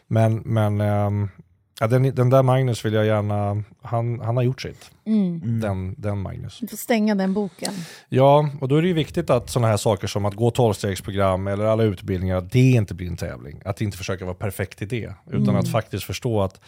Men, 0.07 0.35
men 0.45 0.81
ehm, 0.81 1.29
ja, 1.79 1.87
den, 1.87 2.15
den 2.15 2.29
där 2.29 2.43
Magnus 2.43 2.85
vill 2.85 2.93
jag 2.93 3.05
gärna, 3.05 3.63
han, 3.81 4.19
han 4.19 4.37
har 4.37 4.43
gjort 4.43 4.61
sitt. 4.61 4.91
Mm. 5.05 5.61
Den, 5.61 5.95
den 5.97 6.17
Magnus. 6.21 6.59
Du 6.59 6.67
får 6.67 6.77
stänga 6.77 7.15
den 7.15 7.33
boken. 7.33 7.73
Ja, 8.09 8.49
och 8.61 8.67
då 8.67 8.75
är 8.75 8.81
det 8.81 8.87
ju 8.87 8.93
viktigt 8.93 9.29
att 9.29 9.49
sådana 9.49 9.67
här 9.67 9.77
saker 9.77 10.07
som 10.07 10.25
att 10.25 10.33
gå 10.33 10.49
12-stegsprogram 10.49 11.53
eller 11.53 11.65
alla 11.65 11.83
utbildningar, 11.83 12.37
att 12.37 12.51
det 12.51 12.71
inte 12.71 12.93
blir 12.93 13.07
en 13.07 13.17
tävling. 13.17 13.61
Att 13.65 13.81
inte 13.81 13.97
försöka 13.97 14.25
vara 14.25 14.35
perfekt 14.35 14.81
i 14.81 14.85
det, 14.85 15.13
utan 15.31 15.55
att 15.55 15.71
faktiskt 15.71 16.03
förstå 16.03 16.41
att 16.41 16.59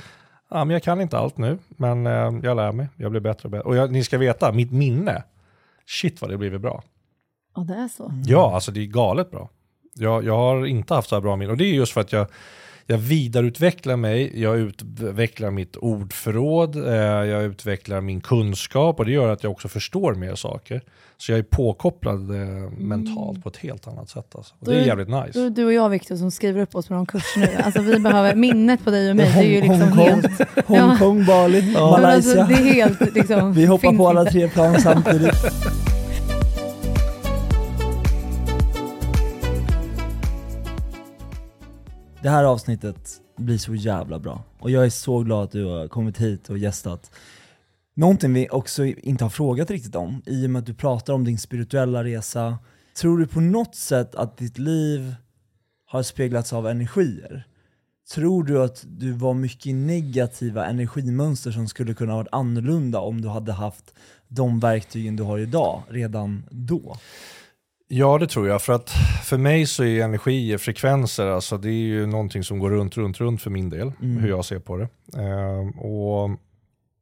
ja, 0.50 0.66
men 0.66 0.74
jag 0.74 0.84
kan 0.84 1.02
inte 1.02 1.18
allt 1.18 1.38
nu, 1.38 1.58
men 1.68 2.08
eh, 2.08 2.40
jag 2.44 2.56
lär 2.56 2.72
mig, 2.72 2.88
jag 2.96 3.12
blir 3.12 3.22
bättre 3.22 3.44
och 3.44 3.52
bättre. 3.52 3.64
Och 3.64 3.76
jag, 3.76 3.92
ni 3.92 4.04
ska 4.04 4.18
veta, 4.18 4.52
mitt 4.52 4.72
minne, 4.72 5.24
shit 5.86 6.22
vad 6.22 6.30
det 6.30 6.38
blivit 6.38 6.62
bra. 6.62 6.84
Ja, 7.56 7.62
det 7.62 7.74
är 7.74 7.88
så. 7.88 8.14
Ja, 8.26 8.56
alltså 8.56 8.72
det 8.72 8.80
är 8.80 8.86
galet 8.86 9.32
bra. 9.32 9.50
Jag, 9.96 10.24
jag 10.24 10.38
har 10.38 10.66
inte 10.66 10.94
haft 10.94 11.10
så 11.10 11.16
här 11.16 11.22
bra 11.22 11.36
minne, 11.36 11.52
och 11.52 11.58
det 11.58 11.66
är 11.66 11.74
just 11.74 11.94
för 11.94 12.02
att 12.02 12.12
jag, 12.12 12.28
jag 12.92 12.98
vidareutvecklar 12.98 13.96
mig, 13.96 14.42
jag 14.42 14.60
utvecklar 14.60 15.52
mitt 15.52 15.76
ordförråd, 15.76 16.76
eh, 16.76 16.94
jag 16.94 17.44
utvecklar 17.44 18.02
min 18.02 18.22
kunskap 18.22 19.00
och 19.00 19.06
det 19.06 19.12
gör 19.12 19.30
att 19.30 19.44
jag 19.44 19.52
också 19.52 19.68
förstår 19.68 20.14
mer 20.14 20.36
saker. 20.36 20.82
Så 21.18 21.32
jag 21.32 21.40
är 21.40 21.44
påkopplad 21.44 22.36
eh, 22.36 22.48
mentalt 22.78 23.44
på 23.44 23.50
ett 23.50 23.58
helt 23.58 23.88
annat 23.88 24.10
sätt. 24.10 24.36
Alltså. 24.36 24.54
Och 24.60 24.66
det 24.66 24.76
är 24.76 24.86
jävligt 24.86 25.08
nice. 25.08 25.40
det 25.40 25.50
du 25.50 25.66
och 25.66 25.74
jag 25.74 25.90
Viktor 25.90 26.16
som 26.16 26.32
skriver 26.32 26.62
upp 26.62 26.76
oss 26.76 26.88
på 26.88 26.94
någon 26.94 27.06
kurs 27.06 27.36
nu. 27.38 27.48
Alltså 27.64 27.82
vi 27.82 28.00
behöver, 28.00 28.36
minnet 28.36 28.84
på 28.84 28.92
dig 28.92 29.10
och 29.10 29.16
mig, 29.16 29.32
det 29.34 29.40
är 29.40 29.44
ju 29.44 29.62
liksom 29.62 29.82
Hongkong, 29.82 30.08
helt... 30.08 30.68
Hongkong, 30.68 31.26
Bali, 31.26 31.62
Men 31.62 31.76
alltså, 31.76 32.02
Malaysia. 32.02 32.44
det 32.44 32.54
är 32.54 32.74
helt 32.74 33.16
liksom... 33.16 33.54
Vi 33.54 33.66
hoppar 33.66 33.98
på 33.98 34.08
alla 34.08 34.26
tre 34.26 34.50
plan 34.50 34.82
samtidigt. 34.82 35.36
Det 42.22 42.30
här 42.30 42.44
avsnittet 42.44 43.22
blir 43.38 43.58
så 43.58 43.76
jävla 43.76 44.20
bra. 44.20 44.44
Och 44.60 44.72
jag 44.72 44.86
är 44.86 44.90
så 44.90 45.20
glad 45.20 45.44
att 45.44 45.52
du 45.52 45.66
har 45.66 45.88
kommit 45.88 46.18
hit 46.18 46.50
och 46.50 46.58
gästat. 46.58 47.12
Någonting 47.96 48.34
vi 48.34 48.50
också 48.50 48.86
inte 48.86 49.24
har 49.24 49.30
frågat 49.30 49.72
riktigt 49.72 49.96
om, 49.96 50.22
i 50.26 50.46
och 50.46 50.50
med 50.50 50.60
att 50.60 50.66
du 50.66 50.74
pratar 50.74 51.14
om 51.14 51.24
din 51.24 51.38
spirituella 51.38 52.04
resa. 52.04 52.58
Tror 52.98 53.18
du 53.18 53.28
på 53.28 53.40
något 53.40 53.76
sätt 53.76 54.16
att 54.16 54.38
ditt 54.38 54.58
liv 54.58 55.16
har 55.86 56.04
speglats 56.04 56.54
av 56.54 56.68
energier? 56.68 57.48
Tror 58.14 58.44
du 58.44 58.64
att 58.64 58.86
du 58.88 59.12
var 59.12 59.34
mycket 59.34 59.76
negativa 59.76 60.66
energimönster 60.66 61.52
som 61.52 61.68
skulle 61.68 61.94
kunna 61.94 62.16
varit 62.16 62.28
annorlunda 62.32 63.00
om 63.00 63.22
du 63.22 63.28
hade 63.28 63.54
haft 63.54 63.94
de 64.28 64.60
verktygen 64.60 65.16
du 65.16 65.24
har 65.24 65.38
idag 65.38 65.84
redan 65.90 66.44
då? 66.50 66.98
Ja, 67.92 68.18
det 68.18 68.28
tror 68.28 68.48
jag. 68.48 68.62
För 68.62 68.74
att 68.74 68.90
för 69.24 69.38
mig 69.38 69.66
så 69.66 69.84
är 69.84 70.04
energier, 70.04 70.58
frekvenser, 70.58 71.28
alltså 71.28 71.58
det 71.58 71.70
är 71.70 71.72
ju 71.72 72.06
någonting 72.06 72.44
som 72.44 72.60
går 72.60 72.70
runt, 72.70 72.98
runt, 72.98 73.20
runt 73.20 73.42
för 73.42 73.50
min 73.50 73.70
del, 73.70 73.92
hur 74.00 74.30
jag 74.30 74.46
ser 74.46 74.60
på 74.60 74.78
det. 74.78 74.88
Ehm, 75.22 75.70
och 75.70 76.30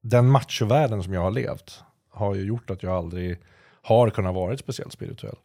den 0.02 0.30
machovärlden 0.30 1.04
som 1.04 1.14
jag 1.14 1.22
har 1.22 1.32
levt 1.32 1.84
har 2.12 2.36
ju 2.36 2.46
gjort 2.46 2.70
att 2.70 2.84
jag 2.84 2.94
aldrig 2.94 3.38
har 3.82 4.10
kunnat 4.10 4.36
vara 4.36 4.58
speciellt 4.58 4.94
spirituell. 4.94 5.36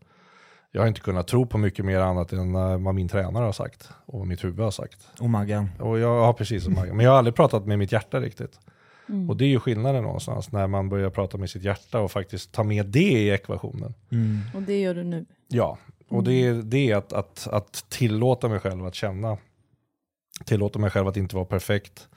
Jag 0.72 0.82
har 0.82 0.88
inte 0.88 1.01
kunnat 1.01 1.28
tro 1.28 1.47
på 1.47 1.59
mycket 1.59 1.84
mer 1.84 2.01
annat 2.01 2.32
än 2.32 2.55
eh, 2.55 2.78
vad 2.78 2.95
min 2.95 3.09
tränare 3.09 3.45
har 3.45 3.53
sagt 3.53 3.90
och 4.07 4.18
vad 4.18 4.28
mitt 4.28 4.45
huvud 4.45 4.64
har 4.64 4.70
sagt. 4.70 5.09
Och 5.20 5.30
Maggan. 5.30 5.70
Och 5.78 5.99
jag 5.99 6.24
har 6.24 6.32
precis 6.32 6.64
som 6.64 6.74
Maggan. 6.74 6.97
Men 6.97 7.05
jag 7.05 7.11
har 7.12 7.18
aldrig 7.18 7.34
pratat 7.34 7.66
med 7.66 7.78
mitt 7.78 7.93
hjärta 7.93 8.20
riktigt. 8.20 8.61
Och 9.28 9.36
det 9.36 9.44
är 9.44 9.48
ju 9.48 9.60
skillnaden 9.60 10.02
någonstans 10.02 10.52
när 10.52 10.66
man 10.66 10.88
börjar 10.88 11.10
prata 11.10 11.38
med 11.38 11.50
sitt 11.50 11.62
hjärta 11.62 12.00
och 12.00 12.10
faktiskt 12.10 12.52
ta 12.52 12.62
med 12.62 12.86
det 12.86 13.12
i 13.12 13.30
ekvationen. 13.30 13.94
Och 14.54 14.62
det 14.62 14.80
gör 14.80 14.94
du 14.94 15.04
nu. 15.04 15.26
Ja, 15.48 15.78
och 16.08 16.24
det 16.24 16.32
är, 16.32 16.54
det 16.54 16.90
är 16.90 16.96
att, 16.96 17.12
att, 17.12 17.48
att 17.50 17.84
tillåta 17.88 18.48
mig 18.48 18.58
själv 18.58 18.86
att 18.86 18.94
känna. 18.94 19.38
Tillåta 20.44 20.78
mig 20.78 20.90
själv 20.90 21.08
att 21.08 21.16
inte 21.16 21.36
vara 21.36 21.44
perfekt. 21.44 22.08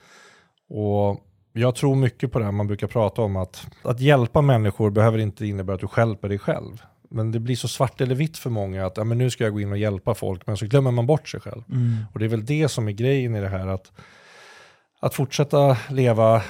Och 0.68 1.20
jag 1.52 1.74
tror 1.74 1.94
mycket 1.94 2.32
på 2.32 2.38
det 2.38 2.44
här 2.44 2.52
man 2.52 2.66
brukar 2.66 2.86
prata 2.86 3.22
om 3.22 3.36
att, 3.36 3.66
att 3.82 4.00
hjälpa 4.00 4.42
människor 4.42 4.90
behöver 4.90 5.18
inte 5.18 5.46
innebära 5.46 5.74
att 5.74 5.80
du 5.80 5.88
hjälper 5.96 6.28
dig 6.28 6.38
själv. 6.38 6.82
Men 7.10 7.32
det 7.32 7.40
blir 7.40 7.56
så 7.56 7.68
svart 7.68 8.00
eller 8.00 8.14
vitt 8.14 8.38
för 8.38 8.50
många 8.50 8.86
att 8.86 8.96
ja, 8.96 9.04
men 9.04 9.18
nu 9.18 9.30
ska 9.30 9.44
jag 9.44 9.52
gå 9.52 9.60
in 9.60 9.72
och 9.72 9.78
hjälpa 9.78 10.14
folk, 10.14 10.46
men 10.46 10.56
så 10.56 10.66
glömmer 10.66 10.90
man 10.90 11.06
bort 11.06 11.28
sig 11.28 11.40
själv. 11.40 11.62
Och 12.12 12.18
det 12.18 12.24
är 12.24 12.28
väl 12.28 12.46
det 12.46 12.68
som 12.68 12.88
är 12.88 12.92
grejen 12.92 13.34
i 13.34 13.40
det 13.40 13.48
här, 13.48 13.66
att, 13.66 13.92
att 15.00 15.14
fortsätta 15.14 15.76
leva 15.90 16.42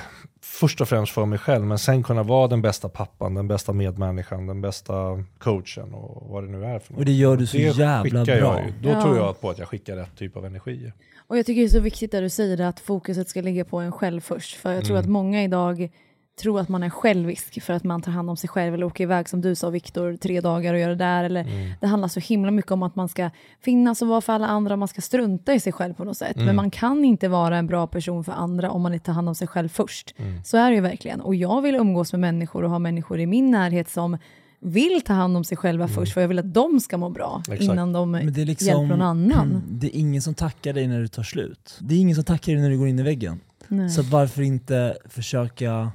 först 0.47 0.81
och 0.81 0.89
främst 0.89 1.13
för 1.13 1.27
mig 1.27 1.39
själv, 1.39 1.65
men 1.65 1.79
sen 1.79 2.03
kunna 2.03 2.23
vara 2.23 2.49
den 2.49 2.63
bästa 2.63 2.89
pappan, 2.89 3.35
den 3.35 3.49
bästa 3.49 3.73
medmänniskan, 3.73 4.47
den 4.47 4.61
bästa 4.61 5.25
coachen 5.39 5.95
och 5.95 6.31
vad 6.31 6.43
det 6.45 6.51
nu 6.51 6.65
är 6.65 6.79
för 6.79 6.93
något. 6.93 6.99
Och 6.99 7.05
det 7.05 7.13
gör 7.13 7.37
du 7.37 7.47
så 7.47 7.57
Det 7.57 7.63
jävla 7.63 8.25
bra. 8.25 8.35
Jag, 8.35 8.65
ju. 8.67 8.73
då 8.83 8.89
Ja. 8.89 9.03
tror 9.03 9.17
jag 9.17 9.41
på 9.41 9.51
att 9.51 9.59
jag 9.59 9.69
skickar 9.69 9.97
rätt 9.97 10.17
typ 10.19 10.37
av 10.37 10.47
energi. 10.47 10.93
Och 11.29 11.39
jag 11.39 11.47
tycker 11.47 11.61
det 11.61 11.67
är 11.67 11.69
så 11.69 11.81
viktigt 11.81 12.13
där 12.13 12.23
du 12.23 12.29
säger 12.31 12.57
det, 12.57 12.69
att 12.69 12.81
fokuset 12.81 13.29
ska 13.29 13.41
ligga 13.41 13.65
på 13.65 13.79
en 13.79 13.93
själv 13.93 14.21
först. 14.21 14.57
För 14.57 14.73
jag 14.73 14.85
tror 14.85 14.97
Mm. 14.97 15.05
att 15.05 15.11
många 15.11 15.45
idag 15.45 15.89
tror 16.37 16.61
att 16.61 16.69
man 16.69 16.83
är 16.83 16.91
självisk 16.91 17.63
för 17.63 17.73
att 17.73 17.85
man 17.85 18.03
tar 18.03 18.13
hand 18.13 18.31
om 18.31 18.37
sig 18.37 18.49
själv 18.49 18.75
eller 18.75 18.87
åker 18.87 19.05
iväg 19.05 19.29
som 19.29 19.41
du 19.41 19.55
sa 19.55 19.71
Viktor, 19.71 20.17
tre 20.17 20.41
dagar 20.41 20.75
och 20.75 20.81
gör 20.81 20.89
det 20.89 20.95
där. 20.95 21.25
Eller 21.25 21.41
Mm. 21.41 21.73
Det 21.81 21.87
handlar 21.87 22.09
så 22.09 22.21
himla 22.21 22.51
mycket 22.51 22.73
om 22.73 22.83
att 22.83 22.97
man 22.97 23.09
ska 23.09 23.31
finnas 23.61 24.03
och 24.03 24.09
vara 24.09 24.21
för 24.21 24.33
alla 24.33 24.47
andra, 24.47 24.77
man 24.77 24.89
ska 24.89 25.01
strunta 25.01 25.55
i 25.55 25.61
sig 25.61 25.73
själv 25.73 25.95
på 25.95 26.05
något 26.05 26.17
sätt. 26.17 26.37
Mm. 26.37 26.47
Men 26.47 26.57
man 26.57 26.71
kan 26.71 27.05
inte 27.05 27.29
vara 27.29 27.57
en 27.57 27.67
bra 27.67 27.87
person 27.87 28.25
för 28.25 28.33
andra 28.33 28.71
om 28.71 28.83
man 28.83 28.95
inte 28.95 29.07
tar 29.07 29.13
hand 29.13 29.29
om 29.29 29.35
sig 29.35 29.49
själv 29.49 29.69
först. 29.69 30.15
Mm. 30.17 30.45
Så 30.45 30.57
är 30.57 30.71
det 30.71 30.75
ju 30.75 30.81
verkligen. 30.81 31.21
Och 31.21 31.35
jag 31.35 31.63
vill 31.63 31.75
umgås 31.75 32.13
med 32.13 32.21
människor 32.21 32.65
och 32.65 32.71
ha 32.71 32.79
människor 32.79 33.21
i 33.21 33.27
min 33.27 33.51
närhet 33.51 33.91
som 33.91 34.19
vill 34.61 35.03
ta 35.05 35.13
hand 35.13 35.37
om 35.37 35.45
sig 35.45 35.57
själva 35.57 35.89
först, 35.89 36.15
för 36.15 36.21
jag 36.21 36.29
vill 36.29 36.39
att 36.39 36.55
de 36.55 36.81
ska 36.81 36.97
må 36.97 37.11
bra 37.11 37.43
Mm. 37.47 37.55
Exakt. 37.55 37.73
innan 37.73 37.93
de 37.93 38.11
Men 38.11 38.33
det 38.33 38.43
är 38.43 38.47
liksom, 38.47 38.69
hjälper 38.69 38.87
någon 38.87 39.03
annan. 39.03 39.63
Det 39.69 39.87
är 39.87 40.01
ingen 40.01 40.23
som 40.23 40.35
tackar 40.35 40.73
dig 40.73 40.87
när 40.87 41.01
du 41.01 41.09
tar 41.09 41.23
slut. 41.23 41.79
Det 41.81 41.95
är 41.95 41.99
ingen 41.99 42.15
som 42.15 42.25
tackar 42.25 42.53
dig 42.53 42.63
när 42.63 42.71
du 42.71 42.79
går 42.79 42.89
in 42.89 42.99
i 42.99 43.03
väggen. 43.03 43.41
Nej. 43.69 43.91
Så 43.91 44.03
varför 44.03 44.43
inte 44.43 44.97
försöka 45.09 45.91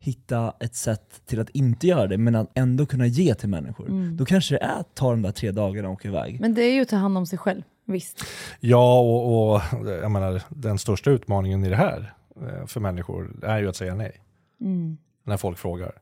hitta 0.00 0.54
ett 0.60 0.74
sätt 0.74 1.22
till 1.26 1.40
att 1.40 1.50
inte 1.50 1.86
göra 1.86 2.06
det, 2.06 2.18
men 2.18 2.34
att 2.34 2.50
ändå 2.54 2.86
kunna 2.86 3.06
ge 3.06 3.34
till 3.34 3.48
människor. 3.48 3.88
Mm. 3.88 4.16
Då 4.16 4.24
kanske 4.24 4.54
det 4.54 4.58
är 4.64 4.80
att 4.80 4.94
ta 4.94 5.10
de 5.10 5.22
där 5.22 5.32
tre 5.32 5.50
dagarna 5.50 5.88
och 5.88 5.94
åka 5.94 6.08
iväg. 6.08 6.40
Men 6.40 6.54
det 6.54 6.62
är 6.62 6.74
ju 6.74 6.80
att 6.80 6.88
ta 6.88 6.96
hand 6.96 7.18
om 7.18 7.26
sig 7.26 7.38
själv, 7.38 7.62
visst. 7.84 8.24
Ja, 8.60 9.00
och, 9.00 9.54
och 9.54 9.62
jag 9.86 10.10
menar, 10.10 10.42
den 10.48 10.78
största 10.78 11.10
utmaningen 11.10 11.64
i 11.64 11.68
det 11.68 11.76
här 11.76 12.14
eh, 12.36 12.66
för 12.66 12.80
människor 12.80 13.44
är 13.44 13.58
ju 13.58 13.68
att 13.68 13.76
säga 13.76 13.94
nej. 13.94 14.20
Mm. 14.60 14.98
När 15.24 15.36
folk 15.36 15.58
frågar. 15.58 15.92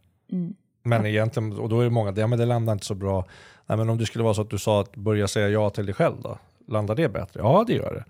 Men 0.83 1.07
egentligen, 1.07 1.53
och 1.53 1.69
då 1.69 1.81
är 1.81 1.85
det 1.85 1.91
många, 1.91 2.13
ja 2.17 2.27
men 2.27 2.39
det 2.39 2.47
landar 2.47 2.73
inte 2.73 2.87
så 2.87 2.95
bra. 2.95 3.27
Nej 3.67 3.79
men 3.79 3.91
om 3.91 3.99
det 3.99 4.07
skulle 4.07 4.25
vara 4.25 4.35
så 4.35 4.43
att 4.43 4.51
du 4.51 4.59
sa 4.59 4.81
att 4.81 4.97
börja 4.97 5.29
säga 5.29 5.49
ja 5.49 5.71
till 5.71 5.87
dig 5.87 5.95
själv 5.95 6.15
då? 6.23 6.39
Landar 6.69 6.95
det 6.95 7.09
bättre? 7.09 7.41
Ja 7.41 7.65
det 7.67 7.73
gör 7.73 7.95
det. 7.95 8.05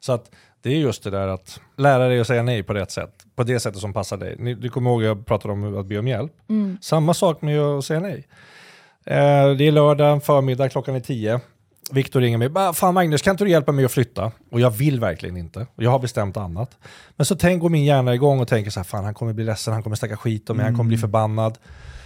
Så 0.00 0.12
att 0.12 0.30
det 0.62 0.70
är 0.70 0.76
just 0.76 1.02
det 1.04 1.10
där 1.10 1.28
att 1.28 1.60
lära 1.76 2.08
dig 2.08 2.20
att 2.20 2.26
säga 2.26 2.42
nej 2.42 2.62
på 2.62 2.74
rätt 2.74 2.90
sätt. 2.90 3.10
På 3.36 3.42
det 3.42 3.60
sättet 3.60 3.80
som 3.80 3.92
passar 3.92 4.16
dig. 4.16 4.56
Du 4.60 4.68
kommer 4.68 4.90
ihåg 4.90 5.02
jag 5.02 5.26
pratade 5.26 5.52
om 5.54 5.78
att 5.78 5.86
be 5.86 5.98
om 5.98 6.08
hjälp. 6.08 6.32
Samma 6.80 7.14
sak 7.14 7.42
med 7.42 7.60
att 7.60 7.84
säga 7.84 8.00
nej. 8.00 8.26
Eh, 9.06 9.50
det 9.50 9.64
är 9.66 9.72
lördag 9.72 10.24
förmiddag, 10.24 10.68
klockan 10.68 10.94
är 10.94 11.00
tio. 11.00 11.40
Viktor 11.90 12.20
ringer 12.20 12.38
mig, 12.38 12.48
"Bara, 12.48 12.72
fan 12.72 12.94
Magnus 12.94 13.22
kan 13.22 13.30
inte 13.30 13.44
du 13.44 13.50
hjälpa 13.50 13.72
mig 13.72 13.84
att 13.84 13.92
flytta? 13.92 14.32
Och 14.50 14.60
jag 14.60 14.70
vill 14.70 15.00
verkligen 15.00 15.36
inte. 15.36 15.66
Och 15.74 15.82
jag 15.82 15.90
har 15.90 15.98
bestämt 15.98 16.36
annat. 16.36 16.70
Men 17.16 17.26
så 17.26 17.36
tänk, 17.36 17.62
går 17.62 17.68
min 17.68 17.84
hjärna 17.84 18.14
igång 18.14 18.40
och 18.40 18.48
tänker 18.48 18.70
så 18.70 18.80
här, 18.80 18.84
fan 18.84 19.04
han 19.04 19.14
kommer 19.14 19.32
bli 19.32 19.44
ledsen, 19.44 19.74
han 19.74 19.82
kommer 19.82 19.96
snacka 19.96 20.16
skit 20.16 20.50
om 20.50 20.56
mig, 20.56 20.64
han 20.64 20.76
kommer 20.76 20.88
bli 20.88 20.98
förbannad. 20.98 21.58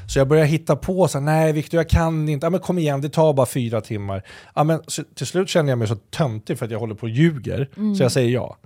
Så 0.07 0.18
jag 0.18 0.28
börjar 0.28 0.44
hitta 0.44 0.76
på, 0.76 1.09
så 1.09 1.18
här, 1.18 1.24
nej 1.24 1.52
Viktor 1.52 1.78
jag 1.78 1.88
kan 1.88 2.28
inte, 2.28 2.46
ja, 2.46 2.50
men 2.50 2.61
kom 2.61 2.78
igen 2.78 3.00
det 3.00 3.09
tar 3.09 3.32
bara 3.32 3.46
fyra 3.46 3.80
timmar. 3.80 4.22
Ja, 4.54 4.64
men, 4.64 4.80
så, 4.86 5.02
till 5.14 5.26
slut 5.26 5.48
känner 5.48 5.70
jag 5.70 5.78
mig 5.78 5.88
så 5.88 5.96
töntig 5.96 6.59
för 6.59 6.64
att 6.64 6.72
jag 6.72 6.78
håller 6.78 6.94
på 6.94 7.02
och 7.02 7.11
ljuger, 7.11 7.68
så 7.96 8.02
jag 8.02 8.12
säger 8.12 8.30
ja. 8.30 8.57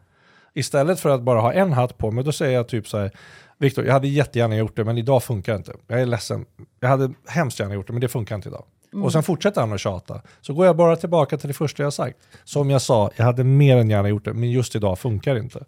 Istället 0.55 1.01
för 1.01 1.09
att 1.11 1.23
bara 1.23 1.41
ha 1.41 1.53
en 1.53 1.73
hatt 1.73 1.99
på 1.99 2.11
mig, 2.11 2.25
då 2.25 2.33
säger 2.33 2.55
jag 2.55 2.69
typ 2.69 2.89
så 2.89 2.99
här, 2.99 3.11
Viktor 3.59 3.85
jag 3.85 3.93
hade 3.93 4.09
jättegärna 4.09 4.57
gjort 4.57 4.77
det 4.77 4.85
men 4.85 4.99
idag 4.99 5.23
funkar 5.23 5.53
det 5.53 5.57
inte. 5.57 5.73
Jag 5.87 6.01
är 6.01 6.07
ledsen, 6.07 6.45
jag 6.81 6.89
hade 6.89 7.13
hemskt 7.29 7.61
gärna 7.61 7.75
gjort 7.75 7.87
det 7.87 7.93
men 7.93 8.01
det 8.01 8.09
funkar 8.09 8.35
inte 8.35 8.49
idag. 8.49 8.65
Och 9.05 9.13
sen 9.13 9.23
fortsätter 9.23 9.61
han 9.61 9.73
att 9.73 9.81
tjata. 9.81 10.21
Så 10.41 10.55
går 10.55 10.67
jag 10.67 10.77
bara 10.77 10.97
tillbaka 10.97 11.39
till 11.39 11.49
det 11.49 11.55
första 11.55 11.83
jag 11.83 11.93
sagt. 11.93 12.19
Som 12.45 12.71
jag 12.71 12.83
sa, 12.83 13.11
jag 13.17 13.25
hade 13.25 13.45
mer 13.45 13.77
än 13.77 13.91
gärna 13.91 14.09
gjort 14.09 14.25
det 14.25 14.33
men 14.35 14.51
just 14.51 14.77
idag 14.77 14.99
funkar 14.99 15.35
det 15.35 15.41
inte. 15.41 15.65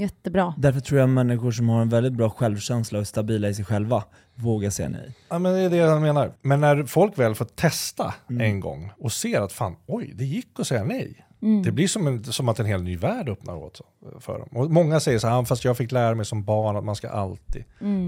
Jättebra. 0.00 0.54
Därför 0.58 0.80
tror 0.80 1.00
jag 1.00 1.08
människor 1.08 1.50
som 1.50 1.68
har 1.68 1.82
en 1.82 1.88
väldigt 1.88 2.12
bra 2.12 2.30
självkänsla 2.30 2.98
och 2.98 3.00
är 3.00 3.06
stabila 3.06 3.48
i 3.48 3.54
sig 3.54 3.64
själva 3.64 4.04
vågar 4.34 4.70
säga 4.70 4.88
nej. 4.88 5.14
Ja, 5.28 5.38
men 5.38 5.52
det 5.54 5.60
är 5.60 5.70
det 5.70 5.76
jag 5.76 6.02
menar. 6.02 6.32
Men 6.42 6.60
när 6.60 6.84
folk 6.84 7.18
väl 7.18 7.34
får 7.34 7.44
testa 7.44 8.14
en 8.40 8.60
gång 8.60 8.92
och 8.98 9.12
ser 9.12 9.40
att 9.40 9.52
fan, 9.52 9.76
oj, 9.86 10.12
det 10.14 10.24
gick 10.24 10.60
att 10.60 10.66
säga 10.66 10.84
nej. 10.84 11.26
Det 11.64 11.72
blir 11.72 11.88
som, 11.88 12.06
en, 12.06 12.24
som 12.24 12.48
att 12.48 12.58
en 12.60 12.66
hel 12.66 12.82
ny 12.82 12.96
värld 12.96 13.28
öppnar 13.28 13.56
åt 13.56 13.76
sig 13.76 13.86
för 14.20 14.38
dem. 14.38 14.48
Och 14.52 14.70
många 14.70 15.00
säger 15.00 15.18
så 15.18 15.26
här, 15.28 15.38
"Ah, 15.40 15.44
fast 15.44 15.64
jag 15.64 15.76
fick 15.76 15.92
lära 15.92 16.14
mig 16.14 16.24
som 16.24 16.44
barn 16.44 16.76
att 16.76 16.84
man 16.84 16.96
ska 16.96 17.08
alltid. 17.08 17.64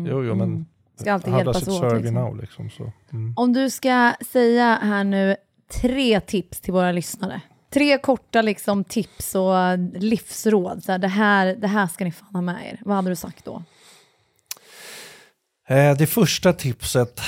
Jo, 0.08 0.24
jo, 0.24 0.34
men 0.34 0.66
Ska 0.96 1.12
alltid 1.12 1.34
hjälpas 1.34 1.68
åt. 1.68 1.92
Liksom. 1.92 2.14
now? 2.14 2.40
Liksom, 2.40 2.70
så. 2.70 2.92
Mm. 3.12 3.34
Om 3.36 3.52
du 3.52 3.70
ska 3.70 4.12
säga 4.32 4.78
här 4.82 5.04
nu 5.04 5.36
tre 5.80 6.20
tips 6.20 6.60
till 6.60 6.72
våra 6.72 6.92
lyssnare. 6.92 7.40
Tre 7.72 7.98
korta 7.98 8.42
liksom, 8.42 8.84
tips 8.84 9.34
och 9.34 9.78
livsråd. 9.94 10.84
Så 10.84 10.92
här, 10.92 10.98
det, 10.98 11.08
här, 11.08 11.46
det 11.46 11.68
här 11.68 11.86
ska 11.86 12.04
ni 12.04 12.12
fan 12.12 12.34
ha 12.34 12.40
med 12.40 12.66
er. 12.66 12.80
Vad 12.84 12.96
hade 12.96 13.10
du 13.10 13.16
sagt 13.16 13.44
då? 13.44 13.62
Eh, 15.68 15.96
det 15.96 16.06
första 16.06 16.52
tipset 16.52 17.20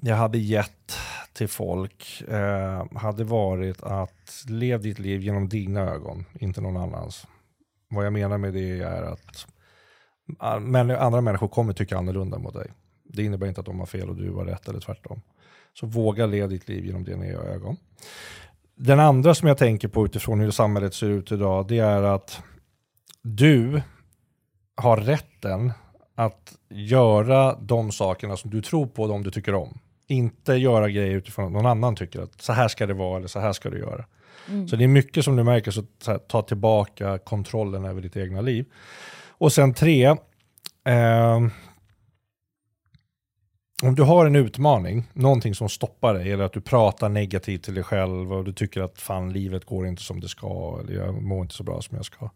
jag 0.00 0.16
hade 0.16 0.38
gett 0.38 0.98
till 1.32 1.48
folk 1.48 2.22
eh, 2.28 2.96
hade 2.96 3.24
varit 3.24 3.82
att 3.82 4.44
lev 4.48 4.82
ditt 4.82 4.98
liv 4.98 5.20
genom 5.20 5.48
dina 5.48 5.80
ögon, 5.80 6.24
inte 6.40 6.60
någon 6.60 6.76
annans. 6.76 7.26
Vad 7.88 8.06
jag 8.06 8.12
menar 8.12 8.38
med 8.38 8.52
det 8.52 8.80
är 8.80 9.02
att 9.02 9.46
ah, 10.38 10.58
men 10.58 10.90
andra 10.90 11.20
människor 11.20 11.48
kommer 11.48 11.72
tycka 11.72 11.98
annorlunda 11.98 12.38
mot 12.38 12.54
dig. 12.54 12.70
Det 13.04 13.22
innebär 13.22 13.46
inte 13.46 13.60
att 13.60 13.66
de 13.66 13.78
har 13.78 13.86
fel 13.86 14.10
och 14.10 14.16
du 14.16 14.30
har 14.30 14.44
rätt 14.44 14.68
eller 14.68 14.80
tvärtom. 14.80 15.22
Så 15.74 15.86
våga 15.86 16.26
leva 16.26 16.46
ditt 16.46 16.68
liv 16.68 16.84
genom 16.84 17.04
dina 17.04 17.24
ögon. 17.24 17.76
Den 18.78 19.00
andra 19.00 19.34
som 19.34 19.48
jag 19.48 19.58
tänker 19.58 19.88
på 19.88 20.04
utifrån 20.04 20.40
hur 20.40 20.50
samhället 20.50 20.94
ser 20.94 21.06
ut 21.06 21.32
idag, 21.32 21.68
det 21.68 21.78
är 21.78 22.02
att 22.02 22.42
du 23.22 23.82
har 24.74 24.96
rätten 24.96 25.72
att 26.14 26.54
göra 26.68 27.56
de 27.60 27.92
sakerna 27.92 28.36
som 28.36 28.50
du 28.50 28.62
tror 28.62 28.86
på, 28.86 29.06
de 29.06 29.22
du 29.22 29.30
tycker 29.30 29.54
om. 29.54 29.78
Inte 30.06 30.54
göra 30.54 30.90
grejer 30.90 31.16
utifrån 31.16 31.46
att 31.46 31.52
någon 31.52 31.66
annan 31.66 31.96
tycker 31.96 32.20
att 32.20 32.42
så 32.42 32.52
här 32.52 32.68
ska 32.68 32.86
det 32.86 32.94
vara 32.94 33.16
eller 33.16 33.28
så 33.28 33.40
här 33.40 33.52
ska 33.52 33.70
du 33.70 33.78
göra. 33.78 34.04
Så 34.68 34.76
det 34.76 34.84
är 34.84 34.88
mycket 34.88 35.24
som 35.24 35.36
du 35.36 35.44
märker, 35.44 35.70
så, 35.70 35.84
så 36.02 36.10
här, 36.10 36.18
ta 36.18 36.42
tillbaka 36.42 37.18
kontrollen 37.18 37.84
över 37.84 38.00
ditt 38.00 38.16
egna 38.16 38.40
liv. 38.40 38.64
Och 39.28 39.52
sen 39.52 39.74
tre, 39.74 40.16
ehm, 40.84 41.50
om 43.82 43.94
du 43.94 44.02
har 44.02 44.26
en 44.26 44.36
utmaning, 44.36 45.04
någonting 45.12 45.54
som 45.54 45.68
stoppar 45.68 46.14
dig, 46.14 46.32
eller 46.32 46.44
att 46.44 46.52
du 46.52 46.60
pratar 46.60 47.08
negativt 47.08 47.62
till 47.62 47.74
dig 47.74 47.84
själv 47.84 48.32
och 48.32 48.44
du 48.44 48.52
tycker 48.52 48.80
att 48.80 49.00
fan 49.00 49.32
livet 49.32 49.64
går 49.64 49.86
inte 49.86 50.02
som 50.02 50.20
det 50.20 50.28
ska, 50.28 50.80
eller 50.80 50.94
jag 50.94 51.22
mår 51.22 51.42
inte 51.42 51.54
så 51.54 51.62
bra 51.62 51.82
som 51.82 51.96
jag 51.96 52.04
ska. 52.04 52.30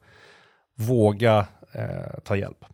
Våga 0.76 1.46
eh, 1.72 2.20
ta 2.24 2.36
hjälp. 2.36 2.64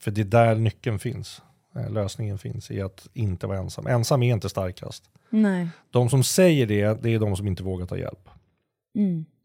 För 0.00 0.10
det 0.10 0.20
är 0.20 0.24
där 0.24 0.54
nyckeln 0.54 0.98
finns. 0.98 1.42
Eh, 1.76 1.90
lösningen 1.90 2.38
finns 2.38 2.70
i 2.70 2.80
att 2.80 3.06
inte 3.12 3.46
vara 3.46 3.58
ensam. 3.58 3.86
Ensam 3.86 4.22
är 4.22 4.32
inte 4.32 4.48
starkast. 4.48 5.04
Nej. 5.30 5.68
De 5.90 6.08
som 6.08 6.24
säger 6.24 6.66
det, 6.66 7.02
det 7.02 7.14
är 7.14 7.18
de 7.18 7.36
som 7.36 7.46
inte 7.46 7.62
vågar 7.62 7.86
ta 7.86 7.96
hjälp. 7.96 8.28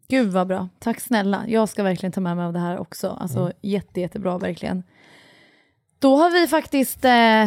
Gud 0.07 0.32
vad 0.32 0.47
bra. 0.47 0.70
Tack 0.80 0.99
snälla. 0.99 1.43
Jag 1.47 1.70
ska 1.70 1.84
verkligen 1.84 2.12
ta 2.12 2.22
med 2.22 2.38
mig 2.38 2.45
av 2.45 2.53
det 2.53 2.59
här 2.59 2.78
också. 2.78 3.09
Alltså 3.09 3.51
jätte, 3.62 4.01
jättebra 4.01 4.38
verkligen. 4.38 4.84
Då 5.99 6.16
har 6.16 6.32
vi 6.32 6.47
faktiskt 6.47 7.05
eh, 7.05 7.45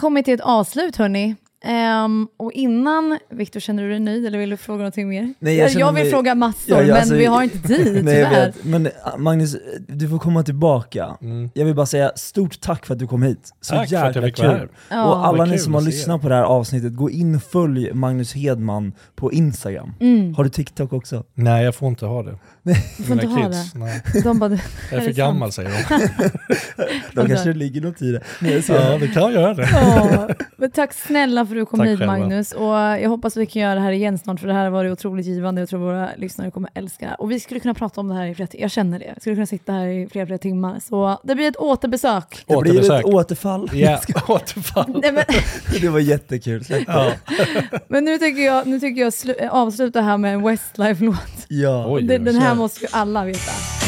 kommit 0.00 0.24
till 0.24 0.34
ett 0.34 0.40
avslut 0.40 0.96
hörni. 0.96 1.36
Ehm, 1.64 2.28
och 2.36 2.52
innan, 2.52 3.18
Viktor 3.30 3.60
känner 3.60 3.82
du 3.82 3.88
dig 3.88 4.00
nöjd 4.00 4.26
eller 4.26 4.38
vill 4.38 4.50
du 4.50 4.56
fråga 4.56 4.78
någonting 4.78 5.08
mer? 5.08 5.34
Nej, 5.38 5.56
jag 5.56 5.70
jag, 5.70 5.92
vill 5.92 6.02
mig- 6.02 6.10
fråga 6.10 6.34
massor 6.34 6.60
Ja, 6.76 6.80
ja, 6.80 6.86
men 6.86 6.96
alltså- 6.96 7.14
vi 7.14 7.24
har 7.26 7.42
inte 7.42 7.58
tid 7.68 8.04
Nej, 8.04 8.18
jag 8.18 8.28
tyvärr. 8.30 8.46
vet. 8.46 8.64
Men 8.64 8.86
äh, 8.86 8.92
Magnus, 9.18 9.56
du 9.88 10.08
får 10.08 10.18
komma 10.18 10.42
tillbaka. 10.42 11.16
Jag 11.54 11.64
vill 11.64 11.74
bara 11.74 11.86
säga 11.86 12.12
stort 12.16 12.60
tack 12.60 12.86
för 12.86 12.94
att 12.94 12.98
du 13.00 13.06
kom 13.06 13.22
hit. 13.22 13.52
Så 13.60 13.74
Tack 13.74 13.78
för 13.78 13.84
att 13.84 13.90
jag 13.90 14.06
jäkla 14.06 14.22
fick 14.22 14.38
vara 14.38 14.58
kul. 14.58 14.68
Ja. 14.90 15.04
och 15.04 15.26
alla 15.26 15.44
ni 15.44 15.58
som 15.58 15.74
har 15.74 15.80
lyssnat 15.80 16.22
på 16.22 16.28
det 16.28 16.34
här 16.34 16.42
avsnittet, 16.42 16.94
gå 16.96 17.10
in 17.10 17.34
och 17.34 17.42
följ 17.42 17.92
Magnus 17.92 18.34
Hedman 18.34 18.92
på 19.14 19.32
Instagram. 19.32 19.92
Mm. 20.00 20.34
Har 20.34 20.44
du 20.44 20.50
TikTok 20.50 20.92
också? 20.92 21.24
Nej, 21.34 21.64
jag 21.64 21.74
får 21.74 21.88
inte 21.88 22.06
ha 22.06 22.22
det. 22.22 22.38
Du 22.62 22.74
får 23.04 23.12
inte 23.14 23.26
Mina 23.26 23.40
ha 23.40 23.46
kids, 23.50 23.72
det. 23.72 23.78
Nej. 23.78 24.02
De 24.24 24.38
bara, 24.38 24.50
Jag 24.90 25.00
Är 25.00 25.04
för 25.04 25.12
gammal 25.12 25.52
säger 25.52 25.70
de. 25.88 26.28
Då 27.14 27.26
kanske 27.26 27.48
det 27.52 27.58
ligger 27.58 27.80
något 27.80 28.02
i 28.02 28.12
det. 28.12 28.20
Nej, 28.40 28.62
Ja, 28.68 28.98
det 28.98 29.08
kan 29.08 29.32
göra 29.32 29.54
det. 29.54 29.68
Ja, 29.72 30.28
men 30.56 30.70
tack 30.70 30.92
snälla 30.92 31.44
för 31.50 31.56
att 31.56 31.60
du 31.62 31.66
kom 31.66 31.78
Tack 31.78 31.88
hit 31.88 31.98
själva. 31.98 32.18
Magnus. 32.18 32.52
Och 32.52 32.64
jag 32.74 33.08
hoppas 33.08 33.36
vi 33.36 33.46
kan 33.46 33.62
göra 33.62 33.74
det 33.74 33.80
här 33.80 33.92
igen 33.92 34.18
snart 34.18 34.40
för 34.40 34.46
det 34.46 34.54
här 34.54 34.64
har 34.64 34.70
varit 34.70 34.92
otroligt 34.92 35.26
givande. 35.26 35.60
Jag 35.60 35.68
tror 35.68 35.80
våra 35.80 36.08
lyssnare 36.16 36.50
kommer 36.50 36.70
älska 36.74 37.06
det. 37.06 37.14
Och 37.18 37.30
vi 37.30 37.40
skulle 37.40 37.60
kunna 37.60 37.74
prata 37.74 38.00
om 38.00 38.08
det 38.08 38.14
här 38.14 38.26
i 38.26 38.34
flera 38.34 38.48
Jag 38.52 38.70
känner 38.70 38.98
det. 38.98 39.12
Vi 39.14 39.20
skulle 39.20 39.36
kunna 39.36 39.46
sitta 39.46 39.72
här 39.72 39.86
i 39.86 40.08
flera, 40.12 40.26
flera 40.26 40.38
timmar. 40.38 40.80
Så 40.80 41.20
det 41.24 41.34
blir 41.34 41.48
ett 41.48 41.56
återbesök. 41.56 42.44
Det 42.46 42.56
blir 42.60 42.72
Återbesök. 42.72 43.00
ett 43.00 43.14
återfall. 43.14 43.70
Ja, 43.72 44.00
återfall. 44.28 45.00
Nej, 45.02 45.12
men, 45.12 45.24
Det 45.80 45.88
var 45.88 46.00
jättekul. 46.00 46.64
Ja. 46.86 47.12
men 47.88 48.04
nu 48.04 48.18
tycker 48.18 48.42
jag, 48.42 48.66
nu 48.66 48.80
tycker 48.80 49.02
jag 49.02 49.10
slu- 49.10 49.48
avsluta 49.48 50.00
här 50.00 50.18
med 50.18 50.34
en 50.34 50.42
Westlife-låt. 50.42 51.46
Ja. 51.48 51.98
Den, 52.02 52.24
den 52.24 52.36
här 52.36 52.54
måste 52.54 52.80
ju 52.80 52.88
alla 52.92 53.24
veta. 53.24 53.79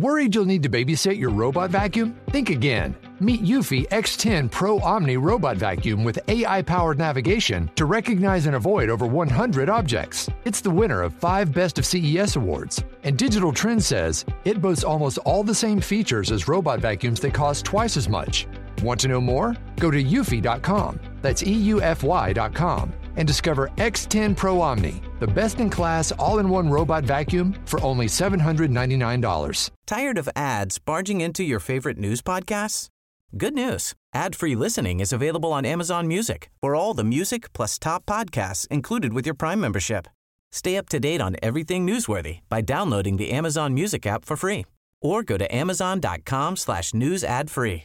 Worried 0.00 0.34
you'll 0.34 0.46
need 0.46 0.62
to 0.62 0.70
babysit 0.70 1.18
your 1.18 1.28
robot 1.28 1.68
vacuum? 1.68 2.18
Think 2.30 2.48
again. 2.48 2.96
Meet 3.20 3.42
Eufy 3.42 3.86
X10 3.88 4.50
Pro 4.50 4.80
Omni 4.80 5.18
Robot 5.18 5.58
Vacuum 5.58 6.04
with 6.04 6.18
AI 6.26 6.62
powered 6.62 6.96
navigation 6.96 7.70
to 7.76 7.84
recognize 7.84 8.46
and 8.46 8.56
avoid 8.56 8.88
over 8.88 9.04
100 9.06 9.68
objects. 9.68 10.30
It's 10.46 10.62
the 10.62 10.70
winner 10.70 11.02
of 11.02 11.12
five 11.12 11.52
Best 11.52 11.78
of 11.78 11.84
CES 11.84 12.36
awards. 12.36 12.82
And 13.02 13.18
Digital 13.18 13.52
Trends 13.52 13.84
says 13.86 14.24
it 14.46 14.62
boasts 14.62 14.84
almost 14.84 15.18
all 15.18 15.42
the 15.42 15.54
same 15.54 15.82
features 15.82 16.32
as 16.32 16.48
robot 16.48 16.80
vacuums 16.80 17.20
that 17.20 17.34
cost 17.34 17.66
twice 17.66 17.98
as 17.98 18.08
much. 18.08 18.46
Want 18.82 19.00
to 19.00 19.08
know 19.08 19.20
more? 19.20 19.54
Go 19.76 19.90
to 19.90 20.02
eufy.com. 20.02 20.98
That's 21.20 21.42
EUFY.com 21.42 22.94
and 23.16 23.26
discover 23.26 23.68
X10 23.76 24.36
Pro 24.36 24.60
Omni, 24.60 25.02
the 25.18 25.26
best 25.26 25.60
in 25.60 25.70
class 25.70 26.12
all 26.12 26.38
in 26.38 26.48
one 26.48 26.68
robot 26.68 27.04
vacuum 27.04 27.54
for 27.64 27.82
only 27.82 28.06
$799. 28.06 29.70
Tired 29.86 30.18
of 30.18 30.28
ads 30.36 30.78
barging 30.78 31.20
into 31.20 31.42
your 31.42 31.60
favorite 31.60 31.98
news 31.98 32.22
podcasts? 32.22 32.88
Good 33.36 33.54
news. 33.54 33.94
Ad-free 34.14 34.56
listening 34.56 35.00
is 35.00 35.12
available 35.12 35.52
on 35.52 35.64
Amazon 35.64 36.08
Music 36.08 36.50
for 36.60 36.74
all 36.74 36.94
the 36.94 37.04
music 37.04 37.52
plus 37.52 37.78
top 37.78 38.04
podcasts 38.06 38.66
included 38.68 39.12
with 39.12 39.24
your 39.24 39.36
Prime 39.36 39.60
membership. 39.60 40.08
Stay 40.52 40.76
up 40.76 40.88
to 40.88 40.98
date 40.98 41.20
on 41.20 41.36
everything 41.42 41.86
newsworthy 41.86 42.40
by 42.48 42.60
downloading 42.60 43.16
the 43.18 43.30
Amazon 43.30 43.72
Music 43.72 44.04
app 44.06 44.24
for 44.24 44.36
free 44.36 44.66
or 45.00 45.22
go 45.22 45.36
to 45.36 45.54
amazon.com 45.54 46.56
slash 46.56 46.92
news 46.92 47.24
ad 47.24 47.50
free. 47.50 47.84